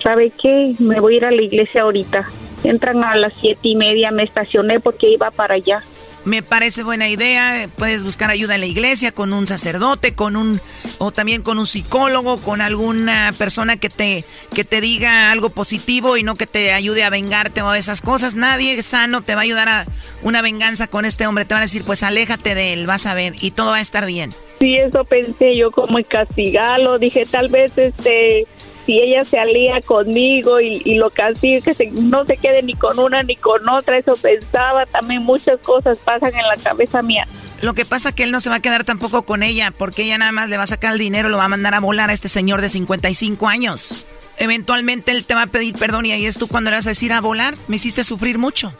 ¿sabe 0.06 0.30
qué? 0.40 0.74
Me 0.78 1.00
voy 1.00 1.14
a 1.14 1.16
ir 1.16 1.24
a 1.24 1.32
la 1.32 1.42
iglesia 1.42 1.82
ahorita. 1.82 2.26
Entran 2.62 3.02
a 3.02 3.16
las 3.16 3.32
siete 3.40 3.68
y 3.68 3.74
media, 3.74 4.12
me 4.12 4.22
estacioné 4.22 4.78
porque 4.78 5.10
iba 5.10 5.32
para 5.32 5.54
allá. 5.54 5.82
Me 6.24 6.42
parece 6.42 6.84
buena 6.84 7.08
idea. 7.08 7.68
Puedes 7.76 8.02
buscar 8.04 8.30
ayuda 8.30 8.54
en 8.54 8.60
la 8.60 8.66
iglesia, 8.66 9.12
con 9.12 9.32
un 9.32 9.46
sacerdote, 9.46 10.14
con 10.14 10.36
un. 10.36 10.60
o 10.98 11.12
también 11.12 11.42
con 11.42 11.58
un 11.58 11.66
psicólogo, 11.66 12.38
con 12.38 12.60
alguna 12.60 13.32
persona 13.36 13.76
que 13.76 13.88
te, 13.88 14.24
que 14.54 14.64
te 14.64 14.80
diga 14.80 15.30
algo 15.30 15.50
positivo 15.50 16.16
y 16.16 16.22
no 16.22 16.34
que 16.34 16.46
te 16.46 16.72
ayude 16.72 17.04
a 17.04 17.10
vengarte 17.10 17.62
o 17.62 17.74
esas 17.74 18.00
cosas. 18.00 18.34
Nadie 18.34 18.82
sano 18.82 19.22
te 19.22 19.34
va 19.34 19.40
a 19.40 19.44
ayudar 19.44 19.68
a 19.68 19.86
una 20.22 20.42
venganza 20.42 20.86
con 20.88 21.04
este 21.04 21.26
hombre. 21.26 21.44
Te 21.44 21.54
van 21.54 21.62
a 21.62 21.66
decir, 21.66 21.82
pues 21.84 22.02
aléjate 22.02 22.54
de 22.54 22.72
él, 22.72 22.86
vas 22.86 23.06
a 23.06 23.14
ver, 23.14 23.34
y 23.40 23.52
todo 23.52 23.70
va 23.70 23.76
a 23.76 23.80
estar 23.80 24.06
bien. 24.06 24.30
Sí, 24.60 24.76
eso 24.76 25.04
pensé 25.04 25.56
yo 25.56 25.70
como 25.70 25.98
castigarlo. 26.08 26.98
Dije, 26.98 27.26
tal 27.26 27.48
vez 27.48 27.76
este 27.78 28.46
si 28.86 29.00
ella 29.02 29.24
se 29.24 29.38
alía 29.38 29.80
conmigo 29.84 30.60
y, 30.60 30.94
lo 30.94 31.10
castiga, 31.10 31.60
que 31.60 31.74
se, 31.74 31.90
no 31.90 32.24
se 32.24 32.36
quede 32.36 32.62
ni 32.62 32.74
con 32.74 32.98
una 32.98 33.22
ni 33.22 33.36
con 33.36 33.68
otra, 33.68 33.98
eso 33.98 34.16
pensaba, 34.16 34.86
también 34.86 35.22
muchas 35.22 35.60
cosas 35.60 35.98
pasan 35.98 36.34
en 36.34 36.46
la 36.46 36.56
cabeza 36.56 37.02
mía. 37.02 37.26
Lo 37.62 37.74
que 37.74 37.84
pasa 37.84 38.14
que 38.14 38.22
él 38.22 38.30
no 38.30 38.40
se 38.40 38.48
va 38.48 38.56
a 38.56 38.60
quedar 38.60 38.84
tampoco 38.84 39.22
con 39.22 39.42
ella, 39.42 39.72
porque 39.76 40.04
ella 40.04 40.18
nada 40.18 40.32
más 40.32 40.48
le 40.48 40.56
va 40.56 40.62
a 40.62 40.68
sacar 40.68 40.92
el 40.92 40.98
dinero, 40.98 41.28
lo 41.28 41.38
va 41.38 41.44
a 41.44 41.48
mandar 41.48 41.74
a 41.74 41.80
volar 41.80 42.10
a 42.10 42.12
este 42.12 42.28
señor 42.28 42.60
de 42.60 42.68
55 42.68 43.48
años. 43.48 44.06
Eventualmente 44.38 45.12
él 45.12 45.24
te 45.24 45.34
va 45.34 45.42
a 45.42 45.46
pedir 45.46 45.74
perdón 45.76 46.06
y 46.06 46.12
ahí 46.12 46.26
es 46.26 46.38
tú 46.38 46.46
cuando 46.46 46.70
le 46.70 46.76
vas 46.76 46.86
a 46.86 46.90
decir 46.90 47.12
a 47.12 47.20
volar, 47.20 47.56
me 47.68 47.76
hiciste 47.76 48.04
sufrir 48.04 48.38
mucho. 48.38 48.72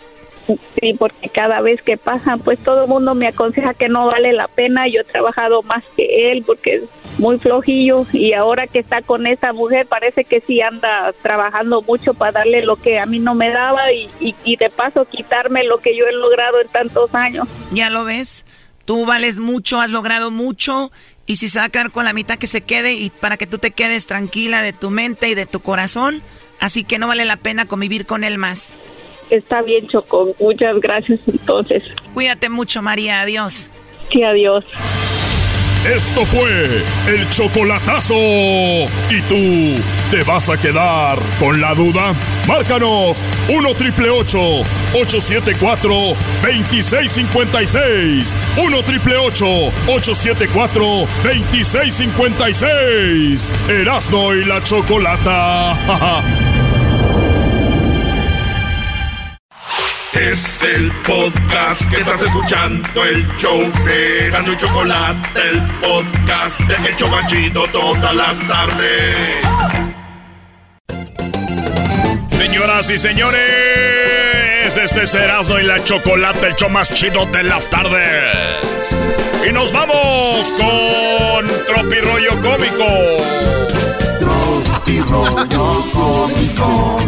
Sí, 0.47 0.95
porque 0.99 1.29
cada 1.29 1.61
vez 1.61 1.83
que 1.83 1.97
pasan, 1.97 2.41
pues 2.41 2.59
todo 2.59 2.85
el 2.85 2.89
mundo 2.89 3.15
me 3.15 3.27
aconseja 3.27 3.75
que 3.75 3.89
no 3.89 4.07
vale 4.07 4.33
la 4.33 4.49
pena. 4.49 4.89
Yo 4.89 5.01
he 5.01 5.05
trabajado 5.05 5.63
más 5.63 5.85
que 5.97 6.33
él 6.33 6.45
porque 6.47 6.77
es 6.77 6.83
muy 7.19 7.39
flojillo 7.39 8.07
y 8.13 8.33
ahora 8.33 8.67
que 8.67 8.79
está 8.79 9.03
con 9.03 9.27
esa 9.27 9.53
mujer 9.53 9.87
parece 9.87 10.25
que 10.25 10.41
sí 10.41 10.61
anda 10.61 11.13
trabajando 11.23 11.83
mucho 11.83 12.15
para 12.15 12.33
darle 12.33 12.65
lo 12.65 12.77
que 12.77 12.99
a 12.99 13.07
mí 13.07 13.19
no 13.19 13.35
me 13.35 13.51
daba 13.51 13.93
y, 13.93 14.11
y, 14.21 14.57
de 14.57 14.71
paso 14.71 15.07
quitarme 15.07 15.65
lo 15.65 15.79
que 15.79 15.97
yo 15.97 16.07
he 16.07 16.13
logrado 16.13 16.61
en 16.61 16.69
tantos 16.69 17.15
años. 17.15 17.49
Ya 17.73 17.91
lo 17.91 18.05
ves, 18.05 18.45
tú 18.85 19.07
vales 19.07 19.41
mucho, 19.41 19.81
has 19.81 19.91
logrado 19.91 20.31
mucho 20.31 20.91
y 21.27 21.37
si 21.37 21.49
se 21.49 21.59
va 21.59 21.67
a 21.67 21.69
quedar 21.69 21.91
con 21.91 22.05
la 22.05 22.13
mitad 22.13 22.37
que 22.37 22.47
se 22.47 22.63
quede 22.63 22.95
y 22.95 23.11
para 23.11 23.37
que 23.37 23.47
tú 23.47 23.59
te 23.59 23.71
quedes 23.71 24.07
tranquila 24.07 24.63
de 24.63 24.73
tu 24.73 24.91
mente 24.91 25.29
y 25.29 25.35
de 25.35 25.47
tu 25.47 25.61
corazón, 25.61 26.23
así 26.61 26.85
que 26.85 26.99
no 26.99 27.09
vale 27.09 27.25
la 27.25 27.37
pena 27.37 27.67
convivir 27.67 28.07
con 28.07 28.25
él 28.25 28.39
más. 28.39 28.75
Está 29.31 29.63
bien, 29.63 29.87
Choco. 29.89 30.35
Muchas 30.41 30.81
gracias 30.81 31.21
entonces. 31.27 31.83
Cuídate 32.15 32.49
mucho, 32.49 32.81
María. 32.83 33.21
Adiós. 33.23 33.69
Sí, 34.11 34.23
adiós. 34.23 34.65
Esto 35.95 36.25
fue 36.27 36.83
el 37.07 37.29
chocolatazo. 37.31 38.15
¿Y 38.17 39.21
tú 39.29 39.81
te 40.11 40.25
vas 40.25 40.49
a 40.49 40.57
quedar 40.61 41.17
con 41.39 41.61
la 41.61 41.75
duda? 41.75 42.13
Márcanos 42.49 43.25
1 43.49 43.75
triple 43.77 44.11
874 44.11 45.95
2656. 46.43 48.37
1 48.57 48.83
triple 48.83 49.17
874 49.17 50.85
2656. 51.23 53.49
Erasno 53.69 54.35
y 54.35 54.45
la 54.45 54.61
chocolata. 54.65 56.43
Es 60.21 60.63
el 60.63 60.91
podcast 61.07 61.91
que 61.91 62.01
estás 62.01 62.23
escuchando, 62.23 63.05
el 63.05 63.27
show 63.37 63.71
de 63.85 64.31
Gano 64.31 64.53
y 64.53 64.57
Chocolate, 64.57 65.41
el 65.51 65.63
podcast 65.81 66.59
de 66.61 66.89
El 66.89 66.97
Chocachito 66.97 67.67
todas 67.69 68.15
las 68.15 68.49
tardes. 68.49 69.17
Señoras 72.31 72.89
y 72.91 72.97
señores, 72.99 74.77
este 74.77 75.03
es 75.03 75.15
Erasmo 75.15 75.59
y 75.59 75.65
la 75.65 75.85
Chocolate, 75.85 76.47
el 76.47 76.57
show 76.57 76.71
más 76.71 76.93
chido 76.95 77.27
de 77.27 77.43
las 77.43 77.69
tardes. 77.69 78.35
Y 79.47 79.53
nos 79.53 79.71
vamos 79.71 80.51
con 80.53 81.47
Tropi 81.67 82.01
Rollo 82.01 82.31
Cómico. 82.41 82.87
Tropi 84.19 85.01
Rollo 85.01 85.47
Cómico. 85.93 86.99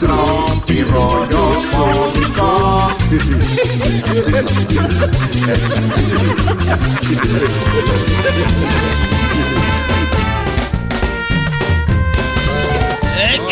Tropi 0.00 0.82
Rollo 0.82 1.62
Cómico. 1.72 2.37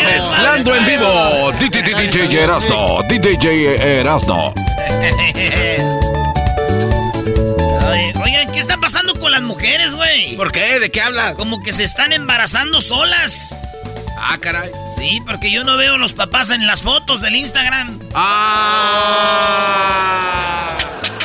Mezclando 0.05 0.75
en 0.75 0.85
vivo, 0.85 1.51
DJ 1.59 2.43
Erasno, 2.43 3.01
DJ 3.09 3.99
Erasno. 3.99 4.53
Oigan, 8.21 8.51
¿qué 8.53 8.59
está 8.59 8.77
pasando 8.77 9.19
con 9.19 9.31
las 9.31 9.41
mujeres, 9.41 9.95
güey? 9.95 10.35
¿Por 10.35 10.51
qué? 10.51 10.79
¿De 10.79 10.91
qué 10.91 11.01
habla? 11.01 11.33
Como 11.33 11.63
que 11.63 11.73
se 11.73 11.83
están 11.83 12.13
embarazando 12.13 12.79
solas. 12.79 13.55
Ah, 14.19 14.37
caray. 14.39 14.71
Sí, 14.95 15.21
porque 15.25 15.51
yo 15.51 15.63
no 15.63 15.77
veo 15.77 15.97
los 15.97 16.13
papás 16.13 16.49
en 16.49 16.65
las 16.65 16.81
fotos 16.81 17.21
del 17.21 17.35
Instagram. 17.35 17.99
Ah. 18.15 19.57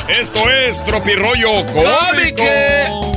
Esto 0.07 0.49
es 0.49 0.83
Tropirollo 0.85 1.65
Cómico. 1.67 2.43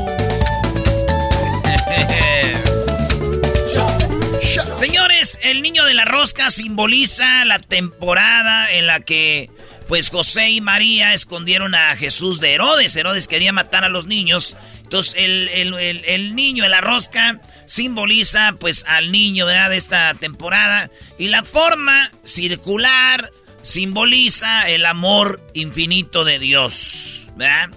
Señores, 4.74 5.38
el 5.42 5.62
niño 5.62 5.84
de 5.84 5.94
la 5.94 6.04
rosca 6.04 6.50
simboliza 6.50 7.44
la 7.44 7.58
temporada 7.58 8.70
en 8.72 8.86
la 8.86 9.00
que 9.00 9.50
pues 9.88 10.10
José 10.10 10.50
y 10.50 10.60
María 10.60 11.12
escondieron 11.12 11.74
a 11.74 11.94
Jesús 11.96 12.40
de 12.40 12.54
Herodes. 12.54 12.96
Herodes 12.96 13.28
quería 13.28 13.52
matar 13.52 13.84
a 13.84 13.88
los 13.88 14.06
niños. 14.06 14.56
Entonces 14.82 15.14
el, 15.18 15.48
el 15.48 16.34
niño 16.34 16.64
de 16.64 16.70
la 16.70 16.80
rosca 16.80 17.40
simboliza 17.66 18.54
pues 18.58 18.84
al 18.86 19.12
niño 19.12 19.46
de 19.46 19.76
esta 19.76 20.14
temporada 20.14 20.90
y 21.18 21.28
la 21.28 21.44
forma 21.44 22.10
circular 22.24 23.32
simboliza 23.62 24.68
el 24.70 24.86
amor 24.86 25.40
infinito 25.54 26.24
de 26.24 26.38
Dios. 26.38 27.24
La 27.36 27.70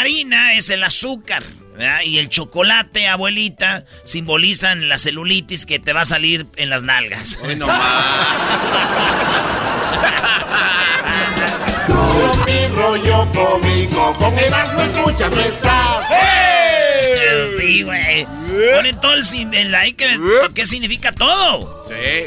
harina 0.00 0.54
es 0.54 0.70
el 0.70 0.84
azúcar. 0.84 1.42
Y 2.06 2.16
el 2.16 2.30
chocolate, 2.30 3.06
abuelita, 3.06 3.84
simbolizan 4.04 4.88
la 4.88 4.98
celulitis 4.98 5.66
que 5.66 5.78
te 5.78 5.92
va 5.92 6.00
a 6.02 6.06
salir 6.06 6.46
en 6.56 6.70
las 6.70 6.82
nalgas. 6.82 7.36
Hoy 7.42 7.54
no 7.56 7.66
rollo 12.76 13.28
cómico, 13.32 14.12
con 14.14 14.38
escuchas 14.38 15.36
Sí, 17.58 17.82
güey. 17.82 18.26
Ponen 18.74 19.00
todo 19.00 19.14
el, 19.14 19.54
el 19.54 19.72
like. 19.72 20.06
¿Qué 20.54 20.66
significa 20.66 21.12
todo? 21.12 21.86
Sí, 21.88 22.26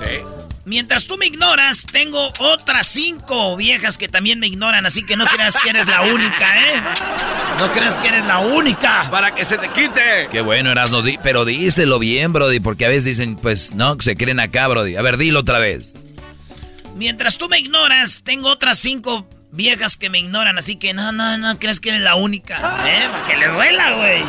sí. 0.00 0.22
Mientras 0.66 1.06
tú 1.06 1.16
me 1.16 1.26
ignoras, 1.26 1.86
tengo 1.86 2.32
otras 2.40 2.88
cinco 2.88 3.56
viejas 3.56 3.96
que 3.98 4.08
también 4.08 4.40
me 4.40 4.48
ignoran, 4.48 4.84
así 4.84 5.06
que 5.06 5.16
no 5.16 5.24
creas 5.24 5.56
que 5.60 5.70
eres 5.70 5.86
la 5.86 6.02
única, 6.02 6.60
¿eh? 6.60 6.82
No 7.60 7.70
creas 7.70 7.96
que 7.98 8.08
eres 8.08 8.24
la 8.24 8.40
única. 8.40 9.08
Para 9.08 9.32
que 9.32 9.44
se 9.44 9.58
te 9.58 9.68
quite. 9.68 10.28
Qué 10.32 10.40
bueno, 10.40 10.72
Erasno, 10.72 11.04
pero 11.22 11.44
díselo 11.44 12.00
bien, 12.00 12.32
Brody, 12.32 12.58
porque 12.58 12.84
a 12.84 12.88
veces 12.88 13.04
dicen, 13.04 13.36
pues, 13.36 13.76
no, 13.76 13.96
se 14.00 14.16
creen 14.16 14.40
acá, 14.40 14.66
Brody. 14.66 14.96
A 14.96 15.02
ver, 15.02 15.18
dilo 15.18 15.38
otra 15.38 15.60
vez. 15.60 16.00
Mientras 16.96 17.38
tú 17.38 17.48
me 17.48 17.60
ignoras, 17.60 18.22
tengo 18.24 18.48
otras 18.50 18.80
cinco 18.80 19.28
viejas 19.50 19.96
que 19.96 20.10
me 20.10 20.18
ignoran, 20.18 20.58
así 20.58 20.76
que 20.76 20.94
no, 20.94 21.12
no, 21.12 21.38
no 21.38 21.58
crees 21.58 21.80
que 21.80 21.90
eres 21.90 22.02
la 22.02 22.14
única, 22.14 22.56
¿eh? 22.86 23.08
Para 23.10 23.26
que 23.26 23.36
le 23.36 23.48
duela, 23.48 23.92
güey. 23.92 24.24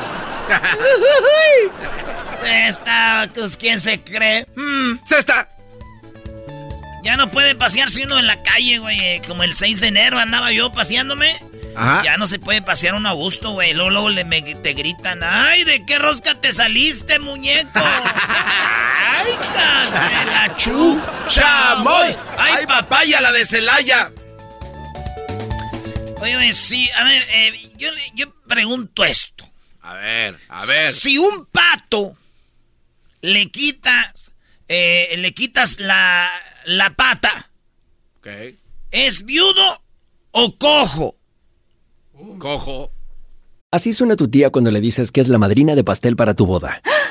Esta, 2.67 3.29
pues, 3.33 3.57
¿quién 3.57 3.79
se 3.79 4.01
cree? 4.01 4.47
Mm. 4.55 4.99
Se 5.05 5.19
está. 5.19 5.49
Ya 7.03 7.15
no 7.15 7.31
puede 7.31 7.55
pasearse 7.55 8.03
uno 8.03 8.19
en 8.19 8.27
la 8.27 8.43
calle, 8.43 8.79
güey. 8.79 9.21
Como 9.27 9.43
el 9.43 9.55
6 9.55 9.79
de 9.79 9.87
enero 9.87 10.19
andaba 10.19 10.51
yo 10.51 10.71
paseándome. 10.71 11.33
Ajá. 11.75 12.01
Ya 12.03 12.17
no 12.17 12.27
se 12.27 12.39
puede 12.39 12.61
pasear 12.61 12.95
uno 12.95 13.07
a 13.07 13.13
gusto, 13.13 13.51
güey. 13.51 13.73
Luego, 13.73 13.91
luego 13.91 14.09
le, 14.09 14.25
te 14.25 14.73
gritan, 14.73 15.23
¡ay, 15.23 15.63
de 15.63 15.85
qué 15.85 15.99
rosca 15.99 16.41
te 16.41 16.51
saliste, 16.51 17.19
muñeco! 17.19 17.69
¡Ay, 17.75 19.37
la 20.31 20.55
¡Chamoy! 21.27 22.15
¡Ay, 22.37 22.65
papaya, 22.65 23.21
la 23.21 23.31
de 23.31 23.45
Celaya! 23.45 24.11
Oye, 26.19 26.53
sí, 26.53 26.89
a 26.91 27.03
ver, 27.03 27.23
eh, 27.31 27.71
yo, 27.77 27.89
yo 28.15 28.33
pregunto 28.47 29.05
esto. 29.05 29.45
A 29.81 29.95
ver, 29.95 30.37
a 30.49 30.65
ver. 30.65 30.91
Si 30.91 31.17
un 31.17 31.45
pato 31.45 32.17
le 33.21 33.49
quitas, 33.51 34.31
eh, 34.67 35.15
le 35.17 35.33
quitas 35.33 35.79
la, 35.79 36.29
la 36.65 36.95
pata, 36.95 37.49
¿es 38.91 39.25
viudo 39.25 39.81
o 40.31 40.57
cojo? 40.57 41.15
Cojo. 42.39 42.91
Así 43.71 43.93
suena 43.93 44.15
tu 44.15 44.27
tía 44.27 44.49
cuando 44.49 44.71
le 44.71 44.81
dices 44.81 45.11
que 45.11 45.21
es 45.21 45.27
la 45.27 45.37
madrina 45.37 45.75
de 45.75 45.83
pastel 45.83 46.15
para 46.15 46.33
tu 46.33 46.45
boda. 46.45 46.81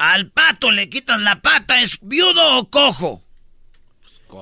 Al 0.00 0.30
pato 0.30 0.70
le 0.70 0.88
quitan 0.88 1.24
la 1.24 1.42
pata, 1.42 1.82
¿es 1.82 1.98
viudo 2.00 2.56
o 2.56 2.70
cojo? 2.70 3.22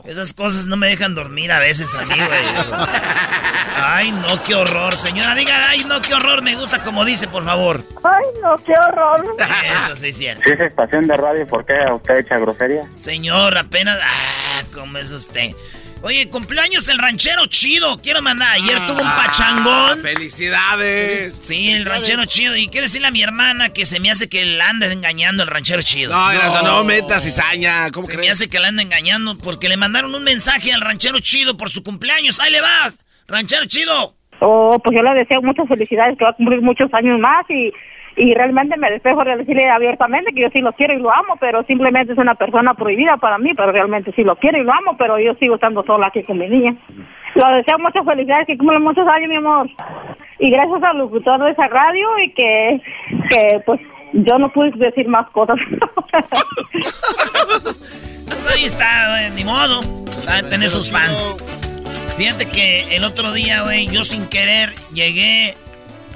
Esas 0.04 0.32
cosas 0.32 0.66
no 0.66 0.76
me 0.76 0.86
dejan 0.86 1.16
dormir 1.16 1.50
a 1.50 1.58
veces 1.58 1.92
a 1.94 2.02
mí, 2.02 2.14
güey. 2.14 2.44
Ay, 3.74 4.12
no, 4.12 4.40
qué 4.44 4.54
horror. 4.54 4.94
Señora, 4.94 5.34
diga, 5.34 5.68
ay, 5.68 5.82
no, 5.88 6.00
qué 6.00 6.14
horror. 6.14 6.42
Me 6.42 6.54
gusta 6.54 6.84
como 6.84 7.04
dice, 7.04 7.26
por 7.26 7.44
favor. 7.44 7.82
Ay, 8.04 8.24
no, 8.40 8.54
qué 8.58 8.72
horror. 8.72 9.24
Eso 9.38 9.96
sí 9.96 10.10
es 10.10 10.16
cierto. 10.16 10.44
Si 10.44 10.52
es 10.52 10.60
estación 10.60 11.08
de 11.08 11.16
radio, 11.16 11.44
¿por 11.48 11.66
qué 11.66 11.74
usted 11.92 12.18
echa 12.18 12.38
grosería? 12.38 12.82
Señor, 12.94 13.58
apenas... 13.58 13.98
Ah, 14.00 14.62
¿cómo 14.72 14.98
es 14.98 15.10
usted? 15.10 15.56
Oye, 16.02 16.28
cumpleaños 16.30 16.88
el 16.88 16.98
ranchero 16.98 17.46
chido. 17.46 18.00
Quiero 18.00 18.22
mandar. 18.22 18.52
Ayer 18.52 18.86
tuvo 18.86 19.00
un 19.02 19.06
Ah, 19.06 19.24
pachangón. 19.26 20.00
¡Felicidades! 20.00 21.34
Sí, 21.42 21.70
el 21.72 21.84
ranchero 21.84 22.24
chido. 22.24 22.56
Y 22.56 22.68
quiero 22.68 22.84
decirle 22.84 23.08
a 23.08 23.10
mi 23.10 23.20
hermana 23.22 23.70
que 23.70 23.84
se 23.84 23.98
me 23.98 24.10
hace 24.10 24.28
que 24.28 24.44
la 24.44 24.68
anda 24.70 24.90
engañando 24.92 25.42
el 25.42 25.48
ranchero 25.48 25.82
chido. 25.82 26.12
No, 26.12 26.32
no, 26.32 26.62
no 26.62 26.84
metas 26.84 27.24
cizaña. 27.24 27.90
¿Cómo 27.90 28.06
se 28.06 28.16
me 28.16 28.30
hace 28.30 28.48
que 28.48 28.60
la 28.60 28.68
anda 28.68 28.82
engañando 28.82 29.36
porque 29.38 29.68
le 29.68 29.76
mandaron 29.76 30.14
un 30.14 30.22
mensaje 30.22 30.72
al 30.72 30.80
ranchero 30.82 31.18
chido 31.20 31.56
por 31.56 31.68
su 31.68 31.82
cumpleaños. 31.82 32.38
¡Ahí 32.40 32.52
le 32.52 32.60
vas! 32.60 32.96
¡Ranchero 33.26 33.64
chido! 33.66 34.14
Oh, 34.40 34.78
pues 34.82 34.94
yo 34.96 35.02
le 35.02 35.18
deseo 35.18 35.42
muchas 35.42 35.66
felicidades, 35.66 36.16
que 36.16 36.24
va 36.24 36.30
a 36.30 36.34
cumplir 36.34 36.62
muchos 36.62 36.88
años 36.94 37.18
más 37.18 37.44
y, 37.50 37.72
y 38.18 38.34
realmente 38.34 38.76
me 38.76 38.90
despejo 38.90 39.22
de 39.24 39.36
decirle 39.36 39.70
abiertamente 39.70 40.32
que 40.32 40.42
yo 40.42 40.48
sí 40.52 40.60
lo 40.60 40.72
quiero 40.72 40.94
y 40.94 40.98
lo 40.98 41.10
amo, 41.10 41.36
pero 41.38 41.62
simplemente 41.64 42.12
es 42.12 42.18
una 42.18 42.34
persona 42.34 42.74
prohibida 42.74 43.16
para 43.16 43.38
mí, 43.38 43.54
pero 43.54 43.70
realmente 43.70 44.12
sí 44.12 44.24
lo 44.24 44.34
quiero 44.36 44.58
y 44.58 44.64
lo 44.64 44.72
amo, 44.72 44.96
pero 44.98 45.18
yo 45.20 45.34
sigo 45.34 45.54
estando 45.54 45.84
sola 45.84 46.08
aquí 46.08 46.24
con 46.24 46.38
mi 46.38 46.48
niña. 46.48 46.74
Le 47.34 47.56
deseo 47.56 47.78
muchas 47.78 48.04
felicidades, 48.04 48.46
que 48.48 48.58
cumpla 48.58 48.80
muchos 48.80 49.06
años, 49.06 49.28
mi 49.28 49.36
amor. 49.36 49.70
Y 50.40 50.50
gracias 50.50 50.82
al 50.82 50.98
locutor 50.98 51.44
de 51.44 51.52
esa 51.52 51.68
radio 51.68 52.18
y 52.18 52.32
que, 52.32 52.80
que 53.30 53.60
pues 53.64 53.80
yo 54.12 54.38
no 54.38 54.52
pude 54.52 54.72
decir 54.72 55.06
más 55.08 55.28
cosas. 55.30 55.56
Pues 58.28 58.54
ahí 58.54 58.64
está, 58.66 59.08
güey, 59.08 59.30
ni 59.30 59.44
modo. 59.44 59.80
Saben 60.20 60.50
tener 60.50 60.68
sus 60.68 60.92
fans. 60.92 61.34
Fíjate 62.18 62.46
que 62.50 62.94
el 62.94 63.04
otro 63.04 63.32
día, 63.32 63.62
güey, 63.62 63.86
yo 63.86 64.04
sin 64.04 64.28
querer 64.28 64.74
llegué 64.92 65.54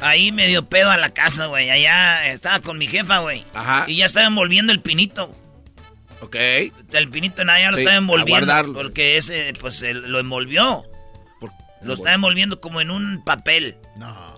ahí 0.03 0.33
medio 0.33 0.69
pedo 0.69 0.91
a 0.91 0.97
la 0.99 1.11
casa, 1.11 1.47
güey. 1.47 1.71
Allá 1.71 2.27
estaba 2.27 2.61
con 2.61 2.79
mi 2.79 2.87
jefa, 2.87 3.19
güey. 3.19 3.45
Ajá. 3.55 3.85
Y 3.87 3.97
ya 3.97 4.07
estaba 4.07 4.27
envolviendo 4.27 4.73
el 4.73 4.81
pinito. 4.81 5.35
Ok. 6.21 6.37
El 6.93 7.09
pinito 7.11 7.43
en 7.43 7.51
allá 7.51 7.71
lo 7.71 7.77
Sí, 7.77 7.83
estaba 7.83 7.97
a 7.97 7.99
envolviendo. 7.99 8.47
guardarlo. 8.47 8.75
Porque 8.75 9.17
ese, 9.17 9.53
pues, 9.61 9.83
él 9.83 10.03
lo 10.11 10.19
envolvió. 10.21 10.85
Lo 11.81 11.95
estaba 11.95 12.15
envolviendo 12.15 12.61
como 12.61 12.81
en 12.81 12.93
un 12.93 13.25
papel. 13.25 13.77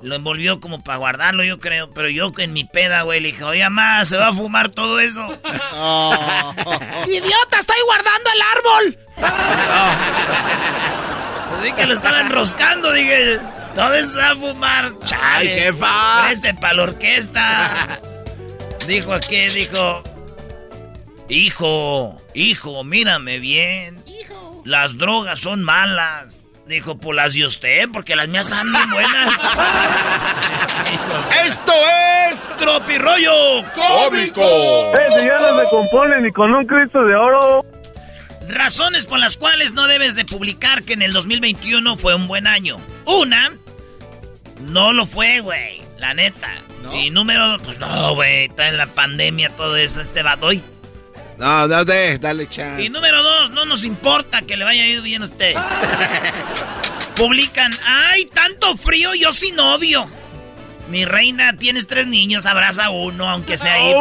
Lo 0.00 0.14
envolvió 0.14 0.60
como 0.60 0.82
para 0.82 0.96
guardarlo, 0.96 1.44
yo 1.44 1.60
creo. 1.60 1.90
Pero 1.90 2.08
yo 2.08 2.32
en 2.38 2.54
mi 2.54 2.64
peda, 2.64 3.02
güey, 3.02 3.20
le 3.20 3.32
dije, 3.32 3.44
oye, 3.44 3.68
más, 3.68 4.08
se 4.08 4.16
va 4.16 4.28
a 4.28 4.32
fumar 4.32 4.70
todo 4.70 4.98
eso. 4.98 5.20
¡Idiota, 7.06 7.58
estoy 7.58 7.76
guardando 7.86 8.30
el 8.32 8.40
árbol! 8.56 8.98
Así 11.60 11.72
que 11.72 11.86
lo 11.86 11.92
estaba 11.94 12.20
enroscando, 12.22 12.92
dije, 12.92 13.38
todo 13.74 13.94
eso 13.94 14.10
se 14.10 14.18
va 14.18 14.30
a 14.30 14.36
fumar. 14.36 14.92
Chale, 15.04 15.22
¡Ay, 15.22 15.48
jefa! 15.48 16.24
Preste 16.26 16.54
para 16.54 16.74
la 16.74 16.82
orquesta. 16.84 18.00
dijo 18.86 19.12
aquí, 19.12 19.48
dijo, 19.48 20.02
hijo, 21.28 22.22
hijo, 22.34 22.84
mírame 22.84 23.38
bien. 23.38 24.02
Las 24.64 24.96
drogas 24.96 25.40
son 25.40 25.62
malas. 25.62 26.46
Dijo, 26.66 26.96
pues 26.96 27.14
las 27.14 27.34
de 27.34 27.44
usted, 27.44 27.90
porque 27.92 28.16
las 28.16 28.26
mías 28.28 28.46
están 28.46 28.72
bien 28.72 28.90
buenas. 28.90 29.34
¡Esto 31.44 31.72
es 32.30 32.48
Tropirollo 32.58 33.62
Cómico! 33.74 34.42
Ese 34.98 35.26
ya 35.26 35.40
no 35.40 35.60
se 35.60 35.68
compone 35.68 36.22
ni 36.22 36.32
con 36.32 36.54
un 36.54 36.66
Cristo 36.66 37.04
de 37.04 37.14
oro. 37.14 37.66
Razones 38.48 39.04
por 39.04 39.18
las 39.18 39.36
cuales 39.36 39.74
no 39.74 39.86
debes 39.86 40.14
de 40.14 40.24
publicar 40.24 40.84
que 40.84 40.94
en 40.94 41.02
el 41.02 41.12
2021 41.12 41.96
fue 41.96 42.14
un 42.14 42.26
buen 42.26 42.46
año. 42.46 42.78
Una, 43.04 43.52
no 44.60 44.92
lo 44.92 45.06
fue, 45.06 45.40
güey. 45.40 45.82
La 45.98 46.14
neta. 46.14 46.50
Y 46.92 47.10
número, 47.10 47.58
pues 47.64 47.78
no, 47.78 48.14
güey. 48.14 48.44
Está 48.44 48.68
en 48.68 48.76
la 48.76 48.86
pandemia 48.86 49.50
todo 49.56 49.76
eso, 49.76 50.00
este 50.00 50.22
badoy. 50.22 50.62
No, 51.38 51.66
no, 51.66 51.84
de, 51.84 52.18
dale 52.18 52.48
chance. 52.48 52.82
Y 52.82 52.88
número 52.90 53.22
dos, 53.22 53.50
no 53.50 53.64
nos 53.64 53.84
importa 53.84 54.42
que 54.42 54.56
le 54.56 54.64
vaya 54.64 54.82
a 54.82 54.86
ir 54.86 55.00
bien 55.02 55.22
a 55.22 55.24
usted. 55.24 55.54
Publican, 57.16 57.72
ay, 57.86 58.26
tanto 58.26 58.76
frío, 58.76 59.14
yo 59.14 59.32
sin 59.32 59.56
novio. 59.56 60.06
Mi 60.88 61.04
reina, 61.04 61.56
tienes 61.56 61.86
tres 61.86 62.06
niños, 62.06 62.46
abraza 62.46 62.90
uno, 62.90 63.28
aunque 63.28 63.56
sea 63.56 63.74
ahí. 63.74 63.92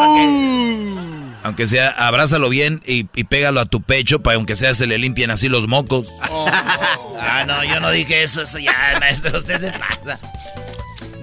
Aunque 1.43 1.67
sea, 1.67 1.89
abrázalo 1.89 2.49
bien 2.49 2.81
y, 2.85 3.07
y 3.13 3.23
pégalo 3.25 3.59
a 3.61 3.65
tu 3.65 3.81
pecho 3.81 4.21
para 4.21 4.35
aunque 4.35 4.55
sea 4.55 4.73
se 4.73 4.87
le 4.87 4.97
limpien 4.97 5.31
así 5.31 5.49
los 5.49 5.67
mocos. 5.67 6.07
Ah, 7.25 7.45
no, 7.45 7.63
yo 7.63 7.79
no 7.79 7.89
dije 7.89 8.21
eso, 8.21 8.41
eso 8.41 8.59
ya, 8.59 8.97
maestro, 8.99 9.37
usted 9.37 9.57
se 9.57 9.71
pasa. 9.71 10.19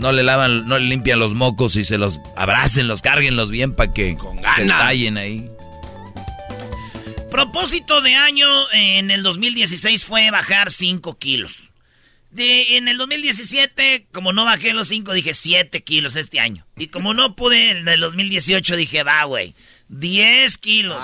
No 0.00 0.12
le 0.12 0.22
lavan, 0.22 0.66
no 0.66 0.78
le 0.78 0.86
limpian 0.86 1.18
los 1.18 1.34
mocos 1.34 1.76
y 1.76 1.84
se 1.84 1.98
los 1.98 2.18
abracen, 2.36 2.88
los 2.88 3.02
cárguenlos 3.02 3.50
bien 3.50 3.74
para 3.74 3.92
que 3.92 4.16
se 4.16 4.40
gana. 4.40 4.78
tallen 4.78 5.18
ahí. 5.18 5.44
Propósito 7.30 8.00
de 8.00 8.14
año 8.16 8.48
en 8.72 9.10
el 9.10 9.22
2016 9.22 10.04
fue 10.04 10.30
bajar 10.30 10.70
5 10.70 11.18
kilos. 11.18 11.70
De, 12.32 12.76
en 12.76 12.88
el 12.88 12.96
2017, 12.96 14.06
como 14.12 14.32
no 14.32 14.44
bajé 14.44 14.72
los 14.72 14.88
5, 14.88 15.12
dije 15.12 15.34
7 15.34 15.82
kilos 15.82 16.16
este 16.16 16.40
año. 16.40 16.66
Y 16.76 16.88
como 16.88 17.12
no 17.14 17.34
pude 17.36 17.70
en 17.70 17.86
el 17.88 18.00
2018, 18.00 18.76
dije, 18.76 19.02
va, 19.02 19.24
güey, 19.24 19.54
10 19.88 20.58
kilos. 20.58 21.02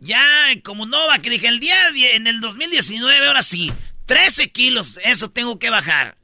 Ya, 0.00 0.22
como 0.62 0.86
no 0.86 1.06
bajé, 1.06 1.30
dije, 1.30 1.48
el 1.48 1.60
día, 1.60 1.74
die- 1.92 2.14
en 2.16 2.26
el 2.26 2.40
2019, 2.40 3.26
ahora 3.26 3.42
sí, 3.42 3.72
13 4.06 4.50
kilos, 4.50 4.98
eso 5.04 5.30
tengo 5.30 5.58
que 5.58 5.70
bajar. 5.70 6.16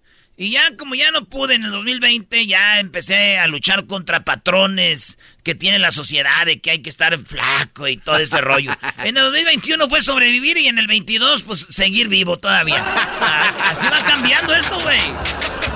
Y 0.42 0.50
ya 0.50 0.76
como 0.76 0.96
ya 0.96 1.12
no 1.12 1.24
pude 1.24 1.54
en 1.54 1.62
el 1.62 1.70
2020, 1.70 2.48
ya 2.48 2.80
empecé 2.80 3.38
a 3.38 3.46
luchar 3.46 3.86
contra 3.86 4.24
patrones 4.24 5.16
que 5.44 5.54
tiene 5.54 5.78
la 5.78 5.92
sociedad 5.92 6.44
de 6.44 6.60
que 6.60 6.72
hay 6.72 6.82
que 6.82 6.90
estar 6.90 7.16
flaco 7.16 7.86
y 7.86 7.96
todo 7.96 8.16
ese 8.16 8.40
rollo. 8.40 8.72
En 9.04 9.16
el 9.16 9.22
2021 9.22 9.88
fue 9.88 10.02
sobrevivir 10.02 10.56
y 10.58 10.66
en 10.66 10.80
el 10.80 10.88
22 10.88 11.44
pues 11.44 11.60
seguir 11.70 12.08
vivo 12.08 12.38
todavía. 12.38 12.84
Así 13.70 13.86
va 13.86 14.02
cambiando 14.04 14.52
esto, 14.52 14.78
güey. 14.80 14.98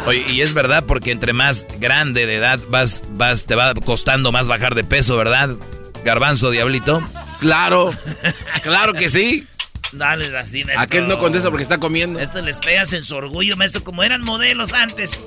Oye, 0.06 0.24
y 0.32 0.40
es 0.40 0.52
verdad 0.52 0.82
porque 0.84 1.12
entre 1.12 1.32
más 1.32 1.64
grande 1.78 2.26
de 2.26 2.34
edad 2.34 2.58
vas, 2.68 3.04
vas, 3.10 3.46
te 3.46 3.54
va 3.54 3.72
costando 3.74 4.32
más 4.32 4.48
bajar 4.48 4.74
de 4.74 4.82
peso, 4.82 5.16
¿verdad? 5.16 5.50
Garbanzo, 6.04 6.50
diablito. 6.50 7.08
Claro, 7.38 7.94
claro 8.64 8.94
que 8.94 9.10
sí. 9.10 9.46
Dale 9.92 10.36
así, 10.38 10.64
maestro. 10.64 10.82
Aquel 10.82 11.08
no 11.08 11.18
contesta 11.18 11.48
porque 11.50 11.62
está 11.62 11.78
comiendo. 11.78 12.18
Esto 12.20 12.42
les 12.42 12.58
pegas 12.58 12.92
en 12.92 13.02
su 13.02 13.14
orgullo, 13.16 13.56
maestro. 13.56 13.82
Como 13.84 14.02
eran 14.02 14.22
modelos 14.22 14.72
antes, 14.72 15.20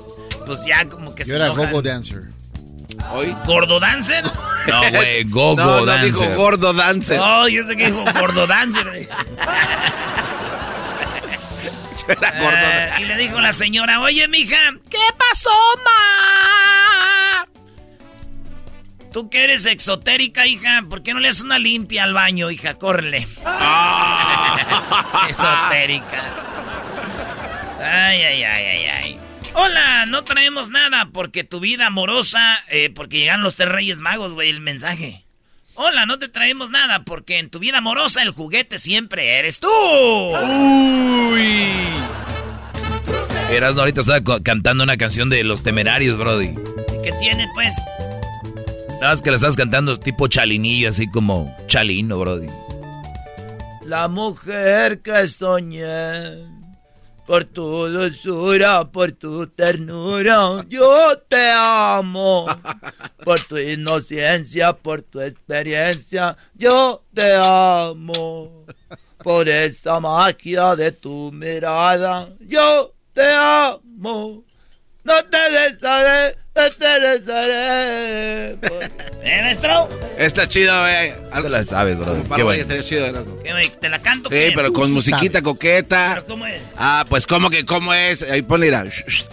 pues 0.46 0.64
ya 0.64 0.88
como 0.88 1.14
que 1.14 1.24
se 1.24 1.30
Yo 1.30 1.36
era. 1.36 1.48
Gogo 1.48 1.82
Dancer. 1.82 2.22
¿Hoy? 3.12 3.34
¿Gordo 3.46 3.80
dancer? 3.80 4.22
No, 4.66 4.80
güey, 4.90 5.24
Gogo 5.30 5.56
No, 5.56 5.80
no 5.80 5.86
Dancer. 5.86 6.12
dijo 6.12 6.34
gordo 6.36 6.72
dancer. 6.74 7.16
No, 7.18 7.48
yo 7.48 7.64
sé 7.64 7.74
que 7.76 7.86
dijo 7.86 8.04
gordo 8.18 8.46
dancer. 8.46 8.84
güey. 8.86 9.08
Eh, 12.08 12.90
y 13.00 13.04
le 13.04 13.16
dijo 13.18 13.40
la 13.40 13.52
señora, 13.52 14.00
oye, 14.00 14.26
mija, 14.26 14.56
¿qué 14.90 14.98
pasó, 15.16 15.50
ma? 15.84 17.19
Tú 19.12 19.28
que 19.28 19.42
eres 19.42 19.66
exotérica, 19.66 20.46
hija, 20.46 20.84
¿por 20.88 21.02
qué 21.02 21.12
no 21.12 21.20
le 21.20 21.28
haces 21.28 21.42
una 21.42 21.58
limpia 21.58 22.04
al 22.04 22.12
baño, 22.12 22.50
hija? 22.50 22.74
Córrele. 22.74 23.26
Ah. 23.44 25.26
exotérica. 25.28 26.46
Ay, 27.82 28.22
ay, 28.22 28.44
ay, 28.44 28.64
ay, 28.64 28.84
ay. 28.84 29.18
Hola, 29.54 30.06
no 30.06 30.22
traemos 30.22 30.70
nada 30.70 31.08
porque 31.12 31.42
tu 31.42 31.58
vida 31.58 31.86
amorosa, 31.86 32.60
eh, 32.68 32.90
porque 32.94 33.18
llegan 33.18 33.42
los 33.42 33.56
tres 33.56 33.70
reyes 33.70 34.00
magos, 34.00 34.34
güey, 34.34 34.48
el 34.48 34.60
mensaje. 34.60 35.24
Hola, 35.74 36.06
no 36.06 36.18
te 36.18 36.28
traemos 36.28 36.70
nada 36.70 37.04
porque 37.04 37.38
en 37.38 37.50
tu 37.50 37.58
vida 37.58 37.78
amorosa 37.78 38.22
el 38.22 38.30
juguete 38.30 38.78
siempre 38.78 39.38
eres 39.38 39.58
tú. 39.58 39.68
Uy. 39.68 41.40
Eras 43.50 43.76
ahorita 43.76 44.02
estaba 44.02 44.22
cantando 44.42 44.84
una 44.84 44.96
canción 44.96 45.30
de 45.30 45.42
Los 45.42 45.64
Temerarios, 45.64 46.16
Brody. 46.16 46.54
¿Qué 47.02 47.12
tiene, 47.20 47.48
pues? 47.54 47.74
Nada 49.00 49.16
que 49.22 49.30
la 49.30 49.36
estás 49.36 49.56
cantando 49.56 49.98
tipo 49.98 50.28
chalinillo, 50.28 50.90
así 50.90 51.10
como 51.10 51.56
chalino, 51.66 52.18
Brody. 52.18 52.48
La 53.86 54.08
mujer 54.08 55.00
que 55.00 55.26
soñé 55.26 56.60
por 57.26 57.44
tu 57.44 57.88
dulzura, 57.88 58.84
por 58.90 59.12
tu 59.12 59.46
ternura, 59.46 60.64
yo 60.68 61.16
te 61.28 61.50
amo. 61.50 62.46
Por 63.24 63.40
tu 63.40 63.56
inocencia, 63.56 64.74
por 64.74 65.00
tu 65.00 65.20
experiencia, 65.20 66.36
yo 66.54 67.02
te 67.14 67.32
amo. 67.42 68.66
Por 69.22 69.48
esa 69.48 69.98
magia 69.98 70.76
de 70.76 70.92
tu 70.92 71.32
mirada, 71.32 72.28
yo 72.40 72.92
te 73.14 73.32
amo. 73.32 74.44
No 75.02 75.14
te 75.24 75.38
desharé, 75.50 76.36
no 76.54 76.70
te 76.70 77.00
desharé. 77.00 78.50
¿Eh, 79.22 79.42
maestro? 79.42 79.88
Está 80.18 80.46
chido, 80.46 80.78
güey. 80.80 81.14
Algo 81.32 81.48
la 81.48 81.64
sabes, 81.64 81.98
bro. 81.98 82.22
Qué 82.36 82.42
bueno. 82.42 82.60
Estaría 82.60 82.82
chido, 82.82 83.42
¿Qué, 83.42 83.70
¿Te 83.80 83.88
la 83.88 84.02
canto? 84.02 84.28
Sí, 84.28 84.52
pero 84.54 84.72
con 84.72 84.92
musiquita 84.92 85.40
coqueta. 85.40 86.10
¿Pero 86.14 86.26
cómo 86.26 86.46
es? 86.46 86.62
Ah, 86.76 87.06
pues 87.08 87.26
cómo 87.26 87.48
que 87.48 87.64
cómo 87.64 87.94
es. 87.94 88.22
Ahí 88.22 88.42
ponle, 88.42 88.66
mira. 88.66 88.84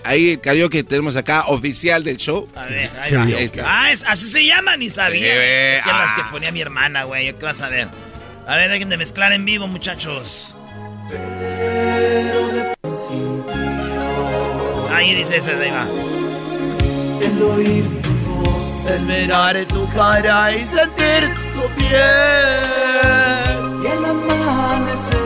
Ahí 0.06 0.32
el 0.32 0.42
karaoke 0.42 0.78
que 0.78 0.84
tenemos 0.84 1.18
acá, 1.18 1.48
oficial 1.48 2.04
del 2.04 2.18
show. 2.18 2.50
A 2.56 2.66
ver, 2.66 2.90
ahí, 3.02 3.14
va. 3.14 3.24
ahí 3.24 3.44
está. 3.44 3.64
Ah, 3.66 3.92
es, 3.92 4.04
así 4.08 4.26
se 4.26 4.46
llama, 4.46 4.78
ni 4.78 4.90
sabía. 4.90 5.20
Sí, 5.22 5.78
es 5.78 5.84
que 5.84 5.90
las 5.90 6.14
que 6.14 6.22
ah. 6.22 6.30
ponía 6.32 6.52
mi 6.52 6.62
hermana, 6.62 7.04
güey. 7.04 7.34
¿Qué 7.34 7.46
vas 7.46 7.62
a 7.62 7.70
ver? 7.70 7.90
A 8.48 8.56
ver, 8.56 8.70
dejen 8.70 8.88
de 8.90 8.96
mezclar 8.96 9.34
en 9.34 9.44
vivo, 9.44 9.68
muchachos. 9.68 10.56
Pero 11.10 12.48
de 12.52 12.74
Ahí 14.98 15.14
dice 15.14 15.38
ese, 15.38 15.54
va. 15.54 15.86
El 17.22 17.42
oír 17.44 17.86
tu 18.02 18.10
voz, 18.34 18.86
el 18.88 19.02
mirar 19.02 19.56
tu 19.66 19.88
cara 19.90 20.52
y 20.52 20.62
sentir 20.62 21.36
tu 21.54 21.70
piel. 21.76 21.94
Y 23.84 23.86
el 23.86 24.06
amanecer, 24.06 25.20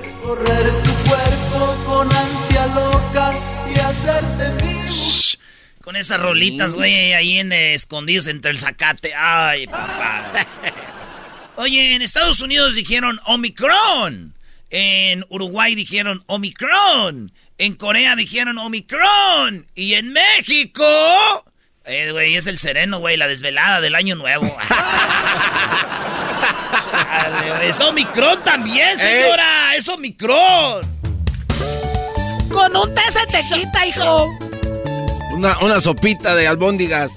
recorrer 0.00 0.70
tu 0.84 0.92
cuerpo 1.08 1.76
con 1.84 2.06
ansia 2.14 2.66
loca 2.68 3.34
y 3.68 3.80
hacerte 3.80 4.64
mío. 4.64 5.38
Con 5.82 5.96
esas 5.96 6.20
rolitas, 6.20 6.76
güey, 6.76 7.14
ahí 7.14 7.40
en, 7.40 7.50
eh, 7.50 7.74
escondidos 7.74 8.28
entre 8.28 8.52
el 8.52 8.60
zacate. 8.60 9.12
Ay, 9.12 9.66
papá. 9.66 10.30
Oye, 11.56 11.96
en 11.96 12.02
Estados 12.02 12.38
Unidos 12.38 12.76
dijeron 12.76 13.18
Omicron. 13.26 14.34
En 14.72 15.24
Uruguay 15.28 15.74
dijeron 15.74 16.24
Omicron. 16.26 17.30
En 17.58 17.74
Corea 17.74 18.16
dijeron 18.16 18.56
Omicron. 18.56 19.66
Y 19.74 19.92
en 19.94 20.14
México. 20.14 20.82
Eh, 21.84 22.10
güey, 22.10 22.36
es 22.36 22.46
el 22.46 22.58
sereno, 22.58 22.98
güey, 22.98 23.18
la 23.18 23.28
desvelada 23.28 23.82
del 23.82 23.94
año 23.94 24.14
nuevo. 24.14 24.46
es 27.62 27.78
Omicron 27.80 28.42
también, 28.44 28.98
señora. 28.98 29.76
Es 29.76 29.86
Omicron. 29.88 30.80
Con 32.50 32.74
un 32.74 32.94
té 32.94 33.02
se 33.10 33.26
te 33.26 33.42
quita, 33.42 33.86
hijo. 33.86 34.30
Una, 35.32 35.58
una 35.58 35.82
sopita 35.82 36.34
de 36.34 36.48
albóndigas. 36.48 37.12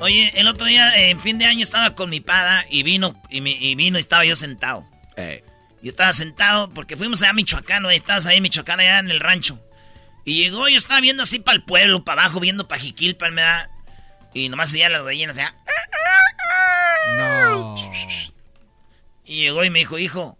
Oye, 0.00 0.32
el 0.34 0.48
otro 0.48 0.66
día, 0.66 0.90
en 1.08 1.20
fin 1.20 1.38
de 1.38 1.44
año, 1.44 1.62
estaba 1.62 1.94
con 1.94 2.10
mi 2.10 2.18
pada 2.18 2.64
y 2.68 2.82
vino, 2.82 3.14
y, 3.30 3.76
vino 3.76 3.96
y 3.96 4.00
estaba 4.00 4.24
yo 4.24 4.34
sentado. 4.34 4.84
Eh. 5.16 5.44
Yo 5.86 5.90
estaba 5.90 6.12
sentado 6.12 6.68
porque 6.70 6.96
fuimos 6.96 7.22
allá 7.22 7.30
a 7.30 7.34
Michoacán, 7.34 7.84
güey. 7.84 7.98
Estabas 7.98 8.26
ahí 8.26 8.38
en 8.38 8.42
Michoacán, 8.42 8.80
allá 8.80 8.98
en 8.98 9.08
el 9.08 9.20
rancho. 9.20 9.60
Y 10.24 10.42
llegó, 10.42 10.68
yo 10.68 10.76
estaba 10.76 11.00
viendo 11.00 11.22
así 11.22 11.38
para 11.38 11.54
el 11.54 11.62
pueblo, 11.62 12.02
para 12.02 12.22
abajo, 12.24 12.40
viendo 12.40 12.66
Pajiquilpa, 12.66 13.30
me 13.30 13.42
da. 13.42 13.70
Y 14.34 14.48
nomás 14.48 14.72
seguía 14.72 14.88
las 14.88 15.04
gallinas, 15.04 15.36
sea. 15.36 15.54
No. 17.18 17.76
Y 19.24 19.42
llegó 19.42 19.62
y 19.62 19.70
me 19.70 19.78
dijo, 19.78 19.96
hijo, 20.00 20.36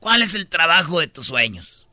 ¿cuál 0.00 0.20
es 0.20 0.34
el 0.34 0.48
trabajo 0.48 0.98
de 0.98 1.06
tus 1.06 1.28
sueños? 1.28 1.86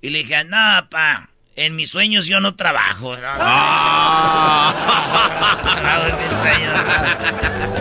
Y 0.00 0.08
le 0.08 0.20
dije, 0.20 0.42
no, 0.44 0.88
pa, 0.88 1.28
en 1.54 1.76
mis 1.76 1.90
sueños 1.90 2.24
yo 2.24 2.40
no 2.40 2.56
trabajo. 2.56 3.14
No, 3.14 3.36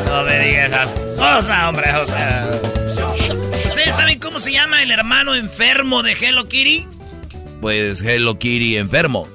no 0.05 0.23
me 0.25 0.39
digas 0.39 0.93
esas 0.93 0.93
cosas, 1.17 1.69
hombre, 1.69 1.89
¿Ustedes 2.01 3.43
saben 3.94 4.20
cómo 4.20 4.40
se 4.40 4.52
llama 4.52 4.82
el 4.84 4.91
hermano 4.91 5.36
enfermo 5.36 6.03
de 6.03 6.14
Hello 6.14 6.48
Kitty? 6.48 6.88
pues 7.61 8.02
Hello 8.02 8.38
Kitty 8.38 8.78
enfermo. 8.78 9.28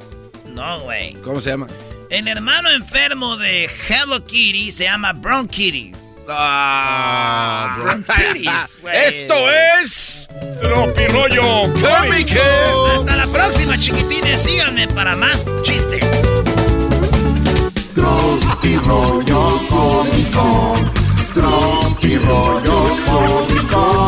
No, 0.55 0.81
güey. 0.81 1.15
¿Cómo 1.23 1.41
se 1.41 1.51
llama? 1.51 1.67
El 2.11 2.29
hermano 2.29 2.71
enfermo 2.71 3.37
de 3.37 3.71
Hello 3.89 4.25
Kitty 4.25 4.71
se 4.73 4.85
llama 4.85 5.13
Bronchitis. 5.13 5.97
Ah, 6.29 7.79
Bronchitis, 7.81 8.51
güey. 8.83 8.97
Esto 8.97 9.35
es 9.51 10.29
Tropi 10.61 11.07
Rollo 11.07 11.73
Cómico. 11.75 12.87
Hasta 12.95 13.17
la 13.17 13.27
próxima, 13.29 13.79
chiquitines. 13.79 14.43
Síganme 14.43 14.89
para 14.89 15.17
más 15.17 15.47
chistes. 15.63 16.05
Tropi 17.95 18.77
Rollo 18.77 19.59
Cómico. 19.69 20.75
Tropi 21.35 22.17
Rollo 22.19 22.97
Cómico. 23.07 24.08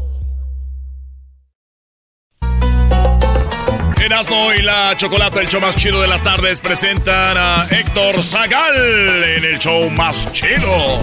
Erasmo 4.01 4.51
y 4.51 4.63
la 4.63 4.97
Chocolata, 4.97 5.39
el 5.41 5.47
show 5.47 5.61
más 5.61 5.75
chido 5.75 6.01
de 6.01 6.07
las 6.07 6.23
tardes, 6.23 6.59
presentan 6.59 7.37
a 7.37 7.67
Héctor 7.69 8.23
Zagal 8.23 8.75
en 9.23 9.45
el 9.45 9.59
show 9.59 9.91
más 9.91 10.31
chido. 10.31 10.97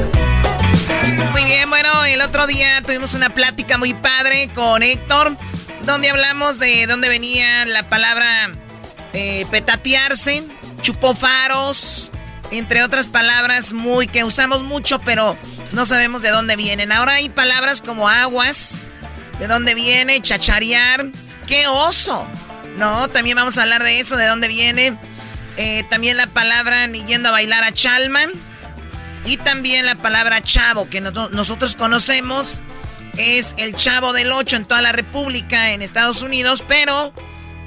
Muy 1.31 1.45
bien, 1.45 1.71
bueno, 1.71 2.05
el 2.05 2.21
otro 2.21 2.49
día 2.49 2.83
tuvimos 2.83 3.15
una 3.15 3.31
plática 3.31 3.79
muy 3.79 3.95
padre 3.95 4.51
con 4.53 4.83
Héctor, 4.83 5.37
donde 5.85 6.11
hablamos 6.11 6.59
de 6.59 6.89
dónde 6.89 7.09
venía 7.09 7.65
la 7.67 7.89
palabra 7.89 8.51
eh, 9.13 9.47
petatearse, 9.49 10.43
chupofaros, 10.83 12.11
entre 12.51 12.83
otras 12.83 13.07
palabras 13.07 13.73
muy 13.73 14.09
que 14.09 14.25
usamos 14.25 14.63
mucho, 14.65 14.99
pero 15.01 15.39
no 15.71 15.87
sabemos 15.87 16.21
de 16.23 16.31
dónde 16.31 16.57
vienen. 16.57 16.91
Ahora 16.91 17.13
hay 17.15 17.29
palabras 17.29 17.81
como 17.81 18.09
aguas, 18.09 18.87
de 19.39 19.47
dónde 19.47 19.75
viene, 19.75 20.21
chacharear, 20.21 21.07
qué 21.47 21.69
oso. 21.69 22.27
No, 22.79 23.09
también 23.09 23.37
vamos 23.37 23.59
a 23.59 23.63
hablar 23.63 23.83
de 23.83 23.99
eso, 23.99 24.17
de 24.17 24.27
dónde 24.27 24.47
viene. 24.47 24.97
Eh, 25.57 25.85
también 25.91 26.17
la 26.17 26.29
palabra 26.29 26.87
ni 26.87 27.05
yendo 27.05 27.29
a 27.29 27.33
bailar 27.33 27.65
a 27.65 27.73
Chalman. 27.73 28.31
Y 29.25 29.37
también 29.37 29.85
la 29.85 29.97
palabra 29.97 30.41
chavo, 30.41 30.89
que 30.89 31.01
nosotros 31.01 31.75
conocemos. 31.75 32.63
Es 33.17 33.55
el 33.59 33.75
chavo 33.75 34.13
del 34.13 34.31
8 34.31 34.57
en 34.57 34.65
toda 34.65 34.81
la 34.81 34.93
República, 34.93 35.73
en 35.73 35.83
Estados 35.83 36.23
Unidos, 36.23 36.65
pero 36.67 37.13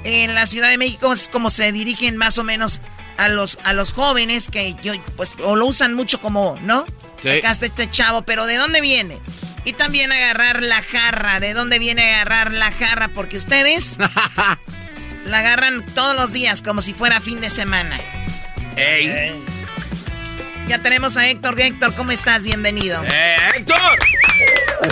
en 0.02 0.34
la 0.34 0.46
Ciudad 0.46 0.70
de 0.70 0.78
México 0.78 1.12
es 1.12 1.28
como 1.28 1.50
se 1.50 1.70
dirigen 1.72 2.16
más 2.16 2.38
o 2.38 2.44
menos 2.44 2.80
a 3.18 3.28
los, 3.28 3.58
a 3.64 3.74
los 3.74 3.92
jóvenes 3.92 4.48
que 4.48 4.74
yo, 4.82 4.94
pues, 5.14 5.36
o 5.44 5.54
lo 5.54 5.66
usan 5.66 5.92
mucho 5.92 6.22
como, 6.22 6.56
¿no? 6.62 6.86
Sí. 7.22 7.28
Acá 7.28 7.50
está 7.50 7.66
este 7.66 7.90
chavo, 7.90 8.22
pero 8.22 8.46
¿de 8.46 8.56
dónde 8.56 8.80
viene? 8.80 9.20
Y 9.64 9.74
también 9.74 10.10
agarrar 10.10 10.62
la 10.62 10.82
jarra. 10.82 11.38
¿De 11.38 11.52
dónde 11.52 11.78
viene 11.78 12.14
agarrar 12.14 12.52
la 12.52 12.72
jarra? 12.72 13.08
Porque 13.08 13.36
ustedes 13.36 13.98
la 15.24 15.40
agarran 15.40 15.84
todos 15.94 16.14
los 16.14 16.32
días 16.32 16.62
como 16.62 16.82
si 16.82 16.92
fuera 16.92 17.20
fin 17.20 17.40
de 17.40 17.50
semana. 17.50 17.98
¡Ey! 18.76 19.42
Ya 20.68 20.78
tenemos 20.78 21.16
a 21.16 21.28
Héctor. 21.28 21.60
Héctor, 21.60 21.94
¿cómo 21.94 22.12
estás? 22.12 22.44
Bienvenido. 22.44 23.02
¡Eh, 23.04 23.36
Héctor! 23.56 23.98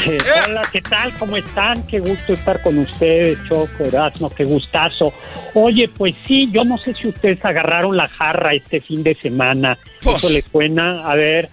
Eh, 0.06 0.18
hola, 0.46 0.62
¿qué 0.70 0.82
tal? 0.82 1.12
¿Cómo 1.14 1.36
están? 1.36 1.84
Qué 1.86 1.98
gusto 1.98 2.34
estar 2.34 2.62
con 2.62 2.78
ustedes, 2.78 3.38
Choco, 3.48 3.84
Erasmo, 3.84 4.30
qué 4.30 4.44
gustazo. 4.44 5.12
Oye, 5.54 5.88
pues 5.88 6.14
sí, 6.26 6.48
yo 6.52 6.64
no 6.64 6.78
sé 6.78 6.94
si 6.94 7.08
ustedes 7.08 7.44
agarraron 7.44 7.96
la 7.96 8.08
jarra 8.08 8.54
este 8.54 8.80
fin 8.80 9.02
de 9.02 9.16
semana. 9.16 9.78
Pues. 10.02 10.16
¿Eso 10.16 10.30
le 10.30 10.42
suena? 10.42 11.10
A 11.10 11.14
ver. 11.14 11.48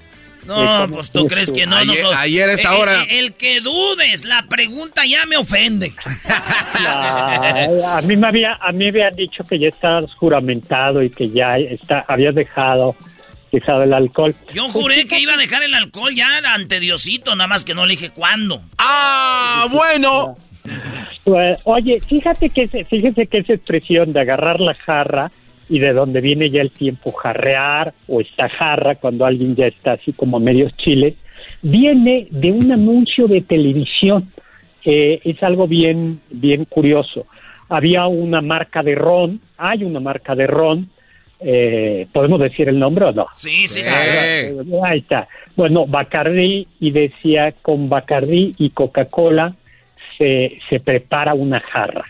No, 0.47 0.85
Eh, 0.85 0.87
pues 0.89 1.11
tú 1.11 1.27
crees 1.27 1.51
que 1.51 1.65
no. 1.67 1.75
Ayer- 1.75 1.87
nosotros- 1.87 2.15
ayer 2.17 2.49
a 2.49 2.53
esta 2.53 2.73
Eh, 2.75 2.79
hora. 2.81 3.03
eh, 3.03 3.19
el 3.19 3.33
que 3.33 3.59
dudes, 3.61 4.23
la 4.25 4.47
pregunta 4.47 5.05
ya 5.05 5.25
me 5.25 5.35
ofende. 5.37 5.93
A 6.79 8.01
mí 8.03 8.15
me 8.15 8.27
había, 8.27 8.53
a 8.53 8.71
mí 8.71 8.85
me 8.85 8.89
habían 9.03 9.15
dicho 9.15 9.43
que 9.43 9.59
ya 9.59 9.67
estabas 9.67 10.13
juramentado 10.15 11.01
y 11.03 11.09
que 11.09 11.29
ya 11.29 11.57
está, 11.57 12.05
habías 12.07 12.35
dejado, 12.35 12.95
dejado 13.51 13.83
el 13.83 13.93
alcohol. 13.93 14.33
Yo 14.53 14.67
juré 14.69 15.05
que 15.07 15.19
iba 15.19 15.33
a 15.33 15.37
dejar 15.37 15.63
el 15.63 15.73
alcohol 15.73 16.13
ya 16.13 16.27
ante 16.53 16.79
Diosito, 16.79 17.35
nada 17.35 17.47
más 17.47 17.65
que 17.65 17.73
no 17.73 17.85
le 17.85 17.91
dije 17.91 18.09
cuándo. 18.11 18.61
¡Ah, 18.77 19.67
bueno! 19.71 20.37
Pues, 21.23 21.57
oye, 21.63 21.99
fíjate 22.07 22.49
que 22.49 22.63
ese- 22.63 22.85
fíjese 22.85 23.27
que 23.27 23.39
esa 23.39 23.53
expresión 23.53 24.13
de 24.13 24.21
agarrar 24.21 24.59
la 24.59 24.73
jarra 24.75 25.31
y 25.69 25.79
de 25.79 25.93
donde 25.93 26.21
viene 26.21 26.49
ya 26.49 26.61
el 26.61 26.71
tiempo 26.71 27.11
jarrear 27.11 27.93
o 28.07 28.21
esta 28.21 28.49
jarra 28.49 28.95
cuando 28.95 29.25
alguien 29.25 29.55
ya 29.55 29.67
está 29.67 29.93
así 29.93 30.13
como 30.13 30.37
a 30.37 30.39
medios 30.39 30.75
chiles, 30.77 31.15
viene 31.61 32.27
de 32.31 32.51
un 32.51 32.71
anuncio 32.71 33.27
de 33.27 33.41
televisión. 33.41 34.31
Eh, 34.85 35.19
es 35.23 35.41
algo 35.43 35.67
bien, 35.67 36.21
bien 36.29 36.65
curioso. 36.65 37.25
Había 37.69 38.07
una 38.07 38.41
marca 38.41 38.81
de 38.81 38.95
ron, 38.95 39.41
hay 39.57 39.83
una 39.83 39.99
marca 39.99 40.33
de 40.35 40.47
ron, 40.47 40.89
eh, 41.39 42.07
¿podemos 42.11 42.39
decir 42.39 42.69
el 42.69 42.79
nombre 42.79 43.05
o 43.05 43.11
no? 43.11 43.27
Sí, 43.35 43.67
sí, 43.67 43.83
sí. 43.83 43.91
Eh, 43.93 44.55
Ahí 44.83 44.99
está. 44.99 45.27
Bueno, 45.55 45.85
Bacardí 45.85 46.67
y 46.79 46.91
decía 46.91 47.53
con 47.61 47.89
Bacardí 47.89 48.55
y 48.57 48.69
Coca-Cola 48.71 49.55
se, 50.17 50.57
se 50.69 50.79
prepara 50.79 51.33
una 51.33 51.59
jarra, 51.59 52.05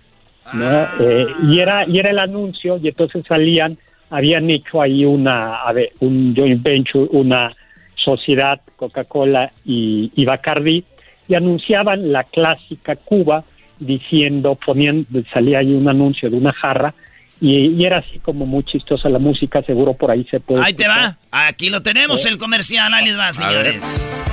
¿no? 0.53 0.87
Eh, 0.99 1.27
y 1.43 1.59
era 1.59 1.87
y 1.87 1.99
era 1.99 2.09
el 2.11 2.19
anuncio 2.19 2.79
y 2.81 2.87
entonces 2.87 3.23
salían, 3.27 3.77
habían 4.09 4.49
hecho 4.49 4.81
ahí 4.81 5.05
una, 5.05 5.57
a 5.57 5.73
ver, 5.73 5.91
un 5.99 6.33
joint 6.35 6.61
venture, 6.63 7.07
una 7.11 7.53
sociedad 7.95 8.61
Coca-Cola 8.77 9.51
y, 9.65 10.11
y 10.15 10.25
Bacardí 10.25 10.83
y 11.27 11.35
anunciaban 11.35 12.11
la 12.11 12.23
clásica 12.23 12.95
Cuba 12.95 13.43
diciendo, 13.79 14.55
ponían, 14.65 15.05
salía 15.33 15.59
ahí 15.59 15.73
un 15.73 15.87
anuncio 15.89 16.29
de 16.29 16.37
una 16.37 16.53
jarra 16.53 16.93
y, 17.39 17.67
y 17.75 17.85
era 17.85 17.97
así 17.99 18.17
como 18.19 18.45
muy 18.45 18.63
chistosa 18.63 19.09
la 19.09 19.19
música, 19.19 19.61
seguro 19.61 19.93
por 19.93 20.09
ahí 20.09 20.25
se 20.31 20.39
puede 20.39 20.63
Ahí 20.63 20.73
te 20.73 20.87
va. 20.87 21.17
Aquí 21.31 21.69
lo 21.69 21.83
tenemos, 21.83 22.25
Eh. 22.25 22.29
el 22.29 22.37
comercial. 22.39 22.91
Ahí 22.93 23.05
les 23.05 23.19
va, 23.19 23.31
señores. 23.33 24.25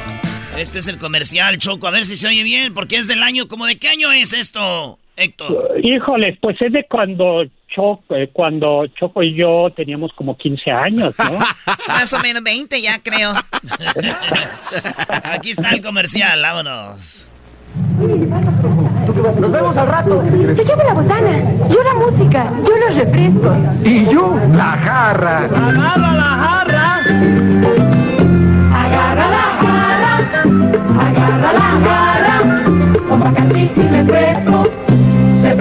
Este 0.56 0.78
es 0.78 0.86
el 0.88 0.98
comercial, 0.98 1.58
Choco. 1.58 1.86
A 1.86 1.90
ver 1.90 2.04
si 2.06 2.16
se 2.16 2.28
oye 2.28 2.42
bien, 2.44 2.72
porque 2.72 2.96
es 2.96 3.06
del 3.08 3.22
año. 3.22 3.48
¿Como 3.48 3.66
de 3.66 3.76
qué 3.76 3.88
año 3.88 4.10
es 4.12 4.32
esto, 4.32 4.98
Héctor? 5.16 5.80
Híjoles, 5.82 6.38
pues 6.40 6.60
es 6.60 6.72
de 6.72 6.84
cuando 6.84 7.44
Choco, 7.68 8.14
eh, 8.14 8.30
cuando 8.32 8.86
Choco 8.98 9.22
y 9.22 9.34
yo 9.34 9.72
teníamos 9.74 10.12
como 10.14 10.36
15 10.36 10.70
años, 10.70 11.14
¿no? 11.18 11.38
Más 11.88 12.12
o 12.12 12.18
menos 12.20 12.42
20 12.42 12.80
ya, 12.80 12.98
creo. 13.02 13.32
Aquí 15.24 15.50
está 15.50 15.70
el 15.70 15.80
comercial, 15.82 16.40
vámonos. 16.40 17.28
Nos 19.40 19.52
vemos 19.52 19.76
al 19.76 19.88
rato. 19.88 20.22
Yo 20.30 20.62
llevo 20.62 20.82
la 20.84 20.94
botana, 20.94 21.42
yo 21.68 21.82
la 21.82 21.94
música, 21.94 22.52
yo 22.64 22.76
los 22.76 22.94
refrescos. 22.94 23.56
Y 23.84 24.04
yo 24.06 24.36
la 24.52 24.76
jarra. 24.76 25.38
Agarra 25.38 26.12
la 26.12 26.30
jarra. 26.44 27.00
Agarra 28.72 29.26
la 29.30 29.46
jarra. 29.60 30.12
Agarra 31.00 31.52
la 31.52 31.68
jarra. 31.84 32.36
Con 33.08 33.20
Bacardí 33.20 33.70
y 33.74 33.88
refresco. 33.88 34.53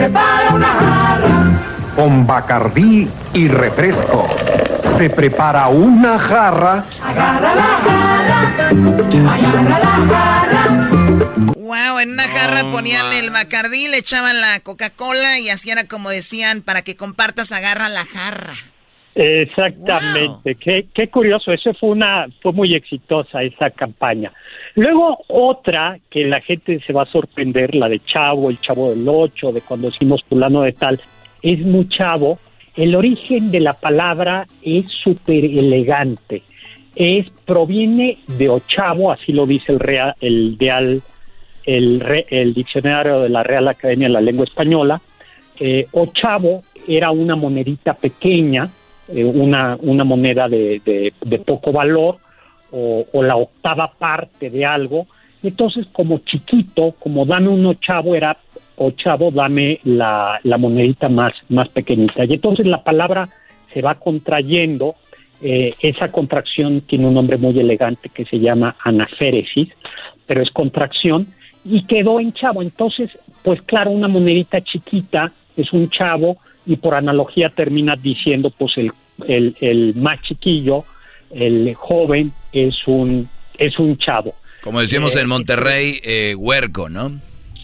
Prepara 0.04 0.54
una 0.54 0.68
jarra. 0.68 1.96
Con 1.96 2.28
Bacardí 2.28 3.08
y 3.34 3.48
refresco. 3.48 4.28
Se 4.98 5.10
prepara 5.10 5.70
una 5.70 6.20
jarra. 6.20 6.84
Agarra 7.02 7.56
la 7.56 7.64
jarra. 7.64 8.70
Agarra 9.34 9.80
la 9.80 9.88
jarra. 10.12 10.64
Wow, 11.56 12.00
en 12.00 12.12
una 12.12 12.24
jarra 12.24 12.70
ponían 12.70 13.14
el 13.14 13.30
Bacardí, 13.30 13.88
le 13.88 14.00
echaban 14.00 14.42
la 14.42 14.60
Coca-Cola 14.60 15.40
y 15.40 15.50
así 15.50 15.70
era 15.70 15.86
como 15.86 16.10
decían, 16.10 16.64
para 16.64 16.82
que 16.82 16.98
compartas, 16.98 17.54
agarra 17.54 17.88
la 17.88 18.04
jarra. 18.04 18.56
Exactamente, 19.16 20.56
qué, 20.56 20.88
qué 20.94 21.08
curioso, 21.08 21.54
eso 21.54 21.74
fue 21.80 21.92
una, 21.92 22.26
fue 22.42 22.52
muy 22.52 22.76
exitosa 22.76 23.42
esa 23.44 23.70
campaña. 23.70 24.34
Luego 24.76 25.20
otra 25.28 26.00
que 26.10 26.26
la 26.26 26.42
gente 26.42 26.80
se 26.86 26.94
va 26.94 27.04
a 27.04 27.12
sorprender, 27.12 27.76
la 27.76 27.88
de 27.90 28.00
Chavo, 28.00 28.50
el 28.50 28.60
Chavo 28.60 28.90
del 28.90 29.08
Ocho, 29.08 29.52
de 29.52 29.62
cuando 29.62 29.90
decimos 29.90 30.24
fulano 30.28 30.62
de 30.62 30.72
tal, 30.72 31.00
es 31.42 31.60
muy 31.60 31.88
chavo. 31.90 32.40
El 32.76 32.96
origen 32.96 33.52
de 33.52 33.60
la 33.60 33.74
palabra 33.74 34.48
es 34.64 34.86
súper 35.04 35.46
elegante. 35.46 36.42
Es, 36.96 37.28
proviene 37.46 38.18
de 38.38 38.50
ochavo, 38.50 39.12
así 39.12 39.32
lo 39.32 39.46
dice 39.46 39.74
el 39.74 39.80
real, 39.80 40.16
el 40.22 40.58
real, 40.60 41.02
el, 41.66 42.00
re- 42.00 42.26
el 42.30 42.54
diccionario 42.56 43.20
de 43.20 43.30
la 43.30 43.44
Real 43.44 43.68
Academia 43.68 44.08
de 44.08 44.14
la 44.14 44.22
Lengua 44.22 44.46
Española. 44.46 45.00
Eh, 45.60 45.86
ochavo 45.92 46.64
era 46.88 47.12
una 47.12 47.36
monedita 47.36 47.94
pequeña, 47.94 48.68
eh, 49.08 49.24
una, 49.24 49.78
una 49.82 50.04
moneda 50.04 50.48
de, 50.48 50.82
de- 50.84 51.14
de 51.24 51.40
poco 51.40 51.72
valor 51.72 52.18
o, 52.74 53.06
o 53.14 53.24
la 53.24 53.36
octava 53.38 53.88
parte 53.98 54.50
de 54.50 54.66
algo. 54.66 55.06
Entonces, 55.44 55.86
como 55.94 56.20
chiquito, 56.20 56.96
como 57.00 57.26
dame 57.26 57.50
un 57.50 57.66
ochavo, 57.66 58.16
era 58.16 58.38
ochavo, 58.78 59.30
dame 59.32 59.80
la, 59.84 60.40
la 60.44 60.58
monedita 60.58 61.08
más, 61.10 61.34
más 61.50 61.70
pequeñita. 61.70 62.26
Y 62.26 62.34
entonces 62.34 62.66
la 62.66 62.84
palabra 62.84 63.30
se 63.74 63.82
va 63.82 63.96
contrayendo. 63.96 64.96
eh, 65.44 65.76
esa 65.82 66.12
contracción 66.12 66.82
tiene 66.82 67.08
un 67.08 67.14
nombre 67.14 67.38
muy 67.38 67.60
elegante 67.60 68.10
que 68.10 68.26
se 68.26 68.40
llama 68.40 68.76
anaféresis, 68.84 69.70
pero 70.26 70.42
es 70.42 70.50
contracción 70.52 71.28
y 71.66 71.86
quedó 71.86 72.20
en 72.20 72.34
chavo. 72.34 72.62
Entonces, 72.62 73.12
pues 73.44 73.62
claro, 73.62 73.92
una 73.92 74.08
monedita 74.08 74.62
chiquita 74.62 75.32
es 75.58 75.72
un 75.74 75.90
chavo 75.90 76.38
y 76.66 76.78
por 76.78 76.96
analogía 76.96 77.50
termina 77.50 77.96
diciendo 77.96 78.50
pues 78.58 78.78
el, 78.78 78.92
el, 79.28 79.56
el 79.60 79.96
más 79.96 80.22
chiquillo, 80.22 80.86
el 81.36 81.74
joven 81.76 82.34
es 82.52 82.76
un 82.88 83.28
es 83.58 83.78
un 83.80 83.98
chavo. 83.98 84.36
Como 84.62 84.80
decíamos 84.82 85.16
Eh, 85.16 85.20
en 85.22 85.28
Monterrey, 85.28 86.00
eh, 86.04 86.36
huerco, 86.38 86.90
¿no? 86.90 87.20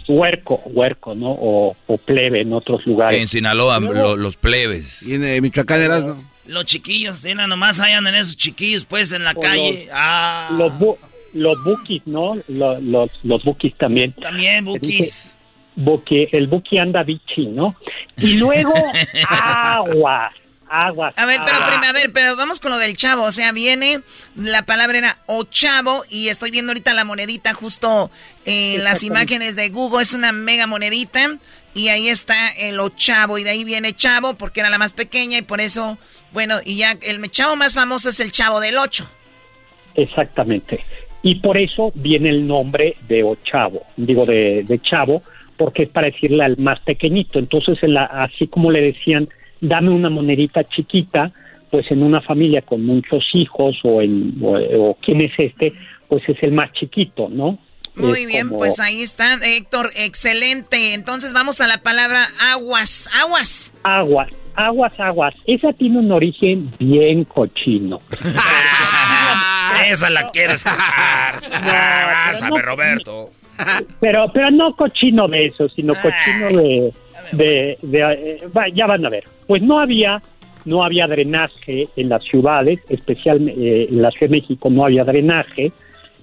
Huerco, 0.07 0.61
huerco, 0.65 1.13
¿no? 1.15 1.29
O, 1.31 1.75
o 1.87 1.97
plebe 1.97 2.41
en 2.41 2.51
otros 2.53 2.85
lugares. 2.87 3.19
En 3.21 3.27
Sinaloa, 3.27 3.79
lo- 3.79 4.17
los 4.17 4.35
plebes. 4.37 5.03
Y 5.03 5.13
en 5.13 5.23
eh, 5.23 5.39
Michoacán 5.41 5.81
eras, 5.81 6.05
¿no? 6.05 6.21
Los 6.47 6.65
chiquillos, 6.65 7.23
era 7.25 7.45
nomás 7.45 7.79
ahí 7.79 7.93
andan 7.93 8.15
esos 8.15 8.35
chiquillos, 8.35 8.85
pues, 8.85 9.11
en 9.11 9.23
la 9.23 9.31
O 9.35 9.39
calle. 9.39 9.85
los- 9.85 9.89
ah, 9.93 10.49
Los, 10.57 10.71
bu- 10.73 10.97
los 11.33 11.63
bukis, 11.63 12.01
¿no? 12.07 12.37
Lo- 12.47 12.79
Los, 12.81 13.11
los 13.23 13.43
también. 13.77 14.13
también, 14.13 14.65
bukis. 14.65 15.35
Buki, 15.75 16.27
el 16.31 16.47
buki 16.47 16.77
anda 16.79 17.03
bichi, 17.03 17.45
¿no? 17.45 17.75
Y 18.17 18.33
luego 18.33 18.73
agua, 19.29 20.29
agua. 20.69 21.13
A 21.15 21.25
ver, 21.25 21.39
pero 21.45 21.57
primero, 21.67 21.89
a 21.89 21.93
ver, 21.93 22.11
pero 22.11 22.35
vamos 22.35 22.59
con 22.59 22.71
lo 22.71 22.77
del 22.77 22.95
chavo. 22.95 23.23
O 23.23 23.31
sea, 23.31 23.51
viene, 23.51 24.01
la 24.35 24.63
palabra 24.63 24.97
era 24.97 25.17
ochavo 25.25 26.03
y 26.09 26.29
estoy 26.29 26.51
viendo 26.51 26.71
ahorita 26.71 26.93
la 26.93 27.05
monedita 27.05 27.53
justo 27.53 28.11
en 28.45 28.83
las 28.83 29.03
imágenes 29.03 29.55
de 29.55 29.69
Google. 29.69 30.03
Es 30.03 30.13
una 30.13 30.31
mega 30.31 30.67
monedita 30.67 31.37
y 31.73 31.89
ahí 31.89 32.09
está 32.09 32.49
el 32.49 32.79
ochavo 32.79 33.37
y 33.37 33.43
de 33.43 33.51
ahí 33.51 33.63
viene 33.63 33.93
chavo 33.93 34.33
porque 34.35 34.59
era 34.59 34.69
la 34.69 34.77
más 34.77 34.93
pequeña 34.93 35.37
y 35.37 35.41
por 35.43 35.61
eso, 35.61 35.97
bueno, 36.31 36.55
y 36.63 36.77
ya 36.77 36.97
el 37.01 37.29
chavo 37.31 37.55
más 37.55 37.75
famoso 37.75 38.09
es 38.09 38.19
el 38.19 38.31
chavo 38.31 38.59
del 38.59 38.77
ocho. 38.77 39.09
Exactamente. 39.95 40.83
Y 41.21 41.35
por 41.35 41.57
eso 41.57 41.91
viene 41.95 42.29
el 42.29 42.47
nombre 42.47 42.95
de 43.07 43.23
ochavo, 43.23 43.85
digo 43.97 44.25
de, 44.25 44.63
de 44.63 44.79
chavo, 44.79 45.21
porque 45.57 45.83
es 45.83 45.89
para 45.89 46.07
decirle 46.07 46.43
al 46.45 46.57
más 46.57 46.79
pequeñito. 46.79 47.39
Entonces, 47.39 47.77
en 47.81 47.95
la- 47.95 48.05
así 48.05 48.47
como 48.47 48.71
le 48.71 48.81
decían, 48.81 49.27
dame 49.61 49.89
una 49.89 50.09
monedita 50.09 50.63
chiquita, 50.67 51.31
pues 51.69 51.89
en 51.91 52.01
una 52.03 52.21
familia 52.21 52.61
con 52.61 52.85
muchos 52.85 53.23
hijos 53.33 53.77
o 53.83 54.01
en 54.01 54.35
o, 54.41 54.53
o 54.89 54.97
quién 55.01 55.21
es 55.21 55.33
este, 55.37 55.73
pues 56.07 56.23
es 56.27 56.41
el 56.41 56.53
más 56.53 56.71
chiquito, 56.73 57.29
¿no? 57.29 57.57
Muy 57.95 58.21
Es 58.21 58.27
bien, 58.27 58.47
como- 58.47 58.59
pues 58.59 58.79
ahí 58.79 59.01
está, 59.01 59.33
Héctor, 59.43 59.89
excelente. 59.97 60.93
Entonces 60.93 61.33
vamos 61.33 61.59
a 61.59 61.67
la 61.67 61.79
palabra 61.79 62.25
aguas, 62.41 63.09
aguas. 63.21 63.73
Aguas, 63.83 64.29
aguas, 64.55 64.93
aguas. 64.99 65.35
Esa 65.45 65.73
tiene 65.73 65.99
un 65.99 66.11
origen 66.11 66.65
bien 66.79 67.25
cochino. 67.25 67.99
Esa 69.87 70.09
la 70.09 70.29
quiero 70.29 70.53
escuchar. 70.53 71.41
no- 72.49 72.57
Roberto. 72.57 73.31
pero, 73.99 74.27
pero 74.33 74.51
no 74.51 74.71
cochino 74.73 75.27
de 75.27 75.47
eso, 75.47 75.67
sino 75.69 75.93
cochino 75.95 76.47
de, 76.61 76.93
de, 77.31 77.77
de, 77.81 77.99
eh, 78.01 78.37
ya 78.73 78.87
van 78.87 79.05
a 79.05 79.09
ver. 79.09 79.23
Pues 79.47 79.61
no 79.61 79.79
había, 79.79 80.21
no 80.65 80.83
había 80.83 81.07
drenaje 81.07 81.83
en 81.95 82.09
las 82.09 82.23
ciudades, 82.23 82.79
especialmente 82.89 83.83
en 83.89 84.01
la 84.01 84.11
Ciudad 84.11 84.29
de 84.31 84.37
México 84.37 84.69
no 84.69 84.85
había 84.85 85.03
drenaje 85.03 85.71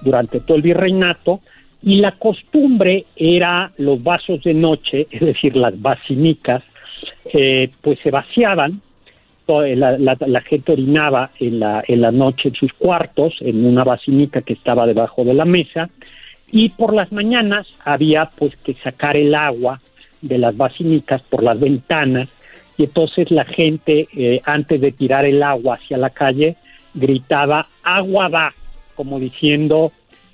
durante 0.02 0.40
todo 0.40 0.56
el 0.56 0.62
virreinato 0.62 1.40
y 1.82 1.96
la 1.96 2.12
costumbre 2.12 3.04
era 3.16 3.70
los 3.78 4.02
vasos 4.02 4.42
de 4.42 4.54
noche, 4.54 5.06
es 5.10 5.20
decir, 5.20 5.56
las 5.56 5.80
basinicas, 5.80 6.62
eh, 7.32 7.68
pues 7.82 7.98
se 8.02 8.10
vaciaban 8.10 8.80
to- 9.46 9.60
la, 9.66 9.96
la- 9.98 10.16
la 10.26 10.40
gente 10.40 10.72
orinaba 10.72 11.30
en 11.38 11.60
la, 11.60 11.82
en 11.86 12.00
la 12.00 12.10
noche 12.10 12.48
en 12.48 12.54
sus 12.54 12.72
cuartos, 12.72 13.34
en 13.40 13.64
una 13.64 13.84
basinica 13.84 14.42
que 14.42 14.54
estaba 14.54 14.86
debajo 14.86 15.24
de 15.24 15.34
la 15.34 15.44
mesa, 15.44 15.88
y 16.50 16.68
por 16.70 16.94
las 16.94 17.10
mañanas 17.12 17.66
había 17.84 18.30
pues 18.36 18.56
que 18.64 18.74
sacar 18.74 19.16
el 19.16 19.34
agua 19.34 19.80
de 20.22 20.38
las 20.38 20.56
basinicas 20.56 21.22
por 21.22 21.42
las 21.42 21.58
ventanas, 21.60 22.28
y 22.78 22.84
entonces 22.84 23.30
la 23.30 23.44
gente, 23.44 24.06
eh, 24.16 24.40
antes 24.44 24.80
de 24.80 24.92
tirar 24.92 25.24
el 25.24 25.42
agua 25.42 25.74
hacia 25.76 25.96
la 25.96 26.10
calle, 26.10 26.56
gritaba, 26.94 27.66
agua 27.82 28.28
va, 28.28 28.54
como 28.94 29.18
diciendo, 29.20 29.92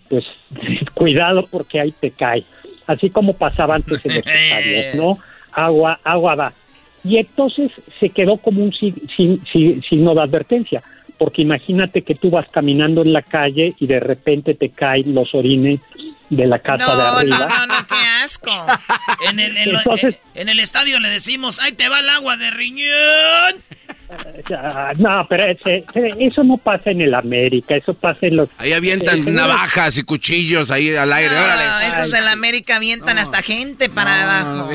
pues 0.08 0.24
cuidado 0.94 1.46
porque 1.50 1.80
ahí 1.80 1.92
te 1.92 2.10
cae. 2.10 2.44
Así 2.86 3.10
como 3.10 3.34
pasaba 3.34 3.76
antes 3.76 4.04
en 4.06 4.14
los 4.16 4.26
estadios, 4.26 4.94
¿no? 4.94 5.18
Agua, 5.52 6.00
agua 6.02 6.34
va. 6.34 6.52
Y 7.04 7.16
entonces 7.18 7.70
se 7.98 8.10
quedó 8.10 8.36
como 8.36 8.62
un 8.62 8.72
si- 8.72 8.94
si- 9.14 9.40
si- 9.50 9.80
signo 9.82 10.14
de 10.14 10.22
advertencia, 10.22 10.82
porque 11.18 11.42
imagínate 11.42 12.02
que 12.02 12.14
tú 12.14 12.30
vas 12.30 12.46
caminando 12.50 13.02
en 13.02 13.12
la 13.12 13.22
calle 13.22 13.74
y 13.78 13.86
de 13.86 14.00
repente 14.00 14.54
te 14.54 14.70
caen 14.70 15.14
los 15.14 15.34
orines 15.34 15.80
de 16.30 16.46
la 16.46 16.58
casa 16.60 16.96
de 16.96 17.02
arriba. 17.02 17.48
no, 17.48 17.66
no, 17.66 17.81
no. 18.46 18.66
En 19.28 19.38
el, 19.40 19.56
en 19.56 19.72
lo- 19.72 19.78
Entonces- 19.78 20.18
en 20.34 20.48
el 20.48 20.58
estadio 20.60 20.98
le 21.00 21.08
decimos, 21.08 21.58
ahí 21.60 21.72
te 21.72 21.88
va 21.88 22.00
el 22.00 22.08
agua 22.08 22.36
de 22.36 22.50
riñón. 22.50 23.62
No, 24.98 25.26
pero 25.28 25.44
ese- 25.44 25.84
eso 26.18 26.44
no 26.44 26.58
pasa 26.58 26.90
en 26.90 27.00
el 27.00 27.14
América, 27.14 27.74
eso 27.76 27.94
pasa 27.94 28.26
en 28.26 28.36
los... 28.36 28.48
Ahí 28.58 28.72
avientan 28.74 29.26
Eh, 29.26 29.30
navajas 29.30 29.96
y 29.96 30.02
cuchillos 30.02 30.70
ahí 30.70 30.94
al 30.94 31.10
aire. 31.12 31.34
órale. 31.34 31.64
No, 31.66 31.80
esos 31.80 32.12
en 32.12 32.24
la 32.26 32.32
América 32.32 32.76
avientan 32.76 33.18
hasta 33.18 33.40
gente 33.42 33.88
para 33.88 34.22
abajo. 34.42 34.70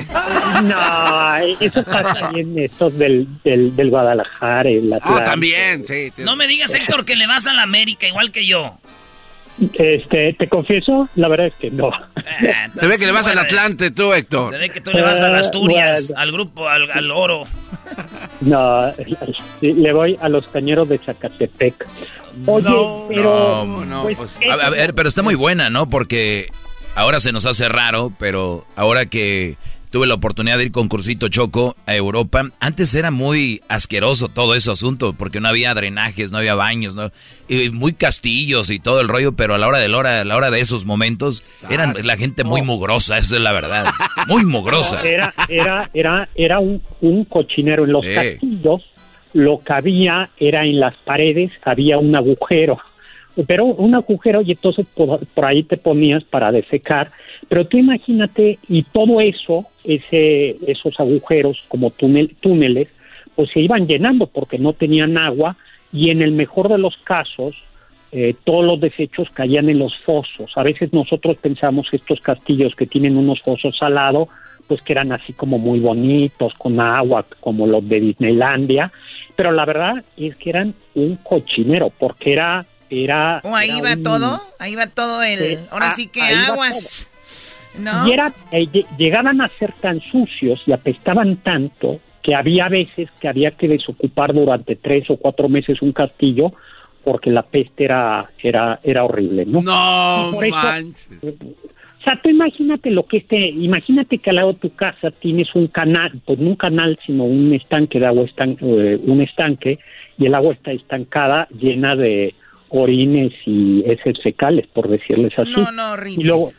No, 0.63 1.35
eso 1.59 1.83
pasa 1.83 2.29
ahí 2.29 2.39
en 2.41 2.57
estos 2.57 2.97
del, 2.97 3.27
del, 3.43 3.75
del 3.75 3.89
Guadalajara, 3.91 4.69
el 4.69 4.91
Ah, 5.01 5.23
también, 5.23 5.85
sí. 5.85 6.11
No 6.17 6.35
me 6.35 6.47
digas, 6.47 6.73
Héctor, 6.73 7.05
que 7.05 7.15
le 7.15 7.27
vas 7.27 7.45
a 7.45 7.53
la 7.53 7.61
América 7.63 8.07
igual 8.07 8.31
que 8.31 8.45
yo. 8.47 8.79
Este, 9.73 10.33
te 10.33 10.47
confieso, 10.47 11.09
la 11.15 11.27
verdad 11.27 11.47
es 11.47 11.53
que 11.53 11.71
no. 11.71 11.91
Se 12.79 12.87
ve 12.87 12.97
que 12.97 13.05
le 13.05 13.11
vas 13.11 13.27
al 13.27 13.37
Atlante 13.39 13.91
tú, 13.91 14.13
Héctor. 14.13 14.51
Se 14.53 14.59
ve 14.59 14.69
que 14.69 14.81
tú 14.81 14.91
le 14.91 15.01
vas 15.01 15.21
a 15.21 15.29
las 15.29 15.45
Eh, 15.45 15.49
Asturias, 15.49 16.07
bueno. 16.07 16.21
al 16.21 16.31
grupo, 16.31 16.67
al, 16.67 16.91
al 16.91 17.11
oro. 17.11 17.45
No, 18.41 18.93
le 19.61 19.93
voy 19.93 20.15
a 20.21 20.29
los 20.29 20.45
cañeros 20.47 20.87
de 20.87 20.99
Zacatepec. 20.99 21.87
Oye, 22.45 22.69
pero... 23.09 23.65
No, 23.65 24.03
pues, 24.15 24.37
A, 24.47 24.53
a 24.67 24.69
ver, 24.69 24.93
pero 24.93 25.09
está 25.09 25.23
muy 25.23 25.33
buena, 25.33 25.71
¿no? 25.71 25.89
Porque 25.89 26.51
ahora 26.93 27.19
se 27.19 27.31
nos 27.31 27.47
hace 27.47 27.67
raro, 27.67 28.13
pero 28.19 28.67
ahora 28.75 29.07
que 29.07 29.57
tuve 29.97 30.05
la 30.05 30.13
oportunidad 30.13 30.59
de 30.59 30.65
ir 30.65 30.71
con 30.71 30.89
Cursito 30.89 31.27
Choco 31.27 31.75
a 31.87 31.95
Europa, 31.95 32.51
antes 32.59 32.93
era 32.93 33.09
muy 33.09 33.63
asqueroso 33.67 34.29
todo 34.29 34.53
ese 34.53 34.69
asunto, 34.69 35.13
porque 35.13 35.39
no 35.39 35.47
había 35.47 35.73
drenajes, 35.73 36.31
no 36.31 36.37
había 36.37 36.53
baños, 36.53 36.93
¿no? 36.93 37.09
Y 37.47 37.71
muy 37.71 37.93
castillos 37.93 38.69
y 38.69 38.77
todo 38.77 39.01
el 39.01 39.07
rollo, 39.07 39.31
pero 39.31 39.55
a 39.55 39.57
la 39.57 39.65
hora 39.67 39.79
de 39.79 39.87
la 39.87 39.97
hora, 39.97 40.21
a 40.21 40.23
la 40.23 40.35
hora 40.35 40.51
de 40.51 40.59
esos 40.59 40.85
momentos, 40.85 41.43
eran 41.71 41.95
la 42.03 42.15
gente 42.15 42.43
muy 42.43 42.61
mugrosa, 42.61 43.17
esa 43.17 43.37
es 43.37 43.41
la 43.41 43.51
verdad. 43.53 43.87
Muy 44.27 44.45
mugrosa. 44.45 45.01
Era, 45.01 45.33
era, 45.49 45.89
era, 45.95 46.29
era 46.35 46.59
un, 46.59 46.79
un 47.01 47.25
cochinero. 47.25 47.85
En 47.85 47.91
los 47.93 48.05
castillos 48.05 48.83
lo 49.33 49.63
que 49.63 49.73
había 49.73 50.29
era 50.37 50.63
en 50.63 50.79
las 50.79 50.93
paredes, 50.97 51.49
había 51.63 51.97
un 51.97 52.15
agujero. 52.15 52.77
Pero 53.45 53.65
un 53.65 53.93
agujero 53.95 54.41
y 54.41 54.51
entonces 54.51 54.87
por, 54.95 55.25
por 55.27 55.45
ahí 55.45 55.63
te 55.63 55.77
ponías 55.77 56.23
para 56.23 56.51
desecar. 56.51 57.11
Pero 57.47 57.67
tú 57.67 57.77
imagínate, 57.77 58.57
y 58.67 58.83
todo 58.83 59.21
eso, 59.21 59.65
ese, 59.83 60.55
esos 60.65 60.99
agujeros 60.99 61.63
como 61.67 61.91
túnel, 61.91 62.35
túneles, 62.39 62.87
pues 63.35 63.51
se 63.51 63.59
iban 63.59 63.87
llenando 63.87 64.27
porque 64.27 64.57
no 64.57 64.73
tenían 64.73 65.17
agua 65.17 65.55
y 65.93 66.09
en 66.09 66.21
el 66.21 66.31
mejor 66.31 66.69
de 66.69 66.79
los 66.79 66.97
casos 66.97 67.55
eh, 68.11 68.33
todos 68.43 68.65
los 68.65 68.79
desechos 68.79 69.29
caían 69.31 69.69
en 69.69 69.79
los 69.79 69.95
fosos. 69.97 70.51
A 70.55 70.63
veces 70.63 70.93
nosotros 70.93 71.37
pensamos 71.37 71.89
que 71.89 71.97
estos 71.97 72.21
castillos 72.21 72.75
que 72.75 72.87
tienen 72.87 73.17
unos 73.17 73.41
fosos 73.41 73.77
al 73.81 73.95
lado, 73.95 74.29
pues 74.67 74.81
que 74.81 74.93
eran 74.93 75.11
así 75.11 75.33
como 75.33 75.57
muy 75.59 75.79
bonitos, 75.79 76.53
con 76.53 76.79
agua, 76.79 77.25
como 77.39 77.67
los 77.67 77.87
de 77.87 77.99
Disneylandia, 77.99 78.91
pero 79.35 79.51
la 79.51 79.65
verdad 79.65 80.03
es 80.15 80.35
que 80.35 80.49
eran 80.49 80.73
un 80.95 81.17
cochinero, 81.17 81.91
porque 81.97 82.33
era... 82.33 82.65
era 82.89 83.41
Oh, 83.43 83.55
ahí 83.55 83.79
era 83.79 83.81
va 83.89 83.93
un- 83.95 84.03
todo, 84.03 84.41
ahí 84.59 84.75
va 84.75 84.87
todo 84.87 85.23
el... 85.23 85.39
Sí, 85.39 85.57
Ahora 85.71 85.87
ah, 85.89 85.91
sí 85.91 86.07
que 86.07 86.21
aguas. 86.21 87.07
¿No? 87.79 88.07
Y 88.07 88.11
era, 88.13 88.33
eh, 88.51 88.65
lle- 88.65 88.85
llegaban 88.97 89.39
a 89.41 89.47
ser 89.47 89.71
tan 89.73 89.99
sucios 90.01 90.63
y 90.65 90.71
apestaban 90.71 91.37
tanto 91.37 91.99
que 92.23 92.33
había 92.35 92.67
veces 92.69 93.09
que 93.19 93.27
había 93.27 93.51
que 93.51 93.67
desocupar 93.67 94.33
durante 94.33 94.75
tres 94.75 95.09
o 95.09 95.17
cuatro 95.17 95.47
meses 95.47 95.81
un 95.81 95.91
castillo 95.91 96.51
porque 97.03 97.29
la 97.29 97.43
peste 97.43 97.85
era 97.85 98.29
era 98.41 98.79
era 98.83 99.03
horrible, 99.05 99.45
¿no? 99.45 99.61
No 99.61 100.41
eso- 100.41 100.55
manches. 100.55 101.09
O 101.21 102.03
sea, 102.09 102.15
tú 102.21 102.29
imagínate 102.29 102.89
lo 102.89 103.03
que 103.03 103.17
este, 103.17 103.37
imagínate 103.49 104.17
que 104.19 104.29
al 104.29 104.37
lado 104.37 104.53
de 104.53 104.59
tu 104.59 104.73
casa 104.73 105.11
tienes 105.11 105.53
un 105.55 105.67
canal, 105.67 106.11
pues 106.25 106.39
no 106.39 106.49
un 106.51 106.55
canal, 106.55 106.97
sino 107.05 107.25
un 107.25 107.53
estanque 107.53 107.99
de 107.99 108.05
agua, 108.07 108.23
estan- 108.23 108.57
eh, 108.61 108.97
un 109.05 109.21
estanque, 109.21 109.77
y 110.17 110.25
el 110.25 110.33
agua 110.33 110.53
está 110.53 110.71
estancada, 110.71 111.47
llena 111.51 111.95
de 111.97 112.33
orines 112.69 113.33
y 113.45 113.83
heces 113.85 114.21
fecales, 114.21 114.67
por 114.67 114.87
decirles 114.87 115.33
así. 115.37 115.51
No, 115.51 115.71
no, 115.71 115.91
horrible. 115.91 116.23
Y 116.23 116.27
luego, 116.27 116.53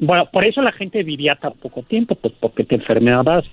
bueno, 0.00 0.24
por 0.32 0.44
eso 0.44 0.62
la 0.62 0.72
gente 0.72 1.02
vivía 1.02 1.36
tan 1.36 1.52
poco 1.54 1.82
tiempo, 1.82 2.14
pues 2.14 2.34
porque 2.38 2.64
te 2.64 2.76
enfermabas 2.76 3.44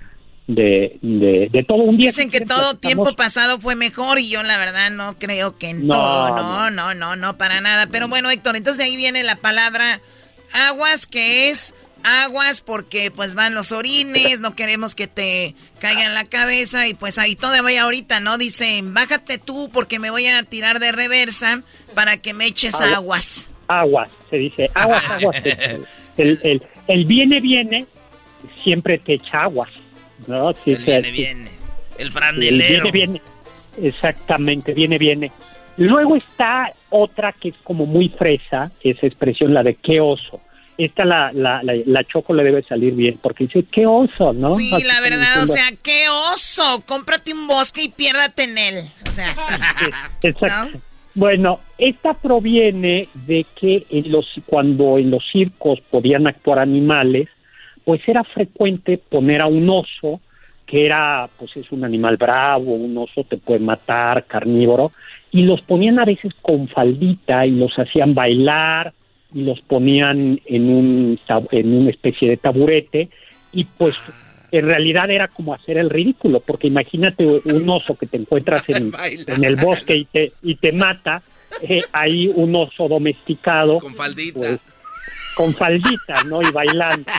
de, 0.48 0.98
de, 1.02 1.50
de 1.52 1.64
todo 1.64 1.84
un 1.84 1.98
día. 1.98 2.10
Dicen 2.10 2.30
que 2.30 2.42
todo 2.42 2.76
tiempo 2.76 3.16
pasado 3.16 3.60
fue 3.60 3.76
mejor 3.76 4.20
y 4.20 4.30
yo 4.30 4.44
la 4.44 4.58
verdad 4.58 4.92
no 4.92 5.16
creo 5.18 5.58
que 5.58 5.70
en 5.70 5.88
No, 5.88 5.94
todo, 5.94 6.30
no, 6.36 6.70
no, 6.72 6.94
no, 6.94 7.16
no, 7.16 7.38
para 7.38 7.62
nada. 7.62 7.88
Pero 7.88 8.08
bueno, 8.08 8.30
Héctor, 8.30 8.56
entonces 8.56 8.78
de 8.78 8.86
ahí 8.86 8.96
viene 8.96 9.24
la 9.24 9.36
palabra 9.36 10.02
aguas, 10.54 11.08
que 11.08 11.50
es 11.50 11.74
aguas 12.04 12.62
porque 12.62 13.12
pues 13.12 13.36
van 13.36 13.54
los 13.56 13.72
orines, 13.72 14.40
no 14.40 14.56
queremos 14.56 14.96
que 14.96 15.08
te 15.08 15.56
caiga 15.80 16.06
en 16.06 16.14
la 16.14 16.26
cabeza 16.26 16.88
y 16.88 16.94
pues 16.94 17.18
ahí 17.18 17.36
todavía 17.36 17.84
ahorita, 17.84 18.20
¿no? 18.20 18.38
Dicen, 18.38 18.94
bájate 18.94 19.38
tú 19.38 19.70
porque 19.72 20.00
me 20.00 20.10
voy 20.10 20.28
a 20.28 20.44
tirar 20.44 20.80
de 20.80 20.92
reversa 20.92 21.60
para 21.96 22.18
que 22.18 22.34
me 22.34 22.46
eches 22.46 22.76
Agua. 22.76 22.96
aguas. 22.98 23.56
Aguas, 23.68 24.10
se 24.30 24.38
dice, 24.38 24.70
aguas, 24.74 25.04
aguas. 25.10 25.38
el, 26.18 26.40
el, 26.44 26.62
el 26.88 27.06
viene, 27.06 27.40
viene, 27.40 27.86
siempre 28.64 28.98
te 28.98 29.14
echa 29.14 29.44
aguas. 29.44 29.70
¿no? 30.28 30.54
Sí, 30.64 30.72
El 30.72 30.78
sí, 30.78 30.84
viene, 30.86 31.06
sí. 31.08 31.12
viene. 31.12 31.52
El 31.98 32.08
El 32.08 32.12
franelero. 32.12 32.92
viene, 32.92 33.20
viene. 33.20 33.22
Exactamente, 33.82 34.74
viene, 34.74 34.98
viene. 34.98 35.32
Luego 35.78 36.16
está 36.16 36.72
otra 36.90 37.32
que 37.34 37.50
es 37.50 37.56
como 37.64 37.86
muy 37.86 38.10
fresa, 38.10 38.72
esa 38.84 39.08
expresión, 39.08 39.54
la 39.54 39.64
de 39.64 39.76
qué 39.76 40.00
oso. 40.00 40.40
Esta 40.78 41.06
la, 41.06 41.32
la, 41.34 41.62
la, 41.64 41.74
la 41.86 42.04
Choco 42.04 42.34
le 42.34 42.44
debe 42.44 42.64
salir 42.64 42.94
bien, 42.94 43.20
porque 43.22 43.46
dice, 43.46 43.64
qué 43.70 43.86
oso, 43.86 44.34
¿no? 44.34 44.56
Sí, 44.56 44.72
Así 44.74 44.84
la 44.84 45.02
verdad, 45.02 45.44
o 45.44 45.46
sea, 45.46 45.72
qué 45.82 46.08
oso. 46.10 46.84
Cómprate 46.86 47.34
un 47.34 47.48
bosque 47.48 47.84
y 47.84 47.90
piérdate 47.90 48.44
en 48.44 48.58
él. 48.58 48.86
O 49.08 49.12
sea, 49.12 49.36
sí. 49.36 49.54
Exacto. 50.24 50.80
Bueno, 51.16 51.60
esta 51.78 52.16
proviene 52.16 53.08
de 53.14 53.46
que 53.60 53.86
en 53.92 54.12
los, 54.12 54.28
cuando 54.48 54.98
en 54.98 55.12
los 55.12 55.24
circos 55.32 55.80
podían 55.92 56.26
actuar 56.26 56.58
animales, 56.58 57.30
pues 57.86 58.02
era 58.08 58.24
frecuente 58.24 58.98
poner 58.98 59.42
a 59.42 59.46
un 59.46 59.70
oso, 59.70 60.22
que 60.66 60.86
era, 60.88 61.30
pues 61.38 61.56
es 61.56 61.72
un 61.72 61.84
animal 61.84 62.18
bravo, 62.18 62.74
un 62.74 62.98
oso 62.98 63.24
te 63.26 63.38
puede 63.38 63.60
matar, 63.60 64.26
carnívoro, 64.26 64.92
y 65.32 65.44
los 65.44 65.62
ponían 65.62 66.00
a 66.00 66.06
veces 66.06 66.34
con 66.42 66.68
faldita 66.68 67.46
y 67.46 67.52
los 67.52 67.78
hacían 67.78 68.16
bailar 68.16 68.94
los 69.34 69.62
ponían 69.62 70.40
en 70.46 70.70
un 70.70 71.20
en 71.52 71.74
una 71.74 71.90
especie 71.90 72.30
de 72.30 72.38
taburete 72.38 73.10
y 73.52 73.66
pues 73.66 73.96
en 74.54 74.68
realidad 74.68 75.10
era 75.10 75.28
como 75.28 75.54
hacer 75.54 75.80
el 75.80 75.90
ridículo, 75.90 76.40
porque 76.40 76.68
imagínate 76.68 77.26
un 77.26 77.68
oso 77.68 77.96
que 77.96 78.06
te 78.06 78.18
encuentras 78.18 78.64
en, 78.68 78.94
en 79.28 79.44
el 79.44 79.56
bosque 79.56 79.96
y 79.96 80.06
te, 80.06 80.34
y 80.44 80.56
te 80.56 80.72
mata, 80.72 81.24
eh, 81.64 81.82
ahí 81.92 82.32
un 82.34 82.56
oso 82.56 82.88
domesticado. 82.88 83.80
Con 83.80 83.96
faldita. 83.96 84.40
pues, 84.40 84.60
con 85.36 85.56
faldita, 85.56 86.24
¿no? 86.26 86.42
Y 86.44 86.52
bailando. 86.52 87.12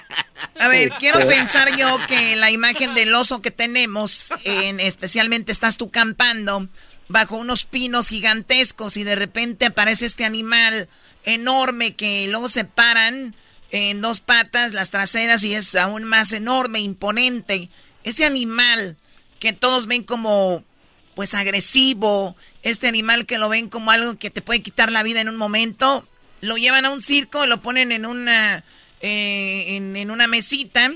A 0.60 0.68
ver, 0.68 0.90
quiero 1.00 1.18
Este, 1.18 1.34
pensar 1.34 1.76
yo 1.76 1.98
que 2.06 2.36
la 2.36 2.52
imagen 2.52 2.94
del 2.94 3.12
oso 3.12 3.42
que 3.42 3.50
tenemos, 3.50 4.32
en, 4.44 4.78
especialmente 4.78 5.50
estás 5.50 5.76
tú 5.76 5.90
campando 5.90 6.68
bajo 7.08 7.36
unos 7.36 7.64
pinos 7.64 8.08
gigantescos 8.08 8.96
y 8.96 9.04
de 9.04 9.14
repente 9.14 9.66
aparece 9.66 10.06
este 10.06 10.24
animal 10.24 10.88
enorme 11.24 11.94
que 11.94 12.26
luego 12.28 12.48
se 12.48 12.64
paran 12.64 13.34
en 13.70 14.00
dos 14.00 14.20
patas, 14.20 14.72
las 14.72 14.90
traseras, 14.90 15.42
y 15.42 15.54
es 15.54 15.74
aún 15.74 16.04
más 16.04 16.32
enorme, 16.32 16.78
imponente. 16.78 17.70
Ese 18.04 18.24
animal 18.24 18.96
que 19.40 19.52
todos 19.52 19.86
ven 19.86 20.04
como, 20.04 20.62
pues, 21.14 21.34
agresivo, 21.34 22.36
este 22.62 22.86
animal 22.86 23.26
que 23.26 23.38
lo 23.38 23.48
ven 23.48 23.68
como 23.68 23.90
algo 23.90 24.16
que 24.16 24.30
te 24.30 24.42
puede 24.42 24.62
quitar 24.62 24.92
la 24.92 25.02
vida 25.02 25.20
en 25.20 25.28
un 25.28 25.36
momento, 25.36 26.06
lo 26.40 26.56
llevan 26.56 26.84
a 26.84 26.90
un 26.90 27.02
circo, 27.02 27.46
lo 27.46 27.62
ponen 27.62 27.90
en 27.90 28.06
una, 28.06 28.64
eh, 29.00 29.76
en, 29.76 30.10
una 30.10 30.28
mesita, 30.28 30.92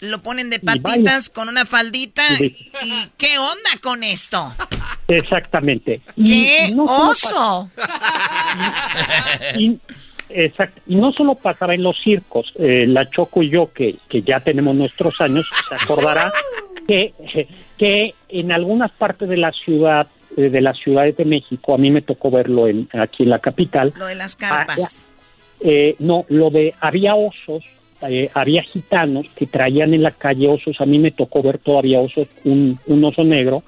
lo 0.00 0.22
ponen 0.22 0.48
de 0.48 0.58
patitas 0.58 1.28
con 1.28 1.48
una 1.48 1.66
faldita. 1.66 2.24
Y, 2.40 3.08
qué 3.18 3.38
onda 3.38 3.70
con 3.80 4.04
esto? 4.04 4.54
Exactamente. 5.08 6.00
¡Qué 6.16 6.74
oso! 6.78 7.70
Exacto. 10.34 10.80
Y 10.86 10.96
no 10.96 11.12
solo 11.12 11.34
pasaba 11.34 11.74
en 11.74 11.82
los 11.82 12.00
circos, 12.02 12.52
eh, 12.58 12.86
la 12.86 13.08
Choco 13.10 13.42
y 13.42 13.50
yo, 13.50 13.70
que, 13.72 13.96
que 14.08 14.22
ya 14.22 14.40
tenemos 14.40 14.74
nuestros 14.74 15.20
años, 15.20 15.46
se 15.68 15.74
acordará 15.74 16.32
que, 16.88 17.12
que 17.76 18.14
en 18.28 18.52
algunas 18.52 18.90
partes 18.92 19.28
de 19.28 19.36
la 19.36 19.52
ciudad, 19.52 20.06
eh, 20.36 20.48
de 20.48 20.60
las 20.60 20.78
ciudades 20.78 21.16
de 21.16 21.24
México, 21.24 21.74
a 21.74 21.78
mí 21.78 21.90
me 21.90 22.02
tocó 22.02 22.30
verlo 22.30 22.66
en, 22.66 22.88
aquí 22.92 23.24
en 23.24 23.30
la 23.30 23.38
capital. 23.38 23.92
Lo 23.96 24.06
de 24.06 24.14
las 24.14 24.36
carpas. 24.36 25.06
Eh, 25.60 25.96
no, 25.98 26.24
lo 26.28 26.50
de, 26.50 26.74
había 26.80 27.14
osos, 27.14 27.62
había 28.34 28.64
gitanos 28.64 29.26
que 29.36 29.46
traían 29.46 29.94
en 29.94 30.02
la 30.02 30.10
calle 30.10 30.48
osos, 30.48 30.80
a 30.80 30.86
mí 30.86 30.98
me 30.98 31.12
tocó 31.12 31.40
ver 31.40 31.58
todavía 31.58 32.00
osos, 32.00 32.26
un, 32.42 32.76
un 32.86 33.04
oso 33.04 33.22
negro 33.22 33.62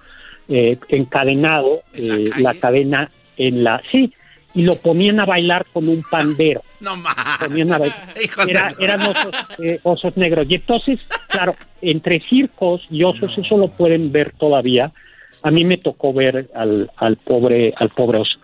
encadenado, 0.49 1.83
la, 1.95 2.39
la 2.39 2.55
cadena 2.55 3.11
en 3.37 3.65
la... 3.65 3.83
Sí, 3.91 4.13
y 4.55 4.63
lo 4.63 4.77
ponían 4.77 5.21
a 5.21 5.27
bailar 5.27 5.67
con 5.73 5.89
un 5.89 6.03
pandero. 6.03 6.63
No 6.85 6.97
más. 6.97 7.17
eran 8.79 9.01
eh, 9.59 9.81
osos, 9.85 10.17
negros. 10.19 10.47
Y 10.51 10.57
entonces, 10.57 11.01
claro, 11.29 11.57
entre 11.81 12.21
circos 12.21 12.87
y 12.91 13.03
osos, 13.03 13.39
eso 13.39 13.57
lo 13.57 13.69
pueden 13.69 14.13
ver 14.13 14.35
todavía. 14.39 14.93
A 15.45 15.51
mí 15.51 15.65
me 15.65 15.79
tocó 15.79 16.13
ver 16.13 16.51
al, 16.55 16.91
al 16.97 17.17
pobre 17.19 17.73
al 17.77 17.91
pobre 17.91 18.19
oso 18.19 18.39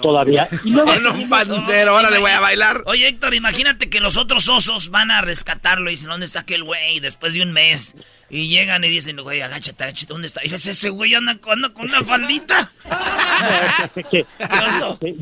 todavía. 0.00 0.48
Y 0.64 0.70
luego, 0.70 0.92
un 1.14 1.28
pandero, 1.28 1.96
ahora 1.96 2.10
le 2.10 2.18
voy 2.18 2.30
a 2.30 2.40
bailar. 2.40 2.82
Oye, 2.86 3.08
Héctor, 3.08 3.34
imagínate 3.34 3.90
que 3.90 4.00
los 4.00 4.16
otros 4.16 4.48
osos 4.48 4.90
van 4.90 5.10
a 5.10 5.20
rescatarlo 5.20 5.90
y 5.90 5.94
dicen, 5.94 6.08
¿dónde 6.08 6.26
está 6.26 6.40
aquel 6.40 6.64
güey? 6.64 7.00
Después 7.00 7.34
de 7.34 7.42
un 7.42 7.52
mes. 7.52 7.94
Y 8.30 8.48
llegan 8.48 8.82
y 8.84 8.88
dicen, 8.88 9.18
güey, 9.18 9.42
agáchate, 9.42 9.84
agáchate, 9.84 10.12
¿dónde 10.12 10.28
está? 10.28 10.40
Y 10.42 10.44
dices, 10.44 10.66
ese 10.66 10.90
güey 10.90 11.14
anda, 11.14 11.36
con 11.38 11.62
una 11.78 12.02
faldita. 12.02 12.70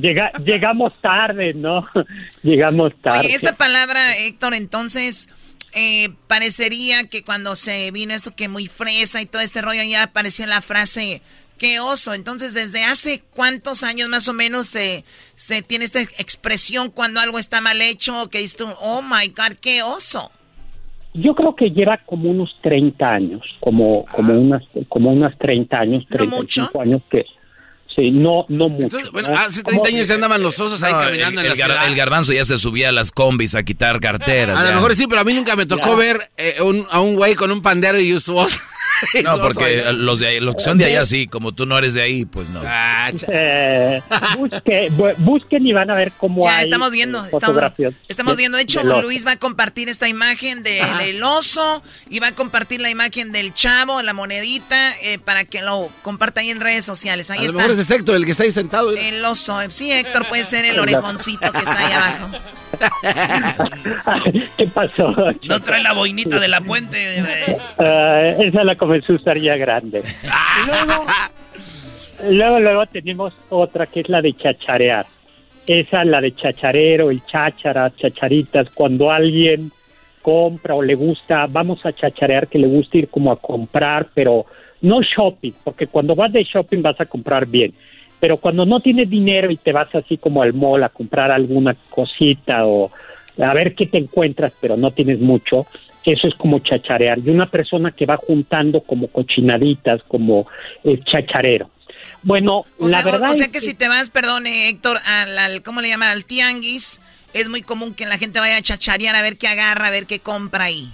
Llega, 0.00 0.30
llegamos 0.44 0.92
tarde, 1.00 1.54
¿no? 1.54 1.86
Llegamos 2.42 2.92
tarde. 3.02 3.26
Oye, 3.26 3.34
esta 3.34 3.56
palabra, 3.56 4.16
Héctor, 4.16 4.54
entonces... 4.54 5.28
Eh, 5.72 6.10
parecería 6.26 7.08
que 7.08 7.22
cuando 7.22 7.54
se 7.54 7.90
vino 7.92 8.12
esto 8.12 8.34
que 8.34 8.48
muy 8.48 8.66
fresa 8.66 9.22
y 9.22 9.26
todo 9.26 9.42
este 9.42 9.62
rollo 9.62 9.82
ya 9.84 10.02
apareció 10.02 10.46
la 10.46 10.62
frase 10.62 11.22
qué 11.60 11.78
oso. 11.78 12.14
Entonces, 12.14 12.54
¿desde 12.54 12.82
hace 12.82 13.22
cuántos 13.34 13.84
años 13.84 14.08
más 14.08 14.26
o 14.28 14.32
menos 14.32 14.66
se, 14.66 15.04
se 15.36 15.62
tiene 15.62 15.84
esta 15.84 16.00
expresión 16.00 16.90
cuando 16.90 17.20
algo 17.20 17.38
está 17.38 17.60
mal 17.60 17.80
hecho? 17.82 18.28
Que 18.30 18.38
dices 18.38 18.66
oh 18.80 19.02
my 19.02 19.28
God, 19.28 19.56
qué 19.60 19.82
oso. 19.82 20.30
Yo 21.12 21.34
creo 21.34 21.54
que 21.54 21.70
lleva 21.70 21.98
como 21.98 22.30
unos 22.30 22.56
30 22.62 23.06
años, 23.06 23.42
como, 23.60 24.04
como, 24.06 24.32
unas, 24.32 24.62
como 24.88 25.10
unas 25.10 25.36
30 25.38 25.78
años, 25.78 26.06
35 26.08 26.80
años 26.80 27.02
que... 27.10 27.24
Sí, 28.00 28.10
no, 28.10 28.46
no 28.48 28.68
mucho. 28.70 28.98
bueno, 29.12 29.36
hace 29.36 29.62
30 29.62 29.88
años 29.88 30.06
se 30.06 30.14
andaban 30.14 30.42
los 30.42 30.58
osos 30.58 30.82
ahí 30.82 30.92
caminando 30.92 31.40
el, 31.40 31.46
en 31.46 31.50
la 31.50 31.56
ciudad. 31.56 31.86
El 31.86 31.94
garbanzo 31.94 32.32
ya 32.32 32.44
se 32.44 32.56
subía 32.56 32.88
a 32.88 32.92
las 32.92 33.12
combis 33.12 33.54
a 33.54 33.62
quitar 33.62 34.00
carteras. 34.00 34.58
A 34.58 34.64
lo 34.64 34.74
mejor 34.76 34.96
sí, 34.96 35.06
pero 35.06 35.20
a 35.20 35.24
mí 35.24 35.34
nunca 35.34 35.54
me 35.54 35.66
tocó 35.66 35.96
ver 35.96 36.30
eh, 36.38 36.56
a 36.90 37.00
un 37.00 37.14
güey 37.16 37.34
con 37.34 37.50
un 37.50 37.60
pandero 37.60 38.00
y 38.00 38.18
su 38.18 38.32
voz. 38.32 38.58
No, 39.24 39.38
porque 39.40 39.84
los, 39.92 40.18
de, 40.18 40.40
los 40.40 40.56
que 40.56 40.62
son 40.62 40.78
de 40.78 40.86
allá 40.86 41.04
sí, 41.04 41.26
como 41.26 41.52
tú 41.52 41.66
no 41.66 41.78
eres 41.78 41.94
de 41.94 42.02
ahí, 42.02 42.24
pues 42.24 42.48
no. 42.50 42.60
Ah, 42.64 43.10
eh, 43.28 44.00
busquen 45.18 45.66
y 45.66 45.72
van 45.72 45.90
a 45.90 45.94
ver 45.94 46.12
cómo 46.16 46.44
ya, 46.44 46.62
estamos 46.62 46.90
viendo, 46.90 47.24
estamos, 47.24 48.36
viendo. 48.36 48.56
De 48.56 48.62
hecho, 48.62 48.82
Luis 48.82 49.26
va 49.26 49.32
a 49.32 49.36
compartir 49.36 49.88
esta 49.88 50.08
imagen 50.08 50.62
del 50.62 51.22
oso 51.22 51.82
y 52.08 52.20
va 52.20 52.28
a 52.28 52.32
compartir 52.32 52.80
la 52.80 52.90
imagen 52.90 53.32
del 53.32 53.54
chavo, 53.54 54.02
la 54.02 54.12
monedita, 54.12 54.92
eh, 55.02 55.18
para 55.18 55.44
que 55.44 55.62
lo 55.62 55.88
comparta 56.02 56.40
ahí 56.40 56.50
en 56.50 56.60
redes 56.60 56.84
sociales. 56.84 57.30
Ahí 57.30 57.40
a 57.40 57.42
está. 57.42 57.52
Lo 57.52 57.68
mejor 57.68 57.80
es 57.80 57.90
Héctor, 57.90 58.16
el 58.16 58.24
que 58.24 58.32
está 58.32 58.44
ahí 58.44 58.52
sentado. 58.52 58.92
El 58.92 59.24
oso, 59.24 59.58
sí, 59.70 59.92
Héctor 59.92 60.28
puede 60.28 60.44
ser 60.44 60.64
el 60.64 60.78
orejoncito 60.80 61.52
que 61.52 61.58
está 61.58 61.78
ahí 61.78 61.92
abajo. 61.92 62.30
¿Qué 64.56 64.66
pasó? 64.66 65.14
No 65.42 65.60
trae 65.60 65.82
la 65.82 65.92
boinita 65.92 66.38
de 66.38 66.48
la 66.48 66.60
puente. 66.60 67.22
Uh, 67.78 68.42
esa 68.42 68.64
la 68.64 68.74
comenzó 68.90 69.12
a 69.12 69.16
usar 69.16 69.38
ya 69.38 69.56
grande. 69.56 70.02
luego, 72.28 72.58
luego, 72.58 72.86
tenemos 72.86 73.32
otra 73.48 73.86
que 73.86 74.00
es 74.00 74.08
la 74.08 74.20
de 74.20 74.32
chacharear. 74.32 75.06
Esa, 75.64 76.02
la 76.02 76.20
de 76.20 76.34
chacharero, 76.34 77.10
el 77.10 77.24
cháchara, 77.24 77.92
chacharitas, 77.96 78.68
cuando 78.74 79.12
alguien 79.12 79.70
compra 80.22 80.74
o 80.74 80.82
le 80.82 80.96
gusta, 80.96 81.46
vamos 81.46 81.86
a 81.86 81.92
chacharear 81.92 82.48
que 82.48 82.58
le 82.58 82.66
gusta 82.66 82.98
ir 82.98 83.08
como 83.08 83.30
a 83.30 83.36
comprar, 83.36 84.08
pero 84.12 84.46
no 84.80 85.02
shopping, 85.02 85.52
porque 85.62 85.86
cuando 85.86 86.16
vas 86.16 86.32
de 86.32 86.42
shopping 86.42 86.82
vas 86.82 87.00
a 87.00 87.06
comprar 87.06 87.46
bien 87.46 87.72
pero 88.18 88.36
cuando 88.36 88.66
no 88.66 88.80
tienes 88.80 89.08
dinero 89.08 89.50
y 89.50 89.56
te 89.56 89.72
vas 89.72 89.94
así 89.94 90.18
como 90.18 90.42
al 90.42 90.52
mall 90.52 90.84
a 90.84 90.90
comprar 90.90 91.30
alguna 91.30 91.74
cosita 91.88 92.66
o 92.66 92.90
a 93.38 93.54
ver 93.54 93.74
qué 93.74 93.86
te 93.86 93.96
encuentras, 93.96 94.52
pero 94.60 94.76
no 94.76 94.90
tienes 94.90 95.20
mucho, 95.20 95.66
eso 96.04 96.28
es 96.28 96.34
como 96.34 96.58
chacharear. 96.58 97.18
Y 97.18 97.30
una 97.30 97.46
persona 97.46 97.90
que 97.90 98.06
va 98.06 98.16
juntando 98.16 98.80
como 98.80 99.08
cochinaditas, 99.08 100.02
como 100.04 100.46
el 100.84 101.04
chacharero. 101.04 101.70
Bueno, 102.22 102.64
la 102.78 103.02
verdad. 103.02 103.30
O, 103.30 103.34
sea 103.34 103.48
que, 103.48 103.60
si 103.60 103.74
te 103.74 103.88
vas, 103.88 104.10
perdone, 104.10 104.68
Héctor, 104.68 104.98
al, 105.06 105.62
¿cómo 105.62 105.80
le 105.80 105.88
llaman? 105.88 106.10
Al 106.10 106.24
tianguis, 106.24 107.00
es 107.32 107.48
muy 107.48 107.62
común 107.62 107.94
que 107.94 108.06
la 108.06 108.18
gente 108.18 108.40
vaya 108.40 108.56
a 108.56 108.62
chacharear 108.62 109.16
a 109.16 109.22
ver 109.22 109.36
qué 109.36 109.48
agarra, 109.48 109.88
a 109.88 109.90
ver 109.90 110.06
qué 110.06 110.20
compra 110.20 110.64
ahí. 110.64 110.90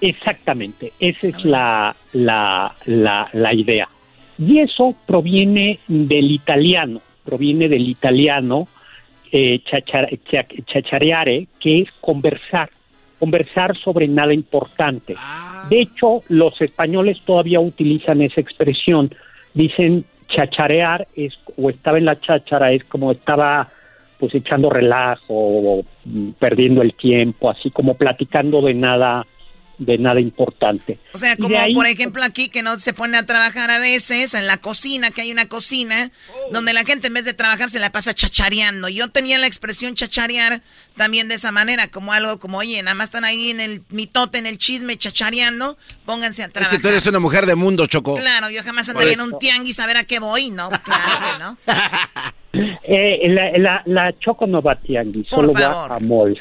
Exactamente, 0.00 0.92
esa 0.98 1.28
es 1.28 1.44
la, 1.44 1.94
la, 2.12 2.74
la, 2.86 3.28
la 3.32 3.54
idea. 3.54 3.88
Y 4.38 4.58
eso 4.58 4.96
proviene 5.06 5.78
del 5.86 6.32
italiano, 6.32 7.00
proviene 7.24 7.68
del 7.68 7.88
italiano 7.88 8.66
eh, 9.30 9.62
chachareare, 10.66 11.46
que 11.60 11.82
es 11.82 11.88
conversar, 12.00 12.70
conversar 13.22 13.76
sobre 13.76 14.08
nada 14.08 14.34
importante. 14.34 15.14
Ah. 15.16 15.64
De 15.70 15.80
hecho, 15.80 16.22
los 16.28 16.60
españoles 16.60 17.22
todavía 17.24 17.60
utilizan 17.60 18.20
esa 18.20 18.40
expresión. 18.40 19.10
Dicen 19.54 20.04
chacharear 20.26 21.06
es, 21.14 21.32
o 21.56 21.70
estaba 21.70 21.98
en 21.98 22.06
la 22.06 22.18
cháchara, 22.18 22.72
es 22.72 22.82
como 22.82 23.12
estaba 23.12 23.68
pues 24.18 24.34
echando 24.34 24.70
relajo 24.70 25.28
o 25.28 25.84
perdiendo 26.40 26.82
el 26.82 26.94
tiempo, 26.94 27.48
así 27.48 27.70
como 27.70 27.94
platicando 27.94 28.60
de 28.60 28.74
nada 28.74 29.24
de 29.84 29.98
nada 29.98 30.20
importante. 30.20 30.98
O 31.12 31.18
sea, 31.18 31.36
como 31.36 31.56
por 31.74 31.86
ejemplo 31.86 32.22
aquí 32.22 32.48
que 32.48 32.62
no 32.62 32.78
se 32.78 32.92
pone 32.92 33.16
a 33.16 33.26
trabajar 33.26 33.70
a 33.70 33.78
veces 33.78 34.34
en 34.34 34.46
la 34.46 34.56
cocina, 34.56 35.10
que 35.10 35.22
hay 35.22 35.32
una 35.32 35.46
cocina 35.46 36.10
donde 36.50 36.72
la 36.72 36.84
gente 36.84 37.08
en 37.08 37.14
vez 37.14 37.24
de 37.24 37.34
trabajar 37.34 37.70
se 37.70 37.78
la 37.78 37.90
pasa 37.90 38.14
chachareando. 38.14 38.88
Yo 38.88 39.08
tenía 39.08 39.38
la 39.38 39.46
expresión 39.46 39.94
chacharear 39.94 40.62
también 40.96 41.28
de 41.28 41.36
esa 41.36 41.52
manera, 41.52 41.88
como 41.88 42.12
algo 42.12 42.38
como, 42.38 42.58
oye, 42.58 42.82
nada 42.82 42.94
más 42.94 43.06
están 43.06 43.24
ahí 43.24 43.50
en 43.50 43.60
el 43.60 43.82
mitote, 43.88 44.38
en 44.38 44.46
el 44.46 44.58
chisme, 44.58 44.96
chachareando, 44.96 45.78
pónganse 46.04 46.42
a 46.42 46.48
trabajar. 46.48 46.74
Es 46.74 46.78
que 46.78 46.82
tú 46.82 46.88
eres 46.88 47.06
una 47.06 47.18
mujer 47.18 47.46
de 47.46 47.54
mundo, 47.54 47.86
Choco. 47.86 48.16
Claro, 48.16 48.50
yo 48.50 48.62
jamás 48.62 48.88
andaría 48.88 49.14
en 49.14 49.22
un 49.22 49.38
tianguis 49.38 49.80
a 49.80 49.86
ver 49.86 49.96
a 49.96 50.04
qué 50.04 50.18
voy, 50.18 50.50
¿no? 50.50 50.70
Claro 50.84 51.32
no. 51.38 51.56
Eh, 52.84 53.30
la, 53.30 53.82
la, 53.86 54.12
Choco 54.18 54.46
no 54.46 54.60
va 54.60 54.72
a 54.72 54.74
tianguis, 54.74 55.26
solo 55.28 55.54
va 55.54 55.86
a 55.86 55.98
malls. 55.98 56.38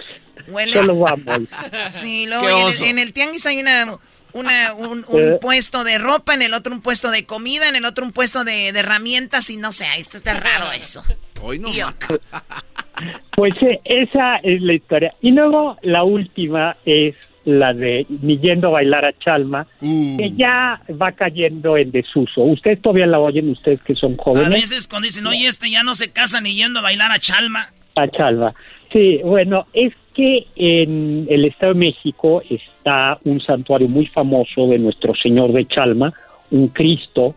Solo 0.74 1.00
vamos. 1.00 1.48
Sí, 1.90 2.26
luego 2.28 2.70
en 2.84 3.00
el, 3.00 3.14
tianguis 3.14 3.46
hay 3.46 3.60
una, 3.60 3.98
una 4.34 4.74
un, 4.74 5.06
eh. 5.14 5.38
puesto 5.42 5.84
de 5.84 5.98
ropa, 5.98 6.34
en 6.34 6.42
el 6.42 6.54
otro 6.54 6.74
un 6.74 6.82
puesto 6.82 7.12
de 7.12 7.26
comida, 7.26 7.68
en 7.70 7.76
el 7.76 7.86
otro 7.86 8.06
un 8.06 8.12
puesto 8.12 8.44
de, 8.44 8.70
herramientas 8.70 9.50
y 9.50 9.58
no 9.58 9.72
sé, 9.72 9.86
esto 9.98 10.18
está 10.18 10.34
raro 10.34 10.72
eso. 10.72 11.04
Hoy 11.42 11.60
no. 11.60 11.70
Pues 13.32 13.56
eh, 13.62 13.80
esa 13.84 14.36
es 14.44 14.62
la 14.62 14.74
historia. 14.74 15.10
Y 15.22 15.32
luego 15.32 15.78
la 15.82 16.04
última 16.04 16.76
es 16.86 17.16
la 17.46 17.74
de 17.74 18.06
ni 18.10 18.38
yendo 18.38 18.68
a 18.68 18.72
bailar 18.72 19.06
a 19.06 19.18
Chalma, 19.18 19.66
uh. 19.82 20.18
que 20.18 20.32
ya 20.32 20.82
va 21.02 21.12
cayendo 21.12 21.78
en 21.78 21.92
desuso. 21.92 22.42
Ustedes 22.42 22.82
todavía 22.82 23.08
la 23.08 23.20
oyen, 23.20 23.50
ustedes 23.50 23.82
que 23.82 23.96
son 23.96 24.16
jóvenes. 24.18 24.48
A 24.48 24.50
veces 24.50 24.88
cuando 24.88 25.08
dicen, 25.08 25.26
oye, 25.26 25.48
este 25.48 25.70
ya 25.70 25.84
no 25.84 25.96
se 25.96 26.12
casa 26.12 26.42
ni 26.42 26.54
yendo 26.54 26.80
a 26.80 26.84
bailar 26.84 27.12
a 27.12 27.20
Chalma. 27.20 27.72
A 27.96 28.08
Chalma. 28.08 28.54
Sí, 28.92 29.20
bueno, 29.24 29.66
es 29.74 29.94
que 30.14 30.48
en 30.56 31.28
el 31.30 31.46
Estado 31.46 31.74
de 31.74 31.80
México 31.80 32.42
está 32.50 33.18
un 33.24 33.40
santuario 33.40 33.88
muy 33.88 34.08
famoso 34.08 34.68
de 34.68 34.78
nuestro 34.78 35.14
Señor 35.16 35.54
de 35.54 35.66
Chalma, 35.66 36.14
un 36.52 36.68
Cristo, 36.68 37.36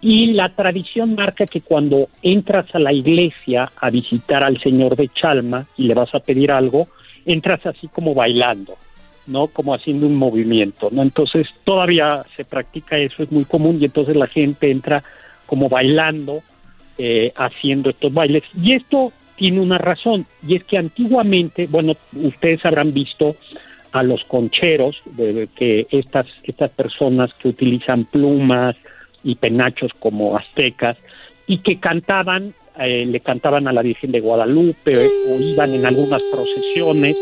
y 0.00 0.32
la 0.32 0.48
tradición 0.50 1.14
marca 1.14 1.46
que 1.46 1.60
cuando 1.60 2.08
entras 2.22 2.66
a 2.74 2.78
la 2.78 2.92
iglesia 2.92 3.70
a 3.80 3.90
visitar 3.90 4.44
al 4.44 4.58
Señor 4.58 4.94
de 4.96 5.08
Chalma 5.08 5.66
y 5.76 5.84
le 5.84 5.94
vas 5.94 6.14
a 6.14 6.20
pedir 6.20 6.52
algo, 6.52 6.88
entras 7.26 7.66
así 7.66 7.88
como 7.88 8.14
bailando, 8.14 8.74
¿no? 9.26 9.48
Como 9.48 9.74
haciendo 9.74 10.06
un 10.06 10.14
movimiento, 10.14 10.88
¿no? 10.92 11.02
Entonces 11.02 11.52
todavía 11.64 12.24
se 12.36 12.44
practica 12.44 12.96
eso, 12.96 13.22
es 13.22 13.32
muy 13.32 13.44
común 13.44 13.78
y 13.80 13.86
entonces 13.86 14.14
la 14.14 14.28
gente 14.28 14.70
entra 14.70 15.02
como 15.46 15.68
bailando, 15.68 16.42
eh, 16.96 17.32
haciendo 17.36 17.90
estos 17.90 18.12
bailes. 18.12 18.44
Y 18.60 18.74
esto 18.74 19.12
tiene 19.38 19.60
una 19.60 19.78
razón, 19.78 20.26
y 20.46 20.56
es 20.56 20.64
que 20.64 20.76
antiguamente, 20.76 21.68
bueno, 21.68 21.94
ustedes 22.12 22.66
habrán 22.66 22.92
visto 22.92 23.36
a 23.92 24.02
los 24.02 24.24
concheros, 24.24 25.00
de, 25.04 25.48
que 25.54 25.86
estas, 25.90 26.26
estas 26.42 26.70
personas 26.72 27.32
que 27.34 27.48
utilizan 27.48 28.04
plumas 28.04 28.76
y 29.22 29.36
penachos 29.36 29.92
como 29.98 30.36
aztecas, 30.36 30.98
y 31.46 31.58
que 31.58 31.78
cantaban, 31.78 32.52
eh, 32.78 33.06
le 33.06 33.20
cantaban 33.20 33.68
a 33.68 33.72
la 33.72 33.82
Virgen 33.82 34.10
de 34.12 34.20
Guadalupe 34.20 35.08
o 35.30 35.36
iban 35.40 35.74
en 35.74 35.86
algunas 35.86 36.20
procesiones, 36.32 37.16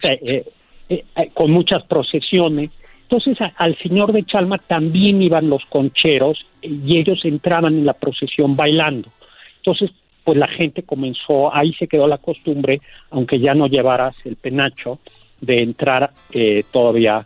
eh, 0.00 0.44
eh, 0.88 1.04
con 1.34 1.50
muchas 1.50 1.82
procesiones. 1.84 2.70
Entonces 3.02 3.36
al 3.56 3.76
señor 3.76 4.12
de 4.12 4.24
Chalma 4.24 4.58
también 4.58 5.20
iban 5.20 5.50
los 5.50 5.64
concheros 5.66 6.46
y 6.62 6.98
ellos 6.98 7.20
entraban 7.24 7.74
en 7.74 7.84
la 7.84 7.92
procesión 7.92 8.56
bailando. 8.56 9.10
Entonces 9.58 9.90
pues 10.24 10.38
la 10.38 10.48
gente 10.48 10.82
comenzó, 10.82 11.54
ahí 11.54 11.72
se 11.74 11.88
quedó 11.88 12.06
la 12.06 12.18
costumbre, 12.18 12.80
aunque 13.10 13.40
ya 13.40 13.54
no 13.54 13.66
llevaras 13.66 14.14
el 14.24 14.36
penacho, 14.36 14.98
de 15.40 15.62
entrar 15.62 16.12
eh, 16.32 16.62
todavía 16.70 17.24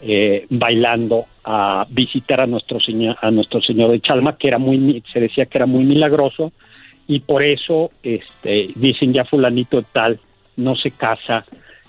eh, 0.00 0.46
bailando 0.48 1.26
a 1.44 1.86
visitar 1.90 2.40
a 2.40 2.46
nuestro 2.46 2.80
señor, 2.80 3.16
a 3.20 3.30
nuestro 3.30 3.60
señor 3.60 3.90
de 3.90 4.00
Chalma, 4.00 4.36
que 4.38 4.48
era 4.48 4.58
muy, 4.58 5.02
se 5.12 5.20
decía 5.20 5.46
que 5.46 5.58
era 5.58 5.66
muy 5.66 5.84
milagroso, 5.84 6.52
y 7.06 7.20
por 7.20 7.42
eso 7.42 7.90
este, 8.02 8.68
dicen 8.76 9.12
ya 9.12 9.24
fulanito 9.24 9.82
tal 9.82 10.18
no 10.56 10.76
se 10.76 10.90
casa 10.90 11.44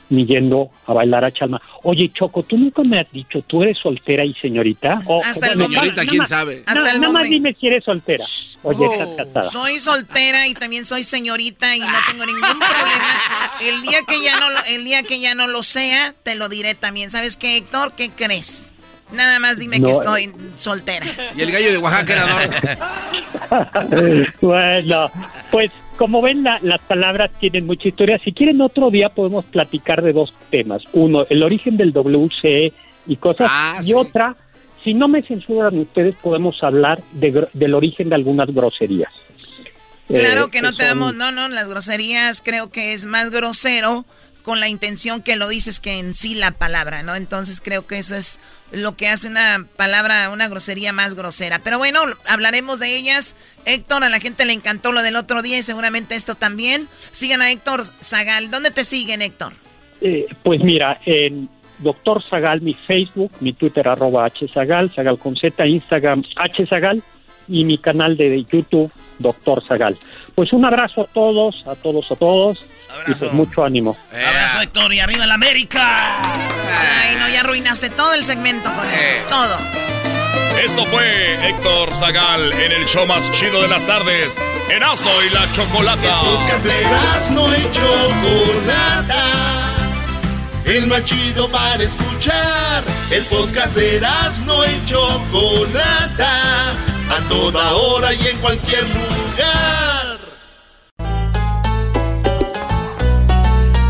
ni 0.10 0.26
yendo 0.26 0.70
a 0.88 0.94
bailar 0.94 1.24
a 1.26 1.32
Chalma. 1.32 1.62
Oye, 1.84 2.10
Choco, 2.14 2.44
tú 2.44 2.58
nunca 2.58 2.82
me 2.84 3.00
has 3.00 3.12
dicho, 3.12 3.42
¿tú 3.44 3.64
eres 3.64 3.78
soltera 3.78 4.26
y 4.26 4.34
señorita? 4.34 5.02
O, 5.06 5.24
Hasta 5.24 5.48
el 5.52 5.58
señorita, 5.62 6.06
quién 6.06 6.26
sabe. 6.28 6.64
Hasta 6.66 6.94
nada 6.98 7.10
más 7.14 7.30
dime 7.30 7.56
si 7.60 7.68
eres 7.68 7.84
soltera. 7.84 8.26
Oye, 8.64 8.86
Oh. 8.88 8.92
estás 8.94 9.10
casada. 9.18 9.44
Soy 9.44 9.80
soltera 9.80 10.48
y 10.48 10.54
también 10.54 10.86
soy 10.86 11.04
señorita 11.04 11.76
y 11.76 11.80
no 11.80 11.88
tengo 12.12 12.26
ningún 12.26 12.42
problema. 12.42 13.52
El 13.62 13.82
día 13.82 14.00
que 14.08 14.24
ya 14.24 14.40
no 14.40 14.50
lo, 14.50 14.60
el 14.68 14.84
día 14.86 15.04
que 15.04 15.20
ya 15.20 15.36
no 15.36 15.48
lo 15.48 15.64
sea, 15.64 16.14
te 16.24 16.36
lo 16.36 16.50
diré 16.50 16.76
también. 16.76 17.12
¿Sabes 17.12 17.38
qué, 17.38 17.58
Héctor? 17.58 17.94
¿Qué 17.96 18.10
crees? 18.10 18.70
Nada 19.12 19.40
más 19.40 19.58
dime 19.58 19.80
No, 19.80 19.88
que 19.88 19.92
eh. 19.92 19.96
estoy 19.98 20.32
soltera. 20.56 21.06
Y 21.36 21.42
el 21.42 21.52
gallo 21.52 21.72
de 21.72 21.78
Oaxaca 21.80 22.14
era 22.14 22.26
bueno, 24.42 25.12
pues 25.52 25.72
como 26.00 26.22
ven, 26.22 26.44
la- 26.44 26.60
las 26.64 26.80
palabras 26.80 27.30
tienen 27.40 27.68
mucha 27.68 27.90
historia. 27.90 28.18
Si 28.24 28.32
quieren, 28.32 28.62
otro 28.62 28.90
día 28.90 29.10
podemos 29.10 29.44
platicar 29.46 30.02
de 30.02 30.14
dos 30.14 30.34
temas. 30.50 30.82
Uno, 30.94 31.28
el 31.30 31.44
origen 31.44 31.76
del 31.78 31.92
WCE 31.92 32.72
y 33.06 33.16
cosas. 33.18 33.52
y 33.86 33.94
otra, 33.94 34.36
si 34.84 34.94
no 34.94 35.08
me 35.10 35.22
censuran 35.22 35.78
ustedes, 35.78 36.16
podemos 36.16 36.64
hablar 36.64 37.00
de 37.12 37.48
del 37.54 37.74
origen 37.76 38.08
de 38.10 38.16
algunas 38.16 38.48
groserías. 38.54 39.12
Claro 40.08 40.46
Eh, 40.46 40.50
que 40.50 40.62
no 40.62 40.72
te 40.72 40.78
son- 40.88 40.88
damos, 40.88 41.16
no, 41.16 41.32
no, 41.32 41.50
las 41.50 41.70
groserías 41.70 42.42
creo 42.42 42.72
que 42.72 42.94
es 42.94 43.06
más 43.06 43.30
grosero 43.30 44.06
con 44.44 44.60
la 44.60 44.68
intención 44.68 45.22
que 45.22 45.36
lo 45.36 45.48
dices 45.48 45.80
que 45.80 46.00
en 46.00 46.14
sí 46.14 46.36
la 46.36 46.52
palabra, 46.52 47.04
¿no? 47.04 47.16
Entonces 47.16 47.62
creo 47.62 47.86
que 47.86 48.00
eso 48.00 48.16
es 48.16 48.40
lo 48.72 48.96
que 48.96 49.08
hace 49.08 49.28
una 49.28 49.66
palabra, 49.76 50.30
una 50.32 50.48
grosería 50.48 50.94
más 50.94 51.16
grosera. 51.16 51.60
Pero 51.60 51.78
bueno, 51.78 52.02
hablaremos 52.28 52.80
de 52.80 52.96
ellas. 52.96 53.36
Héctor, 53.66 54.04
a 54.04 54.10
la 54.10 54.20
gente 54.20 54.46
le 54.46 54.54
encantó 54.54 54.92
lo 54.92 55.02
del 55.02 55.16
otro 55.16 55.42
día 55.42 55.58
y 55.58 55.64
seguramente 55.64 56.16
esto 56.16 56.36
también. 56.36 56.88
Sigan 57.12 57.42
a 57.42 57.52
Héctor 57.52 57.84
Zagal. 57.86 58.52
¿Dónde 58.52 58.72
te 58.72 58.84
siguen, 58.84 59.22
Héctor? 59.22 59.54
Eh, 60.02 60.28
pues 60.44 60.62
mira, 60.64 61.00
en 61.06 61.50
Doctor 61.80 62.22
Zagal, 62.22 62.62
mi 62.62 62.74
Facebook, 62.74 63.32
mi 63.40 63.54
Twitter 63.54 63.88
arroba 63.88 64.30
hzagal, 64.30 64.92
Zagal 64.92 65.18
con 65.18 65.36
Z, 65.36 65.66
Instagram 65.66 66.24
hzagal 66.58 67.04
y 67.48 67.66
mi 67.66 67.78
canal 67.78 68.16
de 68.16 68.44
YouTube, 68.44 68.92
Doctor 69.18 69.64
Zagal. 69.64 69.98
Pues 70.36 70.54
un 70.54 70.66
abrazo 70.66 71.02
a 71.02 71.06
todos, 71.06 71.64
a 71.68 71.76
todos, 71.76 72.12
a 72.12 72.16
todos 72.16 72.66
y 73.08 73.14
pues 73.14 73.32
mucho 73.34 73.64
ánimo. 73.64 73.98
Abrazo, 74.12 74.62
Héctor, 74.62 74.94
y 74.94 75.00
arriba 75.00 75.26
la 75.26 75.36
América. 75.36 76.18
Ay, 77.02 77.16
no, 77.20 77.30
ya 77.30 77.42
arruinaste 77.42 77.90
todo 77.90 78.14
el 78.14 78.24
segmento 78.26 78.72
con 78.74 78.86
eso, 78.90 79.30
todo. 79.30 79.58
Esto 80.64 80.86
fue 80.88 81.48
Héctor 81.48 81.94
Zagal 81.96 82.52
en 82.54 82.72
el 82.74 82.86
show 82.86 83.06
más 83.08 83.32
chido 83.32 83.62
de 83.62 83.70
las 83.70 83.86
tardes, 83.88 84.36
Erasmo 84.70 85.10
y 85.26 85.30
la 85.34 85.50
Chocolata. 85.54 86.20
podcast 86.22 86.64
de 86.66 86.82
Erasmo 86.82 87.48
y 87.48 87.62
Chocolata. 87.72 89.24
El 90.66 90.88
más 90.88 91.04
chido 91.06 91.50
para 91.50 91.82
escuchar. 91.82 92.84
El 93.10 93.24
podcast 93.26 93.74
de 93.76 93.98
Erasmo 93.98 94.64
y 94.66 94.86
Chocolata. 94.86 96.72
A 97.10 97.28
toda 97.28 97.72
hora 97.74 98.14
y 98.14 98.28
en 98.28 98.38
cualquier 98.38 98.84
lugar. 98.84 99.99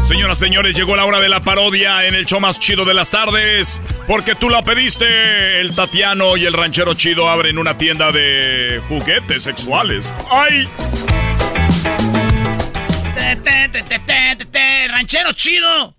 Señoras, 0.10 0.40
señores, 0.40 0.74
llegó 0.74 0.96
la 0.96 1.06
hora 1.06 1.20
de 1.20 1.30
la 1.30 1.42
parodia 1.42 2.08
en 2.08 2.16
el 2.16 2.26
show 2.26 2.40
más 2.40 2.60
chido 2.60 2.84
de 2.84 2.96
las 2.96 3.12
tardes. 3.12 3.80
Porque 4.08 4.34
tú 4.34 4.50
la 4.50 4.64
pediste. 4.64 5.62
El 5.62 5.76
Tatiano 5.76 6.36
y 6.36 6.46
el 6.46 6.54
ranchero 6.54 6.96
chido 6.96 7.30
abren 7.30 7.60
una 7.60 7.78
tienda 7.78 8.12
de 8.12 8.82
juguetes 8.90 9.44
sexuales. 9.44 10.12
¡Ay! 10.32 10.68
Ranchero 14.90 15.32
chido. 15.34 15.99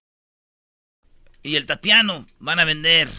Y 1.43 1.55
el 1.55 1.65
Tatiano 1.65 2.25
van 2.39 2.59
a 2.59 2.65
vender 2.65 3.09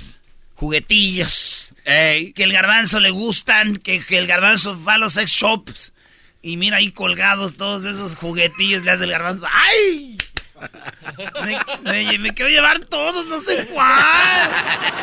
juguetillos. 0.55 1.75
Que 1.85 2.33
el 2.37 2.53
garbanzo 2.53 3.01
le 3.01 3.11
gustan, 3.11 3.77
que, 3.77 4.05
que 4.05 4.19
el 4.19 4.27
garbanzo 4.27 4.83
va 4.85 4.95
a 4.95 4.99
los 4.99 5.15
sex 5.15 5.31
shops. 5.31 5.93
Y 6.41 6.57
mira 6.57 6.77
ahí 6.79 6.91
colgados 6.93 7.57
todos 7.57 7.85
esos 7.85 8.17
juguetillos, 8.17 8.83
le 8.85 8.91
hace 8.93 9.05
el 9.05 9.11
garbanzo. 9.11 9.47
¡Ay! 9.53 10.17
Me, 11.45 11.59
me- 12.05 12.19
me 12.19 12.31
quiero 12.35 12.49
llevar 12.51 12.81
todos, 12.85 13.27
no 13.27 13.41
sé 13.41 13.67
cuál. 13.67 14.51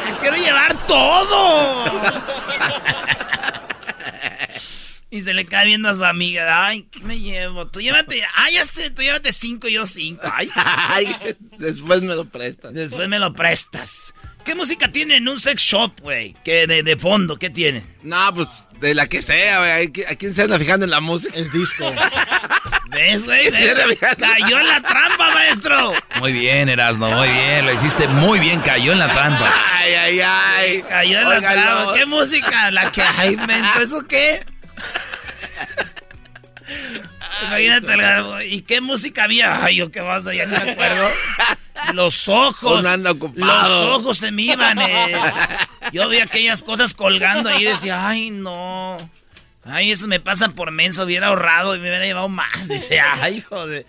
Me 0.10 0.18
quiero 0.20 0.38
llevar 0.38 0.88
todos. 0.88 1.92
Y 5.12 5.22
se 5.22 5.34
le 5.34 5.46
cae 5.46 5.66
viendo 5.66 5.90
a 5.90 5.96
su 5.96 6.06
amiga. 6.06 6.68
Ay, 6.68 6.84
¿qué 6.92 7.00
me 7.00 7.20
llevo? 7.20 7.68
Tú 7.68 7.82
llévate. 7.82 8.22
Ay, 8.36 8.54
ya 8.54 8.66
sé, 8.66 8.92
tú 8.92 9.02
llévate 9.02 9.32
cinco 9.32 9.68
y 9.68 9.74
yo 9.74 9.86
cinco. 9.86 10.22
Ay, 10.56 11.16
después 11.58 12.02
me 12.04 12.14
lo 12.14 12.26
prestas. 12.26 12.74
Después 12.74 13.08
me 13.10 13.18
lo 13.18 13.34
prestas. 13.34 14.14
¿Qué 14.46 14.56
música 14.56 14.92
tiene 14.92 15.18
en 15.18 15.28
un 15.28 15.40
sex 15.40 15.62
shop, 15.62 16.00
güey? 16.02 16.36
¿Qué 16.46 16.66
de, 16.66 16.84
de 16.84 16.96
fondo? 16.96 17.38
¿Qué 17.38 17.50
tiene? 17.50 17.84
No, 18.04 18.34
pues 18.34 18.48
de 18.80 18.96
la 18.96 19.08
que 19.08 19.22
sea, 19.22 19.60
güey. 19.60 20.06
¿A 20.10 20.16
quién 20.16 20.34
se 20.34 20.44
anda 20.44 20.58
fijando 20.58 20.86
en 20.86 20.92
la 20.92 21.00
música? 21.02 21.38
Es 21.38 21.52
disco. 21.52 21.92
¿Ves, 22.92 23.26
güey? 23.26 23.50
Cayó 24.18 24.60
en 24.60 24.68
la 24.68 24.82
trampa, 24.82 25.34
maestro. 25.34 25.94
Muy 26.20 26.34
bien, 26.34 26.70
Erasno, 26.70 27.10
muy 27.12 27.30
bien. 27.30 27.66
Lo 27.66 27.74
hiciste 27.74 28.08
muy 28.08 28.40
bien, 28.40 28.62
cayó 28.62 28.92
en 28.94 29.00
la 29.00 29.12
trampa. 29.12 29.54
Ay, 29.74 29.94
ay, 29.94 30.22
ay. 30.22 30.84
Cayó 30.88 31.20
en 31.22 31.30
la 31.30 31.42
trampa. 31.42 31.94
¿Qué 31.94 32.06
música? 32.06 32.72
La 32.72 32.92
que 32.92 33.02
hay, 33.02 33.38
mento. 33.38 33.82
¿Eso 33.82 34.08
qué? 34.08 34.44
Imagínate 37.48 37.94
el 37.94 38.02
garbo. 38.02 38.42
¿Y 38.42 38.62
qué 38.62 38.82
música 38.82 39.24
había? 39.24 39.64
Ay, 39.64 39.78
yo 39.78 39.92
qué 39.92 40.02
vas, 40.02 40.24
ya 40.26 40.46
no 40.46 40.64
me 40.64 40.72
acuerdo. 40.72 41.10
Los 41.94 42.28
ojos. 42.28 42.80
Uno 42.80 42.90
anda 42.90 43.12
ocupado. 43.12 43.86
Los 43.88 44.02
ojos 44.02 44.18
se 44.18 44.32
me 44.32 44.42
iban. 44.44 44.78
eh. 44.80 45.16
Yo 45.94 46.08
vi 46.10 46.20
aquellas 46.20 46.62
cosas 46.62 46.94
colgando 46.94 47.50
ahí 47.50 47.64
y 47.64 47.66
decía, 47.66 48.08
ay, 48.08 48.30
no. 48.32 48.98
Ay, 49.64 49.92
eso 49.92 50.08
me 50.08 50.20
pasa 50.20 50.50
por 50.50 50.72
menso. 50.72 51.04
Hubiera 51.06 51.28
ahorrado 51.28 51.76
y 51.76 51.80
me 51.80 51.88
hubiera 51.90 52.06
llevado 52.06 52.30
más. 52.30 52.68
Dice, 52.68 53.00
ay, 53.22 53.42
joder. 53.42 53.86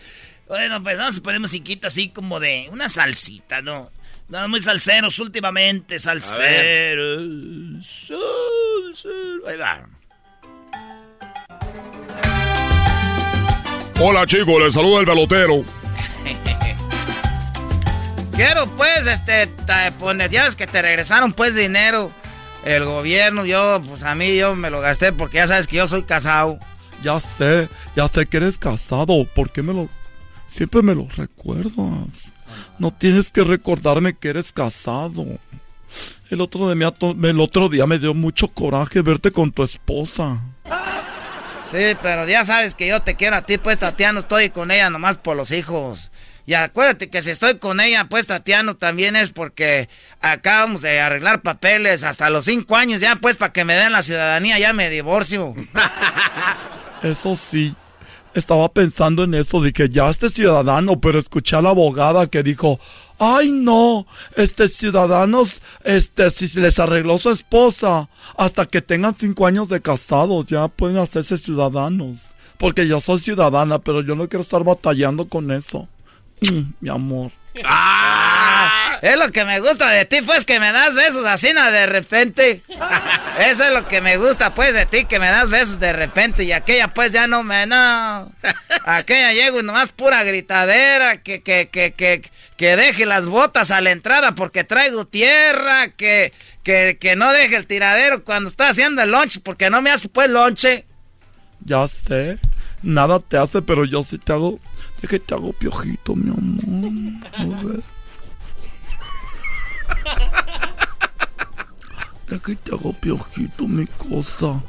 Bueno, 0.47 0.83
pues 0.83 0.97
vamos 0.99 1.19
a 1.19 1.23
poner 1.23 1.41
musiquita 1.41 1.89
así 1.89 2.09
como 2.09 2.41
de 2.41 2.69
una 2.71 2.89
salsita, 2.89 3.63
¿no? 3.63 3.91
No, 4.29 4.49
muy 4.49 4.63
salseros 4.63 5.19
últimamente, 5.19 5.99
salseros. 5.99 7.23
Salseros. 7.85 9.07
Ahí 9.49 9.57
va. 9.57 9.89
Hola 14.01 14.27
chicos, 14.27 14.61
les 14.63 14.75
saluda 14.75 15.01
el 15.01 15.07
pelotero. 15.07 15.63
Quiero 18.35 18.67
pues, 18.77 19.07
este, 19.07 19.47
ta- 19.67 19.93
poner, 19.99 20.31
ya 20.31 20.45
ves 20.45 20.57
que 20.57 20.67
te 20.67 20.81
regresaron 20.81 21.33
pues 21.33 21.55
dinero. 21.55 22.11
El 22.65 22.85
gobierno, 22.85 23.45
yo, 23.47 23.81
pues 23.87 24.03
a 24.03 24.15
mí 24.15 24.37
yo 24.37 24.55
me 24.55 24.71
lo 24.71 24.81
gasté 24.81 25.13
porque 25.13 25.37
ya 25.39 25.47
sabes 25.47 25.67
que 25.67 25.77
yo 25.77 25.89
soy 25.89 26.03
casado. 26.03 26.59
Ya 27.03 27.19
sé, 27.21 27.69
ya 27.97 28.09
sé 28.09 28.27
que 28.27 28.37
eres 28.39 28.59
casado. 28.59 29.25
¿Por 29.35 29.51
qué 29.51 29.63
me 29.63 29.73
lo... 29.73 29.89
Siempre 30.47 30.83
me 30.83 30.95
lo 30.95 31.07
recuerdas? 31.17 31.73
No 32.79 32.93
tienes 32.93 33.31
que 33.31 33.45
recordarme 33.45 34.15
que 34.15 34.29
eres 34.29 34.53
casado. 34.53 35.27
El 36.31 36.41
otro, 36.41 36.69
de 36.69 36.75
me- 36.75 37.29
el 37.31 37.41
otro 37.41 37.69
día 37.69 37.87
me 37.87 37.99
dio 37.99 38.13
mucho 38.15 38.49
coraje 38.49 39.01
verte 39.03 39.31
con 39.31 39.53
tu 39.53 39.63
esposa. 39.63 40.39
Sí, 41.71 41.97
pero 42.03 42.27
ya 42.27 42.45
sabes 42.45 42.75
que 42.75 42.89
yo 42.89 43.01
te 43.01 43.15
quiero 43.15 43.37
a 43.37 43.43
ti, 43.43 43.59
pues 43.59 43.79
Tatiano, 43.79 44.21
estoy 44.21 44.51
con 44.51 44.71
ella 44.71 44.91
nomás 44.91 45.19
por 45.19 45.37
los 45.37 45.53
hijos. 45.53 46.11
Y 46.47 46.55
acuérdate 46.55 47.11
que 47.11 47.23
si 47.23 47.31
estoy 47.31 47.59
con 47.59 47.79
ella, 47.79 48.07
pues 48.09 48.27
Tatiano, 48.27 48.77
también 48.77 49.15
es 49.15 49.31
porque 49.31 49.89
acabamos 50.21 50.81
de 50.81 51.01
arreglar 51.01 51.43
papeles 51.43 52.03
hasta 52.03 52.29
los 52.29 52.47
cinco 52.47 52.77
años 52.77 53.01
ya, 53.01 53.15
pues 53.17 53.37
para 53.37 53.53
que 53.53 53.65
me 53.65 53.75
den 53.75 53.93
la 53.93 54.03
ciudadanía, 54.03 54.59
ya 54.59 54.73
me 54.73 54.91
divorcio. 54.91 55.55
Eso 57.03 57.39
sí, 57.51 57.75
estaba 58.35 58.69
pensando 58.73 59.25
en 59.25 59.35
eso, 59.35 59.61
de 59.61 59.73
que 59.73 59.89
ya 59.89 60.09
este 60.09 60.31
ciudadano, 60.31 61.01
pero 61.01 61.19
escuché 61.19 61.57
a 61.57 61.63
la 61.63 61.71
abogada 61.71 62.27
que 62.29 62.43
dijo, 62.43 62.79
ay 63.19 63.51
no, 63.53 64.07
este 64.37 64.69
ciudadanos, 64.69 65.61
este, 65.85 66.31
si 66.31 66.49
les 66.61 66.79
arregló 66.79 67.19
su 67.19 67.31
esposa, 67.31 68.09
hasta 68.37 68.67
que 68.67 68.83
tengan 68.83 69.15
cinco 69.15 69.47
años 69.47 69.69
de 69.69 69.81
casados, 69.81 70.47
ya 70.47 70.69
pueden 70.69 70.99
hacerse 70.99 71.39
ciudadanos. 71.39 72.19
Porque 72.59 72.87
yo 72.87 73.01
soy 73.01 73.21
ciudadana, 73.21 73.79
pero 73.79 74.03
yo 74.03 74.15
no 74.15 74.29
quiero 74.29 74.43
estar 74.43 74.63
batallando 74.65 75.27
con 75.27 75.51
eso. 75.51 75.89
Mm, 76.43 76.73
mi 76.81 76.89
amor. 76.91 77.33
¡Ah! 77.65 78.80
Es 79.03 79.17
lo 79.17 79.31
que 79.33 79.45
me 79.45 79.61
gusta 79.61 79.89
de 79.91 80.05
ti, 80.05 80.19
pues 80.21 80.45
que 80.45 80.61
me 80.61 80.73
das 80.73 80.95
besos 80.95 81.25
así, 81.25 81.53
¿no? 81.55 81.71
De 81.71 81.87
repente. 81.87 82.63
Eso 83.39 83.65
es 83.65 83.73
lo 83.73 83.89
que 83.89 84.01
me 84.01 84.19
gusta, 84.19 84.55
pues, 84.55 84.75
de 84.75 84.85
ti, 84.85 85.07
que 85.07 85.19
me 85.19 85.29
das 85.29 85.49
besos 85.49 85.81
de 85.81 85.93
repente. 85.93 86.45
Y 86.45 86.53
aquella, 86.53 86.93
pues, 86.93 87.13
ya 87.13 87.27
no 87.27 87.43
me. 87.43 87.67
No. 87.67 88.31
Aquella 88.85 89.33
llego 89.33 89.61
y 89.61 89.63
nomás 89.63 89.93
pura 89.93 90.23
gritadera. 90.23 91.23
Que, 91.23 91.43
que, 91.43 91.69
que, 91.71 91.93
que, 91.93 92.31
que 92.57 92.77
deje 92.77 93.07
las 93.07 93.27
botas 93.27 93.71
a 93.71 93.81
la 93.81 93.91
entrada 93.91 94.35
porque 94.35 94.65
traigo 94.65 95.07
tierra. 95.07 95.89
Que, 95.89 96.35
que, 96.63 96.99
que 97.01 97.17
no 97.17 97.33
deje 97.33 97.57
el 97.57 97.67
tiradero 97.67 98.23
cuando 98.23 98.51
está 98.51 98.69
haciendo 98.69 99.03
el 99.03 99.11
lunch 99.11 99.41
porque 99.43 99.71
no 99.71 99.81
me 99.81 99.91
hace, 99.91 100.11
pues, 100.11 100.29
lonche. 100.29 100.85
Ya 101.65 101.89
sé, 101.89 102.39
nada 102.83 103.21
te 103.21 103.37
hace, 103.37 103.63
pero 103.63 103.85
yo 103.85 104.03
sí 104.03 104.19
te 104.19 104.33
hago, 104.33 104.59
es 105.03 105.09
que 105.09 105.19
te 105.19 105.35
hago 105.35 105.53
piojito, 105.53 106.15
mi 106.17 106.31
amor. 106.31 107.31
A 107.37 107.45
ver. 107.67 108.00
Es 112.31 112.41
que 112.43 112.55
te 112.55 112.73
hago 112.73 112.93
piojito, 112.93 113.67
mi 113.67 113.87
cosa. 113.87 114.61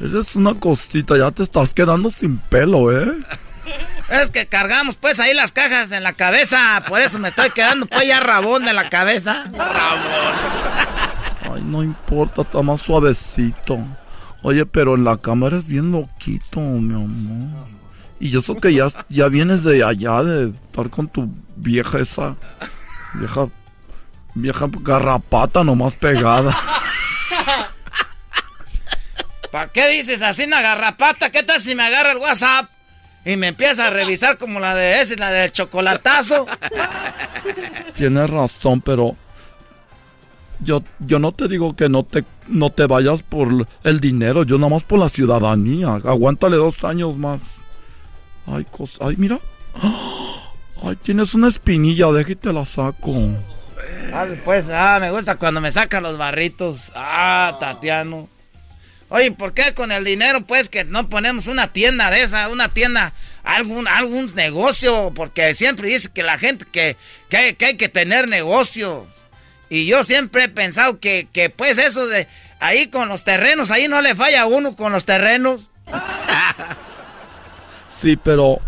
Eres 0.00 0.34
una 0.36 0.54
cosita, 0.54 1.16
ya 1.16 1.30
te 1.30 1.42
estás 1.42 1.74
quedando 1.74 2.10
sin 2.10 2.38
pelo, 2.38 2.92
¿eh? 2.92 3.12
Es 4.10 4.30
que 4.30 4.46
cargamos, 4.46 4.96
pues, 4.96 5.18
ahí 5.18 5.32
las 5.32 5.52
cajas 5.52 5.90
en 5.90 6.02
la 6.02 6.12
cabeza. 6.12 6.82
Por 6.86 7.00
eso 7.00 7.18
me 7.18 7.28
estoy 7.28 7.48
quedando, 7.50 7.86
pues, 7.86 8.06
ya 8.06 8.20
rabón 8.20 8.68
en 8.68 8.76
la 8.76 8.90
cabeza. 8.90 9.44
Ay, 11.50 11.62
no 11.64 11.82
importa, 11.82 12.42
está 12.42 12.62
más 12.62 12.82
suavecito. 12.82 13.78
Oye, 14.42 14.66
pero 14.66 14.94
en 14.94 15.04
la 15.04 15.16
cama 15.16 15.46
eres 15.46 15.66
bien 15.66 15.90
loquito, 15.90 16.60
mi 16.60 16.94
amor. 16.94 17.66
Y 18.20 18.36
eso 18.36 18.54
que 18.56 18.74
ya, 18.74 18.88
ya 19.08 19.28
vienes 19.28 19.64
de 19.64 19.82
allá, 19.82 20.22
de 20.22 20.50
estar 20.50 20.90
con 20.90 21.08
tu 21.08 21.30
vieja 21.56 21.98
esa. 21.98 22.36
Vieja. 23.14 23.48
Vieja 24.34 24.68
garrapata 24.82 25.64
nomás 25.64 25.94
pegada. 25.94 26.73
¿Para 29.50 29.68
qué 29.68 29.88
dices 29.88 30.20
así 30.22 30.44
una 30.44 30.60
garrapata? 30.60 31.30
¿Qué 31.30 31.42
tal 31.42 31.60
si 31.60 31.74
me 31.74 31.84
agarra 31.84 32.12
el 32.12 32.18
WhatsApp 32.18 32.68
y 33.24 33.36
me 33.36 33.48
empieza 33.48 33.86
a 33.86 33.90
revisar 33.90 34.36
como 34.36 34.58
la 34.58 34.74
de 34.74 35.00
ese, 35.00 35.16
la 35.16 35.30
del 35.30 35.52
chocolatazo? 35.52 36.46
Tienes 37.94 38.30
razón, 38.30 38.80
pero. 38.80 39.16
Yo, 40.60 40.82
yo 40.98 41.18
no 41.18 41.32
te 41.32 41.46
digo 41.46 41.76
que 41.76 41.88
no 41.88 42.04
te, 42.04 42.24
no 42.48 42.70
te 42.70 42.86
vayas 42.86 43.22
por 43.22 43.66
el 43.82 44.00
dinero, 44.00 44.44
yo 44.44 44.56
nada 44.56 44.70
más 44.70 44.82
por 44.82 44.98
la 44.98 45.08
ciudadanía. 45.08 45.94
Aguántale 46.04 46.56
dos 46.56 46.82
años 46.84 47.16
más. 47.16 47.40
Ay, 48.46 48.64
cosa. 48.70 49.06
Ay, 49.06 49.16
mira. 49.18 49.38
Ay, 50.82 50.96
tienes 50.96 51.34
una 51.34 51.48
espinilla, 51.48 52.10
déjate 52.12 52.52
la 52.52 52.64
saco. 52.64 53.12
Ah, 54.12 54.26
pues, 54.44 54.66
ah, 54.70 54.98
me 55.00 55.10
gusta 55.10 55.36
cuando 55.36 55.60
me 55.60 55.72
sacan 55.72 56.02
los 56.02 56.18
barritos. 56.18 56.90
Ah, 56.94 57.56
Tatiano. 57.60 58.28
Oye, 59.08 59.30
¿por 59.32 59.54
qué 59.54 59.74
con 59.74 59.92
el 59.92 60.04
dinero, 60.04 60.40
pues, 60.42 60.68
que 60.68 60.84
no 60.84 61.08
ponemos 61.08 61.46
una 61.46 61.72
tienda 61.72 62.10
de 62.10 62.22
esa, 62.22 62.48
una 62.48 62.70
tienda, 62.70 63.12
algún, 63.44 63.86
algún 63.86 64.26
negocio? 64.34 65.12
Porque 65.14 65.54
siempre 65.54 65.88
dice 65.88 66.10
que 66.12 66.22
la 66.22 66.38
gente 66.38 66.64
que, 66.70 66.96
que, 67.28 67.36
hay, 67.36 67.54
que 67.54 67.66
hay 67.66 67.76
que 67.76 67.88
tener 67.88 68.28
negocio. 68.28 69.06
Y 69.68 69.86
yo 69.86 70.04
siempre 70.04 70.44
he 70.44 70.48
pensado 70.48 71.00
que, 71.00 71.28
que, 71.32 71.50
pues, 71.50 71.78
eso 71.78 72.06
de 72.06 72.26
ahí 72.60 72.88
con 72.88 73.08
los 73.08 73.24
terrenos, 73.24 73.70
ahí 73.70 73.88
no 73.88 74.00
le 74.00 74.14
falla 74.14 74.42
a 74.42 74.46
uno 74.46 74.74
con 74.74 74.92
los 74.92 75.04
terrenos. 75.04 75.68
Sí, 78.00 78.16
pero. 78.16 78.60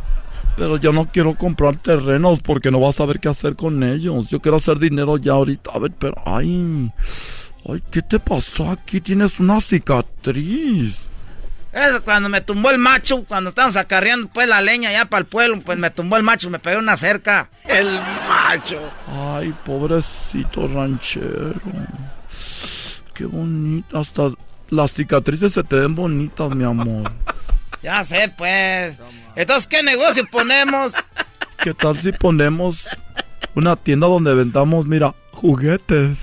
Pero 0.56 0.78
yo 0.78 0.92
no 0.92 1.06
quiero 1.06 1.34
comprar 1.34 1.76
terrenos 1.76 2.40
porque 2.40 2.70
no 2.70 2.80
vas 2.80 2.94
a 2.94 2.98
saber 2.98 3.20
qué 3.20 3.28
hacer 3.28 3.56
con 3.56 3.82
ellos. 3.82 4.28
Yo 4.28 4.40
quiero 4.40 4.56
hacer 4.56 4.78
dinero 4.78 5.18
ya 5.18 5.32
ahorita. 5.32 5.70
A 5.72 5.78
ver, 5.78 5.92
pero. 5.98 6.14
Ay. 6.24 6.90
Ay, 7.68 7.82
¿qué 7.90 8.00
te 8.00 8.18
pasó 8.18 8.70
aquí? 8.70 9.00
Tienes 9.00 9.38
una 9.40 9.60
cicatriz. 9.60 10.98
Eso 11.72 12.02
cuando 12.02 12.30
me 12.30 12.40
tumbó 12.40 12.70
el 12.70 12.78
macho, 12.78 13.24
cuando 13.24 13.50
estábamos 13.50 13.76
acarreando 13.76 14.28
pues 14.28 14.48
la 14.48 14.62
leña 14.62 14.90
ya 14.90 15.04
para 15.04 15.20
el 15.20 15.26
pueblo, 15.26 15.60
pues 15.60 15.76
me 15.76 15.90
tumbó 15.90 16.16
el 16.16 16.22
macho, 16.22 16.48
me 16.48 16.58
pegó 16.58 16.78
una 16.78 16.96
cerca. 16.96 17.50
El 17.66 18.00
macho. 18.26 18.80
Ay, 19.06 19.54
pobrecito 19.62 20.66
ranchero. 20.68 21.52
Qué 23.12 23.26
bonito. 23.26 23.98
Hasta 23.98 24.30
las 24.70 24.92
cicatrices 24.92 25.52
se 25.52 25.64
te 25.64 25.76
ven 25.76 25.94
bonitas, 25.94 26.54
mi 26.54 26.64
amor. 26.64 27.12
Ya 27.82 28.02
sé, 28.04 28.32
pues. 28.36 28.96
Entonces, 29.36 29.66
¿qué 29.66 29.82
negocio 29.82 30.26
ponemos? 30.30 30.92
¿Qué 31.62 31.74
tal 31.74 31.98
si 31.98 32.12
ponemos 32.12 32.86
una 33.54 33.76
tienda 33.76 34.06
donde 34.06 34.34
vendamos, 34.34 34.86
mira, 34.86 35.14
juguetes? 35.32 36.18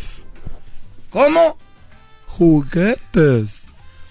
¿Cómo? 1.10 1.58
Juguetes. 2.28 3.50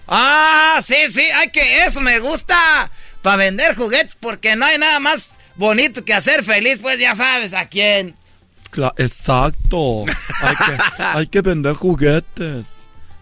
Ah, 0.07 0.81
sí, 0.85 0.97
sí, 1.11 1.23
hay 1.35 1.51
que, 1.51 1.85
eso 1.85 2.01
me 2.01 2.19
gusta. 2.21 2.91
Para 3.23 3.37
vender 3.37 3.77
juguetes, 3.77 4.17
porque 4.19 4.57
no 4.57 4.65
hay 4.65 4.79
nada 4.79 4.99
más 4.99 5.31
bonito 5.55 6.05
que 6.05 6.13
hacer 6.15 6.43
feliz, 6.43 6.81
pues 6.81 6.99
ya 6.99 7.15
sabes 7.15 7.55
a 7.55 7.67
quién. 7.69 8.17
Cla- 8.73 8.95
exacto. 8.97 10.05
Hay 10.41 10.57
que, 10.57 11.03
hay 11.03 11.27
que 11.29 11.41
vender 11.41 11.75
juguetes. 11.75 12.67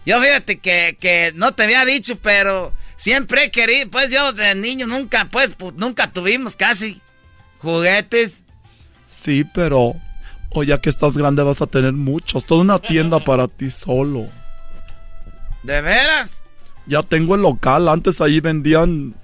Yo 0.05 0.19
fíjate 0.21 0.57
que, 0.59 0.97
que 0.99 1.31
no 1.35 1.53
te 1.53 1.63
había 1.63 1.85
dicho, 1.85 2.17
pero 2.19 2.73
siempre 3.01 3.45
he 3.45 3.51
querido, 3.51 3.89
pues 3.89 4.11
yo 4.11 4.31
de 4.31 4.53
niño 4.53 4.85
nunca, 4.85 5.27
pues, 5.31 5.57
pu- 5.57 5.73
nunca 5.75 6.13
tuvimos 6.13 6.55
casi 6.55 7.01
juguetes. 7.57 8.39
Sí, 9.23 9.43
pero 9.43 9.95
o 10.51 10.63
ya 10.63 10.79
que 10.79 10.89
estás 10.91 11.17
grande 11.17 11.41
vas 11.43 11.61
a 11.61 11.67
tener 11.67 11.93
muchos. 11.93 12.45
Toda 12.45 12.61
una 12.61 12.77
tienda 12.79 13.19
para 13.23 13.47
ti 13.47 13.71
solo. 13.71 14.27
¿De 15.63 15.81
veras? 15.81 16.43
Ya 16.85 17.01
tengo 17.03 17.35
el 17.35 17.41
local. 17.41 17.87
Antes 17.87 18.21
ahí 18.21 18.39
vendían 18.39 19.15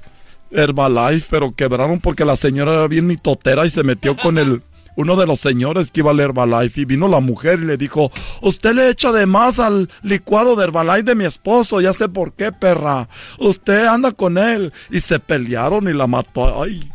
Herbalife, 0.52 1.28
pero 1.30 1.54
quebraron 1.54 2.00
porque 2.00 2.26
la 2.26 2.36
señora 2.36 2.74
era 2.74 2.88
bien 2.88 3.06
mitotera 3.08 3.66
y 3.66 3.70
se 3.70 3.84
metió 3.84 4.16
con 4.18 4.38
el 4.38 4.62
uno 4.98 5.16
de 5.16 5.28
los 5.28 5.40
señores 5.40 5.92
que 5.92 6.00
iba 6.00 6.10
al 6.10 6.20
Herbalife 6.20 6.82
y 6.82 6.86
vino 6.86 7.08
la 7.08 7.20
mujer 7.20 7.60
y 7.62 7.66
le 7.66 7.78
dijo, 7.78 8.12
usted 8.42 8.74
le 8.74 8.90
echa 8.90 9.12
de 9.12 9.28
más 9.28 9.60
al 9.60 9.90
licuado 10.02 10.56
de 10.56 10.64
Herbalife 10.64 11.04
de 11.04 11.16
mi 11.16 11.24
esposo, 11.24 11.80
ya 11.80 11.94
sé 11.94 12.10
por 12.10 12.34
qué, 12.34 12.52
perra. 12.52 13.08
Usted 13.38 13.86
anda 13.86 14.12
con 14.12 14.40
él. 14.40 14.74
Y 14.90 15.02
se 15.02 15.20
pelearon 15.20 15.88
y 15.88 15.94
la 15.94 16.08
mató. 16.08 16.64
Ay. 16.64 16.92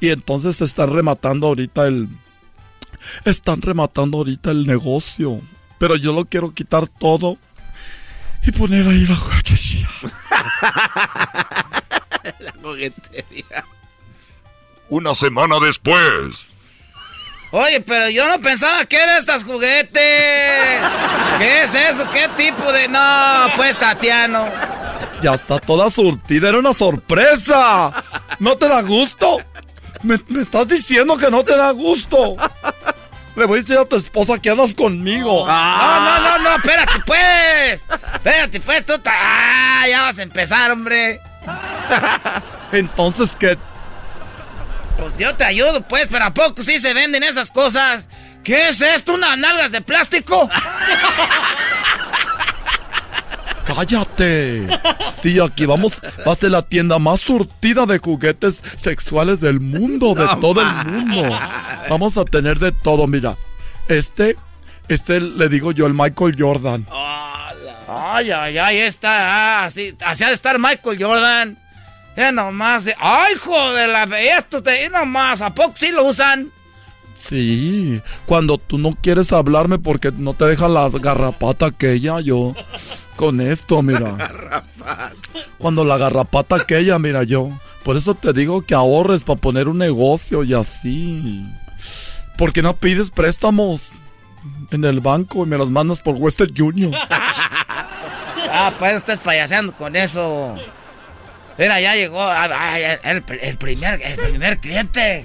Y 0.00 0.08
entonces 0.08 0.62
están 0.62 0.94
rematando 0.94 1.48
ahorita 1.48 1.86
el... 1.86 2.08
Están 3.26 3.60
rematando 3.60 4.18
ahorita 4.18 4.50
el 4.50 4.66
negocio. 4.66 5.38
Pero 5.78 5.96
yo 5.96 6.14
lo 6.14 6.24
quiero 6.24 6.54
quitar 6.54 6.88
todo 6.88 7.36
y 8.46 8.52
poner 8.52 8.88
ahí 8.88 9.06
la 9.06 9.14
juguetería. 9.14 9.88
La 12.38 12.52
juguetería. 12.62 13.64
Una 14.88 15.12
semana 15.12 15.58
después. 15.58 16.52
Oye, 17.52 17.82
pero 17.82 18.08
yo 18.08 18.26
no 18.26 18.40
pensaba 18.40 18.84
que 18.86 18.96
era 18.96 19.18
estas 19.18 19.44
juguetes. 19.44 19.92
¿Qué 21.38 21.62
es 21.62 21.74
eso? 21.74 22.10
¿Qué 22.10 22.26
tipo 22.36 22.72
de.? 22.72 22.88
No, 22.88 23.46
pues 23.56 23.76
Tatiano. 23.78 24.46
Ya 25.22 25.34
está 25.34 25.58
toda 25.58 25.90
surtida, 25.90 26.48
era 26.48 26.58
una 26.58 26.72
sorpresa. 26.72 27.92
¿No 28.38 28.56
te 28.56 28.68
da 28.68 28.80
gusto? 28.80 29.38
Me, 30.02 30.18
me 30.28 30.40
estás 30.40 30.66
diciendo 30.66 31.18
que 31.18 31.30
no 31.30 31.44
te 31.44 31.54
da 31.54 31.70
gusto. 31.72 32.36
Le 33.36 33.44
voy 33.44 33.58
a 33.58 33.60
decir 33.60 33.78
a 33.78 33.84
tu 33.84 33.96
esposa 33.96 34.40
que 34.40 34.48
andas 34.48 34.74
conmigo. 34.74 35.46
No, 35.46 36.00
no, 36.00 36.20
no, 36.20 36.38
no, 36.38 36.56
espérate 36.56 37.02
pues. 37.06 37.82
Espérate 38.14 38.60
pues, 38.60 38.86
tú. 38.86 38.94
Ah, 39.04 39.84
ya 39.88 40.02
vas 40.02 40.18
a 40.18 40.22
empezar, 40.22 40.70
hombre. 40.70 41.20
Entonces, 42.72 43.36
¿qué? 43.38 43.58
Pues 44.98 45.16
yo 45.18 45.34
te 45.34 45.44
ayudo, 45.44 45.82
pues, 45.88 46.08
pero 46.10 46.24
¿a 46.26 46.34
poco 46.34 46.62
sí 46.62 46.78
se 46.78 46.94
venden 46.94 47.22
esas 47.22 47.50
cosas? 47.50 48.08
¿Qué 48.44 48.68
es 48.68 48.80
esto? 48.80 49.14
¿Unas 49.14 49.38
nalgas 49.38 49.72
de 49.72 49.80
plástico? 49.80 50.48
¡Cállate! 53.64 54.66
Sí, 55.22 55.38
aquí 55.38 55.66
vamos. 55.66 56.00
Va 56.26 56.32
a 56.32 56.36
ser 56.36 56.50
la 56.50 56.62
tienda 56.62 56.98
más 56.98 57.20
surtida 57.20 57.86
de 57.86 57.98
juguetes 57.98 58.62
sexuales 58.76 59.40
del 59.40 59.60
mundo, 59.60 60.14
de 60.14 60.24
No 60.24 60.38
todo 60.40 60.60
el 60.60 60.68
mundo. 60.86 61.38
Vamos 61.88 62.16
a 62.16 62.24
tener 62.24 62.58
de 62.58 62.72
todo, 62.72 63.06
mira. 63.06 63.36
Este, 63.88 64.36
este 64.88 65.20
le 65.20 65.48
digo 65.48 65.72
yo, 65.72 65.86
el 65.86 65.94
Michael 65.94 66.34
Jordan. 66.38 66.86
Ay, 67.88 68.30
ay, 68.30 68.58
ay, 68.58 68.78
está, 68.78 69.10
ah, 69.10 69.64
así, 69.64 69.94
así 70.04 70.24
ha 70.24 70.28
de 70.28 70.34
estar 70.34 70.58
Michael 70.58 71.02
Jordan. 71.02 71.58
Ya 72.16 72.30
nomás, 72.32 72.84
de- 72.84 72.94
ay, 72.98 73.34
joder, 73.36 73.88
la 73.88 74.04
esto 74.20 74.62
te, 74.62 74.88
nomás, 74.90 75.40
¿a 75.42 75.54
poco 75.54 75.72
sí 75.76 75.90
lo 75.90 76.04
usan? 76.04 76.50
Sí, 77.16 78.00
cuando 78.26 78.58
tú 78.58 78.78
no 78.78 78.96
quieres 79.00 79.32
hablarme 79.32 79.78
porque 79.78 80.10
no 80.10 80.34
te 80.34 80.44
deja 80.46 80.68
la 80.68 80.88
garrapata 80.90 81.66
aquella, 81.66 82.20
yo 82.20 82.54
con 83.16 83.40
esto, 83.40 83.80
mira. 83.82 84.62
Cuando 85.58 85.84
la 85.84 85.96
garrapata 85.98 86.56
aquella, 86.56 86.98
mira 86.98 87.22
yo. 87.22 87.50
Por 87.84 87.96
eso 87.96 88.14
te 88.14 88.32
digo 88.32 88.62
que 88.62 88.74
ahorres 88.74 89.22
para 89.22 89.40
poner 89.40 89.68
un 89.68 89.78
negocio 89.78 90.42
y 90.42 90.54
así. 90.54 91.46
¿Por 92.36 92.52
qué 92.52 92.62
no 92.62 92.74
pides 92.76 93.10
préstamos 93.10 93.90
en 94.72 94.84
el 94.84 94.98
banco 94.98 95.44
y 95.44 95.48
me 95.48 95.56
los 95.56 95.70
mandas 95.70 96.00
por 96.00 96.16
Western 96.16 96.52
Union? 96.60 96.92
Ah, 98.54 98.70
pues 98.78 98.92
estás 98.96 99.18
payaseando 99.20 99.72
con 99.74 99.96
eso. 99.96 100.54
Mira, 101.58 101.80
ya 101.80 101.94
llegó 101.94 102.20
ah, 102.22 102.48
ah, 102.50 102.80
el, 102.80 103.22
el 103.40 103.56
primer, 103.58 104.00
el 104.02 104.16
primer 104.16 104.58
cliente. 104.58 105.24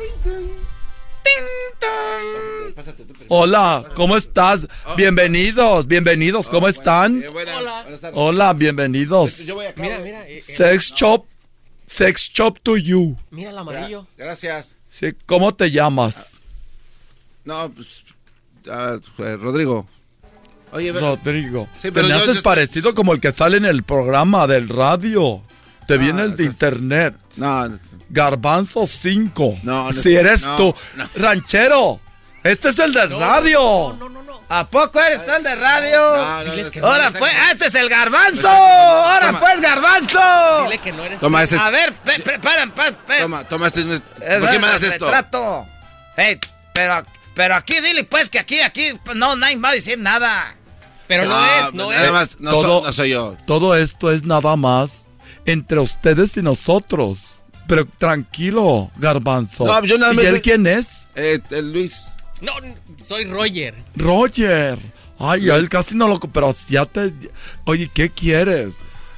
Hola, 3.29 3.85
¿cómo 3.95 4.17
estás? 4.17 4.67
Bienvenidos, 4.95 5.87
bienvenidos, 5.87 6.47
¿cómo 6.47 6.67
están? 6.67 7.23
Hola, 8.13 8.53
bienvenidos. 8.53 9.35
Mira, 9.75 9.99
mira. 9.99 10.27
eh, 10.27 10.37
eh, 10.37 10.41
Sex 10.41 10.93
Shop, 10.95 11.25
Sex 11.85 12.29
Shop 12.33 12.59
to 12.61 12.77
you. 12.77 13.15
Mira 13.31 13.51
el 13.51 13.57
amarillo. 13.57 14.05
Gracias. 14.17 14.75
Sí, 14.89 15.13
¿Cómo 15.25 15.53
te 15.53 15.69
llamas? 15.71 16.27
No, 17.45 17.69
pues. 17.71 18.03
ah, 18.69 18.97
eh, 19.19 19.37
Rodrigo. 19.39 19.87
Oye, 20.71 20.91
Rodrigo. 20.91 21.67
Sí, 21.77 21.91
pero 21.91 22.07
Te 22.07 22.13
me 22.13 22.17
yo- 22.19 22.23
haces 22.23 22.37
yo- 22.37 22.43
parecido 22.43 22.93
como 22.93 23.13
el 23.13 23.21
que 23.21 23.31
sale 23.31 23.57
en 23.57 23.65
el 23.65 23.83
programa 23.83 24.47
del 24.47 24.67
radio. 24.69 25.41
Te 25.87 25.97
viene 25.97 26.23
el 26.23 26.35
de 26.35 26.43
internet. 26.43 27.15
No. 27.37 27.79
Garbanzo 28.09 28.87
5. 28.87 29.59
No, 29.63 29.91
no 29.91 30.01
Si 30.01 30.13
es- 30.13 30.19
eres 30.19 30.41
no, 30.43 30.55
tú. 30.57 30.75
no. 30.95 31.09
Ranchero. 31.15 31.99
Este 32.43 32.69
es 32.69 32.79
el 32.79 32.93
del 32.93 33.09
radio. 33.19 33.97
¿A 34.49 34.65
poco 34.67 35.01
eres 35.01 35.25
tú 35.25 35.31
el 35.31 35.43
de 35.43 35.55
radio? 35.55 35.99
No, 35.99 36.43
no, 36.45 36.53
no, 36.55 36.87
Ahora 36.87 37.09
no, 37.09 37.17
fue, 37.19 37.33
no. 37.33 37.39
ah, 37.41 37.51
este 37.51 37.65
es 37.67 37.75
el 37.75 37.89
garbanzo. 37.89 38.47
Ahora 38.47 39.27
Toma. 39.27 39.39
pues 39.41 39.61
garbanzo. 39.61 40.63
Dile 40.63 40.77
que 40.77 40.91
no 40.93 41.03
eres 41.03 41.19
Toma, 41.19 41.43
ese 41.43 41.55
es- 41.55 41.61
A 41.61 41.69
ver, 41.69 41.93
espera. 42.05 42.39
Toma, 43.21 43.43
toma 43.43 43.67
este. 43.67 43.83
¿Por 43.83 43.95
Eh, 43.95 44.39
qué 44.51 44.59
me 44.59 44.67
das 44.67 44.83
esto? 44.83 45.05
retrato. 45.05 45.67
Ey, 46.15 46.39
pero, 46.73 47.03
pero 47.35 47.55
aquí 47.55 47.79
dile 47.81 48.03
pues 48.05 48.29
que 48.29 48.39
aquí, 48.39 48.61
aquí, 48.61 48.97
no, 49.15 49.35
nadie 49.35 49.57
va 49.57 49.69
a 49.69 49.73
decir 49.73 49.97
nada. 49.97 50.55
Pero 51.07 51.25
no, 51.25 51.45
es, 51.45 51.73
no 51.73 51.91
nada 51.91 52.05
es. 52.05 52.11
más, 52.11 52.39
no, 52.39 52.51
Todo- 52.51 52.79
so- 52.81 52.85
no 52.87 52.93
soy 52.93 53.09
yo. 53.11 53.35
Todo 53.45 53.75
esto 53.75 54.11
es 54.11 54.23
nada 54.23 54.55
más 54.55 54.89
entre 55.47 55.79
ustedes 55.79 56.37
y 56.37 56.43
nosotros. 56.43 57.17
Pero 57.67 57.85
tranquilo, 57.97 58.91
Garbanzo. 58.97 59.65
No, 59.65 59.83
yo 59.83 59.97
nada 59.97 60.13
¿Y 60.13 60.25
él 60.25 60.41
quién 60.41 60.67
es? 60.67 61.09
Eh, 61.15 61.39
el 61.49 61.73
Luis. 61.73 62.11
No, 62.41 62.53
soy 63.07 63.25
Roger. 63.25 63.73
Roger. 63.95 64.77
Ay, 65.19 65.49
a 65.49 65.55
él 65.55 65.67
casi 65.67 65.95
no 65.95 66.07
lo... 66.07 66.19
Pero 66.19 66.53
ya 66.69 66.85
te... 66.85 67.11
Oye, 67.65 67.89
¿qué 67.91 68.09
quieres? 68.09 68.75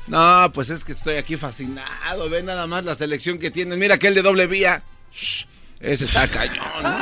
No, 0.08 0.50
pues 0.54 0.70
es 0.70 0.86
que 0.86 0.94
estoy 0.94 1.18
aquí 1.18 1.36
fascinado. 1.36 2.30
Ve 2.30 2.42
nada 2.42 2.66
más 2.66 2.86
la 2.86 2.96
selección 2.96 3.38
que 3.38 3.52
tienen. 3.52 3.78
Mira 3.78 3.96
aquel 3.96 4.16
de 4.16 4.22
doble 4.22 4.48
vía. 4.48 4.82
Shh, 5.12 5.46
ese 5.80 6.06
está 6.06 6.28
cañón. 6.28 6.96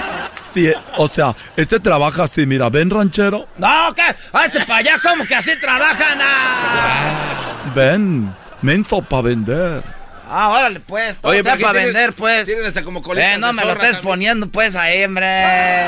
Sí, 0.53 0.71
o 0.97 1.07
sea, 1.07 1.35
este 1.55 1.79
trabaja 1.79 2.23
así, 2.23 2.45
mira, 2.45 2.69
ven 2.69 2.89
ranchero, 2.89 3.47
No, 3.57 3.93
¿qué? 3.95 4.03
Ah, 4.33 4.45
este 4.45 4.59
para 4.65 4.77
allá, 4.77 4.97
¿cómo 5.01 5.25
que 5.25 5.35
así 5.35 5.51
trabajan? 5.59 6.19
Ah, 6.21 7.71
ven, 7.75 8.33
menso 8.61 9.01
para 9.01 9.21
vender. 9.23 9.83
Ah, 10.29 10.49
órale 10.49 10.81
pues, 10.81 11.17
todo 11.19 11.31
Oye, 11.31 11.41
sea 11.41 11.57
para 11.57 11.71
vender 11.85 12.11
pues. 12.13 12.45
Tienen 12.45 12.65
hasta 12.65 12.83
como 12.83 13.01
colitas 13.01 13.35
Eh, 13.35 13.37
no 13.39 13.47
de 13.47 13.53
me 13.53 13.63
lo 13.63 13.71
estés 13.71 13.93
también. 13.93 14.03
poniendo 14.03 14.49
pues 14.49 14.75
ahí, 14.75 15.03
hombre. 15.05 15.25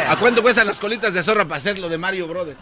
¿A 0.08 0.16
cuánto 0.18 0.41
cuestan 0.41 0.66
las 0.68 0.80
colitas 0.80 1.14
de 1.14 1.22
zorra 1.24 1.44
para 1.46 1.58
hacerlo 1.58 1.90
de 1.90 1.98
Mario 1.98 2.26
Brothers? 2.28 2.58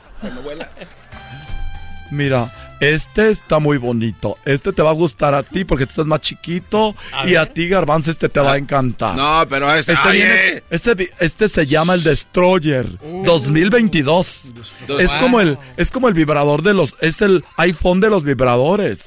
Mira, 2.09 2.51
este 2.79 3.31
está 3.31 3.59
muy 3.59 3.77
bonito. 3.77 4.37
Este 4.45 4.71
te 4.71 4.81
va 4.81 4.91
a 4.91 4.93
gustar 4.93 5.33
a 5.33 5.43
ti 5.43 5.65
porque 5.65 5.85
tú 5.85 5.89
estás 5.91 6.05
más 6.05 6.21
chiquito 6.21 6.95
A 7.11 7.27
y 7.27 7.35
a 7.35 7.45
ti, 7.53 7.67
Garbanzo, 7.67 8.11
este 8.11 8.29
te 8.29 8.39
va 8.39 8.53
a 8.53 8.57
encantar. 8.57 9.15
No, 9.15 9.45
pero 9.49 9.73
este. 9.75 9.91
Este, 9.91 10.11
viene- 10.11 10.47
eh. 10.47 10.63
este, 10.69 10.95
vi- 10.95 11.09
este 11.19 11.49
se 11.49 11.67
llama 11.67 11.95
el 11.95 12.03
Destroyer 12.03 12.87
2022. 13.25 14.41
Dos- 14.87 15.01
Es 15.01 15.11
Wow. 15.11 15.19
como 15.19 15.41
el 15.41 15.57
es 15.75 15.91
como 15.91 16.07
el 16.07 16.13
vibrador 16.13 16.63
de 16.63 16.73
los 16.73 16.95
es 17.01 17.21
el 17.21 17.43
iPhone 17.57 17.99
de 17.99 18.09
los 18.09 18.23
vibradores. 18.23 18.99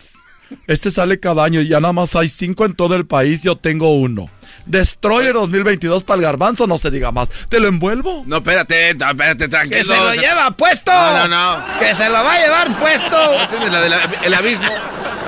Este 0.66 0.90
sale 0.90 1.20
cada 1.20 1.44
año 1.44 1.60
y 1.60 1.68
ya 1.68 1.80
nada 1.80 1.92
más 1.92 2.14
hay 2.16 2.28
cinco 2.28 2.64
en 2.64 2.74
todo 2.74 2.96
el 2.96 3.06
país. 3.06 3.42
Yo 3.42 3.56
tengo 3.56 3.94
uno. 3.94 4.30
Destroyer 4.66 5.32
2022 5.32 6.04
para 6.04 6.18
el 6.18 6.22
garbanzo, 6.22 6.66
no 6.66 6.78
se 6.78 6.90
diga 6.90 7.10
más. 7.12 7.28
¿Te 7.48 7.60
lo 7.60 7.68
envuelvo? 7.68 8.22
No, 8.26 8.36
espérate, 8.36 8.94
no, 8.94 9.08
espérate, 9.08 9.48
tranquilo. 9.48 9.78
Que 9.78 9.84
se 9.84 9.96
lo 9.96 10.14
lleva 10.14 10.50
puesto. 10.52 10.92
No, 10.92 11.26
no, 11.26 11.28
no. 11.28 11.78
Que 11.78 11.94
se 11.94 12.08
lo 12.08 12.22
va 12.22 12.34
a 12.34 12.38
llevar 12.38 12.78
puesto. 12.78 13.16
Tienes 13.48 13.72
la 13.72 13.80
del 13.80 13.94
el 14.24 14.34
abismo. 14.34 14.70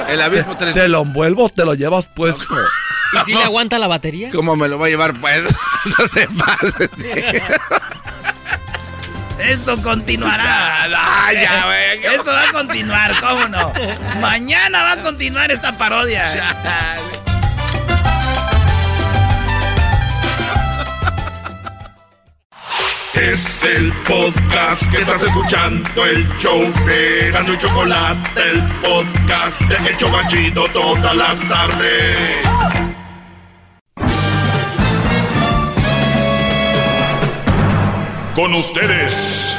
El 0.09 0.21
abismo 0.21 0.57
tres. 0.57 0.75
¿Te 0.75 0.89
lo 0.89 1.03
envuelvo 1.03 1.45
o 1.45 1.49
te 1.49 1.65
lo 1.65 1.75
llevas 1.75 2.09
puesto? 2.09 2.55
¿Y 3.15 3.25
si 3.27 3.35
le 3.35 3.43
aguanta 3.43 3.79
la 3.79 3.89
batería? 3.89 4.31
¿Cómo 4.31 4.57
me 4.57 4.69
lo 4.69 4.79
voy 4.79 4.89
a 4.89 4.91
llevar, 4.91 5.15
pues? 5.21 5.45
no 5.99 6.09
se 6.09 6.29
pase. 6.29 6.91
Esto 9.49 9.81
continuará. 9.83 10.69
Ah, 11.25 11.33
ya, 11.33 11.65
güey. 11.67 12.15
Esto 12.17 12.33
va 12.33 12.49
a 12.49 12.53
continuar, 12.53 13.15
¿cómo 13.21 13.47
no? 13.49 13.73
Mañana 14.21 14.83
va 14.83 14.93
a 14.93 15.01
continuar 15.01 15.51
esta 15.51 15.77
parodia. 15.79 16.27
Es 23.15 23.63
el 23.63 23.93
podcast 24.05 24.91
que 24.91 25.03
estás 25.03 25.23
escuchando, 25.23 26.05
el 26.07 26.27
show 26.39 26.61
de 26.87 27.31
Gano 27.31 27.53
y 27.53 27.59
Chocolate, 27.59 28.41
el 28.51 28.63
podcast 28.81 29.61
de 29.61 29.91
El 29.91 29.97
Chobachito 29.97 30.65
todas 30.73 31.15
las 31.15 31.49
tardes. 31.49 32.92
Con 38.35 38.55
ustedes. 38.55 39.55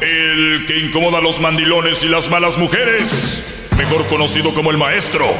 El 0.00 0.64
que 0.66 0.78
incomoda 0.80 1.18
a 1.18 1.20
los 1.20 1.40
mandilones 1.40 2.02
y 2.02 2.08
las 2.08 2.28
malas 2.28 2.58
mujeres. 2.58 3.68
Mejor 3.78 4.04
conocido 4.08 4.52
como 4.52 4.72
el 4.72 4.78
maestro. 4.78 5.32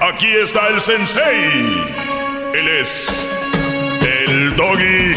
aquí 0.00 0.26
está 0.26 0.66
el 0.68 0.80
sensei. 0.80 1.84
Él 2.54 2.68
es 2.80 3.28
el 4.02 4.56
doggy. 4.56 5.14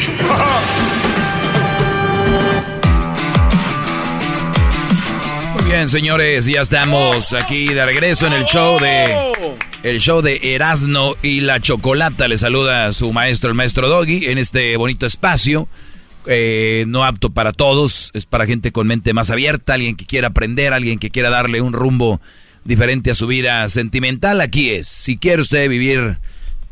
Muy 5.54 5.64
bien, 5.64 5.90
señores, 5.90 6.46
ya 6.46 6.62
estamos 6.62 7.34
aquí 7.34 7.74
de 7.74 7.84
regreso 7.84 8.28
en 8.28 8.34
el 8.34 8.46
show 8.46 8.80
de 8.80 9.60
el 9.84 10.00
show 10.00 10.22
de 10.22 10.56
Erasno 10.56 11.14
y 11.22 11.42
la 11.42 11.60
Chocolata. 11.60 12.28
Le 12.28 12.38
saluda 12.38 12.88
a 12.88 12.94
su 12.94 13.12
maestro, 13.14 13.50
el 13.50 13.56
maestro 13.56 13.88
Doggy, 13.88 14.26
en 14.26 14.38
este 14.38 14.76
bonito 14.78 15.06
espacio. 15.06 15.68
Eh, 16.26 16.86
no 16.88 17.06
apto 17.06 17.30
para 17.30 17.54
todos, 17.54 18.12
es 18.14 18.26
para 18.26 18.46
gente 18.46 18.72
con 18.72 18.88
mente 18.88 19.14
más 19.14 19.30
abierta, 19.30 19.74
alguien 19.74 19.96
que 19.96 20.06
quiera 20.06 20.28
aprender, 20.28 20.74
alguien 20.74 21.00
que 21.00 21.10
quiera 21.10 21.30
darle 21.30 21.62
un 21.62 21.74
rumbo 21.74 22.20
diferente 22.66 23.12
a 23.12 23.16
su 23.16 23.26
vida 23.28 23.68
sentimental. 23.70 24.42
Aquí 24.42 24.70
es. 24.70 24.88
Si 24.88 25.18
quiere 25.18 25.42
usted 25.42 25.70
vivir 25.70 26.18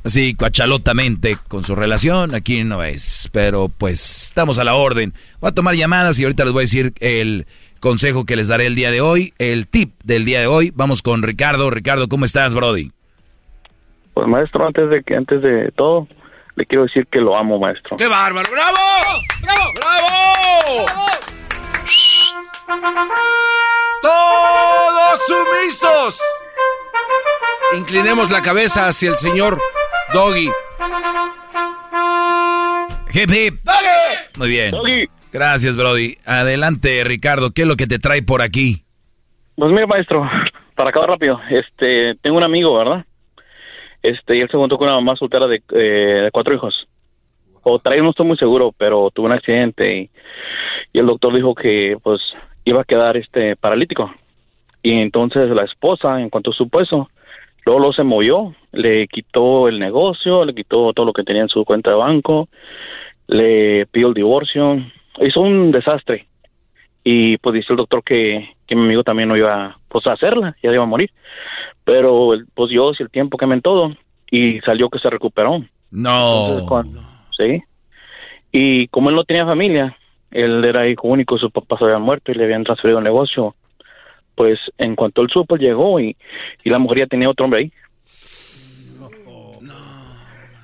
así 0.04 0.36
cuachalotamente 0.36 1.38
con 1.48 1.64
su 1.64 1.76
relación, 1.76 2.36
aquí 2.36 2.64
no 2.64 2.84
es. 2.84 3.30
Pero 3.32 3.70
pues 3.70 4.26
estamos 4.26 4.58
a 4.58 4.64
la 4.64 4.76
orden. 4.76 5.14
Voy 5.40 5.50
a 5.50 5.56
tomar 5.56 5.76
llamadas 5.76 6.20
y 6.20 6.24
ahorita 6.24 6.44
les 6.44 6.54
voy 6.54 6.62
a 6.62 6.66
decir 6.66 6.94
el 7.00 7.48
consejo 7.80 8.26
que 8.26 8.36
les 8.36 8.48
daré 8.48 8.68
el 8.68 8.76
día 8.76 8.92
de 8.92 9.02
hoy, 9.02 9.34
el 9.38 9.68
tip 9.68 9.94
del 10.04 10.26
día 10.26 10.42
de 10.42 10.48
hoy. 10.48 10.72
Vamos 10.76 11.02
con 11.02 11.24
Ricardo. 11.24 11.70
Ricardo, 11.70 12.10
¿cómo 12.10 12.26
estás, 12.26 12.54
Brody? 12.54 12.92
Pues 14.18 14.28
maestro, 14.28 14.66
antes 14.66 14.90
de 14.90 15.04
que 15.04 15.16
antes 15.16 15.44
de 15.44 15.72
todo, 15.76 16.08
le 16.56 16.66
quiero 16.66 16.86
decir 16.86 17.06
que 17.06 17.20
lo 17.20 17.38
amo, 17.38 17.60
maestro. 17.60 17.98
¡Qué 17.98 18.08
bárbaro! 18.08 18.50
¡Bravo! 18.50 18.78
¡Bravo! 19.44 19.74
¡Bravo! 19.76 20.86
¡Todos 24.02 25.20
sumisos! 25.28 26.20
Inclinemos 27.78 28.32
la 28.32 28.42
cabeza 28.42 28.88
hacia 28.88 29.12
el 29.12 29.18
señor 29.18 29.60
Doggy. 30.12 30.50
Hip 33.14 33.30
hip. 33.32 33.60
Muy 34.36 34.50
bien. 34.50 34.74
Gracias, 35.32 35.78
Brody. 35.78 36.18
Adelante, 36.26 37.04
Ricardo. 37.04 37.52
¿Qué 37.52 37.62
es 37.62 37.68
lo 37.68 37.76
que 37.76 37.86
te 37.86 38.00
trae 38.00 38.24
por 38.24 38.42
aquí? 38.42 38.84
Pues 39.58 39.72
mira, 39.72 39.86
maestro, 39.86 40.28
para 40.74 40.90
acabar 40.90 41.10
rápido, 41.10 41.40
este, 41.52 42.16
tengo 42.24 42.38
un 42.38 42.44
amigo, 42.44 42.80
¿verdad? 42.80 43.06
Este, 44.08 44.38
y 44.38 44.40
él 44.40 44.50
se 44.50 44.56
juntó 44.56 44.78
con 44.78 44.88
una 44.88 44.96
mamá 44.96 45.18
soltera 45.18 45.48
de, 45.48 45.62
eh, 45.74 46.22
de 46.24 46.32
cuatro 46.32 46.54
hijos. 46.54 46.88
O 47.64 47.78
trae, 47.78 48.02
no 48.02 48.12
estoy 48.12 48.26
muy 48.26 48.38
seguro, 48.38 48.74
pero 48.78 49.12
tuvo 49.14 49.26
un 49.26 49.34
accidente 49.34 49.98
y, 49.98 50.10
el 50.94 51.06
doctor 51.06 51.36
dijo 51.36 51.54
que, 51.54 51.98
pues, 52.02 52.22
iba 52.64 52.82
a 52.82 52.86
quedar, 52.86 53.18
este, 53.18 53.58
paralítico. 53.58 54.10
Y 54.82 54.94
entonces 54.94 55.50
la 55.50 55.66
esposa, 55.66 56.22
en 56.22 56.30
cuanto 56.30 56.54
supo 56.54 56.80
eso, 56.80 57.10
luego 57.66 57.82
lo 57.82 57.92
se 57.92 58.04
movió, 58.04 58.56
le 58.72 59.08
quitó 59.10 59.68
el 59.68 59.78
negocio, 59.78 60.46
le 60.46 60.56
quitó 60.56 60.94
todo 60.94 61.06
lo 61.06 61.14
que 61.14 61.24
tenía 61.26 61.42
en 61.42 61.50
su 61.50 61.66
cuenta 61.66 61.90
de 61.90 61.98
banco, 61.98 62.48
le 63.28 63.88
pidió 63.88 64.08
el 64.08 64.14
divorcio, 64.14 64.82
hizo 65.20 65.42
un 65.42 65.72
desastre. 65.72 66.28
Y 67.04 67.38
pues 67.40 67.56
dice 67.56 67.74
el 67.74 67.78
doctor 67.78 68.02
que, 68.06 68.56
que 68.66 68.76
mi 68.76 68.84
amigo 68.84 69.04
también 69.04 69.28
no 69.28 69.36
iba 69.36 69.78
pues, 69.90 70.08
a 70.08 70.14
hacerla, 70.14 70.56
ya 70.64 70.72
iba 70.72 70.84
a 70.84 70.88
morir. 70.88 71.12
Pero 71.88 72.34
el- 72.34 72.46
pues 72.54 72.70
Dios 72.70 73.00
y 73.00 73.04
el 73.04 73.10
tiempo 73.10 73.38
cambian 73.38 73.62
todo 73.62 73.96
y 74.30 74.60
salió 74.60 74.90
que 74.90 75.00
se 75.00 75.10
recuperó. 75.10 75.64
No. 75.90 76.42
Entonces, 76.48 76.68
cuando- 76.68 77.02
sí. 77.38 77.64
Y 78.52 78.88
como 78.90 79.10
él 79.10 79.16
no 79.16 79.24
tenía 79.24 79.46
familia, 79.46 79.96
él 80.32 80.66
era 80.66 80.86
hijo 80.86 81.08
único, 81.08 81.38
su 81.38 81.50
papá 81.50 81.78
se 81.78 81.86
había 81.86 81.98
muerto 81.98 82.30
y 82.30 82.36
le 82.36 82.44
habían 82.44 82.66
transferido 82.66 82.98
el 82.98 83.06
negocio. 83.06 83.56
Pues 84.36 84.60
en 84.78 84.98
cuanto 84.98 85.22
él 85.22 85.30
supo, 85.32 85.56
llegó 85.56 86.02
y, 86.02 86.18
y 86.66 86.70
la 86.70 86.78
mujer 86.78 87.00
ya 87.00 87.08
tenía 87.08 87.30
otro 87.30 87.46
hombre 87.46 87.62
ahí. 87.62 87.72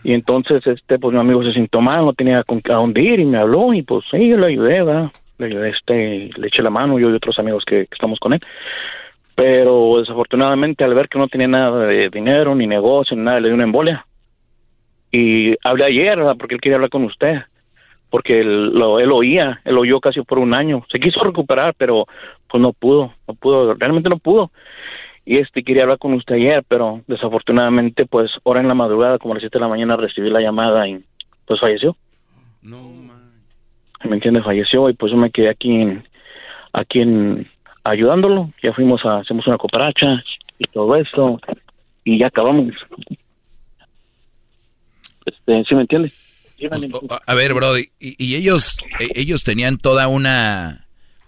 Y 0.03 0.11
entonces, 0.11 0.67
este, 0.67 0.99
pues 0.99 1.13
mi 1.13 1.21
amigo 1.21 1.41
se 1.45 1.53
sintió 1.53 1.79
mal, 1.79 2.03
no 2.03 2.11
tenía 2.11 2.43
con 2.43 2.61
a 2.69 2.73
dónde 2.73 3.01
ir 3.01 3.21
y 3.21 3.25
me 3.25 3.37
habló 3.37 3.73
y 3.73 3.81
pues 3.81 4.03
sí, 4.11 4.27
yo 4.27 4.35
le 4.37 4.47
ayudé, 4.47 4.83
¿verdad? 4.83 5.09
Le 5.37 5.69
este, 5.69 6.29
le 6.35 6.47
eché 6.47 6.61
la 6.61 6.69
mano, 6.69 6.99
yo 6.99 7.09
y 7.09 7.13
otros 7.13 7.39
amigos 7.39 7.63
que, 7.65 7.85
que 7.85 7.93
estamos 7.95 8.19
con 8.19 8.33
él. 8.33 8.41
Pero 9.35 9.99
desafortunadamente 9.99 10.83
al 10.83 10.93
ver 10.93 11.09
que 11.09 11.17
no 11.17 11.27
tenía 11.27 11.47
nada 11.47 11.87
de 11.87 12.09
dinero, 12.09 12.53
ni 12.55 12.67
negocio, 12.67 13.15
ni 13.17 13.23
nada, 13.23 13.39
le 13.39 13.47
dio 13.47 13.55
una 13.55 13.63
embolia. 13.63 14.05
Y 15.11 15.55
hablé 15.63 15.85
ayer, 15.85 16.17
¿verdad? 16.17 16.35
Porque 16.37 16.55
él 16.55 16.61
quería 16.61 16.75
hablar 16.75 16.89
con 16.89 17.03
usted. 17.05 17.41
Porque 18.09 18.41
él, 18.41 18.73
lo, 18.73 18.99
él 18.99 19.11
oía, 19.11 19.61
él 19.65 19.77
oyó 19.77 19.99
casi 19.99 20.21
por 20.21 20.37
un 20.37 20.53
año. 20.53 20.85
Se 20.91 20.99
quiso 20.99 21.23
recuperar, 21.23 21.73
pero 21.77 22.05
pues 22.47 22.61
no 22.61 22.73
pudo, 22.73 23.13
no 23.27 23.33
pudo, 23.33 23.73
realmente 23.73 24.09
no 24.09 24.17
pudo. 24.17 24.51
Y 25.25 25.37
este 25.37 25.63
quería 25.63 25.83
hablar 25.83 25.97
con 25.97 26.13
usted 26.13 26.35
ayer, 26.35 26.63
pero 26.67 27.01
desafortunadamente, 27.07 28.05
pues, 28.05 28.31
ahora 28.43 28.59
en 28.59 28.67
la 28.67 28.73
madrugada, 28.73 29.17
como 29.17 29.33
a 29.33 29.35
las 29.35 29.41
7 29.41 29.57
de 29.57 29.61
la 29.61 29.69
mañana, 29.69 29.95
recibí 29.95 30.29
la 30.29 30.41
llamada 30.41 30.87
y 30.87 31.03
pues 31.47 31.59
falleció. 31.59 31.95
¿Me 34.03 34.15
entiende? 34.15 34.41
Falleció 34.41 34.89
y 34.89 34.93
pues 34.93 35.11
yo 35.11 35.17
me 35.17 35.31
quedé 35.31 35.49
aquí 35.49 35.71
en, 35.71 36.03
aquí 36.73 37.01
en, 37.01 37.47
ayudándolo. 37.83 38.51
Ya 38.61 38.73
fuimos 38.73 39.03
a, 39.05 39.17
hacemos 39.19 39.45
una 39.47 39.57
cooperacha 39.57 40.23
y 40.59 40.65
todo 40.67 40.95
esto 40.95 41.39
y 42.03 42.19
ya 42.19 42.27
acabamos. 42.27 42.73
Este, 45.25 45.63
¿sí 45.65 45.75
me 45.75 45.81
entiende? 45.81 46.09
Sí, 46.09 46.65
entiende. 46.65 46.97
A 47.25 47.33
ver, 47.33 47.53
Brody, 47.53 47.85
¿y, 47.99 48.15
y 48.23 48.35
ellos 48.35 48.77
e- 48.99 49.19
ellos 49.19 49.43
tenían 49.43 49.77
toda 49.77 50.07
una 50.07 50.85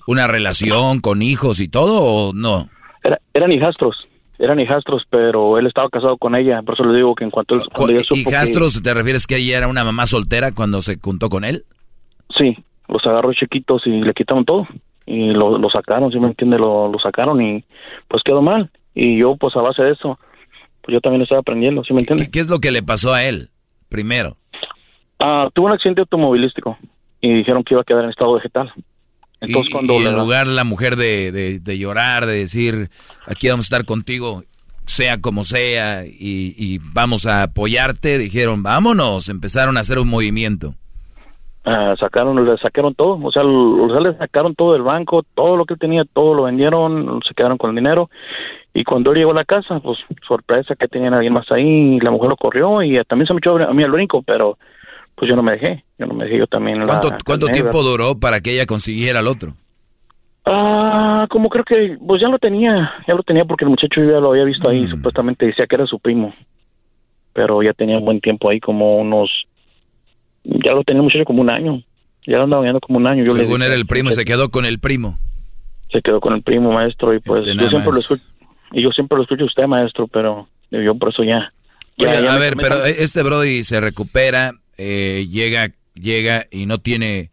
una 0.08 0.28
relación 0.28 1.00
con 1.02 1.22
hijos 1.22 1.60
y 1.60 1.68
todo 1.68 2.02
o 2.04 2.34
no? 2.34 2.70
Era- 3.04 3.20
eran 3.34 3.52
hijastros, 3.52 3.96
eran 4.38 4.60
hijastros, 4.60 5.04
pero 5.10 5.58
él 5.58 5.66
estaba 5.68 5.90
casado 5.90 6.18
con 6.18 6.36
ella, 6.36 6.62
por 6.62 6.76
eso 6.76 6.84
le 6.86 6.98
digo 6.98 7.16
que 7.16 7.24
en 7.24 7.32
cuanto 7.32 7.56
él, 7.56 7.62
cuando 7.74 7.94
ella 7.94 8.04
supo 8.04 8.16
que- 8.30 8.30
¿Hijastros 8.30 8.82
te 8.84 8.94
refieres 8.94 9.26
que 9.28 9.38
ella 9.38 9.58
era 9.58 9.68
una 9.68 9.84
mamá 9.84 10.06
soltera 10.06 10.52
cuando 10.52 10.82
se 10.82 10.98
juntó 11.00 11.30
con 11.30 11.44
él? 11.44 11.64
Sí, 12.38 12.56
los 12.88 13.06
agarró 13.06 13.34
chiquitos 13.34 13.82
y 13.88 13.92
le 14.02 14.14
quitaron 14.14 14.46
todo. 14.46 14.68
Y 15.06 15.32
lo, 15.32 15.58
lo 15.58 15.70
sacaron, 15.70 16.12
¿sí 16.12 16.20
me 16.20 16.28
entiende? 16.28 16.58
Lo, 16.58 16.92
lo 16.92 17.00
sacaron 17.00 17.42
y 17.42 17.64
pues 18.08 18.24
quedó 18.24 18.42
mal. 18.42 18.70
Y 18.94 19.18
yo, 19.20 19.36
pues 19.38 19.56
a 19.56 19.62
base 19.62 19.84
de 19.84 19.92
eso, 19.92 20.20
pues 20.82 20.94
yo 20.94 21.02
también 21.02 21.22
estaba 21.22 21.42
aprendiendo, 21.42 21.84
¿sí 21.84 21.94
me 21.94 22.00
entiende? 22.00 22.30
¿Qué 22.32 22.40
es 22.40 22.50
lo 22.50 22.60
que 22.60 22.72
le 22.72 22.82
pasó 22.84 23.14
a 23.14 23.24
él 23.24 23.50
primero? 23.90 24.38
Ah, 25.20 25.50
tuvo 25.54 25.68
un 25.68 25.74
accidente 25.74 26.02
automovilístico 26.02 26.78
y 27.22 27.34
dijeron 27.34 27.64
que 27.64 27.74
iba 27.74 27.82
a 27.82 27.86
quedar 27.86 28.04
en 28.04 28.10
estado 28.10 28.34
vegetal. 28.34 28.72
Entonces 29.42 29.70
y, 29.70 29.72
cuando 29.74 29.94
y 29.94 29.98
en 29.98 30.16
da- 30.16 30.24
lugar 30.24 30.48
la 30.48 30.64
mujer 30.64 30.96
de, 30.96 31.32
de- 31.32 31.60
de 31.60 31.78
llorar, 31.78 32.26
de 32.26 32.34
decir, 32.38 32.90
aquí 33.28 33.48
vamos 33.50 33.66
a 33.66 33.68
estar 33.68 33.86
contigo, 33.86 34.44
sea 34.86 35.20
como 35.22 35.44
sea, 35.44 36.06
y, 36.06 36.56
y 36.58 36.80
vamos 36.82 37.26
a 37.26 37.44
apoyarte, 37.44 38.18
dijeron, 38.18 38.64
vámonos, 38.64 39.30
empezaron 39.30 39.78
a 39.78 39.82
hacer 39.82 40.00
un 40.00 40.08
movimiento. 40.10 40.76
Ah, 41.66 41.96
sacaron, 42.00 42.46
le 42.46 42.58
sacaron 42.58 42.96
todo, 42.96 43.20
o 43.22 43.32
sea, 43.32 43.44
o 43.44 43.90
sea, 43.90 44.00
le 44.00 44.18
sacaron 44.18 44.56
todo 44.56 44.74
del 44.74 44.84
banco, 44.84 45.24
todo 45.34 45.58
lo 45.58 45.66
que 45.66 45.74
él 45.74 45.80
tenía, 45.80 46.04
todo 46.06 46.34
lo 46.34 46.44
vendieron, 46.44 47.20
se 47.28 47.34
quedaron 47.34 47.58
con 47.58 47.72
el 47.72 47.76
dinero. 47.76 48.10
Y 48.74 48.84
cuando 48.84 49.12
él 49.12 49.18
llegó 49.18 49.32
a 49.32 49.36
la 49.36 49.46
casa, 49.46 49.80
pues 49.80 49.98
sorpresa 50.28 50.76
que 50.76 50.88
tenían 50.88 51.14
a 51.14 51.18
alguien 51.18 51.34
más 51.34 51.50
ahí, 51.52 51.96
y 51.96 52.00
la 52.00 52.12
mujer 52.12 52.30
lo 52.30 52.38
corrió 52.38 52.82
y 52.84 53.02
también 53.06 53.28
se 53.28 53.34
me 53.34 53.40
echó 53.40 53.56
a 53.58 53.74
mí 53.74 53.84
al 53.84 53.92
brinco, 53.92 54.22
pero 54.22 54.58
pues 55.16 55.30
yo 55.30 55.36
no 55.36 55.44
me 55.44 55.54
dejé, 55.54 55.84
yo 55.98 56.06
no 56.08 56.14
me 56.14 56.26
dejé, 56.26 56.40
yo 56.40 56.48
también 56.48 56.80
la 56.80 56.86
¿Cuánto, 56.86 57.10
cuánto 57.26 57.46
calmé, 57.48 57.62
tiempo 57.62 57.84
duró 57.84 58.20
para 58.20 58.42
que 58.42 58.52
ella 58.54 58.66
consiguiera 58.66 59.20
al 59.20 59.28
otro? 59.28 59.54
Ah, 60.46 61.26
como 61.30 61.50
creo 61.50 61.64
que, 61.64 61.98
pues 62.06 62.22
ya 62.22 62.28
lo 62.28 62.38
tenía, 62.38 62.92
ya 63.08 63.16
lo 63.16 63.24
tenía 63.24 63.46
porque 63.46 63.64
el 63.66 63.72
muchacho 63.72 64.02
yo 64.02 64.12
ya 64.12 64.20
lo 64.20 64.32
había 64.32 64.44
visto 64.44 64.68
Mm. 64.68 64.72
ahí, 64.72 64.88
supuestamente 64.88 65.46
decía 65.46 65.66
que 65.68 65.76
era 65.76 65.88
su 65.88 65.98
primo, 66.00 66.34
pero 67.34 67.64
ya 67.64 67.74
tenía 67.74 67.98
un 67.98 68.06
buen 68.06 68.20
tiempo 68.22 68.50
ahí, 68.50 68.60
como 68.60 68.98
unos, 68.98 69.30
ya 70.46 70.72
lo 70.74 70.84
tenía 70.84 71.00
el 71.00 71.04
muchacho 71.04 71.26
como 71.26 71.42
un 71.42 71.50
año, 71.50 71.84
ya 72.26 72.38
lo 72.38 72.44
andaba 72.44 72.62
viendo 72.64 72.80
como 72.80 72.98
un 73.00 73.08
año. 73.08 73.24
Yo 73.26 73.34
Según 73.34 73.56
dije, 73.60 73.66
era 73.66 73.76
el 73.76 73.86
primo, 73.86 74.12
se 74.12 74.26
quedó 74.26 74.50
con 74.50 74.66
el 74.66 74.80
primo. 74.80 75.20
se 75.92 76.02
quedó 76.02 76.20
con 76.20 76.34
el 76.34 76.42
primo 76.44 76.72
maestro 76.72 77.14
y 77.14 77.20
pues 77.20 77.46
yo 77.48 77.70
siempre 77.70 77.92
lo 77.94 78.00
escucho, 78.00 78.24
y 78.72 78.82
yo 78.84 78.90
siempre 78.92 79.18
lo 79.18 79.24
escucho 79.24 79.44
a 79.44 79.48
usted 79.48 79.66
maestro, 79.68 80.08
pero 80.08 80.48
yo 80.72 80.96
por 80.96 81.10
eso 81.10 81.24
ya. 81.24 81.52
ya- 81.98 82.10
Oye, 82.12 82.24
ya 82.24 82.34
a 82.34 82.38
ver, 82.38 82.56
pero 82.58 82.84
este 82.86 83.24
Brody 83.24 83.64
se 83.64 83.80
recupera, 83.80 84.54
eh, 84.78 85.28
llega, 85.30 85.72
llega 85.94 86.46
y 86.52 86.66
no 86.66 86.80
tiene, 86.80 87.30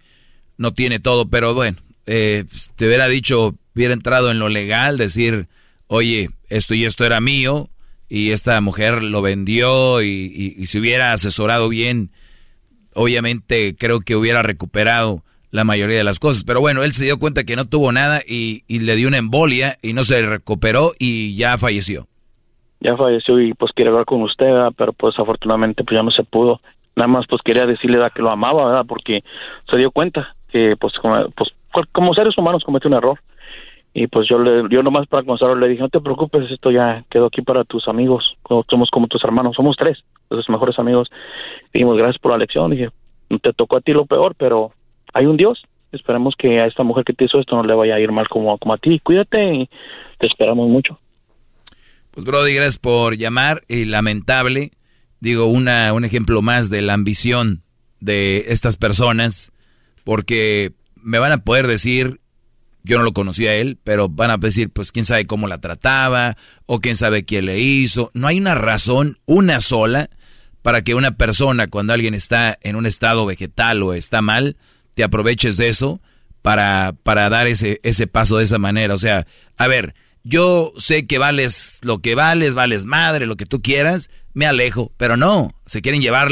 no 0.59 0.73
tiene 0.73 1.01
todo, 1.01 1.29
pero 1.29 1.55
bueno, 1.55 1.79
eh, 2.07 2.45
te 2.77 2.87
hubiera 2.87 3.09
dicho, 3.09 3.55
hubiera 3.75 3.95
entrado 3.95 4.31
en 4.31 4.39
lo 4.39 4.49
legal, 4.49 4.97
decir, 4.99 5.47
oye, 5.89 6.31
esto 6.49 6.75
y 6.75 6.85
esto 6.85 7.05
era 7.05 7.21
mío, 7.21 7.69
y 8.09 8.31
esta 8.31 8.61
mujer 8.61 9.03
lo 9.03 9.23
vendió, 9.23 10.03
y, 10.03 10.07
y, 10.33 10.55
y 10.63 10.67
si 10.67 10.79
hubiera 10.79 11.13
asesorado 11.13 11.69
bien, 11.69 12.11
obviamente 12.95 13.75
creo 13.79 14.01
que 14.01 14.17
hubiera 14.17 14.43
recuperado 14.43 15.23
la 15.51 15.65
mayoría 15.65 15.99
de 15.99 16.05
las 16.05 16.19
cosas. 16.19 16.45
Pero 16.45 16.61
bueno, 16.61 16.83
él 16.83 16.93
se 16.93 17.05
dio 17.05 17.19
cuenta 17.19 17.45
que 17.45 17.57
no 17.57 17.67
tuvo 17.67 17.93
nada 17.93 18.21
y, 18.27 18.65
y 18.67 18.81
le 18.81 18.97
dio 18.97 19.09
una 19.09 19.19
embolia 19.19 19.77
y 19.83 19.93
no 19.93 20.03
se 20.03 20.23
recuperó 20.23 20.93
y 20.99 21.37
ya 21.37 21.59
falleció. 21.59 22.07
ya 22.81 22.97
falleció 22.97 23.41
y 23.41 23.55
pues 23.55 23.73
quiere 23.73 23.91
hablar 23.91 24.07
con 24.07 24.23
usted, 24.23 24.51
pero 24.77 24.93
pues 24.93 25.19
afortunadamente 25.19 25.85
pues 25.85 25.97
ya 25.97 26.03
no 26.03 26.11
se 26.11 26.25
pudo. 26.25 26.61
Nada 26.97 27.09
más 27.09 27.27
pues 27.29 27.43
quería 27.43 27.67
decirle 27.67 27.99
que 28.15 28.23
lo 28.23 28.31
amaba, 28.31 28.67
¿verdad? 28.67 28.85
Porque 28.87 29.23
se 29.71 29.77
dio 29.77 29.91
cuenta 29.91 30.35
que 30.51 30.77
pues 30.79 30.95
como, 31.01 31.29
pues 31.31 31.51
como 31.93 32.15
seres 32.15 32.37
humanos 32.37 32.65
comete 32.65 32.89
un 32.89 32.95
error 32.95 33.19
Y 33.95 34.07
pues 34.07 34.27
yo 34.29 34.39
le, 34.39 34.65
yo 34.71 34.83
nomás 34.83 35.07
para 35.07 35.23
consolarlo 35.23 35.61
le 35.61 35.69
dije, 35.69 35.83
no 35.83 35.89
te 35.91 36.01
preocupes, 36.01 36.51
esto 36.51 36.71
ya 36.71 37.05
quedó 37.11 37.27
aquí 37.27 37.43
para 37.43 37.65
tus 37.65 37.89
amigos, 37.89 38.37
somos 38.71 38.91
como 38.91 39.07
tus 39.07 39.23
hermanos, 39.23 39.55
somos 39.55 39.77
tres, 39.77 40.03
los 40.31 40.49
mejores 40.49 40.79
amigos. 40.79 41.11
Dijimos, 41.75 41.99
gracias 41.99 42.19
por 42.19 42.33
la 42.33 42.39
lección, 42.39 42.71
dije, 42.71 42.89
te 43.43 43.53
tocó 43.53 43.77
a 43.77 43.81
ti 43.81 43.93
lo 43.93 44.07
peor, 44.07 44.35
pero 44.39 44.73
hay 45.13 45.27
un 45.27 45.37
Dios, 45.37 45.63
esperemos 45.93 46.35
que 46.39 46.61
a 46.61 46.67
esta 46.67 46.83
mujer 46.83 47.05
que 47.05 47.13
te 47.13 47.27
hizo 47.27 47.39
esto 47.39 47.55
no 47.55 47.65
le 47.65 47.75
vaya 47.75 47.97
a 47.97 48.01
ir 48.01 48.13
mal 48.13 48.29
como, 48.29 48.57
como 48.59 48.75
a 48.75 48.79
ti, 48.79 48.99
cuídate 49.01 49.55
y 49.55 49.71
te 50.19 50.27
esperamos 50.27 50.69
mucho. 50.69 50.99
Pues 52.13 52.27
Brody, 52.27 52.55
gracias 52.55 52.79
por 52.79 53.17
llamar. 53.17 53.63
Y 53.69 53.87
lamentable, 53.87 54.73
digo, 55.21 55.47
una, 55.47 55.93
un 55.95 56.05
ejemplo 56.05 56.43
más 56.43 56.69
de 56.69 56.83
la 56.83 56.93
ambición 56.93 57.63
de 58.01 58.45
estas 58.49 58.77
personas, 58.77 59.53
porque 60.05 60.73
me 60.97 61.19
van 61.19 61.33
a 61.33 61.45
poder 61.45 61.67
decir, 61.67 62.21
yo 62.85 62.99
no 62.99 63.05
lo 63.05 63.13
conocía 63.13 63.51
a 63.51 63.55
él, 63.55 63.79
pero 63.83 64.09
van 64.09 64.31
a 64.31 64.39
decir, 64.39 64.71
pues 64.71 64.93
quién 64.93 65.05
sabe 65.05 65.27
cómo 65.27 65.49
la 65.49 65.61
trataba, 65.61 66.37
o 66.67 66.81
quién 66.81 66.97
sabe 66.97 67.25
quién 67.25 67.47
le 67.47 67.61
hizo. 67.61 68.11
No 68.15 68.27
hay 68.27 68.39
una 68.39 68.55
razón, 68.55 69.19
una 69.27 69.61
sola, 69.61 70.11
para 70.63 70.83
que 70.83 70.95
una 70.95 71.17
persona, 71.17 71.67
cuando 71.67 71.93
alguien 71.93 72.15
está 72.15 72.59
en 72.63 72.77
un 72.77 72.87
estado 72.87 73.27
vegetal 73.27 73.83
o 73.83 73.95
está 73.95 74.23
mal, 74.23 74.57
te 74.95 75.05
aproveches 75.05 75.57
de 75.57 75.69
eso 75.69 76.01
para, 76.41 76.95
para 77.03 77.29
dar 77.29 77.47
ese, 77.47 77.81
ese 77.83 78.07
paso 78.07 78.39
de 78.39 78.45
esa 78.45 78.59
manera. 78.59 78.95
O 78.95 78.99
sea, 78.99 79.27
a 79.57 79.67
ver, 79.67 79.95
yo 80.25 80.73
sé 80.77 81.07
que 81.07 81.19
vales 81.19 81.79
lo 81.83 82.01
que 82.01 82.15
vales, 82.15 82.55
vales 82.55 82.85
madre, 82.85 83.27
lo 83.27 83.37
que 83.37 83.47
tú 83.47 83.61
quieras, 83.61 84.11
me 84.35 84.47
alejo, 84.47 84.93
pero 84.97 85.17
no, 85.17 85.55
se 85.67 85.83
quieren 85.83 86.01
llevar, 86.01 86.31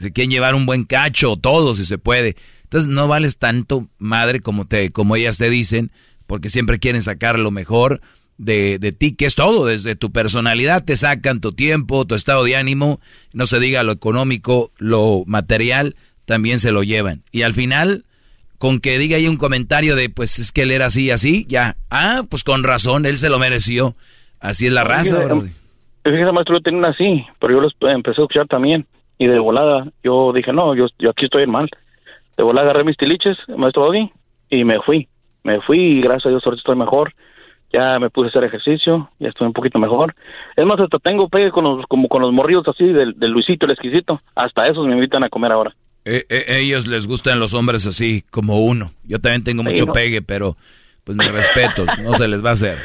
se 0.00 0.12
quieren 0.12 0.30
llevar 0.30 0.54
un 0.54 0.66
buen 0.66 0.84
cacho, 0.84 1.36
todo 1.36 1.74
si 1.74 1.84
se 1.84 1.98
puede. 1.98 2.36
Entonces 2.68 2.90
no 2.90 3.08
vales 3.08 3.38
tanto 3.38 3.88
madre 3.96 4.40
como 4.40 4.66
te, 4.66 4.90
como 4.90 5.16
ellas 5.16 5.38
te 5.38 5.48
dicen, 5.48 5.90
porque 6.26 6.50
siempre 6.50 6.78
quieren 6.78 7.00
sacar 7.00 7.38
lo 7.38 7.50
mejor 7.50 8.02
de, 8.36 8.78
de 8.78 8.92
ti, 8.92 9.16
que 9.16 9.24
es 9.24 9.36
todo, 9.36 9.64
desde 9.64 9.96
tu 9.96 10.12
personalidad 10.12 10.84
te 10.84 10.94
sacan 10.98 11.40
tu 11.40 11.52
tiempo, 11.52 12.06
tu 12.06 12.14
estado 12.14 12.44
de 12.44 12.56
ánimo, 12.56 13.00
no 13.32 13.46
se 13.46 13.58
diga 13.58 13.82
lo 13.84 13.92
económico, 13.92 14.70
lo 14.76 15.24
material, 15.26 15.96
también 16.26 16.58
se 16.58 16.70
lo 16.70 16.82
llevan. 16.82 17.22
Y 17.32 17.40
al 17.40 17.54
final, 17.54 18.04
con 18.58 18.80
que 18.80 18.98
diga 18.98 19.16
ahí 19.16 19.26
un 19.26 19.38
comentario 19.38 19.96
de, 19.96 20.10
pues 20.10 20.38
es 20.38 20.52
que 20.52 20.62
él 20.62 20.70
era 20.70 20.86
así 20.86 21.06
y 21.06 21.10
así, 21.10 21.46
ya, 21.48 21.78
ah, 21.90 22.24
pues 22.28 22.44
con 22.44 22.64
razón, 22.64 23.06
él 23.06 23.16
se 23.16 23.30
lo 23.30 23.38
mereció. 23.38 23.96
Así 24.40 24.66
es 24.66 24.72
la 24.72 24.84
raza, 24.84 25.20
brody. 25.20 25.52
Fíjese, 26.04 26.32
maestro, 26.32 26.58
yo 26.58 26.62
tenía 26.62 26.80
una 26.80 26.88
así, 26.90 27.24
pero 27.40 27.54
yo 27.54 27.60
los 27.60 27.72
empecé 27.80 28.20
a 28.20 28.24
escuchar 28.24 28.46
también. 28.46 28.86
Y 29.18 29.26
de 29.26 29.38
volada, 29.38 29.90
yo 30.04 30.32
dije, 30.34 30.52
no, 30.52 30.76
yo, 30.76 30.86
yo 30.98 31.10
aquí 31.10 31.24
estoy 31.24 31.46
mal. 31.46 31.68
De 32.38 32.42
volada 32.44 32.70
agarré 32.70 32.84
mis 32.84 32.96
tiliches, 32.96 33.36
maestro 33.54 33.84
Doggy, 33.84 34.10
y 34.48 34.64
me 34.64 34.80
fui. 34.80 35.08
Me 35.44 35.60
fui 35.60 35.78
y 35.78 36.00
gracias 36.00 36.26
a 36.26 36.28
Dios 36.30 36.42
ahorita 36.46 36.60
estoy 36.60 36.76
mejor. 36.76 37.12
Ya 37.72 37.98
me 37.98 38.08
puse 38.08 38.28
a 38.28 38.30
hacer 38.30 38.44
ejercicio, 38.44 39.10
ya 39.18 39.28
estoy 39.28 39.46
un 39.46 39.52
poquito 39.52 39.78
mejor. 39.78 40.14
Es 40.56 40.64
más, 40.64 40.80
hasta 40.80 40.98
tengo 41.00 41.28
pegue 41.28 41.50
con 41.50 41.64
los, 41.64 41.84
como 41.86 42.08
con 42.08 42.22
los 42.22 42.32
morridos 42.32 42.66
así 42.66 42.84
del, 42.86 43.18
del 43.18 43.30
Luisito, 43.32 43.66
el 43.66 43.72
exquisito. 43.72 44.22
Hasta 44.34 44.66
esos 44.68 44.86
me 44.86 44.94
invitan 44.94 45.22
a 45.24 45.28
comer 45.28 45.52
ahora. 45.52 45.74
Eh, 46.06 46.22
eh, 46.30 46.44
ellos 46.60 46.86
les 46.86 47.06
gustan 47.06 47.40
los 47.40 47.52
hombres 47.52 47.86
así, 47.86 48.24
como 48.30 48.60
uno. 48.64 48.92
Yo 49.04 49.18
también 49.18 49.44
tengo 49.44 49.62
Sí, 49.64 49.68
mucho 49.68 49.84
¿no? 49.86 49.92
pegue, 49.92 50.22
pero 50.22 50.56
pues 51.04 51.18
mis 51.18 51.30
respetos, 51.30 51.90
no 51.98 52.14
se 52.14 52.26
les 52.28 52.42
va 52.42 52.50
a 52.50 52.52
hacer. 52.52 52.78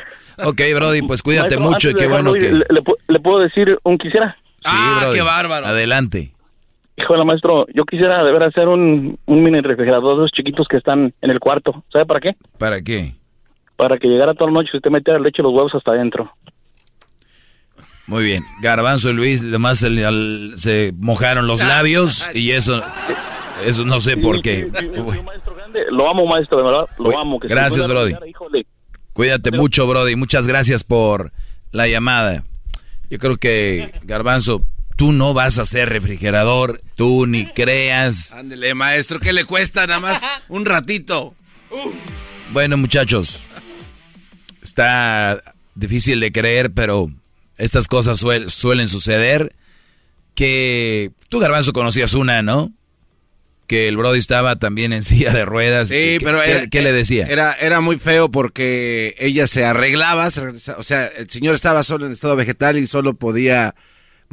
Ok, 0.43 0.61
Brody, 0.75 1.03
pues 1.03 1.21
cuídate 1.21 1.57
Maestro, 1.57 1.69
mucho 1.69 1.89
y 1.91 1.93
qué 1.93 2.07
bueno 2.07 2.33
dejarlo 2.33 2.57
que... 2.57 2.73
¿Le, 2.73 2.75
le 2.79 2.83
pu- 2.83 2.97
le 3.07 3.19
puedo 3.19 3.39
decir 3.39 3.77
un 3.83 3.97
quisiera? 3.97 4.35
Sí, 4.59 4.75
Brody. 4.99 5.19
Adelante. 5.65 6.31
Híjole, 7.03 7.25
maestro, 7.25 7.65
yo 7.73 7.83
quisiera 7.85 8.23
de 8.23 8.31
ver 8.31 8.43
hacer 8.43 8.67
un, 8.67 9.19
un 9.25 9.43
mini 9.43 9.59
refrigerador 9.61 10.17
de 10.17 10.23
esos 10.25 10.31
chiquitos 10.31 10.67
que 10.69 10.77
están 10.77 11.13
en 11.21 11.29
el 11.31 11.39
cuarto. 11.39 11.83
¿Sabe 11.91 12.05
para 12.05 12.19
qué? 12.21 12.33
¿Para 12.57 12.81
qué? 12.81 13.13
Para 13.75 13.97
que 13.97 14.07
llegara 14.07 14.33
toda 14.33 14.49
la 14.51 14.53
noche 14.59 14.69
y 14.73 14.77
usted 14.77 14.89
metiera 14.89 15.19
leche 15.19 15.41
y 15.41 15.43
los 15.43 15.51
huevos 15.53 15.75
hasta 15.75 15.91
adentro. 15.91 16.31
Muy 18.07 18.23
bien. 18.23 18.43
Garbanzo 18.61 19.09
y 19.09 19.13
Luis, 19.13 19.41
además 19.41 19.79
se, 19.79 19.89
le- 19.89 20.05
al- 20.05 20.53
se 20.55 20.93
mojaron 20.97 21.47
los 21.47 21.59
labios 21.65 22.29
y 22.33 22.51
eso, 22.51 22.81
eso 23.65 23.85
no 23.85 23.99
sé 23.99 24.17
por 24.17 24.41
qué. 24.41 24.65
Uy, 24.65 25.19
Lo 25.91 26.09
amo, 26.09 26.25
maestro, 26.25 26.57
de 26.57 26.63
verdad. 26.63 26.85
Lo 26.99 27.17
amo. 27.19 27.39
Que 27.39 27.47
gracias, 27.47 27.87
Brody. 27.87 28.13
híjole. 28.27 28.65
Cuídate 29.13 29.51
mucho, 29.51 29.87
Brody. 29.87 30.15
Muchas 30.15 30.47
gracias 30.47 30.83
por 30.83 31.31
la 31.71 31.87
llamada. 31.87 32.43
Yo 33.09 33.19
creo 33.19 33.37
que, 33.37 33.93
Garbanzo, 34.03 34.61
tú 34.95 35.11
no 35.11 35.33
vas 35.33 35.59
a 35.59 35.65
ser 35.65 35.89
refrigerador, 35.89 36.81
tú 36.95 37.25
ni 37.27 37.45
creas. 37.47 38.31
Ándele, 38.33 38.73
maestro, 38.75 39.19
¿qué 39.19 39.33
le 39.33 39.45
cuesta 39.45 39.85
nada 39.87 39.99
más 39.99 40.21
un 40.49 40.65
ratito? 40.65 41.35
Bueno, 42.51 42.77
muchachos, 42.77 43.47
está 44.61 45.41
difícil 45.75 46.19
de 46.19 46.31
creer, 46.31 46.71
pero 46.71 47.09
estas 47.57 47.87
cosas 47.87 48.21
suel- 48.21 48.49
suelen 48.49 48.87
suceder. 48.87 49.55
Que 50.35 51.11
tú, 51.29 51.39
Garbanzo, 51.39 51.73
conocías 51.73 52.13
una, 52.15 52.41
¿no? 52.41 52.71
Que 53.67 53.87
el 53.87 53.97
Brody 53.97 54.17
estaba 54.19 54.57
también 54.57 54.91
en 54.93 55.03
silla 55.03 55.31
de 55.31 55.45
ruedas. 55.45 55.89
Sí, 55.89 55.95
¿Qué- 55.95 56.19
pero 56.23 56.41
¿qué, 56.43 56.51
era- 56.51 56.67
qué 56.67 56.81
le 56.81 56.91
decía? 56.91 57.27
Era, 57.27 57.53
era 57.53 57.81
muy 57.81 57.99
feo 57.99 58.29
porque 58.31 59.15
ella 59.19 59.47
se 59.47 59.63
arreglaba, 59.65 60.29
se 60.31 60.41
o 60.47 60.83
sea, 60.83 61.05
el 61.07 61.29
señor 61.29 61.55
estaba 61.55 61.83
solo 61.83 62.05
en 62.05 62.11
estado 62.11 62.35
vegetal 62.35 62.77
y 62.77 62.87
solo 62.87 63.13
podía 63.13 63.75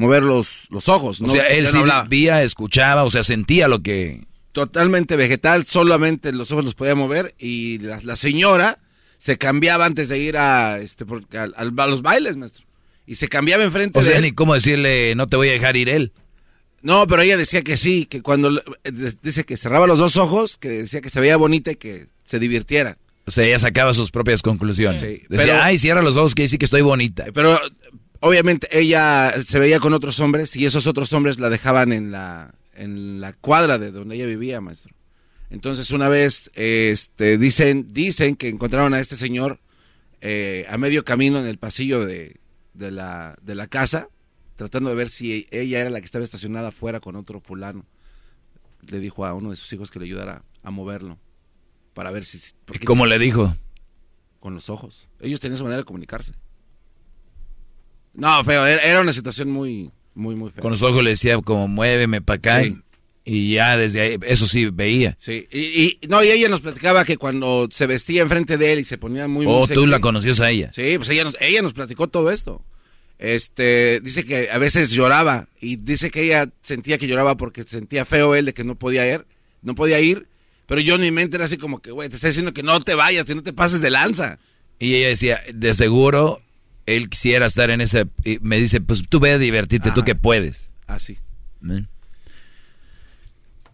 mover 0.00 0.22
los, 0.22 0.66
los 0.70 0.88
ojos. 0.88 1.20
o 1.20 1.26
no- 1.26 1.32
sea, 1.32 1.44
él 1.48 1.66
sí 1.66 1.76
no 1.82 2.04
vía, 2.06 2.42
escuchaba, 2.42 3.04
o 3.04 3.10
sea, 3.10 3.22
sentía 3.22 3.68
lo 3.68 3.82
que... 3.82 4.24
Totalmente 4.52 5.14
vegetal, 5.16 5.64
solamente 5.66 6.32
los 6.32 6.50
ojos 6.50 6.64
los 6.64 6.74
podía 6.74 6.94
mover 6.96 7.34
y 7.38 7.78
la, 7.78 8.00
la 8.02 8.16
señora 8.16 8.78
se 9.18 9.38
cambiaba 9.38 9.84
antes 9.84 10.08
de 10.08 10.18
ir 10.18 10.36
a, 10.36 10.78
este, 10.80 11.04
al- 11.38 11.54
al- 11.56 11.72
a 11.78 11.86
los 11.86 12.02
bailes, 12.02 12.36
maestro. 12.36 12.64
Y 13.06 13.14
se 13.16 13.28
cambiaba 13.28 13.62
enfrente 13.64 13.98
O 13.98 14.02
de 14.02 14.08
sea, 14.08 14.16
él. 14.16 14.22
ni 14.22 14.32
cómo 14.32 14.54
decirle, 14.54 15.14
no 15.14 15.26
te 15.28 15.36
voy 15.36 15.48
a 15.48 15.52
dejar 15.52 15.76
ir 15.76 15.88
él. 15.88 16.12
No, 16.82 17.06
pero 17.06 17.22
ella 17.22 17.36
decía 17.36 17.62
que 17.62 17.76
sí, 17.76 18.06
que 18.06 18.22
cuando 18.22 18.50
le- 18.50 18.62
eh, 18.84 19.12
dice 19.22 19.44
que 19.44 19.56
cerraba 19.56 19.86
los 19.86 19.98
dos 19.98 20.16
ojos, 20.16 20.56
que 20.56 20.68
decía 20.70 21.00
que 21.00 21.10
se 21.10 21.20
veía 21.20 21.36
bonita 21.36 21.70
y 21.72 21.76
que 21.76 22.06
se 22.24 22.38
divirtiera. 22.38 22.96
O 23.26 23.30
sea, 23.30 23.44
ella 23.44 23.58
sacaba 23.58 23.92
sus 23.94 24.10
propias 24.10 24.42
conclusiones. 24.42 25.00
Sí, 25.02 25.22
Decía, 25.28 25.52
pero- 25.52 25.62
ay, 25.62 25.78
cierra 25.78 26.02
los 26.02 26.16
ojos 26.16 26.34
que 26.34 26.48
sí 26.48 26.56
que 26.58 26.64
estoy 26.64 26.80
bonita. 26.80 27.26
Pero 27.34 27.56
obviamente 28.20 28.68
ella 28.70 29.34
se 29.44 29.58
veía 29.58 29.80
con 29.80 29.92
otros 29.92 30.20
hombres 30.20 30.56
y 30.56 30.66
esos 30.66 30.86
otros 30.86 31.12
hombres 31.12 31.38
la 31.38 31.50
dejaban 31.50 31.92
en 31.92 32.12
la, 32.12 32.54
en 32.74 33.20
la 33.20 33.32
cuadra 33.32 33.78
de 33.78 33.90
donde 33.90 34.16
ella 34.16 34.26
vivía, 34.26 34.60
maestro. 34.60 34.94
Entonces 35.50 35.90
una 35.90 36.08
vez 36.08 36.50
este, 36.54 37.36
dicen, 37.36 37.92
dicen 37.92 38.36
que 38.36 38.48
encontraron 38.48 38.94
a 38.94 39.00
este 39.00 39.16
señor 39.16 39.58
eh, 40.20 40.66
a 40.68 40.78
medio 40.78 41.04
camino 41.04 41.38
en 41.38 41.46
el 41.46 41.58
pasillo 41.58 42.04
de, 42.04 42.36
de 42.74 42.90
la, 42.90 43.36
de 43.42 43.54
la 43.54 43.66
casa, 43.66 44.08
tratando 44.54 44.90
de 44.90 44.96
ver 44.96 45.08
si 45.08 45.46
ella 45.50 45.80
era 45.80 45.90
la 45.90 46.00
que 46.00 46.04
estaba 46.04 46.24
estacionada 46.24 46.68
afuera 46.68 47.00
con 47.00 47.16
otro 47.16 47.40
fulano. 47.40 47.84
Le 48.86 49.00
dijo 49.00 49.26
a 49.26 49.34
uno 49.34 49.50
de 49.50 49.56
sus 49.56 49.72
hijos 49.72 49.90
que 49.90 49.98
le 49.98 50.04
ayudara 50.04 50.42
a 50.62 50.70
moverlo 50.70 51.18
para 51.94 52.10
ver 52.10 52.24
si... 52.24 52.38
¿Y 52.72 52.78
cómo 52.80 53.06
le 53.06 53.18
dijo? 53.18 53.56
Con 54.38 54.54
los 54.54 54.70
ojos. 54.70 55.08
Ellos 55.20 55.40
tenían 55.40 55.58
su 55.58 55.64
manera 55.64 55.82
de 55.82 55.84
comunicarse. 55.84 56.32
No, 58.14 58.42
feo, 58.44 58.66
era 58.66 59.00
una 59.00 59.12
situación 59.12 59.50
muy, 59.50 59.90
muy, 60.14 60.34
muy 60.34 60.50
fea. 60.50 60.62
Con 60.62 60.72
los 60.72 60.82
ojos 60.82 61.02
le 61.04 61.10
decía 61.10 61.38
como 61.38 61.68
muéveme 61.68 62.20
para 62.20 62.36
acá. 62.38 62.62
Sí. 62.64 62.76
Y 63.22 63.54
ya 63.54 63.76
desde 63.76 64.00
ahí, 64.00 64.18
eso 64.26 64.46
sí 64.46 64.66
veía. 64.70 65.14
Sí, 65.18 65.46
y, 65.52 65.58
y- 65.58 66.00
no, 66.08 66.24
y 66.24 66.30
ella 66.30 66.48
nos 66.48 66.62
platicaba 66.62 67.04
que 67.04 67.16
cuando 67.18 67.68
se 67.70 67.86
vestía 67.86 68.22
enfrente 68.22 68.56
de 68.58 68.72
él 68.72 68.80
y 68.80 68.84
se 68.84 68.98
ponía 68.98 69.28
muy, 69.28 69.46
muy 69.46 69.54
Oh, 69.54 69.68
tú 69.68 69.86
la 69.86 70.00
conocías 70.00 70.40
a 70.40 70.50
ella. 70.50 70.72
Sí, 70.72 70.94
pues 70.96 71.08
ella 71.10 71.24
nos, 71.24 71.36
ella 71.40 71.62
nos 71.62 71.74
platicó 71.74 72.08
todo 72.08 72.30
esto. 72.30 72.64
Este, 73.18 74.00
dice 74.00 74.24
que 74.24 74.50
a 74.50 74.56
veces 74.56 74.90
lloraba 74.92 75.46
y 75.60 75.76
dice 75.76 76.10
que 76.10 76.22
ella 76.22 76.48
sentía 76.62 76.96
que 76.96 77.06
lloraba 77.06 77.36
porque 77.36 77.64
sentía 77.64 78.06
feo 78.06 78.34
él 78.34 78.46
de 78.46 78.54
que 78.54 78.64
no 78.64 78.76
podía 78.76 79.06
ir, 79.12 79.26
no 79.60 79.74
podía 79.74 80.00
ir, 80.00 80.26
pero 80.66 80.80
yo 80.80 80.94
en 80.94 81.02
mi 81.02 81.10
mente 81.10 81.36
era 81.36 81.44
así 81.44 81.58
como 81.58 81.82
que, 81.82 81.90
güey, 81.90 82.08
te 82.08 82.16
está 82.16 82.28
diciendo 82.28 82.54
que 82.54 82.62
no 82.62 82.80
te 82.80 82.94
vayas, 82.94 83.26
que 83.26 83.34
no 83.34 83.42
te 83.42 83.52
pases 83.52 83.82
de 83.82 83.90
lanza. 83.90 84.38
Y 84.78 84.94
ella 84.94 85.08
decía, 85.08 85.40
de 85.52 85.74
seguro, 85.74 86.38
él 86.96 87.08
quisiera 87.08 87.46
estar 87.46 87.70
en 87.70 87.80
ese... 87.80 88.06
y 88.24 88.38
me 88.40 88.58
dice, 88.58 88.80
pues 88.80 89.02
tú 89.08 89.20
ve 89.20 89.32
a 89.32 89.38
divertirte, 89.38 89.90
tú 89.92 90.04
que 90.04 90.14
puedes. 90.14 90.68
Así. 90.86 91.18
¿Eh? 91.68 91.84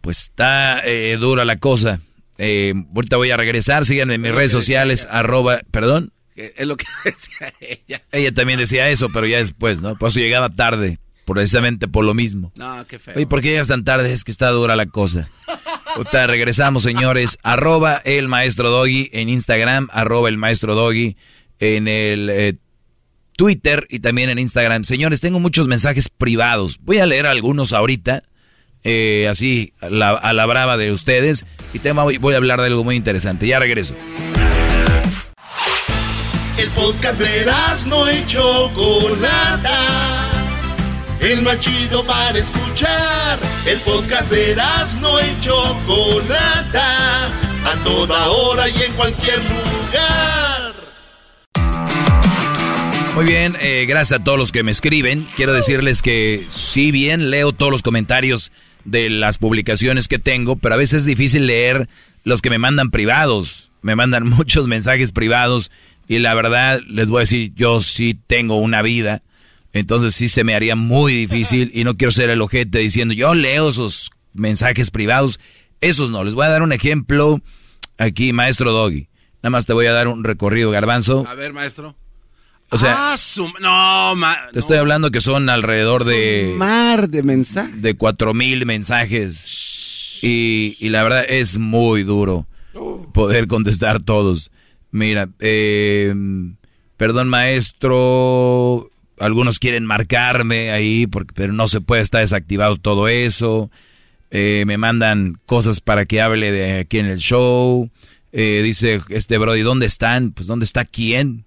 Pues 0.01 0.21
está 0.21 0.81
eh, 0.85 1.17
dura 1.19 1.45
la 1.45 1.59
cosa. 1.59 2.01
Eh, 2.39 2.75
ahorita 2.95 3.17
voy 3.17 3.31
a 3.31 3.37
regresar, 3.37 3.85
síganme 3.85 4.15
en 4.15 4.21
mis 4.21 4.33
redes 4.33 4.53
sociales, 4.53 5.07
arroba, 5.11 5.61
perdón. 5.71 6.13
Es 6.37 6.67
lo 6.67 6.77
que 6.77 6.87
decía 7.05 7.53
ella. 7.61 8.03
Ella 8.13 8.35
también 8.35 8.59
decía 8.59 8.89
eso, 8.91 9.09
pero 9.11 9.27
ya 9.27 9.39
después, 9.39 9.81
¿no? 9.81 9.97
Por 9.97 10.11
eso 10.11 10.21
llegaba 10.21 10.51
tarde, 10.51 10.99
precisamente 11.25 11.89
por 11.89 12.05
lo 12.05 12.13
mismo. 12.13 12.53
No, 12.55 12.87
qué 12.87 12.99
feo. 12.99 13.15
Oye, 13.17 13.27
¿por 13.27 13.41
qué 13.41 13.49
llegas 13.51 13.69
tan 13.69 13.85
tarde? 13.85 14.13
Es 14.13 14.23
que 14.23 14.31
está 14.31 14.51
dura 14.51 14.77
la 14.77 14.87
cosa. 14.87 15.31
Ahorita 15.97 16.27
regresamos, 16.27 16.83
señores. 16.83 17.39
Arroba 17.43 18.03
el 18.05 18.29
maestro 18.29 18.71
Doggy 18.71 19.09
en 19.13 19.31
Instagram, 19.31 19.89
arroba 19.93 20.29
el 20.29 20.37
maestro 20.37 20.75
Doggy 20.75 21.17
en 21.59 21.89
el 21.89 22.29
eh, 22.29 22.59
Twitter 23.37 23.87
y 23.91 24.01
también 24.01 24.31
en 24.31 24.39
Instagram. 24.39 24.85
Señores, 24.85 25.21
tengo 25.21 25.39
muchos 25.39 25.67
mensajes 25.67 26.09
privados. 26.09 26.79
Voy 26.81 26.99
a 26.99 27.07
leer 27.07 27.27
algunos 27.27 27.73
ahorita, 27.73 28.25
eh, 28.83 29.29
así 29.29 29.73
a 29.81 29.91
la, 30.33 30.47
brava 30.47 30.77
de 30.77 30.93
ustedes. 30.93 31.47
Y 31.73 31.79
tema, 31.79 32.05
voy 32.05 32.35
a 32.35 32.37
hablar 32.37 32.61
de 32.61 32.67
algo 32.67 32.85
muy 32.85 32.97
interesante. 32.97 33.47
Ya 33.47 33.59
regreso. 33.59 33.95
El 36.59 36.71
podcast 36.71 37.21
de 37.21 37.47
no 37.87 38.11
y 38.11 38.27
Chocolata. 38.27 39.81
El 41.21 41.43
más 41.43 41.61
chido 41.61 42.03
para 42.07 42.39
escuchar. 42.39 43.39
El 43.67 43.79
podcast 43.81 44.31
de 44.31 44.57
no 45.01 45.21
y 45.21 45.41
Chocolata. 45.41 47.27
A 47.27 47.85
toda 47.85 48.29
hora 48.29 48.69
y 48.71 48.83
en 48.83 48.93
cualquier 48.95 49.39
lugar. 49.39 50.46
Muy 53.17 53.25
bien, 53.25 53.57
eh, 53.63 53.87
gracias 53.89 54.21
a 54.21 54.23
todos 54.23 54.37
los 54.37 54.53
que 54.53 54.63
me 54.63 54.71
escriben. 54.71 55.27
Quiero 55.37 55.55
decirles 55.55 56.03
que 56.03 56.45
sí 56.49 56.93
bien 56.93 57.31
leo 57.31 57.53
todos 57.53 57.73
los 57.73 57.81
comentarios 57.81 58.53
de 58.85 59.09
las 59.09 59.39
publicaciones 59.39 60.07
que 60.07 60.19
tengo, 60.19 60.57
pero 60.57 60.75
a 60.75 60.79
veces 60.79 61.01
es 61.01 61.07
difícil 61.07 61.47
leer 61.47 61.89
los 62.25 62.43
que 62.43 62.51
me 62.51 62.59
mandan 62.59 62.91
privados. 62.91 63.71
Me 63.81 63.97
mandan 63.97 64.27
muchos 64.29 64.69
mensajes 64.69 65.13
privados 65.13 65.71
y 66.07 66.19
la 66.19 66.35
verdad 66.35 66.81
les 66.87 67.09
voy 67.09 67.21
a 67.21 67.21
decir, 67.21 67.55
yo 67.55 67.81
sí 67.81 68.19
tengo 68.27 68.59
una 68.59 68.83
vida. 68.83 69.23
Entonces 69.73 70.15
sí 70.15 70.29
se 70.29 70.45
me 70.45 70.55
haría 70.55 70.77
muy 70.77 71.15
difícil 71.15 71.71
y 71.73 71.85
no 71.85 71.97
quiero 71.97 72.13
ser 72.13 72.29
el 72.29 72.43
ojete 72.43 72.81
diciendo, 72.81 73.15
yo 73.15 73.35
leo 73.35 73.71
esos 73.71 74.11
mensajes 74.35 74.91
privados. 74.91 75.41
Esos 75.81 76.11
no, 76.11 76.23
les 76.23 76.35
voy 76.35 76.45
a 76.45 76.51
dar 76.51 76.61
un 76.61 76.73
ejemplo 76.73 77.41
aquí, 77.97 78.35
maestro 78.35 78.73
Doggy. 78.73 79.09
Nada 79.43 79.53
más 79.53 79.65
te 79.65 79.73
voy 79.73 79.87
a 79.87 79.93
dar 79.93 80.07
un 80.07 80.23
recorrido, 80.23 80.71
garbanzo. 80.71 81.27
A 81.27 81.35
ver, 81.35 81.55
maestro. 81.55 81.97
O 82.71 82.77
sea, 82.79 83.13
Ah, 83.13 83.17
su- 83.17 83.53
no, 83.61 84.15
ma- 84.17 84.39
te 84.53 84.59
estoy 84.59 84.77
hablando 84.79 85.11
que 85.11 85.21
son 85.21 85.49
alrededor 85.49 86.05
de... 86.05 86.55
mar 86.57 87.09
de 87.09 87.23
mensajes. 87.23 87.81
De 87.81 87.95
cuatro 87.95 88.35
mil 88.35 88.67
mensajes. 88.67 90.19
Y, 90.23 90.77
y 90.81 90.89
la 90.89 91.03
verdad 91.03 91.25
es 91.29 91.59
muy 91.59 92.03
duro 92.03 92.47
poder 93.13 93.47
contestar 93.47 94.01
todos. 94.01 94.51
Mira, 94.91 95.29
eh, 95.41 96.13
perdón 96.97 97.29
maestro, 97.29 98.91
algunos 99.19 99.59
quieren 99.59 99.87
marcarme 99.87 100.71
ahí, 100.71 101.07
porque, 101.07 101.33
pero 101.35 101.53
no 101.53 101.69
se 101.69 101.81
puede 101.81 102.03
estar 102.03 102.21
desactivado 102.21 102.77
todo 102.77 103.09
eso. 103.09 103.71
Eh, 104.31 104.65
me 104.67 104.77
mandan 104.77 105.39
cosas 105.47 105.81
para 105.81 106.05
que 106.05 106.21
hable 106.21 106.51
de 106.53 106.81
aquí 106.81 106.99
en 106.99 107.07
el 107.07 107.19
show. 107.19 107.91
Eh, 108.33 108.61
dice 108.63 109.01
este 109.09 109.39
Brody, 109.39 109.63
¿dónde 109.63 109.87
están? 109.87 110.33
Pues 110.33 110.47
¿dónde 110.47 110.65
está 110.65 110.85
quién? 110.85 111.45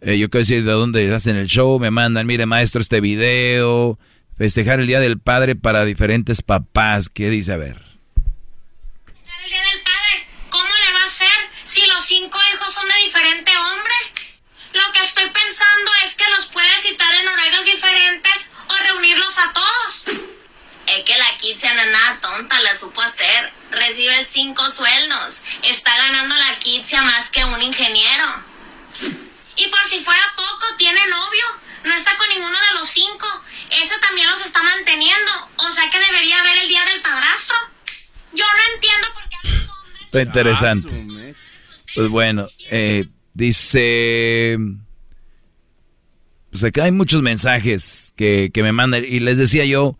Eh, 0.00 0.16
yo 0.18 0.30
quiero 0.30 0.42
decir 0.44 0.64
de 0.64 0.72
dónde 0.72 1.12
hacen 1.14 1.36
el 1.36 1.48
show. 1.48 1.78
Me 1.78 1.90
mandan, 1.90 2.26
mire 2.26 2.46
maestro, 2.46 2.80
este 2.80 3.00
video. 3.00 3.98
Festejar 4.36 4.78
el 4.80 4.86
Día 4.86 5.00
del 5.00 5.18
Padre 5.18 5.56
para 5.56 5.84
diferentes 5.84 6.42
papás. 6.42 7.08
¿Qué 7.08 7.28
dice? 7.28 7.52
A 7.52 7.56
ver. 7.56 7.76
El 9.06 9.50
Día 9.50 9.62
del 9.62 9.82
Padre, 9.82 10.26
¿cómo 10.50 10.64
le 10.64 10.92
va 10.92 11.02
a 11.02 11.06
hacer 11.06 11.38
si 11.64 11.84
los 11.86 12.04
cinco 12.04 12.38
hijos 12.54 12.72
son 12.72 12.88
de 12.88 12.94
diferente 13.04 13.50
hombre? 13.56 13.94
Lo 14.74 14.92
que 14.92 15.00
estoy 15.00 15.24
pensando 15.24 15.90
es 16.04 16.14
que 16.14 16.30
los 16.36 16.46
puede 16.46 16.80
citar 16.80 17.12
en 17.16 17.26
horarios 17.26 17.64
diferentes 17.64 18.48
o 18.68 18.76
reunirlos 18.76 19.36
a 19.38 19.52
todos. 19.52 20.18
Es 20.86 21.04
que 21.04 21.18
la 21.18 21.36
Kitsia 21.38 21.74
no 21.74 21.80
es 21.82 21.90
nada 21.90 22.20
tonta, 22.20 22.60
la 22.60 22.78
supo 22.78 23.02
hacer. 23.02 23.52
Recibe 23.72 24.24
cinco 24.30 24.70
sueldos. 24.70 25.42
Está 25.64 25.96
ganando 25.96 26.36
la 26.36 26.58
Kitsia 26.60 27.02
más 27.02 27.30
que 27.30 27.44
un 27.44 27.60
ingeniero. 27.60 28.24
Y 29.58 29.68
por 29.68 29.80
si 29.88 30.00
fuera 30.00 30.22
poco, 30.36 30.66
tiene 30.76 31.00
novio. 31.08 31.44
No 31.84 31.94
está 31.94 32.16
con 32.16 32.28
ninguno 32.28 32.56
de 32.56 32.78
los 32.78 32.88
cinco. 32.88 33.26
Ese 33.70 33.98
también 34.00 34.28
los 34.30 34.44
está 34.44 34.62
manteniendo. 34.62 35.30
O 35.56 35.70
sea 35.72 35.90
que 35.90 35.98
debería 35.98 36.40
haber 36.40 36.58
el 36.58 36.68
Día 36.68 36.84
del 36.84 37.02
Padrastro. 37.02 37.56
Yo 38.32 38.44
no 38.44 38.74
entiendo 38.74 39.08
por 39.14 39.28
qué... 39.28 40.04
Está 40.04 40.22
interesante. 40.22 41.34
Pues 41.94 42.08
bueno, 42.08 42.48
eh, 42.70 43.06
dice... 43.34 44.58
Pues 46.50 46.64
acá 46.64 46.84
hay 46.84 46.92
muchos 46.92 47.20
mensajes 47.20 48.14
que, 48.16 48.50
que 48.54 48.62
me 48.62 48.72
mandan 48.72 49.04
y 49.04 49.20
les 49.20 49.36
decía 49.36 49.66
yo, 49.66 49.98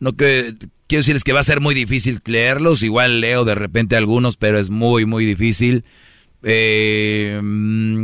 no 0.00 0.16
que 0.16 0.56
quiero 0.88 1.00
decirles 1.00 1.22
que 1.22 1.32
va 1.32 1.40
a 1.40 1.44
ser 1.44 1.60
muy 1.60 1.74
difícil 1.74 2.20
leerlos, 2.24 2.82
igual 2.82 3.20
leo 3.20 3.44
de 3.44 3.54
repente 3.54 3.94
algunos, 3.94 4.36
pero 4.36 4.58
es 4.58 4.70
muy, 4.70 5.06
muy 5.06 5.24
difícil. 5.24 5.84
Eh, 6.46 7.40
mm, 7.42 7.94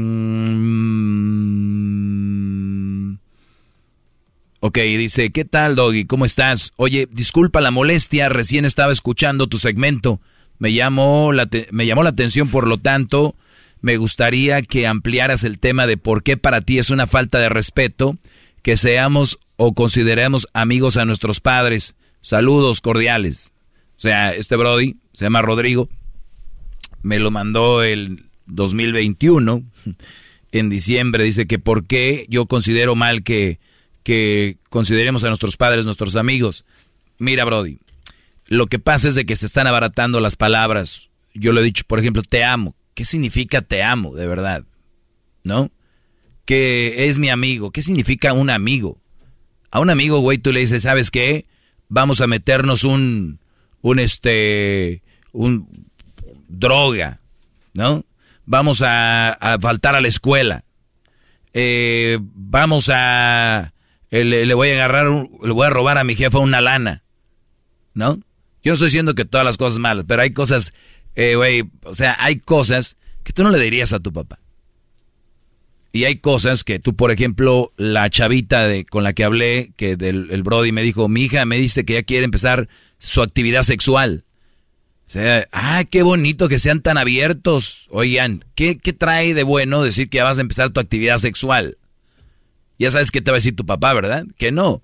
ok, 4.60 4.78
dice, 4.78 5.30
¿qué 5.30 5.44
tal, 5.44 5.76
Doggy? 5.76 6.06
¿Cómo 6.06 6.24
estás? 6.24 6.72
Oye, 6.76 7.06
disculpa 7.12 7.60
la 7.60 7.70
molestia, 7.70 8.30
recién 8.30 8.64
estaba 8.64 8.92
escuchando 8.92 9.46
tu 9.46 9.58
segmento. 9.58 10.22
Me 10.58 10.72
llamó 10.72 11.32
la, 11.32 11.50
me 11.70 11.86
llamó 11.86 12.02
la 12.02 12.08
atención, 12.10 12.48
por 12.48 12.66
lo 12.66 12.78
tanto, 12.78 13.36
me 13.82 13.98
gustaría 13.98 14.62
que 14.62 14.86
ampliaras 14.86 15.44
el 15.44 15.58
tema 15.58 15.86
de 15.86 15.98
por 15.98 16.22
qué 16.22 16.38
para 16.38 16.62
ti 16.62 16.78
es 16.78 16.88
una 16.88 17.06
falta 17.06 17.38
de 17.38 17.50
respeto 17.50 18.16
que 18.62 18.78
seamos 18.78 19.38
o 19.56 19.74
consideremos 19.74 20.46
amigos 20.54 20.96
a 20.96 21.04
nuestros 21.04 21.40
padres. 21.40 21.94
Saludos 22.22 22.80
cordiales. 22.80 23.52
O 23.96 24.00
sea, 24.00 24.32
este 24.34 24.56
Brody 24.56 24.96
se 25.12 25.26
llama 25.26 25.42
Rodrigo. 25.42 25.90
Me 27.02 27.18
lo 27.18 27.30
mandó 27.30 27.82
el 27.82 28.30
2021, 28.51 29.62
en 30.52 30.70
diciembre. 30.70 31.24
Dice 31.24 31.47
que 31.47 31.59
por 31.59 31.86
qué 31.86 32.27
yo 32.28 32.47
considero 32.47 32.94
mal 32.94 33.22
que, 33.22 33.59
que 34.02 34.59
consideremos 34.68 35.24
a 35.24 35.28
nuestros 35.28 35.56
padres 35.56 35.85
nuestros 35.85 36.16
amigos. 36.16 36.64
Mira, 37.18 37.44
Brody, 37.44 37.78
lo 38.47 38.66
que 38.66 38.78
pasa 38.78 39.09
es 39.09 39.14
de 39.14 39.27
que 39.27 39.36
se 39.36 39.47
están 39.47 39.66
abaratando 39.66 40.20
las 40.20 40.36
palabras. 40.36 41.10
Yo 41.35 41.52
lo 41.52 41.60
he 41.60 41.64
dicho, 41.64 41.85
por 41.86 42.01
ejemplo, 42.01 42.22
te 42.22 42.44
amo. 42.44 42.74
¿Qué 42.94 43.05
significa 43.05 43.62
te 43.62 43.82
amo, 43.82 44.14
de 44.14 44.27
verdad? 44.27 44.64
¿No? 45.44 45.70
Que 46.44 47.06
es 47.09 47.18
mi 47.18 47.28
amigo. 47.31 47.70
¿Qué 47.70 47.82
significa 47.82 48.32
un 48.32 48.51
amigo? 48.51 48.98
A 49.70 49.78
un 49.78 49.89
amigo, 49.89 50.18
güey, 50.18 50.39
tú 50.39 50.52
le 50.52 50.60
dices, 50.60 50.82
¿sabes 50.82 51.10
qué? 51.10 51.47
Vamos 51.89 52.20
a 52.20 52.27
meternos 52.27 52.82
un, 52.82 53.39
un 53.82 53.98
este, 54.01 55.02
un 55.32 55.86
droga, 56.48 57.20
¿no? 57.72 58.05
Vamos 58.51 58.82
a, 58.85 59.39
faltar 59.60 59.94
a 59.94 60.01
la 60.01 60.09
escuela. 60.09 60.64
Eh, 61.52 62.18
vamos 62.20 62.90
a, 62.93 63.72
eh, 64.10 64.24
le, 64.24 64.55
voy 64.55 64.70
a 64.70 64.72
agarrar, 64.72 65.09
un- 65.09 65.39
le 65.40 65.52
voy 65.52 65.68
a 65.68 65.70
robar 65.70 65.98
a 65.98 66.02
mi 66.05 66.16
jefa 66.16 66.40
una 66.40 66.60
lana, 66.60 67.05
¿no? 67.94 68.16
Yo 68.64 68.72
no 68.72 68.74
estoy 68.74 68.86
diciendo 68.86 69.14
que 69.14 69.24
todas 69.24 69.44
las 69.44 69.56
cosas 69.56 69.78
malas, 69.78 70.05
pero 70.09 70.22
hay 70.22 70.32
cosas, 70.32 70.74
eh, 71.14 71.62
o 71.85 71.94
sea, 71.94 72.16
hay 72.18 72.40
cosas 72.40 72.97
que 73.22 73.32
tú 73.32 73.44
no 73.44 73.51
le 73.51 73.60
dirías 73.60 73.93
a 73.93 74.01
tu 74.01 74.12
papá. 74.12 74.40
Y 75.93 76.02
hay 76.02 76.16
cosas 76.16 76.64
que 76.64 76.81
tú, 76.81 76.97
por 76.97 77.12
ejemplo, 77.12 77.72
la 77.77 78.10
chavita 78.10 78.66
de, 78.66 78.85
con 78.85 79.05
la 79.05 79.12
que 79.12 79.22
hablé, 79.22 79.72
que 79.77 79.94
del 79.97 80.27
el 80.32 80.43
Brody 80.43 80.72
me 80.72 80.82
dijo, 80.82 81.09
mi 81.09 81.22
hija 81.22 81.44
me 81.44 81.56
dice 81.56 81.85
que 81.85 81.93
ya 81.93 82.02
quiere 82.02 82.24
empezar 82.24 82.68
su 82.98 83.22
actividad 83.22 83.62
sexual. 83.62 84.24
Sea, 85.11 85.49
ah, 85.51 85.82
qué 85.91 86.05
bonito 86.05 86.49
que 86.49 86.61
sean 86.61 86.82
tan 86.82 86.97
abiertos. 86.97 87.89
Oigan, 87.91 88.45
¿qué, 88.55 88.78
qué 88.78 88.93
trae 88.93 89.35
de 89.35 89.43
bueno 89.43 89.82
decir 89.82 90.09
que 90.09 90.19
ya 90.19 90.24
vas 90.24 90.39
a 90.39 90.41
empezar 90.41 90.70
tu 90.70 90.78
actividad 90.78 91.19
sexual? 91.19 91.78
Ya 92.78 92.93
sabes 92.93 93.11
qué 93.11 93.20
te 93.20 93.32
va 93.32 93.35
a 93.35 93.43
decir 93.43 93.57
tu 93.57 93.66
papá, 93.66 93.93
¿verdad? 93.93 94.24
Que 94.39 94.53
no. 94.53 94.82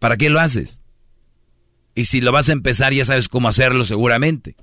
¿Para 0.00 0.16
qué 0.16 0.28
lo 0.28 0.40
haces? 0.40 0.82
Y 1.94 2.06
si 2.06 2.20
lo 2.20 2.32
vas 2.32 2.48
a 2.48 2.52
empezar, 2.52 2.92
ya 2.92 3.04
sabes 3.04 3.28
cómo 3.28 3.46
hacerlo 3.46 3.84
seguramente. 3.84 4.56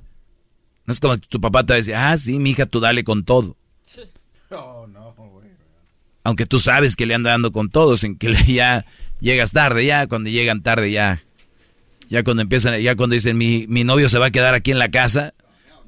No 0.86 0.92
es 0.92 1.00
como 1.00 1.16
que 1.16 1.26
tu 1.26 1.40
papá 1.40 1.66
te 1.66 1.72
va 1.72 1.76
a 1.76 1.78
decir, 1.78 1.96
ah, 1.96 2.18
sí, 2.18 2.38
mi 2.38 2.50
hija, 2.50 2.66
tú 2.66 2.82
dale 2.82 3.06
con 3.06 3.24
todo. 3.24 3.56
Aunque 6.26 6.46
tú 6.46 6.60
sabes 6.60 6.98
que 6.98 7.06
le 7.06 7.16
anda 7.16 7.32
dando 7.32 7.54
con 7.54 7.70
todos, 7.70 8.04
en 8.04 8.18
que 8.18 8.34
ya 8.54 8.86
llegas 9.22 9.54
tarde, 9.54 9.86
ya 9.86 10.08
cuando 10.08 10.30
llegan 10.30 10.64
tarde, 10.64 10.92
ya. 10.92 11.24
Ya 12.10 12.24
cuando 12.24 12.42
empiezan, 12.44 12.80
ya 12.82 12.96
cuando 12.96 13.14
dicen 13.16 13.38
mi, 13.38 13.66
mi 13.68 13.84
novio 13.84 14.10
se 14.10 14.20
va 14.20 14.28
a 14.28 14.32
quedar 14.32 14.54
aquí 14.54 14.72
en 14.72 14.80
la 14.80 14.90
casa, 14.90 15.34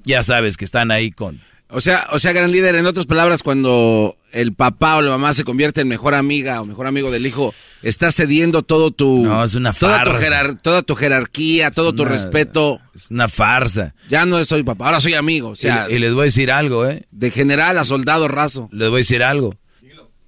ya 0.03 0.23
sabes 0.23 0.57
que 0.57 0.65
están 0.65 0.91
ahí 0.91 1.11
con. 1.11 1.39
O 1.69 1.81
sea, 1.81 2.07
o 2.14 2.19
sea, 2.19 2.31
gran 2.31 2.52
líder, 2.53 2.76
en 2.76 2.85
otras 2.85 3.06
palabras, 3.07 3.44
cuando 3.44 4.15
el 4.31 4.53
papá 4.53 4.95
o 4.95 5.02
la 5.02 5.10
mamá 5.10 5.34
se 5.34 5.44
convierte 5.44 5.81
en 5.81 5.89
mejor 5.89 6.15
amiga 6.15 6.61
o 6.61 6.65
mejor 6.65 6.88
amigo 6.88 7.11
del 7.11 7.26
hijo, 7.26 7.53
está 7.84 8.10
cediendo 8.14 8.61
todo 8.64 8.91
tu... 8.91 9.26
No, 9.26 9.44
es 9.44 9.53
una 9.56 9.73
toda 9.73 10.02
tu, 10.06 10.11
farsa. 10.11 10.26
jerar- 10.26 10.61
toda 10.61 10.81
tu 10.81 10.95
jerarquía, 10.95 11.69
todo 11.72 11.91
tu 11.94 12.06
respeto. 12.06 12.80
Es 12.95 13.11
una 13.11 13.27
farsa. 13.27 13.94
Ya 14.10 14.26
no 14.26 14.44
soy 14.45 14.64
papá, 14.64 14.85
ahora 14.85 15.02
soy 15.02 15.15
amigo. 15.15 15.49
O 15.49 15.56
sea, 15.57 15.88
y, 15.89 15.95
y 15.95 15.99
les 15.99 16.14
voy 16.14 16.22
a 16.22 16.26
decir 16.26 16.52
algo, 16.52 16.88
¿eh? 16.88 17.06
de 17.11 17.31
general 17.31 17.77
a 17.77 17.84
soldado 17.84 18.30
raso. 18.30 18.69
Les 18.72 18.88
voy 18.89 18.99
a 18.99 18.99
decir 18.99 19.22
algo. 19.22 19.53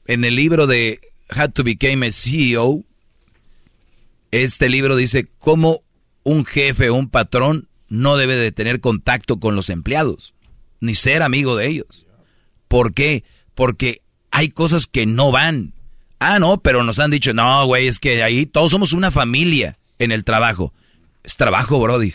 En 0.07 0.25
el 0.25 0.35
libro 0.35 0.67
de 0.67 0.99
How 1.33 1.47
to 1.49 1.63
Become 1.63 2.07
a 2.07 2.11
CEO, 2.11 2.83
este 4.31 4.69
libro 4.69 4.95
dice 4.95 5.27
cómo 5.39 5.81
un 6.23 6.45
jefe 6.45 6.89
o 6.89 6.95
un 6.95 7.09
patrón 7.09 7.67
no 7.87 8.17
debe 8.17 8.35
de 8.35 8.51
tener 8.51 8.79
contacto 8.79 9.39
con 9.39 9.55
los 9.55 9.69
empleados, 9.69 10.33
ni 10.79 10.95
ser 10.95 11.23
amigo 11.23 11.55
de 11.55 11.67
ellos. 11.67 12.05
¿Por 12.67 12.93
qué? 12.93 13.23
Porque 13.55 14.01
hay 14.31 14.49
cosas 14.49 14.87
que 14.87 15.05
no 15.05 15.31
van. 15.31 15.73
Ah, 16.19 16.39
no, 16.39 16.61
pero 16.61 16.83
nos 16.83 16.99
han 16.99 17.11
dicho, 17.11 17.33
no, 17.33 17.65
güey, 17.65 17.87
es 17.87 17.99
que 17.99 18.23
ahí 18.23 18.45
todos 18.45 18.71
somos 18.71 18.93
una 18.93 19.11
familia 19.11 19.77
en 19.97 20.11
el 20.11 20.23
trabajo. 20.23 20.73
Es 21.23 21.35
trabajo, 21.35 21.79
Brody. 21.79 22.13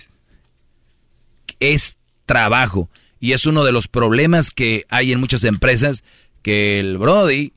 Es 1.59 1.97
trabajo. 2.27 2.89
Y 3.19 3.33
es 3.33 3.47
uno 3.47 3.65
de 3.65 3.73
los 3.73 3.89
problemas 3.89 4.51
que 4.51 4.85
hay 4.91 5.13
en 5.13 5.21
muchas 5.21 5.45
empresas 5.45 6.05
que 6.43 6.79
el 6.79 6.99
Brody 6.99 7.53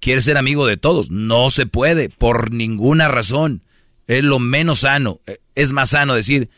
quiere 0.00 0.22
ser 0.22 0.36
amigo 0.36 0.66
de 0.66 0.76
todos. 0.76 1.10
No 1.10 1.50
se 1.50 1.66
puede, 1.66 2.08
por 2.08 2.52
ninguna 2.52 3.08
razón. 3.08 3.62
Es 4.10 4.24
lo 4.24 4.40
menos 4.40 4.80
sano. 4.80 5.20
Es 5.54 5.72
más 5.72 5.90
sano 5.90 6.16
decir, 6.16 6.50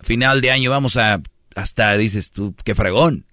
final 0.00 0.40
de 0.40 0.50
año 0.50 0.72
vamos 0.72 0.96
a, 0.96 1.22
hasta 1.54 1.96
dices 1.96 2.32
tú, 2.32 2.52
qué 2.64 2.74
fregón. 2.74 3.26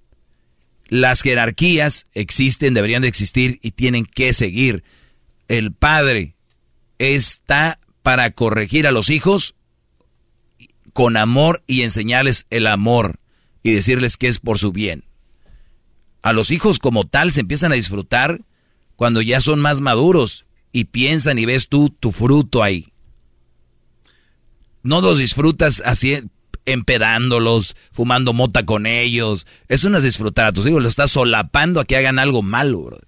Las 0.89 1.23
jerarquías 1.23 2.05
existen, 2.13 2.75
deberían 2.75 3.01
de 3.01 3.07
existir 3.07 3.57
y 3.63 3.71
tienen 3.71 4.05
que 4.05 4.31
seguir. 4.33 4.83
El 5.47 5.73
padre 5.73 6.35
está 6.99 7.79
para 8.03 8.29
corregir 8.29 8.85
a 8.85 8.91
los 8.91 9.09
hijos 9.09 9.55
con 10.93 11.17
amor 11.17 11.63
y 11.65 11.81
enseñarles 11.81 12.45
el 12.51 12.67
amor 12.67 13.19
y 13.63 13.71
decirles 13.71 14.17
que 14.17 14.27
es 14.27 14.37
por 14.37 14.59
su 14.59 14.71
bien. 14.71 15.03
A 16.21 16.31
los 16.31 16.51
hijos 16.51 16.77
como 16.77 17.05
tal 17.07 17.31
se 17.31 17.39
empiezan 17.39 17.71
a 17.71 17.75
disfrutar 17.75 18.41
cuando 18.97 19.23
ya 19.23 19.39
son 19.39 19.59
más 19.59 19.81
maduros 19.81 20.45
y 20.71 20.83
piensan 20.83 21.39
y 21.39 21.45
ves 21.45 21.69
tú 21.69 21.89
tu 21.89 22.11
fruto 22.11 22.61
ahí. 22.61 22.92
No 24.83 25.01
los 25.01 25.17
disfrutas 25.17 25.81
así 25.85 26.21
empedándolos, 26.65 27.75
fumando 27.91 28.33
mota 28.33 28.65
con 28.65 28.85
ellos. 28.85 29.45
Eso 29.67 29.89
no 29.89 29.97
es 29.97 30.03
disfrutar 30.03 30.45
a 30.45 30.51
tus 30.51 30.65
hijos, 30.67 30.81
los 30.81 30.89
estás 30.89 31.11
solapando 31.11 31.79
a 31.79 31.85
que 31.85 31.97
hagan 31.97 32.19
algo 32.19 32.41
malo, 32.41 32.81
bro. 32.81 32.99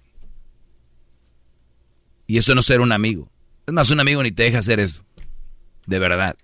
Y 2.26 2.38
eso 2.38 2.54
no 2.54 2.60
es 2.60 2.66
ser 2.66 2.80
un 2.80 2.92
amigo. 2.92 3.30
Es 3.66 3.74
más, 3.74 3.90
un 3.90 4.00
amigo 4.00 4.22
ni 4.22 4.32
te 4.32 4.44
deja 4.44 4.58
hacer 4.58 4.80
eso. 4.80 5.04
De 5.86 5.98
verdad. 5.98 6.36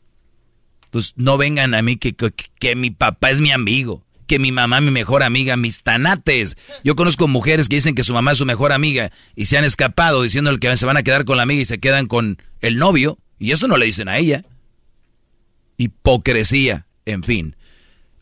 Entonces, 0.84 1.14
no 1.16 1.36
vengan 1.38 1.74
a 1.74 1.82
mí 1.82 1.96
que, 1.96 2.14
que, 2.14 2.32
que 2.59 2.76
mi 2.76 2.90
papá 2.90 3.30
es 3.30 3.40
mi 3.40 3.50
amigo, 3.50 4.04
que 4.26 4.38
mi 4.38 4.52
mamá 4.52 4.80
mi 4.80 4.90
mejor 4.90 5.22
amiga, 5.22 5.56
mis 5.56 5.82
tanates. 5.82 6.56
Yo 6.84 6.94
conozco 6.94 7.26
mujeres 7.26 7.68
que 7.68 7.76
dicen 7.76 7.94
que 7.94 8.04
su 8.04 8.12
mamá 8.12 8.32
es 8.32 8.38
su 8.38 8.46
mejor 8.46 8.72
amiga 8.72 9.10
y 9.34 9.46
se 9.46 9.59
han 9.59 9.64
escapado 9.64 10.22
diciendo 10.22 10.56
que 10.59 10.76
se 10.76 10.86
van 10.86 10.96
a 10.96 11.02
quedar 11.02 11.24
con 11.24 11.36
la 11.36 11.42
amiga 11.44 11.62
y 11.62 11.64
se 11.64 11.78
quedan 11.78 12.06
con 12.06 12.40
el 12.60 12.76
novio. 12.76 13.18
Y 13.38 13.50
eso 13.50 13.66
no 13.66 13.76
le 13.76 13.86
dicen 13.86 14.09
a 14.09 14.18
ella. 14.18 14.44
Hipocresía, 15.82 16.86
en 17.06 17.24
fin. 17.24 17.56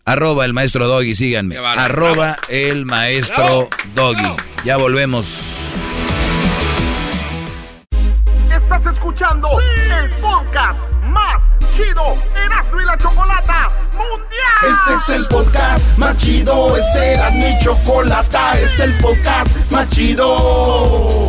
Arroba 0.06 0.46
el 0.46 0.54
maestro 0.54 0.88
Doggy, 0.88 1.14
síganme. 1.14 1.58
Arroba 1.58 2.38
el 2.48 2.86
maestro 2.86 3.68
Doggy. 3.94 4.34
Ya 4.64 4.78
volvemos. 4.78 5.74
Estás 8.50 8.86
escuchando 8.94 9.48
el 9.60 10.10
podcast 10.20 10.78
más 11.04 11.42
chido 11.76 12.16
Erasmo 12.34 12.80
y 12.80 12.84
la 12.86 12.96
Chocolata 12.96 13.70
Mundial. 13.92 14.62
Este 14.62 15.12
es 15.12 15.20
el 15.20 15.26
podcast 15.28 15.98
más 15.98 16.16
chido, 16.16 16.76
este 16.76 17.12
era 17.12 17.30
mi 17.32 17.58
chocolata, 17.62 18.52
este 18.58 18.64
es 18.64 18.80
el 18.80 18.94
podcast 18.98 19.70
más 19.70 19.88
chido. 19.90 21.28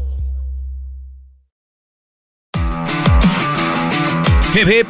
Hip 4.53 4.67
hip. 4.67 4.87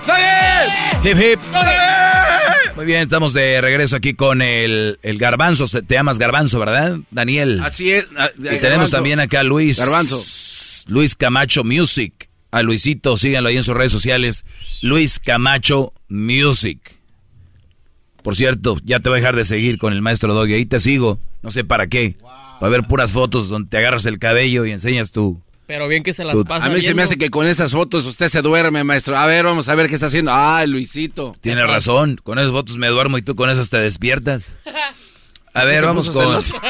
Hip 1.03 1.17
hip. 1.17 1.39
Muy 2.75 2.85
bien, 2.85 3.01
estamos 3.03 3.33
de 3.33 3.61
regreso 3.61 3.95
aquí 3.95 4.13
con 4.13 4.41
el, 4.41 4.97
el 5.03 5.17
Garbanzo. 5.17 5.67
Te 5.67 5.95
llamas 5.95 6.17
Garbanzo, 6.17 6.59
¿verdad, 6.59 6.97
Daniel? 7.11 7.61
Así 7.63 7.91
es. 7.91 8.07
ah, 8.17 8.29
Y 8.37 8.59
tenemos 8.59 8.89
también 8.89 9.19
acá 9.19 9.41
a 9.41 9.43
Luis. 9.43 9.77
Garbanzo. 9.79 10.19
Luis 10.91 11.15
Camacho 11.15 11.63
Music. 11.63 12.29
A 12.51 12.63
Luisito, 12.63 13.15
síganlo 13.15 13.49
ahí 13.49 13.57
en 13.57 13.63
sus 13.63 13.75
redes 13.75 13.91
sociales. 13.93 14.43
Luis 14.81 15.19
Camacho 15.19 15.93
Music. 16.09 16.79
Por 18.23 18.35
cierto, 18.35 18.77
ya 18.83 18.99
te 18.99 19.09
voy 19.09 19.17
a 19.17 19.21
dejar 19.21 19.35
de 19.35 19.45
seguir 19.45 19.77
con 19.77 19.93
el 19.93 20.01
maestro 20.01 20.33
Doggy. 20.33 20.53
Ahí 20.55 20.65
te 20.65 20.79
sigo. 20.79 21.19
No 21.43 21.51
sé 21.51 21.63
para 21.63 21.87
qué. 21.87 22.15
Para 22.59 22.69
ver 22.69 22.83
puras 22.87 23.11
fotos 23.13 23.47
donde 23.47 23.69
te 23.69 23.77
agarras 23.77 24.05
el 24.05 24.19
cabello 24.19 24.65
y 24.65 24.71
enseñas 24.71 25.11
tu... 25.11 25.41
Pero 25.71 25.87
bien 25.87 26.03
que 26.03 26.11
se 26.11 26.25
las 26.25 26.35
pasa 26.43 26.65
A 26.65 26.69
mí 26.69 26.81
se 26.81 26.93
me 26.93 27.01
hace 27.01 27.17
que 27.17 27.29
con 27.29 27.47
esas 27.47 27.71
fotos 27.71 28.05
usted 28.05 28.27
se 28.27 28.41
duerme, 28.41 28.83
maestro. 28.83 29.15
A 29.15 29.25
ver, 29.25 29.45
vamos 29.45 29.69
a 29.69 29.75
ver 29.75 29.87
qué 29.87 29.93
está 29.93 30.07
haciendo. 30.07 30.29
Ah, 30.33 30.65
Luisito. 30.67 31.33
Tienes 31.39 31.65
razón. 31.65 32.19
Con 32.21 32.39
esas 32.39 32.51
fotos 32.51 32.75
me 32.75 32.89
duermo 32.89 33.17
y 33.17 33.21
tú 33.21 33.37
con 33.37 33.49
esas 33.49 33.69
te 33.69 33.77
despiertas. 33.77 34.53
A 35.53 35.63
ver, 35.63 35.85
vamos 35.85 36.09
con... 36.09 36.25
celoso. 36.25 36.55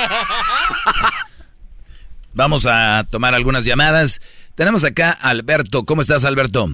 Vamos 2.33 2.67
a 2.67 3.05
tomar 3.09 3.33
algunas 3.33 3.65
llamadas. 3.65 4.19
Tenemos 4.55 4.85
acá 4.85 5.17
a 5.19 5.29
Alberto. 5.29 5.83
¿Cómo 5.83 6.01
estás, 6.01 6.23
Alberto? 6.23 6.67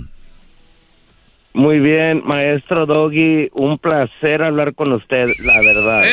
Muy 1.54 1.80
bien, 1.80 2.22
maestro 2.26 2.86
Doggy, 2.86 3.50
un 3.54 3.80
placer 3.80 4.44
hablar 4.44 4.76
con 4.76 4.92
usted, 4.92 5.30
la 5.40 5.60
verdad. 5.62 6.04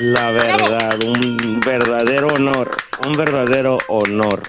La 0.00 0.30
verdad, 0.30 0.98
un 1.04 1.60
verdadero 1.60 2.26
honor, 2.28 2.70
un 3.06 3.16
verdadero 3.16 3.78
honor. 3.88 4.42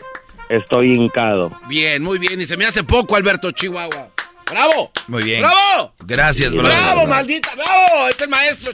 Estoy 0.50 0.94
hincado. 0.94 1.52
Bien, 1.68 2.02
muy 2.04 2.20
bien. 2.20 2.40
Y 2.42 2.46
se 2.46 2.58
me 2.58 2.66
hace 2.66 2.84
poco, 2.84 3.16
Alberto 3.16 3.52
Chihuahua. 3.52 4.10
¡Bravo! 4.50 4.92
Muy 5.08 5.24
bien. 5.24 5.42
¡Bravo! 5.42 5.94
Gracias, 6.06 6.54
brother. 6.54 6.72
¡Bravo, 6.72 7.06
maldita! 7.08 7.50
¡Bravo! 7.56 8.08
Este 8.10 8.24
es 8.24 8.28
el 8.28 8.30
maestro. 8.30 8.72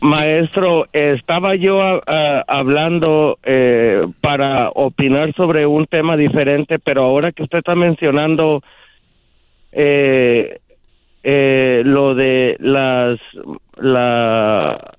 Maestro, 0.00 0.86
estaba 0.92 1.54
yo 1.54 1.80
a- 1.80 2.02
a- 2.06 2.44
hablando 2.48 3.38
eh, 3.44 4.04
para 4.20 4.70
opinar 4.70 5.32
sobre 5.36 5.66
un 5.66 5.86
tema 5.86 6.16
diferente, 6.16 6.78
pero 6.80 7.04
ahora 7.04 7.30
que 7.32 7.44
usted 7.44 7.58
está 7.58 7.74
mencionando 7.76 8.62
eh, 9.72 10.58
eh, 11.22 11.82
lo 11.84 12.14
de 12.16 12.56
las 12.58 13.18
la 13.76 14.94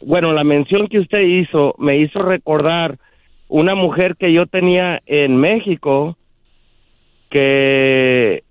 bueno 0.00 0.32
la 0.32 0.44
mención 0.44 0.88
que 0.88 0.98
usted 0.98 1.20
hizo 1.20 1.74
me 1.78 1.98
hizo 1.98 2.20
recordar 2.22 2.98
una 3.48 3.74
mujer 3.74 4.16
que 4.16 4.32
yo 4.32 4.46
tenía 4.46 5.00
en 5.06 5.36
México 5.36 6.16
que 7.30 8.42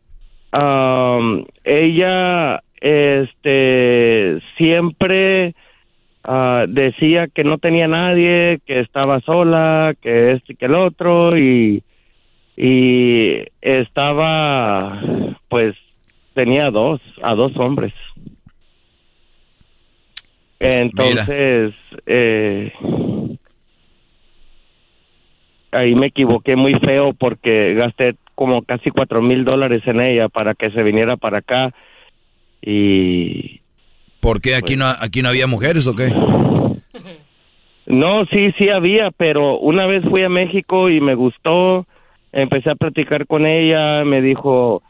am, 0.52 1.46
ella 1.64 2.62
este 2.80 4.40
siempre 4.58 5.56
ah, 6.24 6.66
decía 6.68 7.28
que 7.28 7.44
no 7.44 7.58
tenía 7.58 7.88
nadie, 7.88 8.60
que 8.66 8.80
estaba 8.80 9.22
sola, 9.22 9.96
que 10.02 10.34
este 10.34 10.54
y 10.54 10.56
que 10.56 10.66
el 10.66 10.76
otro 10.76 11.38
y 11.38 11.84
y 12.58 13.44
estaba 13.62 15.02
pues 15.50 15.76
tenía 16.34 16.70
dos 16.72 17.02
a 17.22 17.36
dos 17.36 17.56
hombres. 17.58 17.94
Entonces 20.60 21.74
eh, 22.06 22.72
ahí 25.72 25.96
me 25.96 26.08
equivoqué 26.08 26.56
muy 26.56 26.74
feo 26.76 27.14
porque 27.14 27.74
gasté 27.74 28.16
como 28.36 28.62
casi 28.64 28.92
cuatro 28.92 29.22
mil 29.22 29.46
dólares 29.46 29.84
en 29.86 30.02
ella 30.02 30.30
para 30.30 30.54
que 30.54 30.72
se 30.72 30.84
viniera 30.84 31.18
para 31.18 31.40
acá 31.40 31.74
y 32.62 33.62
¿Por 34.20 34.42
qué 34.42 34.56
aquí 34.56 34.76
no, 34.76 34.88
aquí 34.88 35.22
no 35.22 35.30
había 35.30 35.46
mujeres 35.46 35.86
o 35.86 35.94
qué? 35.94 36.08
no 37.86 38.26
sí 38.26 38.52
sí 38.58 38.70
había 38.70 39.12
pero 39.12 39.60
una 39.60 39.86
vez 39.86 40.04
fui 40.10 40.24
a 40.24 40.30
México 40.30 40.90
y 40.90 41.00
me 41.00 41.16
gustó. 41.16 41.86
Empecé 42.32 42.72
a 42.72 42.76
platicar 42.76 43.28
con 43.28 43.46
ella 43.46 44.04
me 44.04 44.22
dijo 44.22 44.82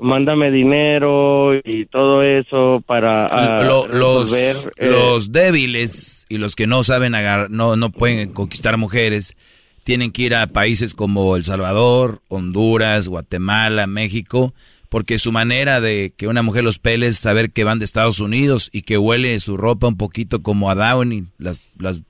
mándame 0.00 0.50
dinero 0.50 1.54
y 1.64 1.86
todo 1.86 2.22
eso 2.22 2.82
para 2.86 3.26
ah, 3.26 3.62
Lo- 3.64 3.86
los, 3.86 4.30
resolver, 4.30 4.72
eh, 4.76 4.88
los 4.90 5.32
débiles 5.32 6.26
y 6.28 6.38
los 6.38 6.54
que 6.56 6.66
no 6.66 6.82
saben 6.84 7.14
agar- 7.14 7.50
no, 7.50 7.76
no 7.76 7.90
pueden 7.90 8.32
conquistar 8.32 8.76
mujeres 8.76 9.36
tienen 9.84 10.12
que 10.12 10.22
ir 10.22 10.34
a 10.34 10.46
países 10.48 10.94
como 10.94 11.36
El 11.36 11.44
Salvador, 11.44 12.20
Honduras, 12.28 13.08
Guatemala, 13.08 13.86
México, 13.86 14.52
porque 14.90 15.18
su 15.18 15.32
manera 15.32 15.80
de 15.80 16.12
que 16.16 16.26
una 16.28 16.42
mujer 16.42 16.64
los 16.64 16.78
pele 16.78 17.06
es 17.06 17.16
saber 17.18 17.50
que 17.50 17.64
van 17.64 17.78
de 17.78 17.86
Estados 17.86 18.20
Unidos 18.20 18.68
y 18.72 18.82
que 18.82 18.98
huele 18.98 19.38
su 19.40 19.56
ropa 19.56 19.86
un 19.88 19.96
poquito 19.96 20.42
como 20.42 20.70
a 20.70 20.74
Downy, 20.74 21.24
las, 21.38 21.70
las, 21.78 22.02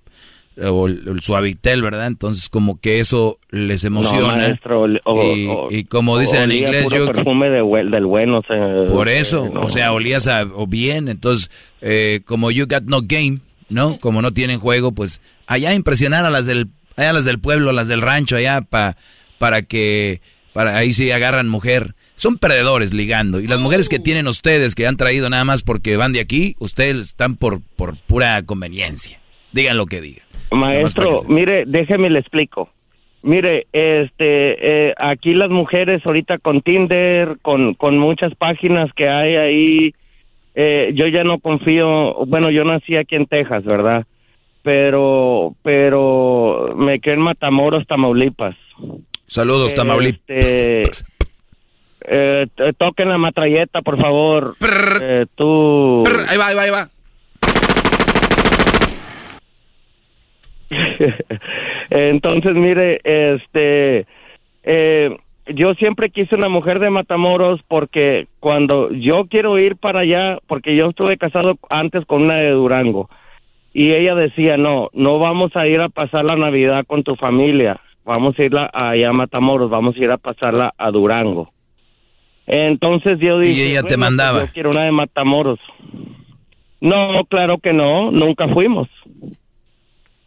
o 0.63 0.87
el, 0.87 1.07
el 1.09 1.21
suavitel, 1.21 1.83
¿verdad? 1.83 2.07
Entonces 2.07 2.49
como 2.49 2.81
que 2.81 3.01
eso 3.01 3.39
les 3.51 3.85
emociona. 3.85 4.35
maestro, 4.37 4.83
o- 5.05 5.35
y, 5.37 5.47
o- 5.47 5.69
y 5.71 5.85
como 5.85 6.19
dicen 6.19 6.43
en 6.43 6.53
inglés, 6.53 6.85
puro 6.85 6.97
yo, 6.97 7.13
perfume 7.13 7.49
de 7.51 7.63
del 7.91 8.07
bueno 8.07 8.39
o 8.39 8.43
sea, 8.43 8.87
por 8.93 9.09
eso, 9.09 9.47
eh, 9.47 9.51
no. 9.55 9.61
o 9.63 9.71
sea, 9.71 9.93
olías 9.93 10.27
a- 10.29 10.43
o 10.45 10.67
bien, 10.67 11.09
entonces, 11.09 11.51
eh, 11.81 12.21
como 12.25 12.51
you 12.51 12.67
got 12.69 12.85
no 12.85 13.01
game, 13.03 13.39
¿no? 13.69 13.99
Como 13.99 14.21
no 14.23 14.33
tienen 14.33 14.61
juego, 14.61 14.93
pues 14.93 15.21
allá 15.47 15.73
impresionar 15.75 16.25
a 16.27 16.31
las 16.31 16.47
del, 16.47 16.69
allá 16.97 17.11
a 17.11 17.15
las 17.15 17.25
del 17.25 17.39
pueblo, 17.39 17.71
a 17.71 17.73
las 17.73 17.89
del 17.89 18.03
rancho, 18.03 18.37
allá 18.37 18.61
pa, 18.63 18.97
para 19.39 19.63
que, 19.63 20.21
para 20.53 20.77
ahí 20.77 20.93
sí 20.93 21.11
agarran 21.11 21.49
mujer. 21.49 21.95
Son 22.17 22.37
perdedores 22.37 22.93
ligando. 22.93 23.41
Y 23.41 23.47
las 23.47 23.61
mujeres 23.61 23.89
que 23.89 23.99
tienen 23.99 24.29
ustedes, 24.29 24.75
que 24.75 24.87
han 24.87 24.99
traído 24.99 25.31
nada 25.31 25.45
más 25.45 25.63
porque 25.63 25.97
van 25.97 26.13
de 26.13 26.21
aquí, 26.21 26.55
ustedes 26.59 26.99
están 26.99 27.37
por, 27.37 27.63
por 27.77 27.97
pura 27.97 28.43
conveniencia. 28.43 29.19
Digan 29.53 29.79
lo 29.79 29.87
que 29.87 30.03
digan. 30.03 30.27
Maestro, 30.51 31.23
mire, 31.29 31.65
déjeme 31.67 32.11
le 32.11 32.19
explico. 32.19 32.69
Mire, 33.23 33.67
este, 33.73 34.89
eh, 34.89 34.95
aquí 34.97 35.35
las 35.35 35.51
mujeres 35.51 36.05
ahorita 36.05 36.39
con 36.39 36.63
Tinder, 36.63 37.37
con, 37.43 37.75
con 37.75 37.99
muchas 37.99 38.35
páginas 38.35 38.91
que 38.95 39.09
hay 39.09 39.37
ahí, 39.37 39.95
eh, 40.55 40.93
yo 40.95 41.07
ya 41.07 41.23
no 41.23 41.39
confío, 41.39 42.25
bueno, 42.27 42.51
yo 42.51 42.65
nací 42.65 42.97
aquí 42.97 43.17
en 43.17 43.27
Texas, 43.27 43.65
¿verdad? 43.65 44.07
Pero, 44.63 45.55
pero 45.63 46.75
me 46.77 47.01
quedé 47.01 47.15
en 47.15 47.21
Matamoros, 47.21 47.87
Tamaulipas. 47.87 48.57
Saludos, 49.27 49.75
Tamaulipas. 49.75 50.23
Este, 50.27 50.83
eh, 52.03 52.47
toquen 52.79 53.09
la 53.09 53.19
matralleta, 53.19 53.83
por 53.83 54.01
favor. 54.01 54.57
Eh, 55.03 55.27
tú. 55.35 56.03
Ahí 56.29 56.37
va, 56.37 56.49
ahí 56.49 56.55
va, 56.55 56.63
ahí 56.63 56.71
va. 56.71 56.89
Entonces, 61.91 62.55
mire, 62.55 63.01
este, 63.05 64.07
eh, 64.63 65.17
yo 65.47 65.75
siempre 65.75 66.11
quise 66.11 66.35
una 66.37 66.49
mujer 66.49 66.79
de 66.79 66.91
Matamoros 66.91 67.61
porque 67.69 68.27
cuando 68.39 68.91
yo 68.93 69.27
quiero 69.27 69.59
ir 69.59 69.77
para 69.77 70.01
allá, 70.01 70.39
porque 70.47 70.77
yo 70.77 70.91
estuve 70.91 71.17
casado 71.19 71.57
antes 71.69 72.05
con 72.07 72.23
una 72.23 72.37
de 72.37 72.51
Durango, 72.51 73.09
y 73.73 73.93
ella 73.93 74.15
decía, 74.15 74.57
no, 74.57 74.89
no 74.93 75.19
vamos 75.19 75.55
a 75.57 75.67
ir 75.67 75.81
a 75.81 75.89
pasar 75.89 76.25
la 76.25 76.37
Navidad 76.37 76.85
con 76.87 77.03
tu 77.03 77.17
familia, 77.17 77.81
vamos 78.05 78.39
a 78.39 78.43
ir 78.45 78.53
allá 78.57 79.09
a 79.09 79.13
Matamoros, 79.13 79.71
vamos 79.71 79.97
a 79.97 79.99
ir 79.99 80.11
a 80.11 80.19
pasarla 80.19 80.73
a 80.77 80.91
Durango. 80.91 81.53
Entonces 82.47 83.19
yo 83.21 83.39
dije, 83.39 83.71
ella 83.71 83.83
te 83.83 83.83
"Bueno, 83.83 83.89
pues 83.89 83.99
mandaba. 83.99 84.41
yo 84.41 84.53
quiero 84.53 84.71
una 84.71 84.85
de 84.85 84.91
Matamoros. 84.93 85.61
No, 86.81 87.25
claro 87.29 87.59
que 87.59 87.73
no, 87.73 88.11
nunca 88.11 88.49
fuimos. 88.49 88.89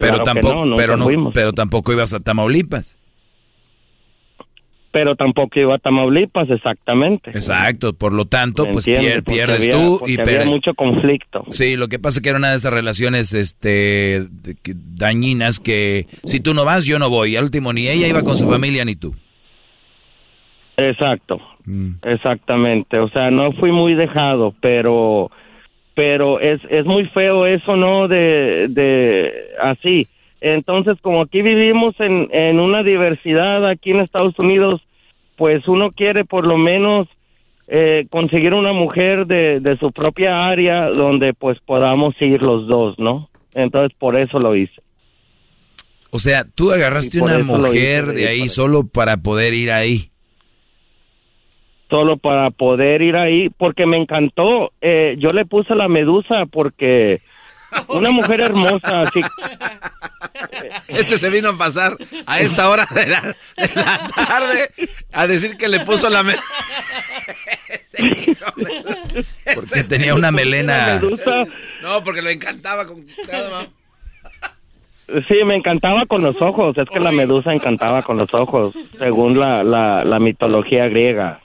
Pero 0.03 0.23
Claro 0.23 0.23
tampoco, 0.23 0.65
no, 0.65 0.75
pero 0.75 0.97
no, 0.97 1.05
fuimos. 1.05 1.33
pero 1.33 1.53
tampoco 1.53 1.91
ibas 1.93 2.13
a 2.13 2.19
Tamaulipas. 2.19 2.97
pero 4.91 5.15
tampoco 5.15 5.59
iba 5.59 5.73
a 5.73 5.79
Tamaulipas, 5.79 6.47
exactamente. 6.51 7.31
Exacto, 7.31 7.93
por 7.93 8.13
lo 8.13 8.25
tanto, 8.25 8.65
¿Me 8.67 8.73
pues 8.73 8.85
pier- 8.85 9.23
pierdes 9.23 9.57
había- 9.61 9.71
tú 9.71 10.01
y 10.05 10.17
pierdes. 10.17 10.45
mucho 10.45 10.75
conflicto. 10.75 11.45
Sí, 11.49 11.75
lo 11.77 11.87
que 11.87 11.97
pasa 11.97 12.19
es 12.19 12.21
que 12.21 12.29
era 12.29 12.37
una 12.37 12.51
de 12.51 12.57
esas 12.57 12.71
relaciones 12.71 13.33
este 13.33 14.27
dañinas 14.95 15.59
que 15.59 16.05
si 16.25 16.39
tú 16.41 16.53
no 16.53 16.63
vas, 16.63 16.85
yo 16.85 16.99
no 16.99 17.09
voy. 17.09 17.35
Al 17.35 17.45
último 17.45 17.73
ni 17.73 17.87
ella 17.87 18.07
iba 18.07 18.21
con 18.21 18.35
su 18.37 18.47
familia 18.47 18.85
ni 18.85 18.95
tú. 18.95 19.15
Exacto, 20.77 21.39
Mm. 21.65 21.93
exactamente. 22.03 22.99
O 22.99 23.09
sea, 23.09 23.31
no 23.31 23.51
fui 23.53 23.71
muy 23.71 23.95
dejado, 23.95 24.53
pero 24.61 25.31
pero 25.95 26.39
es, 26.39 26.61
es 26.69 26.85
muy 26.85 27.05
feo 27.07 27.45
eso, 27.45 27.75
¿no? 27.75 28.07
De, 28.07 28.67
de 28.69 29.31
así. 29.61 30.07
Entonces, 30.41 30.97
como 31.01 31.21
aquí 31.21 31.41
vivimos 31.41 31.95
en, 31.99 32.29
en 32.31 32.59
una 32.59 32.83
diversidad 32.83 33.67
aquí 33.69 33.91
en 33.91 34.01
Estados 34.01 34.37
Unidos, 34.39 34.81
pues 35.37 35.67
uno 35.67 35.91
quiere 35.91 36.25
por 36.25 36.45
lo 36.45 36.57
menos 36.57 37.07
eh, 37.67 38.07
conseguir 38.09 38.53
una 38.53 38.73
mujer 38.73 39.25
de, 39.25 39.59
de 39.59 39.77
su 39.77 39.91
propia 39.91 40.47
área 40.47 40.89
donde 40.89 41.33
pues 41.33 41.59
podamos 41.65 42.13
ir 42.19 42.41
los 42.41 42.67
dos, 42.67 42.99
¿no? 42.99 43.29
Entonces, 43.53 43.95
por 43.97 44.17
eso 44.17 44.39
lo 44.39 44.55
hice. 44.55 44.81
O 46.09 46.19
sea, 46.19 46.43
tú 46.43 46.71
agarraste 46.71 47.21
una 47.21 47.39
mujer 47.39 48.05
hice, 48.05 48.13
de 48.13 48.27
ahí 48.27 48.49
solo 48.49 48.87
para 48.87 49.17
poder 49.17 49.53
ir 49.53 49.71
ahí. 49.71 50.11
Solo 51.93 52.17
para 52.17 52.49
poder 52.49 53.03
ir 53.03 53.15
ahí 53.15 53.49
porque 53.49 53.85
me 53.85 53.97
encantó. 53.97 54.71
Eh, 54.81 55.13
yo 55.19 55.31
le 55.31 55.45
puse 55.45 55.75
la 55.75 55.87
medusa 55.87 56.45
porque 56.51 57.21
una 57.87 58.09
mujer 58.09 58.41
hermosa, 58.41 59.01
así. 59.01 59.19
Este 60.87 61.17
se 61.17 61.29
vino 61.29 61.49
a 61.49 61.57
pasar 61.57 61.95
a 62.25 62.39
esta 62.39 62.69
hora 62.69 62.87
de 62.95 63.05
la, 63.07 63.21
de 63.21 63.69
la 63.75 63.99
tarde 64.15 64.69
a 65.11 65.27
decir 65.27 65.55
que 65.57 65.67
le 65.67 65.81
puso 65.81 66.09
la... 66.09 66.23
me- 66.23 66.33
Porque 69.55 69.83
tenía 69.83 70.15
una 70.15 70.31
melena. 70.31 70.99
No, 71.83 72.03
porque 72.03 72.21
lo 72.23 72.29
encantaba 72.29 72.87
con 72.87 73.05
cada 73.29 73.67
Sí, 75.27 75.35
me 75.45 75.55
encantaba 75.57 76.05
con 76.07 76.23
los 76.23 76.41
ojos. 76.41 76.75
Es 76.77 76.89
que 76.89 76.99
la 76.99 77.11
medusa 77.11 77.53
encantaba 77.53 78.01
con 78.01 78.17
los 78.17 78.33
ojos, 78.33 78.73
según 78.97 79.37
la, 79.39 79.63
la, 79.63 80.03
la 80.03 80.19
mitología 80.19 80.87
griega. 80.87 81.39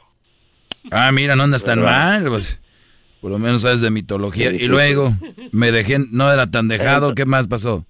Ah, 0.91 1.11
mira, 1.13 1.37
no 1.37 1.45
andas 1.45 1.65
tan 1.65 1.83
mal. 1.83 2.25
Pues, 2.29 2.61
por 3.21 3.31
lo 3.31 3.39
menos 3.39 3.63
sabes 3.63 3.81
de 3.81 3.91
mitología. 3.91 4.53
Y 4.53 4.67
luego 4.69 5.13
me 5.53 5.73
dejé, 5.73 5.99
no 6.11 6.33
era 6.33 6.51
tan 6.51 6.69
dejado. 6.69 7.15
¿Qué 7.15 7.27
más 7.27 7.49
pasó? 7.49 7.85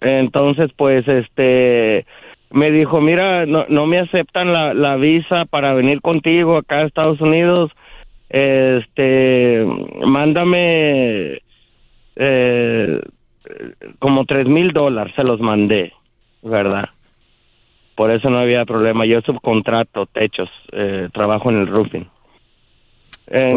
Entonces, 0.00 0.70
pues, 0.76 1.06
este, 1.08 2.06
me 2.50 2.70
dijo, 2.70 3.00
mira, 3.00 3.46
no, 3.46 3.64
no 3.68 3.86
me 3.86 4.00
aceptan 4.00 4.52
la, 4.52 4.74
la 4.74 4.96
visa 4.96 5.44
para 5.46 5.74
venir 5.74 6.00
contigo 6.00 6.58
acá 6.58 6.76
a 6.78 6.86
Estados 6.86 7.20
Unidos. 7.20 7.70
Este, 8.28 9.64
mándame 10.04 11.40
eh, 12.16 13.00
como 13.98 14.24
tres 14.24 14.46
mil 14.46 14.72
dólares, 14.72 15.14
se 15.14 15.22
los 15.22 15.40
mandé, 15.40 15.92
¿verdad? 16.42 16.88
Por 17.96 18.10
eso 18.10 18.28
no 18.30 18.38
había 18.38 18.64
problema. 18.64 19.06
Yo 19.06 19.20
subcontrato 19.22 20.06
techos, 20.06 20.48
eh, 20.72 21.08
trabajo 21.12 21.50
en 21.50 21.56
el 21.58 21.66
roofing. 21.66 22.06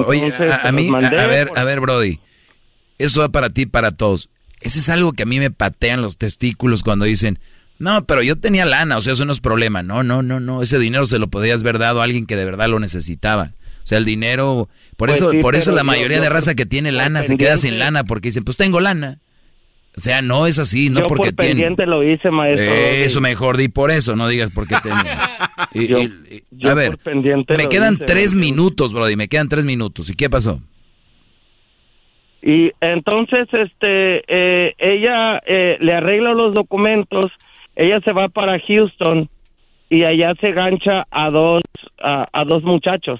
Oye, 0.07 0.33
a, 0.33 0.67
a 0.69 0.71
mí, 0.71 0.89
a, 0.93 1.27
ver, 1.27 1.49
por- 1.49 1.59
a 1.59 1.63
ver, 1.63 1.79
Brody. 1.79 2.19
Eso 2.97 3.19
va 3.21 3.29
para 3.29 3.49
ti, 3.51 3.65
para 3.65 3.91
todos. 3.91 4.29
Ese 4.61 4.79
es 4.79 4.89
algo 4.89 5.13
que 5.13 5.23
a 5.23 5.25
mí 5.25 5.39
me 5.39 5.51
patean 5.51 6.01
los 6.01 6.17
testículos 6.17 6.83
cuando 6.83 7.05
dicen, 7.05 7.39
no, 7.77 8.05
pero 8.05 8.21
yo 8.23 8.35
tenía 8.37 8.65
lana, 8.65 8.97
o 8.97 9.01
sea, 9.01 9.13
eso 9.13 9.25
no 9.25 9.31
es 9.31 9.39
problema. 9.39 9.83
No, 9.83 10.03
no, 10.03 10.21
no, 10.21 10.39
no. 10.39 10.61
Ese 10.61 10.79
dinero 10.79 11.05
se 11.05 11.19
lo 11.19 11.27
podías 11.27 11.61
haber 11.61 11.77
dado 11.79 12.01
a 12.01 12.03
alguien 12.03 12.25
que 12.25 12.35
de 12.35 12.45
verdad 12.45 12.67
lo 12.67 12.79
necesitaba. 12.79 13.51
O 13.83 13.87
sea, 13.89 13.97
el 13.99 14.05
dinero, 14.05 14.67
por 14.97 15.09
Pues 15.09 15.19
eso, 15.19 15.31
sí, 15.31 15.39
por 15.39 15.55
eso 15.55 15.71
la 15.71 15.81
yo- 15.81 15.85
mayoría 15.85 16.17
yo 16.17 16.23
de 16.23 16.29
raza 16.29 16.55
que 16.55 16.65
tiene 16.65 16.91
lana 16.91 17.23
se 17.23 17.37
queda 17.37 17.57
sin 17.57 17.79
lana 17.79 18.03
porque 18.03 18.29
dicen, 18.29 18.43
pues 18.43 18.57
tengo 18.57 18.79
lana. 18.81 19.19
O 19.97 20.01
sea, 20.01 20.21
no 20.21 20.47
es 20.47 20.59
así, 20.59 20.89
no 20.89 21.01
Yo 21.01 21.07
porque 21.07 21.31
por 21.33 21.45
tiene. 21.45 21.51
pendiente 21.61 21.85
lo 21.85 22.03
hice, 22.03 22.31
maestro. 22.31 22.65
Eh, 22.73 23.03
eso 23.03 23.19
mejor 23.21 23.57
di 23.57 23.67
por 23.67 23.91
eso, 23.91 24.15
no 24.15 24.27
digas 24.29 24.49
por 24.51 24.67
qué 24.67 24.75
tenía. 24.83 25.19
Y- 25.73 25.87
Yo- 25.87 25.99
y- 25.99 26.03
y- 26.29 26.43
yo 26.51 26.69
a 26.69 26.73
ver, 26.73 26.91
por 26.91 26.99
pendiente 26.99 27.57
me 27.57 27.67
quedan 27.67 27.95
hice, 27.95 28.05
tres 28.05 28.35
maestro. 28.35 28.39
minutos, 28.39 28.93
Brody, 28.93 29.15
me 29.15 29.27
quedan 29.27 29.49
tres 29.49 29.65
minutos. 29.65 30.09
¿Y 30.09 30.15
qué 30.15 30.29
pasó? 30.29 30.61
Y 32.41 32.71
entonces, 32.79 33.47
este, 33.51 34.23
eh, 34.27 34.73
ella 34.77 35.41
eh, 35.45 35.77
le 35.81 35.93
arregla 35.93 36.33
los 36.33 36.53
documentos, 36.53 37.31
ella 37.75 37.99
se 38.05 38.13
va 38.13 38.29
para 38.29 38.57
Houston 38.65 39.29
y 39.89 40.03
allá 40.03 40.33
se 40.39 40.51
gancha 40.53 41.05
a 41.11 41.29
dos, 41.29 41.61
a, 42.01 42.27
a 42.31 42.45
dos 42.45 42.63
muchachos. 42.63 43.19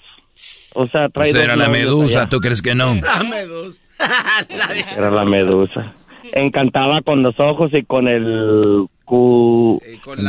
O 0.76 0.88
sea, 0.88 1.10
trae 1.10 1.26
Pues 1.26 1.34
dos 1.34 1.44
era 1.44 1.58
la 1.58 1.68
medusa, 1.68 2.22
allá. 2.22 2.30
¿tú 2.30 2.40
crees 2.40 2.62
que 2.62 2.74
no? 2.76 2.96
La 3.02 3.24
medusa. 3.24 3.82
Era 4.98 5.12
la 5.12 5.26
medusa. 5.26 5.94
Encantaba 6.34 7.02
con 7.02 7.24
los 7.24 7.40
ojos 7.40 7.72
y 7.74 7.84
con 7.84 8.08
el 8.08 8.86
cu- 9.06 9.82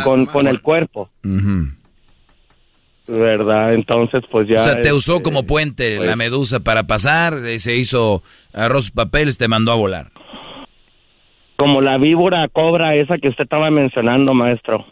con 0.04 0.26
con, 0.26 0.46
el 0.46 0.60
cuerpo. 0.60 1.10
¿verdad? 3.08 3.74
Entonces, 3.74 4.22
pues 4.30 4.46
ya. 4.48 4.56
o 4.56 4.58
sea, 4.60 4.80
te 4.80 4.92
usó 4.92 5.14
este, 5.16 5.24
como 5.24 5.44
puente 5.44 5.96
pues- 5.96 6.08
la 6.08 6.16
medusa 6.16 6.60
para 6.60 6.84
pasar, 6.84 7.34
eh, 7.44 7.58
se 7.58 7.76
hizo 7.76 8.22
arroz 8.52 8.90
papeles, 8.92 9.36
te 9.38 9.48
mandó 9.48 9.72
a 9.72 9.76
volar. 9.76 10.10
como 11.56 11.80
la 11.82 11.98
víbora 11.98 12.48
cobra 12.48 12.94
esa 12.94 13.18
que 13.18 13.28
usted 13.28 13.44
estaba 13.44 13.70
mencionando, 13.70 14.32
maestro. 14.32 14.86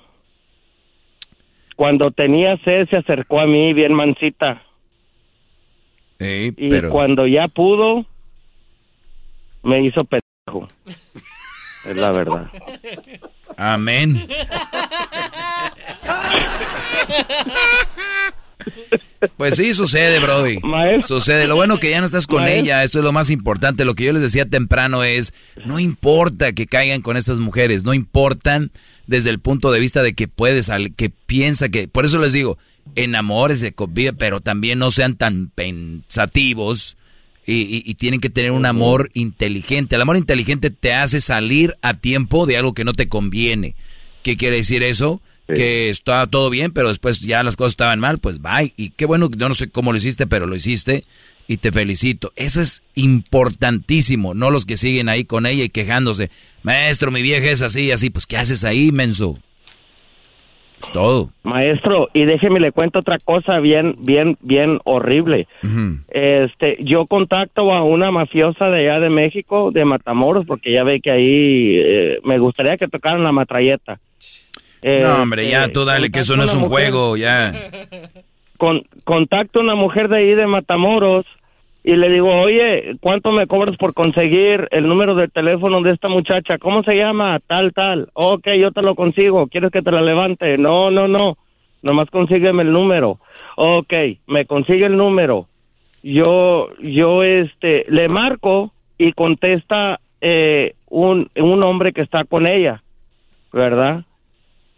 Cuando 1.76 2.10
tenía 2.10 2.58
sed 2.58 2.88
se 2.90 2.96
acercó 2.96 3.40
a 3.40 3.46
mí 3.46 3.72
bien 3.72 3.94
mansita 3.94 4.62
Sí, 6.18 6.52
y 6.56 6.68
pero 6.68 6.90
cuando 6.90 7.26
ya 7.26 7.46
pudo 7.48 8.04
me 9.62 9.80
hizo 9.82 10.04
pendejo. 10.04 10.26
Es 11.84 11.96
la 11.96 12.10
verdad. 12.12 12.50
amén. 13.56 14.26
Pues 19.36 19.56
sí, 19.56 19.74
sucede, 19.74 20.18
Brody. 20.20 20.60
Sucede. 21.02 21.46
Lo 21.46 21.56
bueno 21.56 21.78
que 21.78 21.90
ya 21.90 22.00
no 22.00 22.06
estás 22.06 22.26
con 22.26 22.42
Maestro. 22.42 22.62
ella, 22.64 22.84
eso 22.84 22.98
es 22.98 23.04
lo 23.04 23.12
más 23.12 23.30
importante. 23.30 23.84
Lo 23.84 23.94
que 23.94 24.04
yo 24.04 24.12
les 24.12 24.22
decía 24.22 24.46
temprano 24.46 25.02
es, 25.04 25.32
no 25.64 25.78
importa 25.78 26.52
que 26.52 26.66
caigan 26.66 27.00
con 27.02 27.16
estas 27.16 27.38
mujeres, 27.38 27.84
no 27.84 27.94
importan 27.94 28.70
desde 29.06 29.30
el 29.30 29.38
punto 29.40 29.70
de 29.72 29.80
vista 29.80 30.02
de 30.02 30.12
que 30.12 30.28
puedes, 30.28 30.68
al- 30.70 30.94
que 30.94 31.10
piensa 31.10 31.68
que, 31.68 31.88
por 31.88 32.04
eso 32.04 32.18
les 32.18 32.32
digo, 32.32 32.58
enamórese, 32.94 33.72
convive, 33.72 34.12
pero 34.12 34.40
también 34.40 34.78
no 34.78 34.90
sean 34.90 35.14
tan 35.16 35.50
pensativos 35.54 36.96
Y, 37.50 37.62
y- 37.62 37.82
y 37.84 37.94
tienen 37.94 38.20
que 38.20 38.28
tener 38.30 38.50
un 38.52 38.66
amor 38.66 39.08
inteligente. 39.14 39.94
El 39.96 40.02
amor 40.02 40.16
inteligente 40.18 40.70
te 40.70 40.92
hace 40.92 41.20
salir 41.20 41.74
a 41.82 41.94
tiempo 41.94 42.44
de 42.46 42.56
algo 42.58 42.74
que 42.74 42.84
no 42.84 42.92
te 42.92 43.08
conviene. 43.08 43.74
¿Qué 44.22 44.36
quiere 44.36 44.56
decir 44.56 44.82
eso? 44.82 45.22
Que 45.54 45.88
estaba 45.88 46.26
todo 46.26 46.50
bien, 46.50 46.72
pero 46.72 46.88
después 46.88 47.20
ya 47.20 47.42
las 47.42 47.56
cosas 47.56 47.72
estaban 47.72 48.00
mal, 48.00 48.18
pues 48.18 48.42
bye. 48.42 48.74
Y 48.76 48.90
qué 48.90 49.06
bueno, 49.06 49.30
yo 49.34 49.48
no 49.48 49.54
sé 49.54 49.70
cómo 49.70 49.92
lo 49.92 49.98
hiciste, 49.98 50.26
pero 50.26 50.46
lo 50.46 50.54
hiciste 50.56 51.04
y 51.46 51.56
te 51.56 51.72
felicito. 51.72 52.34
Eso 52.36 52.60
es 52.60 52.82
importantísimo, 52.96 54.34
no 54.34 54.50
los 54.50 54.66
que 54.66 54.76
siguen 54.76 55.08
ahí 55.08 55.24
con 55.24 55.46
ella 55.46 55.64
y 55.64 55.70
quejándose. 55.70 56.30
Maestro, 56.62 57.10
mi 57.10 57.22
vieja 57.22 57.48
es 57.50 57.62
así, 57.62 57.90
así. 57.92 58.10
Pues, 58.10 58.26
¿qué 58.26 58.36
haces 58.36 58.64
ahí, 58.64 58.92
menso? 58.92 59.38
Es 60.82 60.92
todo. 60.92 61.30
Maestro, 61.42 62.08
y 62.14 62.24
déjeme 62.24 62.60
le 62.60 62.70
cuento 62.72 63.00
otra 63.00 63.18
cosa 63.18 63.58
bien, 63.58 63.96
bien, 63.98 64.36
bien 64.40 64.78
horrible. 64.84 65.46
Este, 66.08 66.76
yo 66.84 67.06
contacto 67.06 67.72
a 67.72 67.82
una 67.82 68.10
mafiosa 68.10 68.66
de 68.66 68.88
allá 68.88 69.00
de 69.00 69.10
México, 69.10 69.70
de 69.72 69.84
Matamoros, 69.84 70.46
porque 70.46 70.72
ya 70.72 70.84
ve 70.84 71.00
que 71.00 71.10
ahí 71.10 71.76
eh, 71.78 72.18
me 72.24 72.38
gustaría 72.38 72.76
que 72.76 72.86
tocaran 72.88 73.24
la 73.24 73.32
matralleta. 73.32 73.98
Eh, 74.82 75.02
No, 75.02 75.22
hombre, 75.22 75.48
ya 75.48 75.64
eh, 75.64 75.68
tú 75.68 75.84
dale, 75.84 76.10
que 76.10 76.20
eso 76.20 76.36
no 76.36 76.44
es 76.44 76.54
un 76.54 76.60
mujer- 76.62 76.90
juego, 76.92 77.16
ya. 77.16 77.52
con, 78.56 78.82
contacto 79.04 79.58
a 79.58 79.62
una 79.62 79.74
mujer 79.74 80.08
de 80.08 80.18
ahí 80.18 80.34
de 80.34 80.46
Matamoros 80.46 81.26
y 81.84 81.96
le 81.96 82.10
digo, 82.10 82.28
oye, 82.28 82.96
¿cuánto 83.00 83.32
me 83.32 83.46
cobras 83.46 83.76
por 83.76 83.94
conseguir 83.94 84.68
el 84.72 84.86
número 84.88 85.14
de 85.14 85.28
teléfono 85.28 85.80
de 85.80 85.92
esta 85.92 86.08
muchacha? 86.08 86.58
¿Cómo 86.58 86.82
se 86.82 86.94
llama? 86.94 87.40
Tal, 87.46 87.72
tal. 87.72 88.08
Ok, 88.14 88.48
yo 88.58 88.72
te 88.72 88.82
lo 88.82 88.94
consigo. 88.94 89.46
¿Quieres 89.46 89.70
que 89.70 89.82
te 89.82 89.92
la 89.92 90.02
levante? 90.02 90.58
No, 90.58 90.90
no, 90.90 91.08
no. 91.08 91.38
Nomás 91.82 92.10
consígueme 92.10 92.62
el 92.62 92.72
número. 92.72 93.18
Ok, 93.56 93.92
me 94.26 94.44
consigue 94.44 94.86
el 94.86 94.96
número. 94.96 95.46
Yo, 96.02 96.68
yo, 96.80 97.22
este, 97.22 97.84
le 97.88 98.08
marco 98.08 98.72
y 98.98 99.12
contesta 99.12 100.00
eh, 100.20 100.74
un, 100.88 101.30
un 101.36 101.62
hombre 101.62 101.92
que 101.92 102.02
está 102.02 102.24
con 102.24 102.46
ella, 102.46 102.82
¿verdad? 103.52 104.04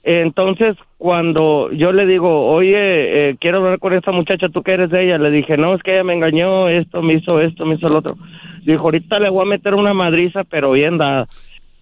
Entonces, 0.02 0.76
cuando 0.96 1.70
yo 1.72 1.92
le 1.92 2.06
digo, 2.06 2.46
oye, 2.46 3.30
eh, 3.30 3.36
quiero 3.38 3.58
hablar 3.58 3.78
con 3.78 3.92
esta 3.92 4.12
muchacha, 4.12 4.48
¿tú 4.48 4.62
qué 4.62 4.72
eres 4.72 4.90
de 4.90 5.04
ella? 5.04 5.18
Le 5.18 5.30
dije, 5.30 5.56
no, 5.58 5.74
es 5.74 5.82
que 5.82 5.92
ella 5.92 6.04
me 6.04 6.14
engañó, 6.14 6.68
esto, 6.68 7.02
me 7.02 7.14
hizo 7.14 7.40
esto, 7.40 7.66
me 7.66 7.74
hizo 7.74 7.88
lo 7.88 7.98
otro. 7.98 8.16
Dijo, 8.64 8.82
ahorita 8.82 9.18
le 9.18 9.28
voy 9.28 9.42
a 9.42 9.50
meter 9.50 9.74
una 9.74 9.92
madriza, 9.92 10.44
pero 10.44 10.72
bien 10.72 10.96
dada. 10.96 11.26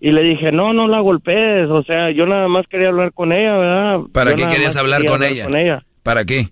Y 0.01 0.11
le 0.13 0.23
dije, 0.23 0.53
no, 0.53 0.73
no 0.73 0.89
la 0.89 1.01
golpees, 1.01 1.69
o 1.71 1.83
sea, 1.83 2.11
yo 2.11 2.27
nada 2.27 2.49
más 2.49 2.67
quería 2.69 2.89
hablar 2.89 3.13
con 3.13 3.33
ella, 3.33 3.57
¿verdad? 3.57 3.99
¿Para 4.13 4.31
Yo 4.31 4.37
qué 4.37 4.47
querías 4.55 4.77
hablar 4.77 5.01
quería 5.01 5.13
con 5.17 5.23
ella? 5.25 5.45
con 5.45 5.57
ella. 5.57 5.83
¿Para 6.03 6.25
qué? 6.25 6.47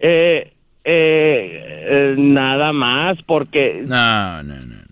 Eh, 0.00 0.52
eh, 0.84 1.84
eh, 1.84 2.14
nada 2.18 2.72
más, 2.72 3.18
porque 3.24 3.82
No, 3.86 4.42
no, 4.42 4.54
no. 4.54 4.82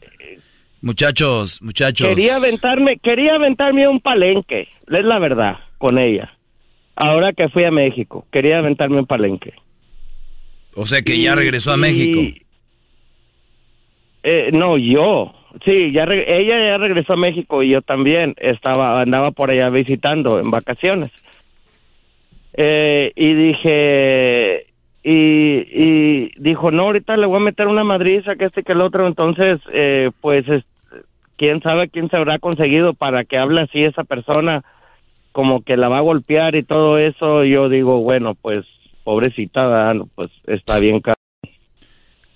Muchachos, 0.82 1.60
muchachos. 1.62 2.08
Quería 2.08 2.36
aventarme, 2.36 2.96
quería 2.98 3.34
aventarme 3.34 3.86
un 3.86 4.00
palenque, 4.00 4.62
es 4.62 5.04
la 5.04 5.18
verdad, 5.18 5.56
con 5.80 5.98
ella. 5.98 6.30
Ahora 6.94 7.32
que 7.32 7.48
fui 7.48 7.64
a 7.64 7.70
México, 7.70 8.26
quería 8.30 8.58
aventarme 8.58 8.98
un 8.98 9.06
palenque. 9.06 9.54
O 10.76 10.84
sea 10.86 11.00
que 11.02 11.18
ya 11.18 11.34
regresó 11.34 11.72
a 11.72 11.76
y- 11.76 11.80
México. 11.80 12.20
Eh, 14.22 14.50
no, 14.52 14.76
yo. 14.76 15.32
Sí, 15.64 15.90
ya 15.92 16.04
re- 16.04 16.40
ella 16.40 16.56
ya 16.68 16.78
regresó 16.78 17.14
a 17.14 17.16
México 17.16 17.62
y 17.62 17.70
yo 17.70 17.82
también 17.82 18.34
estaba 18.36 19.00
andaba 19.00 19.30
por 19.32 19.50
allá 19.50 19.70
visitando 19.70 20.38
en 20.38 20.50
vacaciones. 20.50 21.10
Eh, 22.52 23.12
y 23.16 23.32
dije 23.34 24.66
y, 25.02 25.12
y 25.72 26.32
dijo, 26.36 26.70
"No, 26.70 26.82
ahorita 26.84 27.16
le 27.16 27.26
voy 27.26 27.38
a 27.38 27.44
meter 27.44 27.66
una 27.66 27.84
madriza 27.84 28.36
que 28.36 28.44
este 28.44 28.62
que 28.62 28.72
el 28.72 28.82
otro." 28.82 29.06
Entonces, 29.06 29.58
eh, 29.72 30.10
pues 30.20 30.46
es- 30.48 30.64
quién 31.38 31.62
sabe 31.62 31.88
quién 31.88 32.10
se 32.10 32.16
habrá 32.18 32.38
conseguido 32.38 32.92
para 32.92 33.24
que 33.24 33.38
hable 33.38 33.62
así 33.62 33.82
esa 33.82 34.04
persona 34.04 34.62
como 35.40 35.62
que 35.64 35.78
la 35.78 35.88
va 35.88 35.96
a 35.98 36.02
golpear 36.02 36.54
y 36.54 36.62
todo 36.64 36.98
eso. 36.98 37.44
Yo 37.44 37.70
digo, 37.70 38.02
bueno, 38.02 38.34
pues 38.34 38.66
pobrecita. 39.04 39.94
No, 39.94 40.06
pues 40.14 40.30
está 40.46 40.78
bien 40.78 41.00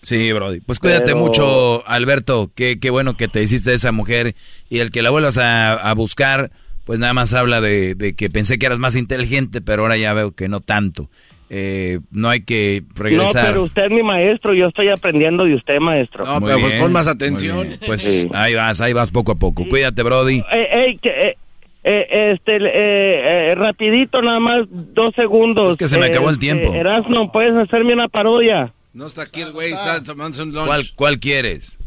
Sí, 0.01 0.33
Brody. 0.33 0.61
Pues 0.61 0.79
cuídate 0.79 1.13
Pero- 1.13 1.19
mucho, 1.19 1.87
Alberto. 1.87 2.51
Qué, 2.55 2.81
qué 2.81 2.89
bueno 2.89 3.15
que 3.19 3.29
te 3.29 3.43
hiciste 3.43 3.69
de 3.71 3.77
esa 3.77 3.93
mujer. 3.93 4.35
Y 4.71 4.79
el 4.79 4.91
que 4.91 5.03
la 5.03 5.11
vuelvas 5.11 5.37
a, 5.37 5.75
a 5.75 5.93
buscar, 5.93 6.51
pues 6.87 6.99
nada 6.99 7.13
más 7.13 7.35
habla 7.35 7.61
de, 7.61 7.95
de 7.95 8.15
que 8.17 8.31
pensé 8.31 8.59
que 8.59 8.65
eras 8.65 8.79
más 8.79 8.97
inteligente, 8.97 9.61
pero 9.61 9.83
ahora 9.83 9.99
ya 9.99 10.15
veo 10.15 10.33
que 10.33 10.49
no 10.49 10.61
tanto. 10.61 11.11
Eh, 11.51 12.01
no 12.11 12.31
hay 12.31 12.41
que 12.43 12.85
regresar. 12.95 13.45
No, 13.45 13.51
pero 13.51 13.63
usted 13.65 13.85
es 13.85 13.91
mi 13.91 14.03
maestro, 14.03 14.55
yo 14.55 14.67
estoy 14.69 14.89
aprendiendo 14.89 15.45
de 15.45 15.55
usted, 15.57 15.79
maestro. 15.79 16.25
Muy 16.41 16.49
bien, 16.55 16.61
muy 16.61 17.43
bien. 17.43 17.79
Pues 17.87 18.03
Sí. 18.03 18.29
ahí 18.33 18.55
vas, 18.55 18.81
ahí 18.81 18.95
vas 18.95 19.11
poco 19.11 19.33
a 19.33 19.35
poco. 19.37 19.67
Cuídate, 19.69 20.03
Brody. 20.03 20.39
Eh, 20.51 20.69
ey, 20.73 20.99
que, 20.99 21.37
eh, 21.85 22.33
este, 22.33 22.57
eh, 22.57 23.51
eh, 23.53 23.55
rapidito, 23.55 24.23
nada 24.23 24.41
más, 24.41 24.67
dos 24.71 25.15
segundos. 25.15 25.71
Es 25.71 25.77
que 25.77 25.87
se 25.87 25.99
me 26.01 26.07
acabó 26.07 26.31
el 26.31 26.39
tiempo. 26.39 26.73
Erasmo, 26.73 27.31
¿puedes 27.31 27.55
hacerme 27.55 27.93
una 27.93 28.09
parodia? 28.09 28.73
No 28.95 29.07
está 29.07 29.23
aquí 29.23 29.43
el 29.43 29.53
güey, 29.53 29.73
está 29.73 30.03
tomándose 30.03 30.43
un 30.43 30.53
lunch. 30.53 30.67
¿Cuál, 30.67 30.83
cuál 30.97 31.19
quieres? 31.19 31.79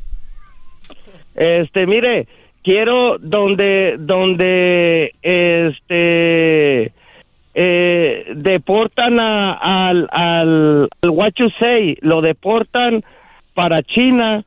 Este, 1.35 1.88
mire, 1.88 2.27
quiero 2.64 3.17
donde, 3.19 3.95
donde, 3.98 5.14
este, 5.22 6.92
eh, 7.56 8.34
deportan 8.35 9.19
a, 9.19 9.53
al, 9.53 10.08
al, 10.11 10.90
al 11.01 11.09
what 11.09 11.32
you 11.38 11.50
say, 11.59 11.98
lo 12.01 12.22
deportan 12.22 13.03
para 13.56 13.82
China 13.82 14.43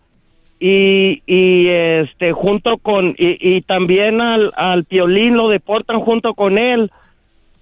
y, 0.60 1.22
y 1.26 1.68
este, 1.68 2.32
junto 2.32 2.76
con, 2.76 3.14
y, 3.18 3.56
y 3.56 3.62
también 3.62 4.20
al, 4.20 4.52
al 4.56 4.84
Piolín 4.84 5.36
lo 5.36 5.48
deportan 5.48 6.00
junto 6.00 6.34
con 6.34 6.58
él 6.58 6.90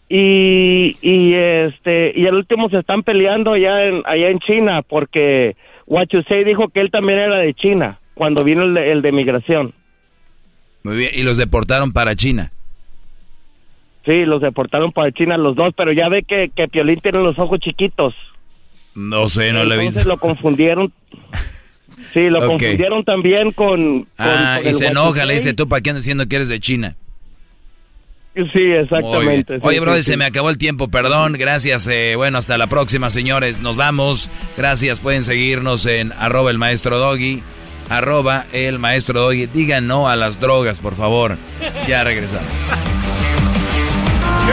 y, 0.09 0.97
y 1.01 1.35
este 1.35 2.13
y 2.17 2.27
el 2.27 2.35
último 2.35 2.69
se 2.71 2.79
están 2.79 3.03
peleando 3.05 3.53
allá 3.53 3.85
en 3.87 4.03
allá 4.05 4.31
en 4.31 4.41
China 4.41 4.83
porque 4.83 5.55
Say 6.29 6.45
dijo 6.45 6.69
que 6.69 6.81
él 6.81 6.91
también 6.91 7.19
era 7.19 7.37
de 7.37 7.55
China 7.55 8.01
cuando 8.15 8.43
vino 8.43 8.65
el 8.65 8.75
de, 8.75 8.91
el 8.93 9.01
de 9.03 9.13
migración. 9.13 9.73
Muy 10.83 10.97
bien. 10.97 11.11
Y 11.15 11.23
los 11.23 11.37
deportaron 11.37 11.93
para 11.93 12.17
China. 12.17 12.51
Sí, 14.05 14.25
los 14.25 14.41
deportaron 14.41 14.91
para 14.93 15.13
China 15.13 15.37
los 15.37 15.55
dos, 15.55 15.73
pero 15.77 15.93
ya 15.93 16.09
ve 16.09 16.23
que, 16.23 16.51
que 16.55 16.67
Piolín 16.69 17.01
tiene 17.01 17.19
los 17.19 17.39
ojos 17.39 17.61
chiquitos. 17.61 18.15
No 18.95 19.29
sé, 19.29 19.53
no 19.53 19.65
lo 19.65 19.75
he 19.75 19.77
Entonces 19.77 20.05
visto. 20.05 20.09
lo 20.09 20.17
confundieron. 20.19 20.93
Sí, 22.13 22.29
lo 22.31 22.39
confundieron 22.47 23.05
también 23.05 23.53
con... 23.53 24.03
con- 24.03 24.09
Ah, 24.19 24.57
con 24.59 24.67
y 24.67 24.69
el 24.71 24.75
se 24.75 24.87
enoja, 24.87 25.25
le 25.25 25.35
dice, 25.35 25.53
¿tú 25.55 25.69
para 25.69 25.81
qué 25.83 25.91
andas 25.91 26.05
diciendo 26.05 26.27
que 26.29 26.37
eres 26.37 26.49
de 26.49 26.61
China? 26.61 26.97
Sí, 28.35 28.61
exactamente. 28.81 29.55
sí, 29.57 29.61
Oye, 29.65 29.79
sí, 29.79 29.81
brother, 29.81 30.05
sí. 30.05 30.11
se 30.13 30.17
me 30.17 30.25
acabó 30.25 30.49
el 30.51 30.59
tiempo, 30.59 30.89
perdón, 30.89 31.33
gracias. 31.33 31.89
eh, 31.89 32.15
bueno, 32.17 32.39
hasta 32.39 32.57
la 32.57 32.69
próxima, 32.69 33.11
señores. 33.11 33.61
Nos 33.61 33.75
vamos. 33.77 34.31
Gracias, 34.57 35.01
pueden 35.01 35.25
seguirnos 35.25 35.85
en 35.87 36.13
arroba 36.13 36.51
el 36.53 36.59
maestro 36.59 36.99
doggy, 36.99 37.43
arroba 37.89 38.45
el 38.53 38.79
maestro 38.79 39.21
doggy. 39.23 39.47
Digan 39.47 39.89
no 39.89 40.09
a 40.09 40.15
las 40.15 40.39
drogas, 40.39 40.79
por 40.79 40.95
favor. 40.95 41.37
Ya 41.89 42.05
regresamos. 42.05 42.49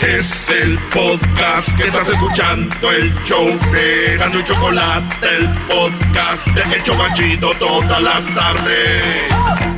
Es 0.00 0.48
el 0.48 0.78
podcast 0.90 1.76
que 1.76 1.88
estás 1.88 2.08
escuchando, 2.08 2.92
el 2.92 3.12
show 3.24 3.46
de 3.72 4.16
Gano 4.16 4.38
y 4.38 4.44
Chocolate, 4.44 5.26
el 5.26 5.48
podcast 5.66 6.46
de 6.46 6.76
El 6.76 6.84
Chocachito 6.84 7.50
todas 7.58 8.00
las 8.00 8.32
tardes. 8.32 9.77